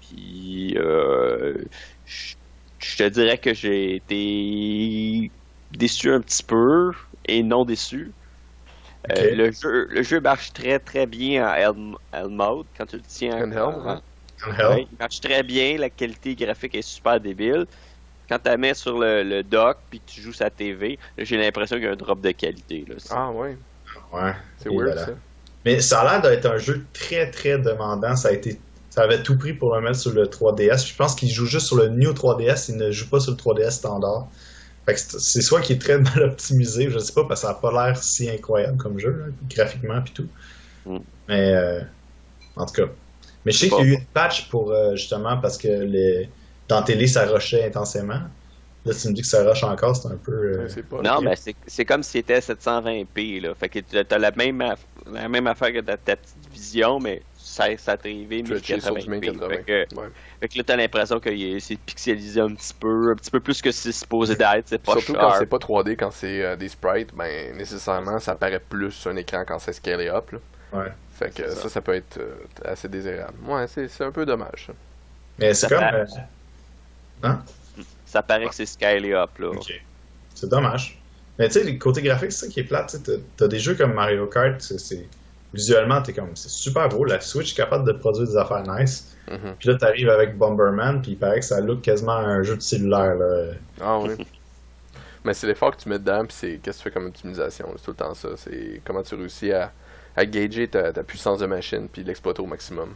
Puis, 0.00 0.76
euh, 0.78 1.56
je 2.06 2.34
je 2.80 2.96
te 2.96 3.08
dirais 3.08 3.38
que 3.38 3.52
j'ai 3.52 3.96
été 3.96 5.30
déçu 5.70 6.10
un 6.10 6.20
petit 6.20 6.42
peu 6.42 6.92
et 7.26 7.42
non 7.42 7.64
déçu. 7.64 8.12
Euh, 9.08 9.30
le, 9.34 9.50
jeu, 9.52 9.86
le 9.88 10.02
jeu 10.02 10.20
marche 10.20 10.52
très 10.52 10.78
très 10.78 11.06
bien 11.06 11.48
en 11.48 11.54
L 12.12 12.28
mode 12.28 12.66
quand 12.76 12.86
tu 12.86 12.96
le 12.96 13.02
tiens 13.02 13.50
en- 13.52 13.88
hein? 13.88 14.02
Ouais, 14.46 14.88
il 14.90 14.96
marche 14.98 15.20
très 15.20 15.42
bien, 15.42 15.76
la 15.78 15.90
qualité 15.90 16.34
graphique 16.34 16.74
est 16.74 16.82
super 16.82 17.20
débile. 17.20 17.66
Quand 18.28 18.38
tu 18.38 18.48
la 18.50 18.56
mets 18.58 18.74
sur 18.74 18.98
le, 18.98 19.22
le 19.24 19.44
dock 19.44 19.78
puis 19.90 20.00
que 20.02 20.06
tu 20.10 20.22
joues 20.22 20.32
sa 20.32 20.50
TV, 20.50 20.98
là, 21.16 21.24
j'ai 21.24 21.36
l'impression 21.38 21.76
qu'il 21.76 21.84
y 21.86 21.88
a 21.88 21.92
un 21.92 21.96
drop 21.96 22.20
de 22.22 22.32
qualité. 22.32 22.84
Là. 22.88 22.96
Ah 23.10 23.30
ouais, 23.32 23.58
Ouais. 24.12 24.32
c'est 24.56 24.70
weird 24.70 24.94
voilà. 24.94 24.96
ça. 24.96 25.12
Mais 25.64 25.80
ça 25.80 26.00
a 26.02 26.04
l'air 26.04 26.22
d'être 26.22 26.46
un 26.46 26.58
jeu 26.58 26.88
très 26.92 27.30
très 27.30 27.58
demandant. 27.58 28.16
Ça 28.16 28.28
a 28.28 28.32
été, 28.32 28.64
ça 28.88 29.02
avait 29.02 29.22
tout 29.22 29.36
pris 29.38 29.54
pour 29.54 29.74
le 29.74 29.80
mettre 29.82 29.98
sur 29.98 30.12
le 30.12 30.28
3DS. 30.28 30.86
Je 30.88 30.96
pense 30.96 31.14
qu'il 31.14 31.30
joue 31.30 31.46
juste 31.46 31.66
sur 31.66 31.76
le 31.76 31.88
New 31.88 32.12
3DS. 32.14 32.68
Il 32.70 32.76
ne 32.76 32.90
joue 32.90 33.08
pas 33.10 33.20
sur 33.20 33.32
le 33.32 33.36
3DS 33.36 33.70
standard. 33.78 34.30
Fait 34.90 34.94
que 34.94 35.20
c'est 35.20 35.42
soit 35.42 35.60
qu'il 35.60 35.76
est 35.76 35.78
très 35.78 35.98
mal 35.98 36.22
optimisé, 36.22 36.90
je 36.90 36.98
sais 36.98 37.12
pas, 37.12 37.24
parce 37.24 37.42
que 37.42 37.46
ça 37.46 37.52
a 37.52 37.54
pas 37.54 37.70
l'air 37.72 37.96
si 38.02 38.28
incroyable 38.28 38.76
comme 38.76 38.98
jeu, 38.98 39.10
là, 39.10 39.26
graphiquement 39.48 40.02
puis 40.02 40.12
tout. 40.14 40.28
Mm. 40.84 40.98
Mais 41.28 41.54
euh, 41.54 41.80
en 42.56 42.66
tout 42.66 42.74
cas. 42.74 42.92
Mais 43.44 43.52
je 43.52 43.58
sais 43.58 43.68
qu'il 43.68 43.78
y 43.78 43.82
a 43.82 43.84
eu 43.84 43.94
une 43.94 44.06
patch 44.12 44.48
pour 44.48 44.72
euh, 44.72 44.96
justement 44.96 45.40
parce 45.40 45.56
que 45.56 45.68
les, 45.68 46.28
dans 46.68 46.82
télé 46.82 47.06
ça 47.06 47.26
rushait 47.26 47.64
intensément. 47.64 48.20
Là, 48.84 48.94
tu 48.94 49.08
me 49.08 49.12
dis 49.12 49.20
que 49.20 49.26
ça 49.26 49.44
rush 49.44 49.62
encore, 49.62 49.94
c'est 49.94 50.08
un 50.08 50.16
peu. 50.16 50.32
euh, 50.32 50.82
pas. 50.88 51.02
Non, 51.02 51.20
mais 51.20 51.36
c'est 51.36 51.54
c'est 51.66 51.84
comme 51.84 52.02
si 52.02 52.12
c'était 52.12 52.40
720p. 52.40 53.40
Là. 53.40 53.54
Fait 53.54 53.68
que 53.68 53.78
tu 53.78 53.96
as 53.98 54.18
la 54.18 54.30
même, 54.32 54.60
aff- 54.62 54.86
la 55.06 55.28
même 55.28 55.46
affaire 55.46 55.72
que 55.72 55.80
ta, 55.80 55.98
ta 55.98 56.16
petite 56.16 56.48
vision, 56.50 56.98
mais 56.98 57.22
ça, 57.42 57.64
ça 57.78 57.92
arrivé 57.92 58.42
Tu 58.42 58.54
as 58.54 58.58
checké 58.60 58.80
sur 58.80 58.94
du 58.94 59.00
1080p. 59.08 59.20
1080. 59.32 59.48
Fait 59.48 59.62
que, 59.64 59.94
Ouais. 59.96 60.06
fait 60.40 60.48
que 60.48 60.58
là, 60.58 60.64
t'as 60.66 60.76
l'impression 60.76 61.18
que 61.20 61.30
il 61.30 61.56
est- 61.56 61.60
c'est 61.60 61.76
pixelisé 61.76 62.40
un 62.40 62.54
petit 62.54 62.74
peu, 62.74 63.10
un 63.12 63.16
petit 63.16 63.30
peu 63.30 63.40
plus 63.40 63.60
que 63.62 63.70
c'est 63.72 63.92
supposé 63.92 64.36
d'être. 64.36 64.68
C'est 64.68 64.78
pas 64.82 64.92
Surtout 64.92 65.14
quand 65.14 65.34
c'est 65.38 65.46
pas 65.46 65.58
3D, 65.58 65.96
quand 65.96 66.10
c'est 66.10 66.42
euh, 66.44 66.56
des 66.56 66.68
sprites, 66.68 67.14
ben 67.14 67.56
nécessairement 67.56 68.18
ça 68.18 68.34
paraît 68.34 68.60
plus 68.60 69.06
un 69.06 69.16
écran 69.16 69.44
quand 69.46 69.58
c'est 69.58 69.72
scalé 69.72 70.08
up. 70.08 70.30
Là. 70.32 70.38
ouais. 70.74 70.92
Fait 71.18 71.34
que 71.34 71.48
ça. 71.50 71.62
ça. 71.62 71.68
ça, 71.68 71.80
peut 71.80 71.94
être 71.94 72.18
euh, 72.18 72.36
assez 72.64 72.88
désirable. 72.88 73.34
Ouais, 73.46 73.66
c'est 73.68 73.88
c'est 73.88 74.04
un 74.04 74.12
peu 74.12 74.24
dommage. 74.24 74.66
ça. 74.68 74.72
Mais 75.38 75.52
c'est 75.54 75.66
Ça 75.66 75.68
comme. 75.68 75.78
paraît. 75.80 76.00
euh, 76.02 76.06
Hein? 77.22 77.42
Ça 78.06 78.22
paraît 78.22 78.46
que 78.48 78.54
c'est 78.54 78.66
scalé 78.66 79.12
up. 79.12 79.30
Là. 79.38 79.48
Ok. 79.50 79.72
C'est 80.34 80.48
dommage. 80.48 80.98
Mais 81.38 81.48
tu 81.48 81.54
sais, 81.54 81.64
le 81.64 81.78
côté 81.78 82.02
graphique, 82.02 82.32
c'est 82.32 82.46
ça 82.46 82.52
qui 82.52 82.60
est 82.60 82.64
plate. 82.64 82.96
tu 83.04 83.12
sais, 83.12 83.20
T'as 83.36 83.48
des 83.48 83.58
jeux 83.58 83.74
comme 83.74 83.92
Mario 83.94 84.26
Kart, 84.26 84.60
c'est 84.60 85.06
visuellement, 85.52 86.00
t'es 86.02 86.12
comme, 86.12 86.34
c'est 86.34 86.48
super 86.50 86.88
beau. 86.88 87.04
La 87.04 87.20
Switch 87.20 87.52
est 87.52 87.56
capable 87.56 87.86
de 87.86 87.92
produire 87.92 88.26
des 88.26 88.36
affaires 88.36 88.62
nice. 88.62 89.16
Mhm. 89.30 89.54
Puis 89.58 89.68
là, 89.68 89.76
t'arrives 89.76 90.08
avec 90.08 90.36
Bomberman, 90.36 91.02
puis 91.02 91.12
il 91.12 91.18
paraît 91.18 91.40
que 91.40 91.46
ça 91.46 91.60
look 91.60 91.82
quasiment 91.82 92.16
un 92.16 92.42
jeu 92.42 92.56
de 92.56 92.62
cellulaire. 92.62 93.14
Là. 93.14 93.52
Ah 93.80 93.98
oui. 93.98 94.10
Mais 95.24 95.34
c'est 95.34 95.46
l'effort 95.46 95.76
que 95.76 95.82
tu 95.82 95.88
mets 95.88 95.98
dedans, 95.98 96.24
puis 96.24 96.34
c'est 96.38 96.60
qu'est-ce 96.62 96.78
que 96.78 96.82
tu 96.84 96.88
fais 96.88 96.94
comme 96.94 97.06
optimisation. 97.06 97.66
C'est 97.76 97.84
tout 97.84 97.90
le 97.90 97.96
temps 97.96 98.14
ça? 98.14 98.30
C'est 98.36 98.80
comment 98.84 99.02
tu 99.02 99.14
réussis 99.14 99.52
à, 99.52 99.70
à 100.16 100.24
gager 100.24 100.66
ta, 100.66 100.92
ta 100.92 101.02
puissance 101.02 101.40
de 101.40 101.46
machine, 101.46 101.88
puis 101.92 102.02
l'exploiter 102.02 102.40
au 102.40 102.46
maximum. 102.46 102.94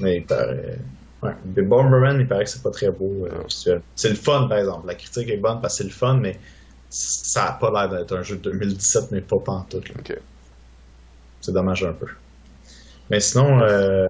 Mais 0.00 0.18
il 0.18 0.26
paraît. 0.26 0.78
Ouais. 1.22 1.32
Mais 1.56 1.62
Bomberman, 1.62 2.20
il 2.20 2.28
paraît 2.28 2.44
que 2.44 2.50
c'est 2.50 2.62
pas 2.62 2.70
très 2.70 2.90
beau 2.90 3.26
euh, 3.26 3.42
visuel. 3.48 3.80
C'est 3.94 4.10
le 4.10 4.14
fun, 4.16 4.46
par 4.46 4.58
exemple. 4.58 4.86
La 4.86 4.94
critique 4.94 5.30
est 5.30 5.38
bonne 5.38 5.60
parce 5.62 5.78
que 5.78 5.84
c'est 5.84 5.88
le 5.88 5.94
fun, 5.94 6.18
mais 6.20 6.38
ça 6.90 7.46
a 7.46 7.52
pas 7.54 7.70
l'air 7.70 7.88
d'être 7.88 8.14
un 8.14 8.22
jeu 8.22 8.36
de 8.36 8.42
2017, 8.42 9.10
mais 9.10 9.22
pas 9.22 9.38
pantoute. 9.42 9.88
là. 9.88 9.94
Ok. 10.00 10.18
C'est 11.44 11.52
dommage 11.52 11.84
un 11.84 11.92
peu. 11.92 12.06
Mais 13.10 13.20
sinon, 13.20 13.60
euh, 13.60 14.08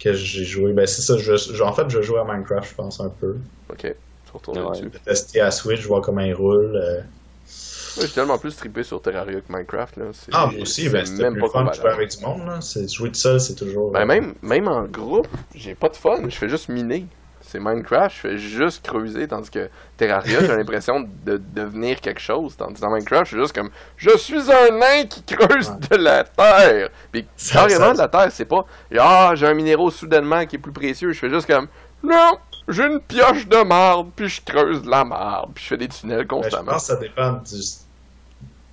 que 0.00 0.12
j'ai 0.12 0.44
joué, 0.44 0.72
ben 0.72 0.84
c'est 0.86 1.02
ça. 1.02 1.16
Je, 1.16 1.36
je- 1.36 1.62
en 1.62 1.72
fait, 1.72 1.88
je 1.88 2.02
joue 2.02 2.16
à 2.16 2.24
Minecraft, 2.24 2.68
je 2.70 2.74
pense, 2.74 3.00
un 3.00 3.08
peu. 3.08 3.36
Ok. 3.70 3.84
Ouais. 3.84 4.70
dessus. 4.72 4.82
Je 4.84 4.88
vais 4.88 4.98
tester 5.04 5.40
à 5.40 5.50
Switch, 5.52 5.86
voir 5.86 6.00
comment 6.02 6.20
il 6.22 6.34
roule. 6.34 6.74
euh. 6.76 7.00
Ouais, 7.00 8.06
j'ai 8.06 8.12
tellement 8.12 8.36
plus 8.38 8.54
trippé 8.56 8.82
sur 8.82 9.00
Terraria 9.00 9.40
que 9.40 9.52
Minecraft. 9.52 9.96
Là. 9.96 10.04
C'est- 10.12 10.30
Ah, 10.34 10.46
moi 10.52 10.62
aussi, 10.62 10.82
c'est 10.84 10.90
ben, 10.90 11.06
c'était 11.06 11.22
même 11.22 11.32
plus 11.34 11.42
pas 11.42 11.48
fun 11.50 11.64
de 11.64 11.72
jouer 11.74 11.90
avec 11.90 12.10
du 12.16 12.24
monde. 12.24 12.46
Là. 12.46 12.60
C'est- 12.60 12.92
Jouer 12.92 13.08
tout 13.10 13.14
seul, 13.14 13.40
c'est 13.40 13.54
toujours. 13.54 13.92
Ben 13.92 14.00
euh, 14.02 14.06
même, 14.06 14.34
même 14.42 14.66
en 14.68 14.82
groupe, 14.84 15.28
j'ai 15.54 15.74
pas 15.76 15.88
de 15.88 15.96
fun, 15.96 16.20
je 16.28 16.34
fais 16.36 16.48
juste 16.48 16.68
miner. 16.68 17.06
C'est 17.50 17.60
Minecraft, 17.60 18.14
je 18.14 18.20
fais 18.20 18.38
juste 18.38 18.86
creuser, 18.86 19.26
tandis 19.26 19.48
que 19.48 19.70
Terraria, 19.96 20.40
j'ai 20.40 20.48
l'impression 20.56 21.00
de 21.24 21.38
devenir 21.38 21.98
quelque 22.02 22.20
chose. 22.20 22.54
Tandis 22.58 22.74
que 22.74 22.80
dans 22.80 22.90
Minecraft, 22.90 23.24
je 23.24 23.30
suis 23.30 23.40
juste 23.40 23.54
comme 23.54 23.70
Je 23.96 24.16
suis 24.18 24.52
un 24.52 24.70
nain 24.78 25.06
qui 25.08 25.22
creuse 25.22 25.70
de 25.90 25.96
la 25.96 26.24
terre. 26.24 26.90
Puis 27.10 27.26
carrément 27.50 27.94
de 27.94 27.98
la 27.98 28.08
terre, 28.08 28.30
c'est 28.30 28.44
pas 28.44 28.66
Ah, 28.98 29.32
j'ai 29.34 29.46
un 29.46 29.54
minéraux 29.54 29.90
soudainement 29.90 30.44
qui 30.44 30.56
est 30.56 30.58
plus 30.58 30.72
précieux. 30.72 31.12
Je 31.12 31.18
fais 31.18 31.30
juste 31.30 31.46
comme 31.46 31.68
Non, 32.02 32.38
j'ai 32.68 32.84
une 32.84 33.00
pioche 33.00 33.48
de 33.48 33.62
marde, 33.64 34.10
puis 34.14 34.28
je 34.28 34.42
creuse 34.42 34.82
de 34.82 34.90
la 34.90 35.04
marde, 35.04 35.52
puis 35.54 35.64
je 35.64 35.68
fais 35.70 35.78
des 35.78 35.88
tunnels 35.88 36.26
ben, 36.26 36.36
je 36.42 36.42
constamment. 36.42 36.72
pense 36.72 36.82
que 36.82 36.94
ça 36.94 36.96
dépend 36.96 37.32
du. 37.32 37.56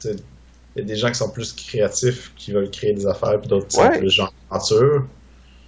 il 0.04 0.20
y 0.76 0.82
a 0.82 0.84
des 0.84 0.96
gens 0.98 1.08
qui 1.08 1.16
sont 1.16 1.30
plus 1.32 1.54
créatifs, 1.54 2.34
qui 2.36 2.52
veulent 2.52 2.70
créer 2.72 2.92
des 2.92 3.08
affaires, 3.08 3.40
puis 3.40 3.48
d'autres 3.48 3.68
qui 3.68 3.78
sont 3.78 3.90
plus 3.90 4.10
genre 4.10 4.34
aventure. 4.52 5.06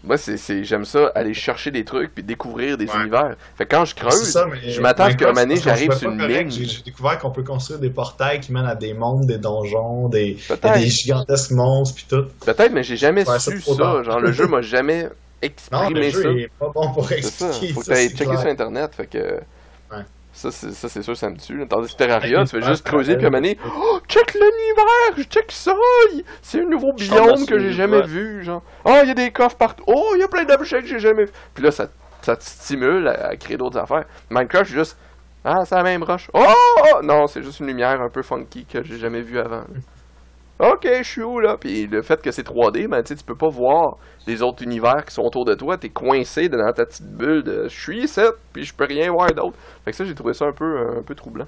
Moi, 0.03 0.18
c'est, 0.18 0.38
c'est- 0.38 0.64
j'aime 0.64 0.86
ça, 0.86 1.11
aller 1.15 1.34
chercher 1.34 1.72
des 1.72 1.84
trucs 1.84 2.14
puis 2.14 2.24
découvrir 2.24 2.78
des 2.78 2.86
Ouais. 2.86 3.02
univers. 3.02 3.36
Fait 3.57 3.65
que 3.65 3.76
quand 3.76 3.84
je 3.84 3.95
creuse, 3.95 4.32
ça, 4.32 4.45
mais 4.45 4.69
je 4.69 4.80
m'attends 4.80 5.06
à 5.06 5.11
ce 5.11 5.18
qu'à 5.18 5.26
un 5.26 5.28
moment 5.30 5.41
donné, 5.41 5.57
j'arrive 5.60 5.91
sur 5.94 6.10
une 6.11 6.26
ligne. 6.26 6.49
J'ai 6.52 6.82
découvert 6.84 7.18
qu'on 7.19 7.32
peut 7.32 7.44
construire 7.44 7.80
des 7.80 7.90
portails 7.90 8.40
qui 8.40 8.53
mènent 8.53 8.65
à 8.68 8.76
des 8.76 8.94
mondes, 8.94 9.26
des 9.26 9.38
donjons, 9.38 10.07
des, 10.07 10.28
il 10.28 10.49
y 10.49 10.53
a 10.53 10.56
peut-être, 10.57 10.80
des 10.80 10.88
gigantesques 10.88 11.52
monstres, 11.52 11.95
puis 11.95 12.06
tout. 12.10 12.26
peut-être, 12.45 12.72
mais 12.72 12.84
j'ai 12.84 12.95
jamais 12.98 13.28
Ouais, 13.28 13.40
su 13.40 13.60
ça. 13.60 14.03
Genre, 14.03 14.19
le 14.19 14.32
jeu 14.32 14.48
m'a 14.48 14.61
jamais 14.61 15.03
Non, 15.03 15.10
exprimé 15.41 15.94
le 16.06 16.10
jeu 16.11 16.22
ça. 16.24 16.30
est 16.30 16.52
pas 16.60 16.72
bon 16.74 16.91
pour 16.94 17.07
C'est 17.10 17.22
ça. 17.24 17.48
expliquer 17.49 17.74
Faut 17.74 17.80
que 17.82 17.86
ça. 17.88 17.94
t'ailles 17.95 18.10
checker 18.10 18.26
clair. 18.26 18.40
sur 18.40 18.49
internet. 18.49 18.91
Fait 18.95 19.07
que. 19.07 19.40
Ça, 20.38 20.51
c'est, 20.51 21.01
sûr, 21.01 21.18
ça 21.18 21.31
me 21.31 21.38
tue. 21.38 21.65
Tandis 21.68 21.91
que 21.91 21.97
Terraria, 21.97 22.43
tu 22.43 22.49
fais 22.51 22.61
juste 22.61 22.85
creuser, 22.85 23.18
puis 23.18 23.26
à 23.26 23.31
oh, 23.31 23.99
check 24.07 24.35
l'univers, 24.35 25.27
check 25.31 25.51
ça, 25.51 25.73
c'est 26.43 26.61
un 26.61 26.69
nouveau 26.69 26.93
biome 26.93 27.43
que 27.47 27.57
j'ai 27.57 27.72
jamais 27.72 28.03
vu, 28.03 28.43
genre. 28.43 28.61
Oh, 28.85 28.99
il 29.01 29.07
y 29.07 29.11
a 29.11 29.15
des 29.15 29.31
coffres 29.31 29.57
partout. 29.57 29.84
Oh, 29.88 30.11
il 30.14 30.19
y 30.19 30.23
a 30.23 30.27
plein 30.27 30.43
d'objets 30.43 30.81
que 30.81 30.85
j'ai 30.85 30.99
jamais 30.99 31.26
vu. 31.26 31.31
Puis 31.55 31.64
là, 31.64 31.72
ça, 31.72 31.88
ça 32.22 32.35
te 32.35 32.43
stimule 32.43 33.07
à, 33.07 33.35
créer 33.35 33.57
d'autres 33.57 33.80
affaires. 33.80 34.05
Minecraft, 34.30 34.69
juste, 34.69 34.95
ah, 35.43 35.65
c'est 35.65 35.73
la 35.73 35.81
même 35.81 36.03
roche. 36.03 36.30
Oh, 36.35 36.45
oh! 36.45 37.01
non, 37.01 37.26
c'est 37.26 37.41
juste 37.41 37.59
une 37.59 37.68
lumière 37.68 37.99
un 37.99 38.09
peu 38.09 38.22
funky 38.22 38.65
que 38.65 38.84
j'ai 38.84 38.99
jamais 38.99 39.22
vue 39.22 39.39
avant. 39.39 39.64
Ok, 40.59 40.88
je 40.91 41.03
suis 41.03 41.21
où 41.21 41.39
là? 41.39 41.55
Puis 41.59 41.85
le 41.85 42.01
fait 42.01 42.19
que 42.19 42.31
c'est 42.31 42.41
3D, 42.45 42.88
ben 42.88 43.03
tu 43.03 43.15
peux 43.17 43.35
pas 43.35 43.49
voir 43.49 43.97
les 44.25 44.41
autres 44.41 44.63
univers 44.63 45.05
qui 45.05 45.13
sont 45.13 45.21
autour 45.21 45.45
de 45.45 45.53
toi. 45.53 45.77
T'es 45.77 45.89
coincé 45.89 46.49
dans 46.49 46.71
ta 46.73 46.85
petite 46.85 47.05
bulle 47.15 47.43
de 47.43 47.67
je 47.67 47.79
suis 47.79 48.03
ici, 48.05 48.21
puis 48.53 48.63
je 48.63 48.73
peux 48.73 48.85
rien 48.85 49.11
voir 49.11 49.31
d'autre. 49.34 49.55
Fait 49.85 49.91
que 49.91 49.97
ça, 49.97 50.03
j'ai 50.03 50.15
trouvé 50.15 50.34
ça 50.34 50.45
un 50.45 50.51
peu, 50.53 50.97
un 50.97 51.03
peu 51.03 51.13
troublant. 51.13 51.45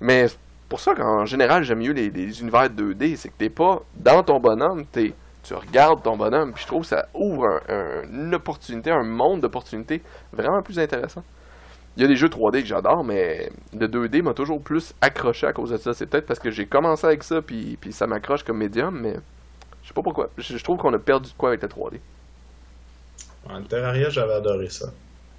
Mais 0.00 0.26
pour 0.70 0.80
ça 0.80 0.94
qu'en 0.94 1.26
général, 1.26 1.64
j'aime 1.64 1.80
mieux 1.80 1.92
les, 1.92 2.08
univers 2.40 2.70
2D. 2.70 3.16
C'est 3.16 3.28
que 3.28 3.34
t'es 3.36 3.50
pas 3.50 3.80
dans 3.94 4.22
ton 4.22 4.40
bonhomme, 4.40 4.86
t'es, 4.90 5.12
tu 5.42 5.52
regardes 5.54 6.02
ton 6.02 6.16
bonhomme. 6.16 6.52
Puis 6.54 6.62
je 6.62 6.66
trouve 6.66 6.80
que 6.82 6.88
ça 6.88 7.06
ouvre 7.14 7.44
un- 7.68 7.74
un- 7.74 8.02
une 8.10 8.34
opportunité, 8.34 8.90
un 8.90 9.04
monde 9.04 9.40
d'opportunités 9.42 10.00
vraiment 10.32 10.62
plus 10.62 10.78
intéressant. 10.78 11.22
Il 11.96 12.02
y 12.02 12.04
a 12.04 12.08
des 12.08 12.16
jeux 12.16 12.28
3D 12.28 12.60
que 12.62 12.66
j'adore, 12.66 13.04
mais 13.04 13.50
le 13.72 13.86
2D 13.86 14.22
m'a 14.22 14.34
toujours 14.34 14.60
plus 14.60 14.94
accroché 15.00 15.46
à 15.46 15.52
cause 15.52 15.70
de 15.70 15.76
ça. 15.76 15.92
C'est 15.92 16.06
peut-être 16.06 16.26
parce 16.26 16.40
que 16.40 16.50
j'ai 16.50 16.66
commencé 16.66 17.06
avec 17.06 17.22
ça, 17.22 17.40
puis, 17.40 17.76
puis 17.80 17.92
ça 17.92 18.06
m'accroche 18.06 18.42
comme 18.42 18.58
médium, 18.58 18.98
mais 19.00 19.14
je 19.82 19.88
sais 19.88 19.94
pas 19.94 20.02
pourquoi. 20.02 20.28
Je, 20.36 20.56
je 20.56 20.64
trouve 20.64 20.76
qu'on 20.78 20.92
a 20.92 20.98
perdu 20.98 21.30
de 21.30 21.36
quoi 21.36 21.50
avec 21.50 21.62
le 21.62 21.68
3D. 21.68 22.00
En 23.48 23.62
Terraria, 23.62 24.08
j'avais 24.08 24.32
adoré 24.34 24.68
ça. 24.70 24.86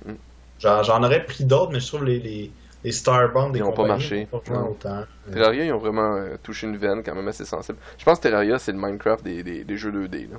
Mm. 0.06 0.14
J'en 0.60 1.04
aurais 1.04 1.26
pris 1.26 1.44
d'autres, 1.44 1.72
mais 1.74 1.80
je 1.80 1.88
trouve 1.88 2.06
les, 2.06 2.20
les, 2.20 2.52
les 2.84 2.92
Starbound 2.92 3.52
des 3.52 3.60
Ils 3.60 3.74
pas 3.76 3.88
marché. 3.88 4.28
n'ont 4.32 4.40
pas 4.40 4.62
autant. 4.62 5.04
Terraria, 5.32 5.66
ils 5.66 5.74
ont 5.74 5.78
vraiment 5.80 6.16
euh, 6.16 6.36
touché 6.42 6.68
une 6.68 6.78
veine 6.78 7.02
quand 7.04 7.16
même 7.16 7.28
assez 7.28 7.46
sensible. 7.46 7.78
Je 7.98 8.06
pense 8.06 8.20
que 8.20 8.24
Terraria, 8.24 8.58
c'est 8.60 8.72
le 8.72 8.78
Minecraft 8.78 9.24
des, 9.26 9.44
des, 9.44 9.64
des 9.64 9.76
jeux 9.76 9.92
2D. 9.92 10.30
Là. 10.32 10.38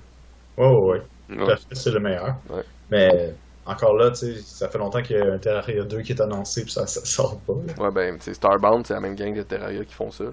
Ouais, 0.56 0.66
ouais, 0.66 1.02
ouais. 1.36 1.44
Ouais. 1.44 1.54
c'est 1.72 1.90
le 1.90 2.00
meilleur. 2.00 2.36
Ouais. 2.48 2.62
Mais 2.90 3.34
encore 3.66 3.96
là, 3.96 4.10
tu 4.10 4.16
sais, 4.34 4.40
ça 4.42 4.68
fait 4.68 4.78
longtemps 4.78 5.02
qu'il 5.02 5.16
y 5.16 5.20
a 5.20 5.32
un 5.32 5.38
Terraria 5.38 5.84
2 5.84 6.00
qui 6.02 6.12
est 6.12 6.20
annoncé, 6.20 6.62
puis 6.62 6.72
ça, 6.72 6.86
ça 6.86 7.04
sort 7.04 7.38
pas. 7.46 7.52
là. 7.66 7.82
Ouais, 7.84 7.90
ben, 7.92 8.18
Starbound, 8.20 8.86
c'est 8.86 8.94
la 8.94 9.00
même 9.00 9.14
gang 9.14 9.34
de 9.34 9.42
Terraria 9.42 9.84
qui 9.84 9.94
font 9.94 10.10
ça. 10.10 10.24
Là. 10.24 10.30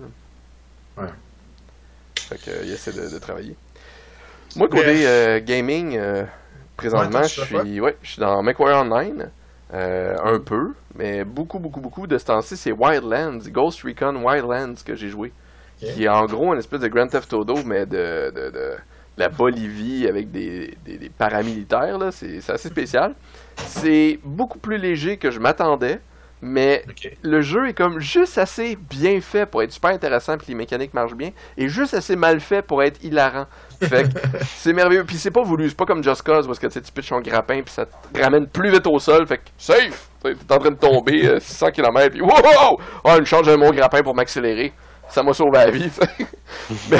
Ouais. 1.04 1.10
Fait 2.20 2.38
que, 2.38 2.52
euh, 2.52 2.74
essaient 2.74 2.94
de, 2.94 3.14
de 3.14 3.20
travailler. 3.20 3.56
Moi, 4.56 4.68
côté 4.70 5.08
euh, 5.08 5.40
gaming, 5.44 5.98
euh, 5.98 6.24
présentement, 6.78 7.20
Ouais, 7.22 7.28
je 7.28 7.42
suis 7.42 7.82
ouais, 7.82 7.98
je 8.04 8.12
suis 8.12 8.20
dans 8.22 8.42
MechWarrior 8.44 8.82
Online. 8.84 9.32
euh, 9.74 10.16
un 10.24 10.40
peu, 10.40 10.74
mais 10.96 11.24
beaucoup, 11.24 11.58
beaucoup, 11.60 11.82
beaucoup 11.82 12.06
de 12.06 12.18
ce 12.20 12.26
temps-ci, 12.26 12.56
c'est 12.56 12.72
Wildlands, 12.72 13.40
Ghost 13.50 13.82
Recon 13.82 14.16
Wildlands 14.24 14.76
que 14.86 14.94
j'ai 14.96 15.10
joué. 15.10 15.32
Qui 15.80 16.04
est 16.06 16.08
en 16.10 16.26
gros 16.26 16.54
une 16.54 16.60
espèce 16.60 16.80
de 16.80 16.88
Grand 16.88 17.08
Theft 17.08 17.34
Auto, 17.34 17.56
mais 17.66 17.86
de, 17.88 18.32
de, 18.32 18.52
de 18.52 18.76
la 19.18 19.30
Bolivie 19.30 20.07
avec 20.07 20.31
des, 20.31 20.76
des, 20.85 20.98
des 20.98 21.10
paramilitaires. 21.10 21.98
là. 21.98 22.11
C'est 22.11 22.41
c'est 22.41 22.53
assez 22.53 22.69
spécial. 22.69 23.15
C'est 23.57 24.19
beaucoup 24.23 24.60
plus 24.60 24.77
léger 24.77 25.18
que 25.18 25.30
je 25.30 25.40
m'attendais, 25.40 25.99
mais 26.45 26.84
le 27.22 27.40
jeu 27.40 27.69
est 27.69 27.73
comme 27.73 27.99
juste 27.99 28.38
assez 28.38 28.76
bien 28.76 29.22
fait 29.22 29.45
pour 29.45 29.64
être 29.64 29.72
super 29.72 29.91
intéressant 29.91 30.38
puis 30.38 30.48
les 30.49 30.56
mécaniques 30.56 30.94
marchent 30.94 31.15
bien 31.15 31.30
et 31.57 31.69
juste 31.69 31.94
assez 31.94 32.18
mal 32.18 32.41
fait 32.41 32.61
pour 32.61 32.84
être 32.84 33.02
hilarant. 33.02 33.45
Fait 33.81 34.03
que 34.03 34.19
c'est 34.44 34.73
merveilleux. 34.73 35.06
Puis 35.06 35.15
c'est 35.15 35.31
pas 35.31 35.44
voulu, 35.44 35.69
c'est 35.69 35.77
pas 35.77 35.85
comme 35.85 36.03
Just 36.03 36.22
Cause 36.23 36.45
parce 36.45 36.60
que 36.60 36.68
tu 36.68 36.81
pitches 36.91 37.10
ton 37.10 37.22
grappin 37.22 37.61
puis 37.61 37.73
ça 37.73 37.85
te 37.85 38.22
ramène 38.22 38.48
plus 38.48 38.69
vite 38.72 38.85
au 38.88 38.99
sol. 38.99 39.26
Fait 39.26 39.38
que 39.38 39.44
safe! 39.57 40.10
T'es 40.22 40.53
en 40.53 40.57
train 40.57 40.72
de 40.72 40.76
tomber 40.77 41.27
euh, 41.27 41.40
600 41.40 41.72
km 41.72 42.11
puis 42.11 42.22
wow! 42.22 42.77
Oh, 43.06 43.18
une 43.18 43.26
change 43.26 43.48
de 43.48 43.56
mon 43.56 43.72
grappin 43.72 44.02
pour 44.02 44.14
m'accélérer. 44.14 44.73
Ça 45.07 45.23
m'a 45.23 45.31
sauvé 45.31 45.60
la 45.60 45.72
vie. 45.72 45.90
mais 46.91 46.99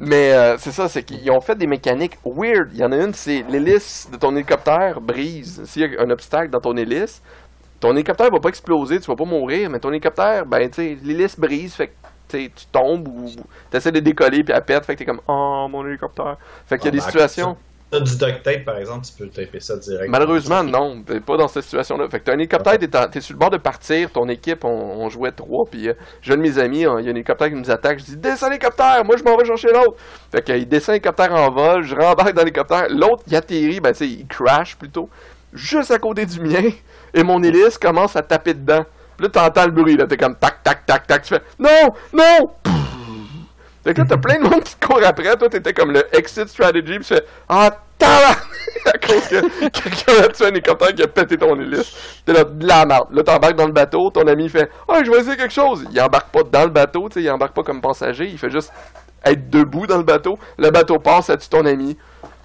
mais 0.00 0.32
euh, 0.32 0.56
c'est 0.58 0.72
ça, 0.72 0.88
c'est 0.88 1.02
qu'ils 1.04 1.30
ont 1.30 1.40
fait 1.40 1.54
des 1.56 1.66
mécaniques 1.66 2.18
weird. 2.24 2.70
Il 2.72 2.78
y 2.80 2.84
en 2.84 2.92
a 2.92 2.96
une, 2.96 3.14
c'est 3.14 3.44
l'hélice 3.48 4.08
de 4.10 4.16
ton 4.16 4.34
hélicoptère 4.34 5.00
brise. 5.00 5.62
S'il 5.66 5.82
y 5.82 5.96
a 5.96 6.00
un 6.02 6.10
obstacle 6.10 6.50
dans 6.50 6.60
ton 6.60 6.76
hélice, 6.76 7.22
ton 7.80 7.92
hélicoptère 7.92 8.30
va 8.30 8.40
pas 8.40 8.48
exploser, 8.48 9.00
tu 9.00 9.06
vas 9.06 9.16
pas 9.16 9.24
mourir, 9.24 9.70
mais 9.70 9.78
ton 9.78 9.90
hélicoptère, 9.90 10.46
ben, 10.46 10.68
tu 10.70 10.76
sais, 10.76 10.98
l'hélice 11.02 11.38
brise, 11.38 11.74
fait 11.74 11.88
que 11.88 11.92
tu 12.28 12.66
tombes 12.72 13.08
ou 13.08 13.26
tu 13.70 13.76
essaies 13.76 13.92
de 13.92 14.00
décoller 14.00 14.44
puis 14.44 14.54
elle 14.54 14.64
pète, 14.64 14.84
fait 14.84 14.94
que 14.94 15.00
t'es 15.00 15.04
comme 15.04 15.20
oh 15.28 15.66
mon 15.70 15.86
hélicoptère. 15.86 16.36
Fait 16.66 16.78
qu'il 16.78 16.86
y 16.86 16.88
a 16.88 16.92
Ah, 16.92 16.92
des 16.92 17.00
situations. 17.00 17.56
T'as 17.90 17.98
du 18.00 18.16
duct 18.16 18.42
tape, 18.44 18.64
par 18.64 18.76
exemple, 18.78 19.04
tu 19.04 19.12
peux 19.18 19.28
taper 19.28 19.58
ça 19.58 19.76
direct. 19.76 20.08
Malheureusement, 20.08 20.62
non, 20.62 21.02
t'es 21.02 21.18
pas 21.18 21.36
dans 21.36 21.48
cette 21.48 21.64
situation-là. 21.64 22.08
Fait 22.08 22.20
que 22.20 22.24
t'as 22.24 22.32
un 22.32 22.38
hélicoptère, 22.38 22.78
t'es, 22.78 22.96
en- 22.96 23.08
t'es 23.08 23.20
sur 23.20 23.34
le 23.34 23.38
bord 23.40 23.50
de 23.50 23.56
partir, 23.56 24.10
ton 24.12 24.28
équipe, 24.28 24.64
on, 24.64 24.68
on 24.68 25.08
jouait 25.08 25.32
trois, 25.32 25.64
puis 25.68 25.88
euh, 25.88 25.94
j'ai 26.22 26.34
un 26.34 26.36
de 26.36 26.42
mes 26.42 26.56
amis, 26.58 26.84
hein, 26.84 26.96
il 27.00 27.06
y 27.06 27.08
a 27.08 27.10
un 27.10 27.14
hélicoptère 27.16 27.48
qui 27.48 27.56
nous 27.56 27.68
attaque, 27.70 27.98
je 27.98 28.04
dis 28.04 28.16
descends 28.16 28.46
l'hélicoptère, 28.48 29.02
moi 29.04 29.16
je 29.16 29.24
m'en 29.24 29.36
vais 29.36 29.44
chercher 29.44 29.72
l'autre. 29.72 29.96
Fait 30.30 30.40
qu'il 30.40 30.68
descend 30.68 30.92
l'hélicoptère 30.92 31.34
en 31.34 31.50
vol, 31.50 31.82
je 31.82 31.96
rembarque 31.96 32.32
dans 32.32 32.42
l'hélicoptère, 32.42 32.86
l'autre 32.90 33.24
il 33.26 33.34
atterrit, 33.34 33.80
ben 33.80 33.90
tu 33.90 33.98
sais, 33.98 34.06
il 34.06 34.26
crash 34.28 34.76
plutôt, 34.76 35.08
juste 35.52 35.90
à 35.90 35.98
côté 35.98 36.24
du 36.26 36.40
mien, 36.40 36.70
et 37.12 37.24
mon 37.24 37.42
hélice 37.42 37.76
commence 37.76 38.14
à 38.14 38.22
taper 38.22 38.54
dedans. 38.54 38.84
Puis 39.16 39.26
là 39.26 39.30
t'entends 39.30 39.66
le 39.66 39.72
bruit, 39.72 39.96
là, 39.96 40.06
t'es 40.06 40.16
comme 40.16 40.36
tac, 40.36 40.62
tac, 40.62 40.86
tac, 40.86 41.08
tac, 41.08 41.22
tu 41.22 41.34
fais 41.34 41.42
non, 41.58 41.88
non! 42.12 42.89
Fait 43.84 43.94
que 43.94 44.00
là, 44.00 44.06
t'as 44.08 44.16
plein 44.18 44.38
de 44.38 44.42
monde 44.48 44.62
qui 44.62 44.76
te 44.76 44.86
court 44.86 45.00
après. 45.04 45.36
Toi, 45.36 45.48
t'étais 45.48 45.72
comme 45.72 45.92
le 45.92 46.04
exit 46.16 46.48
strategy. 46.48 46.98
Pis 46.98 47.06
tu 47.06 47.14
fais 47.14 47.24
Ah, 47.48 47.70
à 48.02 48.98
cause 48.98 49.26
que 49.28 49.68
quelqu'un 49.68 50.24
a 50.24 50.28
tué 50.28 50.44
un 50.46 50.48
hélicoptère 50.48 50.94
qui 50.94 51.02
a 51.02 51.06
pété 51.06 51.36
ton 51.36 51.54
hélice. 51.58 52.22
T'es 52.24 52.32
là, 52.32 52.44
de 52.44 52.66
la 52.66 52.84
merde. 52.86 53.08
Là, 53.12 53.22
t'embarques 53.22 53.56
dans 53.56 53.66
le 53.66 53.72
bateau. 53.72 54.10
Ton 54.10 54.26
ami 54.26 54.48
fait 54.48 54.70
Ah, 54.88 55.00
je 55.04 55.10
vais 55.10 55.18
essayer 55.18 55.36
quelque 55.36 55.52
chose. 55.54 55.86
Il 55.90 56.00
embarque 56.00 56.30
pas 56.30 56.42
dans 56.42 56.64
le 56.64 56.70
bateau. 56.70 57.08
Tu 57.08 57.14
sais, 57.20 57.22
il 57.22 57.30
embarque 57.30 57.54
pas 57.54 57.62
comme 57.62 57.80
passager. 57.80 58.26
Il 58.26 58.38
fait 58.38 58.50
juste 58.50 58.72
être 59.24 59.50
debout 59.50 59.86
dans 59.86 59.98
le 59.98 60.04
bateau. 60.04 60.38
Le 60.58 60.70
bateau 60.70 60.98
passe, 60.98 61.26
ça 61.26 61.36
tue 61.36 61.48
ton 61.48 61.64
ami? 61.64 61.96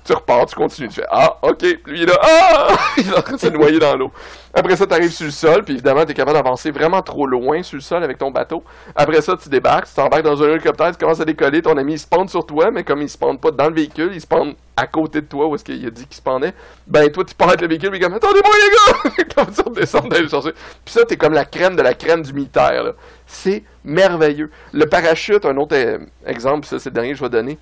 Tu 0.05 0.13
repars, 0.13 0.45
tu 0.45 0.55
continues. 0.55 0.89
Tu 0.89 0.95
fais 0.95 1.07
Ah, 1.09 1.37
ok. 1.41 1.61
Lui, 1.85 2.01
il 2.01 2.03
est 2.03 2.05
là. 2.05 2.19
Ah! 2.21 2.67
il 2.97 3.09
est 3.09 3.17
en 3.17 3.21
train 3.21 3.35
de 3.35 3.39
se 3.39 3.47
noyer 3.47 3.79
dans 3.79 3.95
l'eau. 3.95 4.11
Après 4.53 4.75
ça, 4.75 4.85
t'arrives 4.85 5.11
sur 5.11 5.25
le 5.25 5.31
sol. 5.31 5.63
Puis 5.63 5.73
évidemment, 5.73 6.05
t'es 6.05 6.13
capable 6.13 6.37
d'avancer 6.37 6.69
vraiment 6.69 7.01
trop 7.01 7.25
loin 7.25 7.63
sur 7.63 7.75
le 7.75 7.81
sol 7.81 8.03
avec 8.03 8.19
ton 8.19 8.29
bateau. 8.29 8.63
Après 8.95 9.21
ça, 9.21 9.35
tu 9.35 9.49
débarques, 9.49 9.87
tu 9.87 9.95
t'embarques 9.95 10.23
dans 10.23 10.41
un 10.43 10.49
hélicoptère, 10.51 10.91
tu 10.91 10.97
commences 10.97 11.19
à 11.19 11.25
décoller, 11.25 11.61
ton 11.61 11.75
ami 11.75 11.93
il 11.93 11.99
spawn 11.99 12.27
sur 12.29 12.45
toi, 12.45 12.71
mais 12.71 12.83
comme 12.83 13.01
il 13.01 13.09
spawn 13.09 13.37
pas 13.37 13.51
dans 13.51 13.67
le 13.67 13.73
véhicule, 13.73 14.11
il 14.13 14.21
spawn 14.21 14.53
à 14.77 14.87
côté 14.87 15.21
de 15.21 15.25
toi 15.25 15.47
où 15.47 15.55
est-ce 15.55 15.63
qu'il 15.63 15.85
a 15.85 15.89
dit 15.89 16.05
qu'il 16.05 16.17
spawnait, 16.17 16.53
ben 16.85 17.09
toi 17.09 17.23
tu 17.23 17.33
pars 17.33 17.47
avec 17.47 17.61
le 17.61 17.67
véhicule, 17.67 17.91
puis 17.91 17.99
comme 17.99 18.13
attendez-moi 18.13 18.51
les 18.53 19.13
gars! 19.13 19.25
comme 19.35 19.53
ça, 19.53 19.63
on 19.65 19.71
descend 19.71 20.09
d'aller 20.09 20.23
le 20.23 20.29
chercher. 20.29 20.51
Puis 20.83 20.93
ça, 20.93 21.05
t'es 21.05 21.17
comme 21.17 21.33
la 21.33 21.45
crème 21.45 21.75
de 21.75 21.81
la 21.81 21.93
crème 21.93 22.21
du 22.21 22.33
militaire. 22.33 22.93
C'est 23.25 23.63
merveilleux. 23.83 24.51
Le 24.73 24.85
parachute, 24.85 25.45
un 25.45 25.57
autre 25.57 25.75
euh, 25.75 25.99
exemple, 26.25 26.67
ça 26.67 26.79
c'est 26.79 26.89
le 26.89 26.95
dernier 26.95 27.11
que 27.11 27.17
je 27.17 27.23
vais 27.23 27.29
donner. 27.29 27.57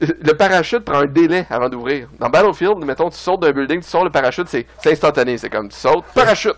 Le 0.00 0.32
parachute 0.34 0.84
prend 0.84 0.98
un 0.98 1.06
délai 1.06 1.46
avant 1.48 1.68
d'ouvrir. 1.68 2.08
Dans 2.18 2.28
Battlefield, 2.28 2.84
mettons, 2.84 3.08
tu 3.08 3.16
sautes 3.16 3.40
d'un 3.40 3.52
building, 3.52 3.80
tu 3.80 3.88
sors 3.88 4.04
le 4.04 4.10
parachute, 4.10 4.46
c'est 4.48 4.66
instantané. 4.86 5.38
C'est 5.38 5.48
comme 5.48 5.68
tu 5.68 5.76
sautes, 5.76 6.04
parachute! 6.14 6.56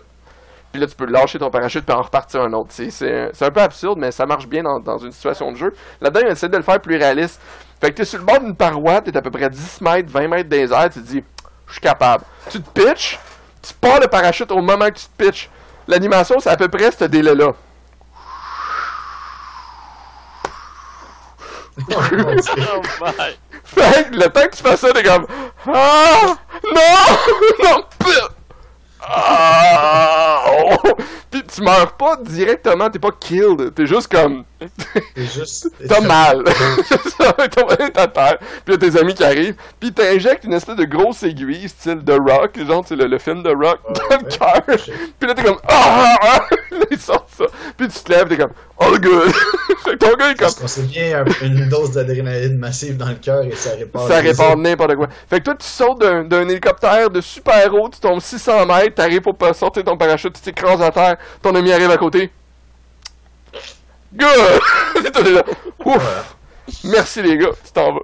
Puis 0.71 0.79
là, 0.79 0.87
tu 0.87 0.95
peux 0.95 1.05
lâcher 1.05 1.39
ton 1.39 1.49
parachute 1.49 1.85
puis 1.85 1.95
en 1.95 2.01
repartir 2.01 2.41
un 2.41 2.53
autre. 2.53 2.69
C'est, 2.71 3.31
un 3.41 3.51
peu 3.51 3.61
absurde, 3.61 3.97
mais 3.97 4.11
ça 4.11 4.25
marche 4.25 4.47
bien 4.47 4.61
dans, 4.61 4.79
dans 4.79 4.97
une 4.97 5.11
situation 5.11 5.51
de 5.51 5.57
jeu. 5.57 5.73
Là-dedans, 5.99 6.21
ils 6.25 6.31
essaient 6.31 6.49
de 6.49 6.57
le 6.57 6.63
faire 6.63 6.79
plus 6.79 6.97
réaliste. 6.97 7.41
Fait 7.81 7.89
que 7.91 7.95
t'es 7.95 8.05
sur 8.05 8.19
le 8.19 8.25
bord 8.25 8.39
d'une 8.39 8.55
paroi, 8.55 9.01
t'es 9.01 9.15
à 9.15 9.21
peu 9.21 9.31
près 9.31 9.49
10 9.49 9.81
mètres, 9.81 10.11
20 10.11 10.27
mètres 10.27 10.49
des 10.49 10.71
airs, 10.71 10.89
tu 10.89 11.01
te 11.01 11.07
dis, 11.07 11.23
je 11.65 11.71
suis 11.71 11.81
capable. 11.81 12.23
Tu 12.49 12.61
te 12.61 12.69
pitches, 12.69 13.17
tu 13.61 13.73
pars 13.73 13.99
le 13.99 14.07
parachute 14.07 14.51
au 14.51 14.61
moment 14.61 14.87
que 14.87 14.99
tu 14.99 15.05
te 15.05 15.23
pitches. 15.23 15.49
L'animation, 15.87 16.39
c'est 16.39 16.49
à 16.49 16.57
peu 16.57 16.67
près 16.67 16.91
ce 16.91 17.05
délai-là. 17.05 17.53
Oh, 21.91 22.81
my. 23.01 23.37
Fait 23.63 24.09
que 24.09 24.15
le 24.15 24.29
temps 24.29 24.47
que 24.47 24.55
tu 24.55 24.63
fais 24.63 24.77
ça, 24.77 24.91
t'es 24.91 25.03
comme 25.03 25.27
Ah! 25.67 26.35
Non! 26.63 27.63
Non! 27.63 27.83
Ah! 29.01 30.43
Oh! 30.47 30.75
Puis 31.31 31.43
tu 31.43 31.61
meurs 31.61 31.93
pas 31.93 32.17
directement, 32.17 32.89
t'es 32.89 32.99
pas 32.99 33.11
killed, 33.17 33.73
t'es 33.73 33.85
juste 33.85 34.11
comme. 34.11 34.43
C'est 35.15 35.25
juste. 35.25 35.69
T'as 35.87 36.01
mal! 36.01 36.43
T'as 37.17 37.65
mal 37.65 37.91
à 37.95 38.07
terre. 38.07 38.37
Puis 38.65 38.73
là, 38.73 38.77
tes 38.77 38.99
amis 38.99 39.13
qui 39.13 39.23
arrivent, 39.23 39.55
puis 39.79 39.93
t'injectes 39.93 40.43
une 40.43 40.53
espèce 40.53 40.75
de 40.75 40.85
grosse 40.85 41.23
aiguille, 41.23 41.69
style 41.69 42.03
The 42.03 42.17
Rock, 42.19 42.59
genre, 42.65 42.83
tu 42.83 42.95
le, 42.95 43.05
le 43.05 43.17
film 43.19 43.43
The 43.43 43.53
Rock, 43.55 43.79
dans 43.87 44.17
le 44.17 44.37
cœur. 44.37 44.61
Puis 45.19 45.27
là, 45.27 45.33
t'es 45.33 45.43
comme 45.43 45.59
Ah! 45.67 46.39
ils 46.91 46.99
ça. 47.39 47.45
Puis 47.77 47.87
tu 47.87 47.99
te 47.99 48.11
lèves, 48.11 48.27
t'es 48.27 48.37
comme 48.37 48.51
all 48.79 48.99
good. 48.99 49.31
fait 49.83 49.91
que 49.91 49.95
ton 49.97 50.13
gars 50.15 50.31
est 50.31 50.35
comme 50.35 50.53
Parce 50.59 50.75
qu'on 50.75 50.81
bien 50.83 51.21
un- 51.25 51.45
une 51.45 51.67
dose 51.69 51.91
d'adrénaline 51.91 52.57
massive 52.57 52.97
dans 52.97 53.07
le 53.09 53.15
cœur 53.15 53.43
et 53.43 53.51
ça 53.55 53.71
répare. 53.71 54.07
ça 54.07 54.19
répare 54.19 54.57
n'importe 54.57 54.95
quoi. 54.95 55.07
Fait 55.29 55.39
que 55.39 55.45
toi, 55.45 55.55
tu 55.55 55.65
sautes 55.67 55.99
d'un 55.99 56.47
hélicoptère 56.47 57.09
de 57.09 57.21
super 57.21 57.73
haut, 57.73 57.89
tu 57.89 57.99
tombes 57.99 58.19
600 58.19 58.65
mètres, 58.65 58.95
t'arrives 58.95 59.21
pour 59.21 59.35
pas 59.35 59.53
sortir 59.53 59.83
ton 59.83 59.97
parachute, 59.97 60.33
tu 60.33 60.41
t'écrases 60.41 60.81
à 60.81 60.91
terre, 60.91 61.17
ton 61.41 61.55
ami 61.55 61.71
arrive 61.71 61.91
à 61.91 61.97
côté. 61.97 62.29
Good! 64.13 64.59
Ouf! 65.85 66.35
Merci 66.83 67.21
les 67.21 67.37
gars, 67.37 67.49
tu 67.65 67.71
t'en 67.71 67.93
vas. 67.93 67.99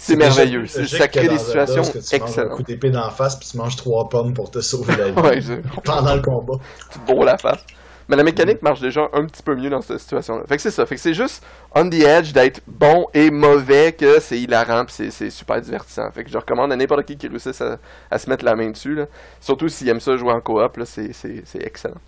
C'est 0.00 0.14
merveilleux, 0.14 0.60
logique 0.60 0.86
ça 0.88 1.08
crée 1.08 1.26
des 1.26 1.38
situations 1.38 1.82
que 1.82 1.98
tu 1.98 2.14
excellentes. 2.14 2.52
coup 2.56 2.62
d'épée 2.62 2.90
d'en 2.90 3.10
face 3.10 3.36
puis 3.36 3.48
tu 3.50 3.56
manges 3.56 3.74
trois 3.74 4.08
pommes 4.08 4.32
pour 4.32 4.48
te 4.48 4.60
sauver 4.60 4.94
la 4.96 5.08
vie 5.10 5.20
Ouais, 5.20 5.40
pendant 5.84 6.14
le 6.14 6.22
combat. 6.22 6.62
tu 6.92 6.98
te 7.00 7.24
la 7.24 7.36
face. 7.36 7.64
Mais 8.08 8.16
la 8.16 8.22
mécanique 8.24 8.62
marche 8.62 8.80
déjà 8.80 9.08
un 9.12 9.26
petit 9.26 9.42
peu 9.42 9.54
mieux 9.54 9.68
dans 9.68 9.82
cette 9.82 9.98
situation-là. 9.98 10.44
Fait 10.48 10.56
que 10.56 10.62
c'est 10.62 10.70
ça. 10.70 10.86
Fait 10.86 10.94
que 10.94 11.00
c'est 11.00 11.12
juste 11.14 11.42
on 11.74 11.88
the 11.90 11.94
edge 12.00 12.32
d'être 12.32 12.60
bon 12.66 13.06
et 13.12 13.30
mauvais 13.30 13.92
que 13.92 14.18
c'est 14.18 14.38
hilarant 14.40 14.84
pis 14.86 14.92
c'est- 14.94 15.10
c'est 15.10 15.28
super 15.30 15.60
divertissant. 15.60 16.10
Fait 16.10 16.24
que 16.24 16.30
je 16.30 16.38
recommande 16.38 16.72
à 16.72 16.76
n'importe 16.76 17.04
qui 17.04 17.16
qui 17.18 17.28
réussisse 17.28 17.60
à, 17.60 17.78
à 18.10 18.18
se 18.18 18.30
mettre 18.30 18.44
la 18.46 18.56
main 18.56 18.70
dessus. 18.70 18.94
Là. 18.94 19.06
Surtout 19.40 19.68
s'il 19.68 19.88
aime 19.90 20.00
ça 20.00 20.16
jouer 20.16 20.32
en 20.32 20.40
coop, 20.40 20.76
là, 20.78 20.84
c'est, 20.86 21.12
c'est, 21.12 21.42
c'est 21.44 21.62
excellent. 21.62 22.00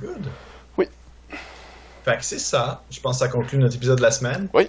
Good. 0.00 0.26
Oui. 0.76 0.88
Fait 2.04 2.16
que 2.16 2.24
c'est 2.24 2.40
ça. 2.40 2.82
Je 2.90 3.00
pense 3.00 3.18
que 3.20 3.26
ça 3.26 3.28
conclut 3.28 3.58
notre 3.58 3.76
épisode 3.76 3.98
de 3.98 4.02
la 4.02 4.10
semaine. 4.10 4.48
Oui. 4.52 4.68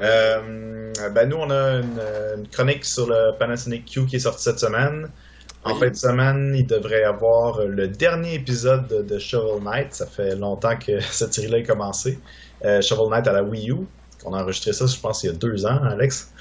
Euh, 0.00 0.92
ben 1.12 1.28
nous, 1.28 1.36
on 1.36 1.50
a 1.50 1.74
une, 1.80 2.00
une 2.38 2.48
chronique 2.48 2.84
sur 2.84 3.06
le 3.08 3.36
Panasonic 3.38 3.84
Q 3.84 4.06
qui 4.06 4.16
est 4.16 4.20
sortie 4.20 4.44
cette 4.44 4.58
semaine. 4.58 5.08
En 5.64 5.74
Oui. 5.74 5.78
fin 5.78 5.90
de 5.90 5.94
semaine, 5.96 6.54
il 6.56 6.66
devrait 6.66 7.00
y 7.02 7.04
avoir 7.04 7.64
le 7.66 7.88
dernier 7.88 8.34
épisode 8.34 8.88
de, 8.88 9.02
de 9.02 9.18
Shovel 9.18 9.62
Knight. 9.62 9.94
Ça 9.94 10.06
fait 10.08 10.34
longtemps 10.36 10.76
que 10.78 11.00
cette 11.12 11.34
série-là 11.34 11.58
est 11.58 11.62
commencée. 11.64 12.22
Euh, 12.64 12.80
Shovel 12.82 13.10
Knight 13.10 13.26
à 13.28 13.32
la 13.32 13.44
Wii 13.44 13.70
U. 13.70 13.76
On 14.24 14.32
a 14.34 14.42
enregistré 14.42 14.72
ça, 14.72 14.86
je 14.86 14.98
pense, 15.00 15.22
il 15.22 15.26
y 15.28 15.30
a 15.30 15.32
deux 15.34 15.64
ans, 15.66 15.82
Alex. 15.84 16.32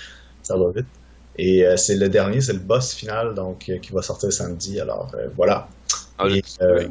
Ça 0.42 0.58
va 0.58 0.72
vite. 0.76 0.88
Et 1.36 1.66
euh, 1.66 1.78
c'est 1.78 1.96
le 1.98 2.10
dernier, 2.10 2.42
c'est 2.42 2.54
le 2.54 2.60
boss 2.60 2.94
final, 2.94 3.34
donc 3.36 3.70
euh, 3.70 3.80
qui 3.80 3.94
va 3.94 4.02
sortir 4.02 4.32
samedi. 4.34 4.80
Alors 4.80 5.12
euh, 5.16 5.30
voilà. 5.36 5.76
On 6.20 6.26
l'a 6.26 6.38
Et, 6.38 6.42
tué. 6.44 6.90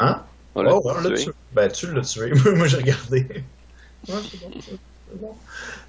Hein? 0.00 0.26
On 0.54 0.62
l'a 0.62 0.74
Oh, 0.74 0.82
on 0.84 1.00
l'a 1.00 1.12
tué. 1.12 1.12
tué. 1.12 1.32
Ben, 1.52 1.70
tu 1.70 1.92
l'as 1.92 2.02
tué. 2.02 2.32
Moi, 2.56 2.66
j'ai 2.68 2.78
regardé. 2.78 3.48
Ouais, 4.08 4.22
c'est 4.30 4.38
bon, 4.38 4.54
c'est 4.60 4.78
c'est 5.06 5.18
bon. 5.18 5.42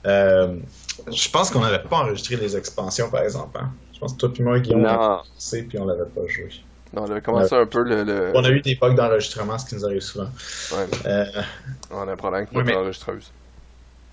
Euh, 0.08 0.60
je 1.08 1.30
pense 1.30 1.52
qu'on 1.52 1.62
n'avait 1.62 1.88
pas 1.88 1.98
enregistré 2.00 2.38
les 2.38 2.58
expansions, 2.58 3.10
par 3.12 3.24
exemple. 3.24 3.58
hein. 3.60 3.78
Je 4.00 4.06
pense 4.06 4.14
que 4.14 4.18
toi 4.20 4.30
et 4.40 4.44
moi, 4.44 4.60
Guillaume, 4.60 4.82
on 4.82 4.86
a 4.88 4.92
Non. 4.94 4.98
commencé 5.18 5.64
puis 5.64 5.78
on 5.78 5.86
l'avait 5.86 6.06
pas 6.06 6.22
joué. 6.28 6.48
On 6.96 7.04
avait 7.12 7.20
commencé 7.22 7.54
un 7.54 7.66
peu 7.66 7.84
le. 7.84 8.04
le- 8.04 8.32
On 8.34 8.44
a 8.46 8.50
eu 8.50 8.62
des 8.62 8.76
bugs 8.76 8.94
d'enregistrement, 8.94 9.58
ce 9.58 9.66
qui 9.68 9.76
nous 9.76 9.86
arrive 9.86 10.00
souvent. 10.00 10.30
Ouais, 10.72 10.88
Euh, 11.06 11.26
on 11.92 12.08
a 12.08 12.14
un 12.14 12.16
problème 12.16 12.48
avec 12.50 12.66
notre 12.66 12.78
enregistreuse. 12.80 13.30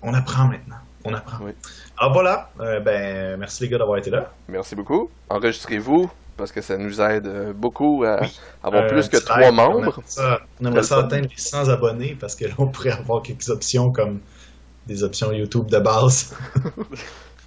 on 0.03 0.13
apprend 0.13 0.45
maintenant. 0.49 0.75
On 1.05 1.13
apprend. 1.13 1.37
Oui. 1.45 1.53
Alors 1.97 2.11
voilà. 2.13 2.49
Euh, 2.59 2.81
ben, 2.81 3.37
merci 3.39 3.63
les 3.63 3.69
gars 3.69 3.77
d'avoir 3.77 3.97
été 3.97 4.09
là. 4.09 4.29
Merci 4.49 4.75
beaucoup. 4.75 5.09
Enregistrez-vous 5.29 6.09
parce 6.35 6.51
que 6.51 6.59
ça 6.61 6.77
nous 6.77 6.99
aide 7.01 7.25
euh, 7.27 7.53
beaucoup 7.53 8.03
à 8.03 8.19
avoir 8.61 8.83
Euh, 8.83 8.87
plus 8.89 9.07
que 9.07 9.17
trois 9.17 9.51
membres. 9.51 9.99
on 10.59 10.65
aimerait 10.67 10.83
ça 10.83 10.97
atteindre 10.99 11.29
les 11.29 11.37
100 11.41 11.69
abonnés 11.69 12.17
parce 12.19 12.35
que 12.35 12.45
là, 12.45 12.53
on 12.57 12.67
pourrait 12.67 12.91
avoir 12.91 13.23
quelques 13.23 13.49
options 13.49 13.89
comme 13.91 14.19
des 14.85 15.01
options 15.03 15.31
YouTube 15.31 15.67
de 15.67 15.79
base. 15.79 16.35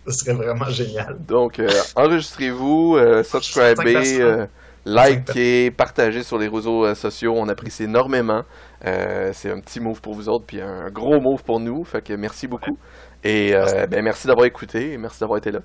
Ce 0.06 0.18
serait 0.18 0.34
vraiment 0.34 0.68
génial. 0.70 1.18
Donc, 1.26 1.58
euh, 1.58 1.68
enregistrez-vous, 1.96 2.96
euh, 2.96 3.22
subscribez, 3.22 4.20
euh, 4.20 4.46
likez, 4.86 5.70
partagez 5.70 6.22
sur 6.22 6.38
les 6.38 6.48
réseaux 6.48 6.86
euh, 6.86 6.94
sociaux. 6.94 7.34
On 7.36 7.48
apprécie 7.48 7.84
énormément. 7.84 8.42
Euh, 8.86 9.30
c'est 9.34 9.50
un 9.50 9.60
petit 9.60 9.80
move 9.80 10.00
pour 10.00 10.14
vous 10.14 10.28
autres, 10.28 10.46
puis 10.46 10.60
un 10.60 10.90
gros 10.90 11.20
move 11.20 11.42
pour 11.44 11.60
nous. 11.60 11.84
Fait 11.84 12.02
que 12.02 12.14
merci 12.14 12.46
beaucoup. 12.48 12.78
Et 13.22 13.54
euh, 13.54 13.86
ben, 13.86 14.02
merci 14.02 14.26
d'avoir 14.26 14.46
écouté 14.46 14.92
et 14.92 14.98
merci 14.98 15.20
d'avoir 15.20 15.38
été 15.38 15.50
là. 15.50 15.60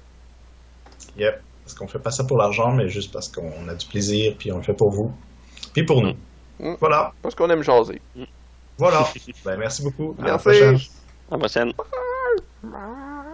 Yep. 1.18 1.42
Parce 1.64 1.74
qu'on 1.74 1.88
fait 1.88 2.00
pas 2.00 2.12
ça 2.12 2.26
pour 2.26 2.38
l'argent, 2.38 2.74
mais 2.74 2.90
juste 2.90 3.12
parce 3.12 3.30
qu'on 3.30 3.68
a 3.70 3.74
du 3.74 3.88
plaisir, 3.88 4.36
puis 4.38 4.52
on 4.52 4.58
le 4.58 4.64
fait 4.64 4.76
pour 4.76 4.92
vous. 4.92 5.12
Puis 5.74 5.86
pour 5.86 6.02
nous. 6.02 6.14
Mm. 6.60 6.76
Voilà. 6.80 7.12
Parce 7.22 7.34
qu'on 7.34 7.50
aime 7.50 7.64
jaser. 7.64 8.02
Voilà. 8.78 9.08
ben, 9.46 9.58
merci 9.58 9.84
beaucoup. 9.84 10.16
À 10.20 10.26
la 10.26 10.32
Merci. 10.32 10.44
prochaine. 10.44 10.76
À 11.30 11.32
la 11.32 11.38
prochaine. 11.38 11.72
Bye. 12.64 13.25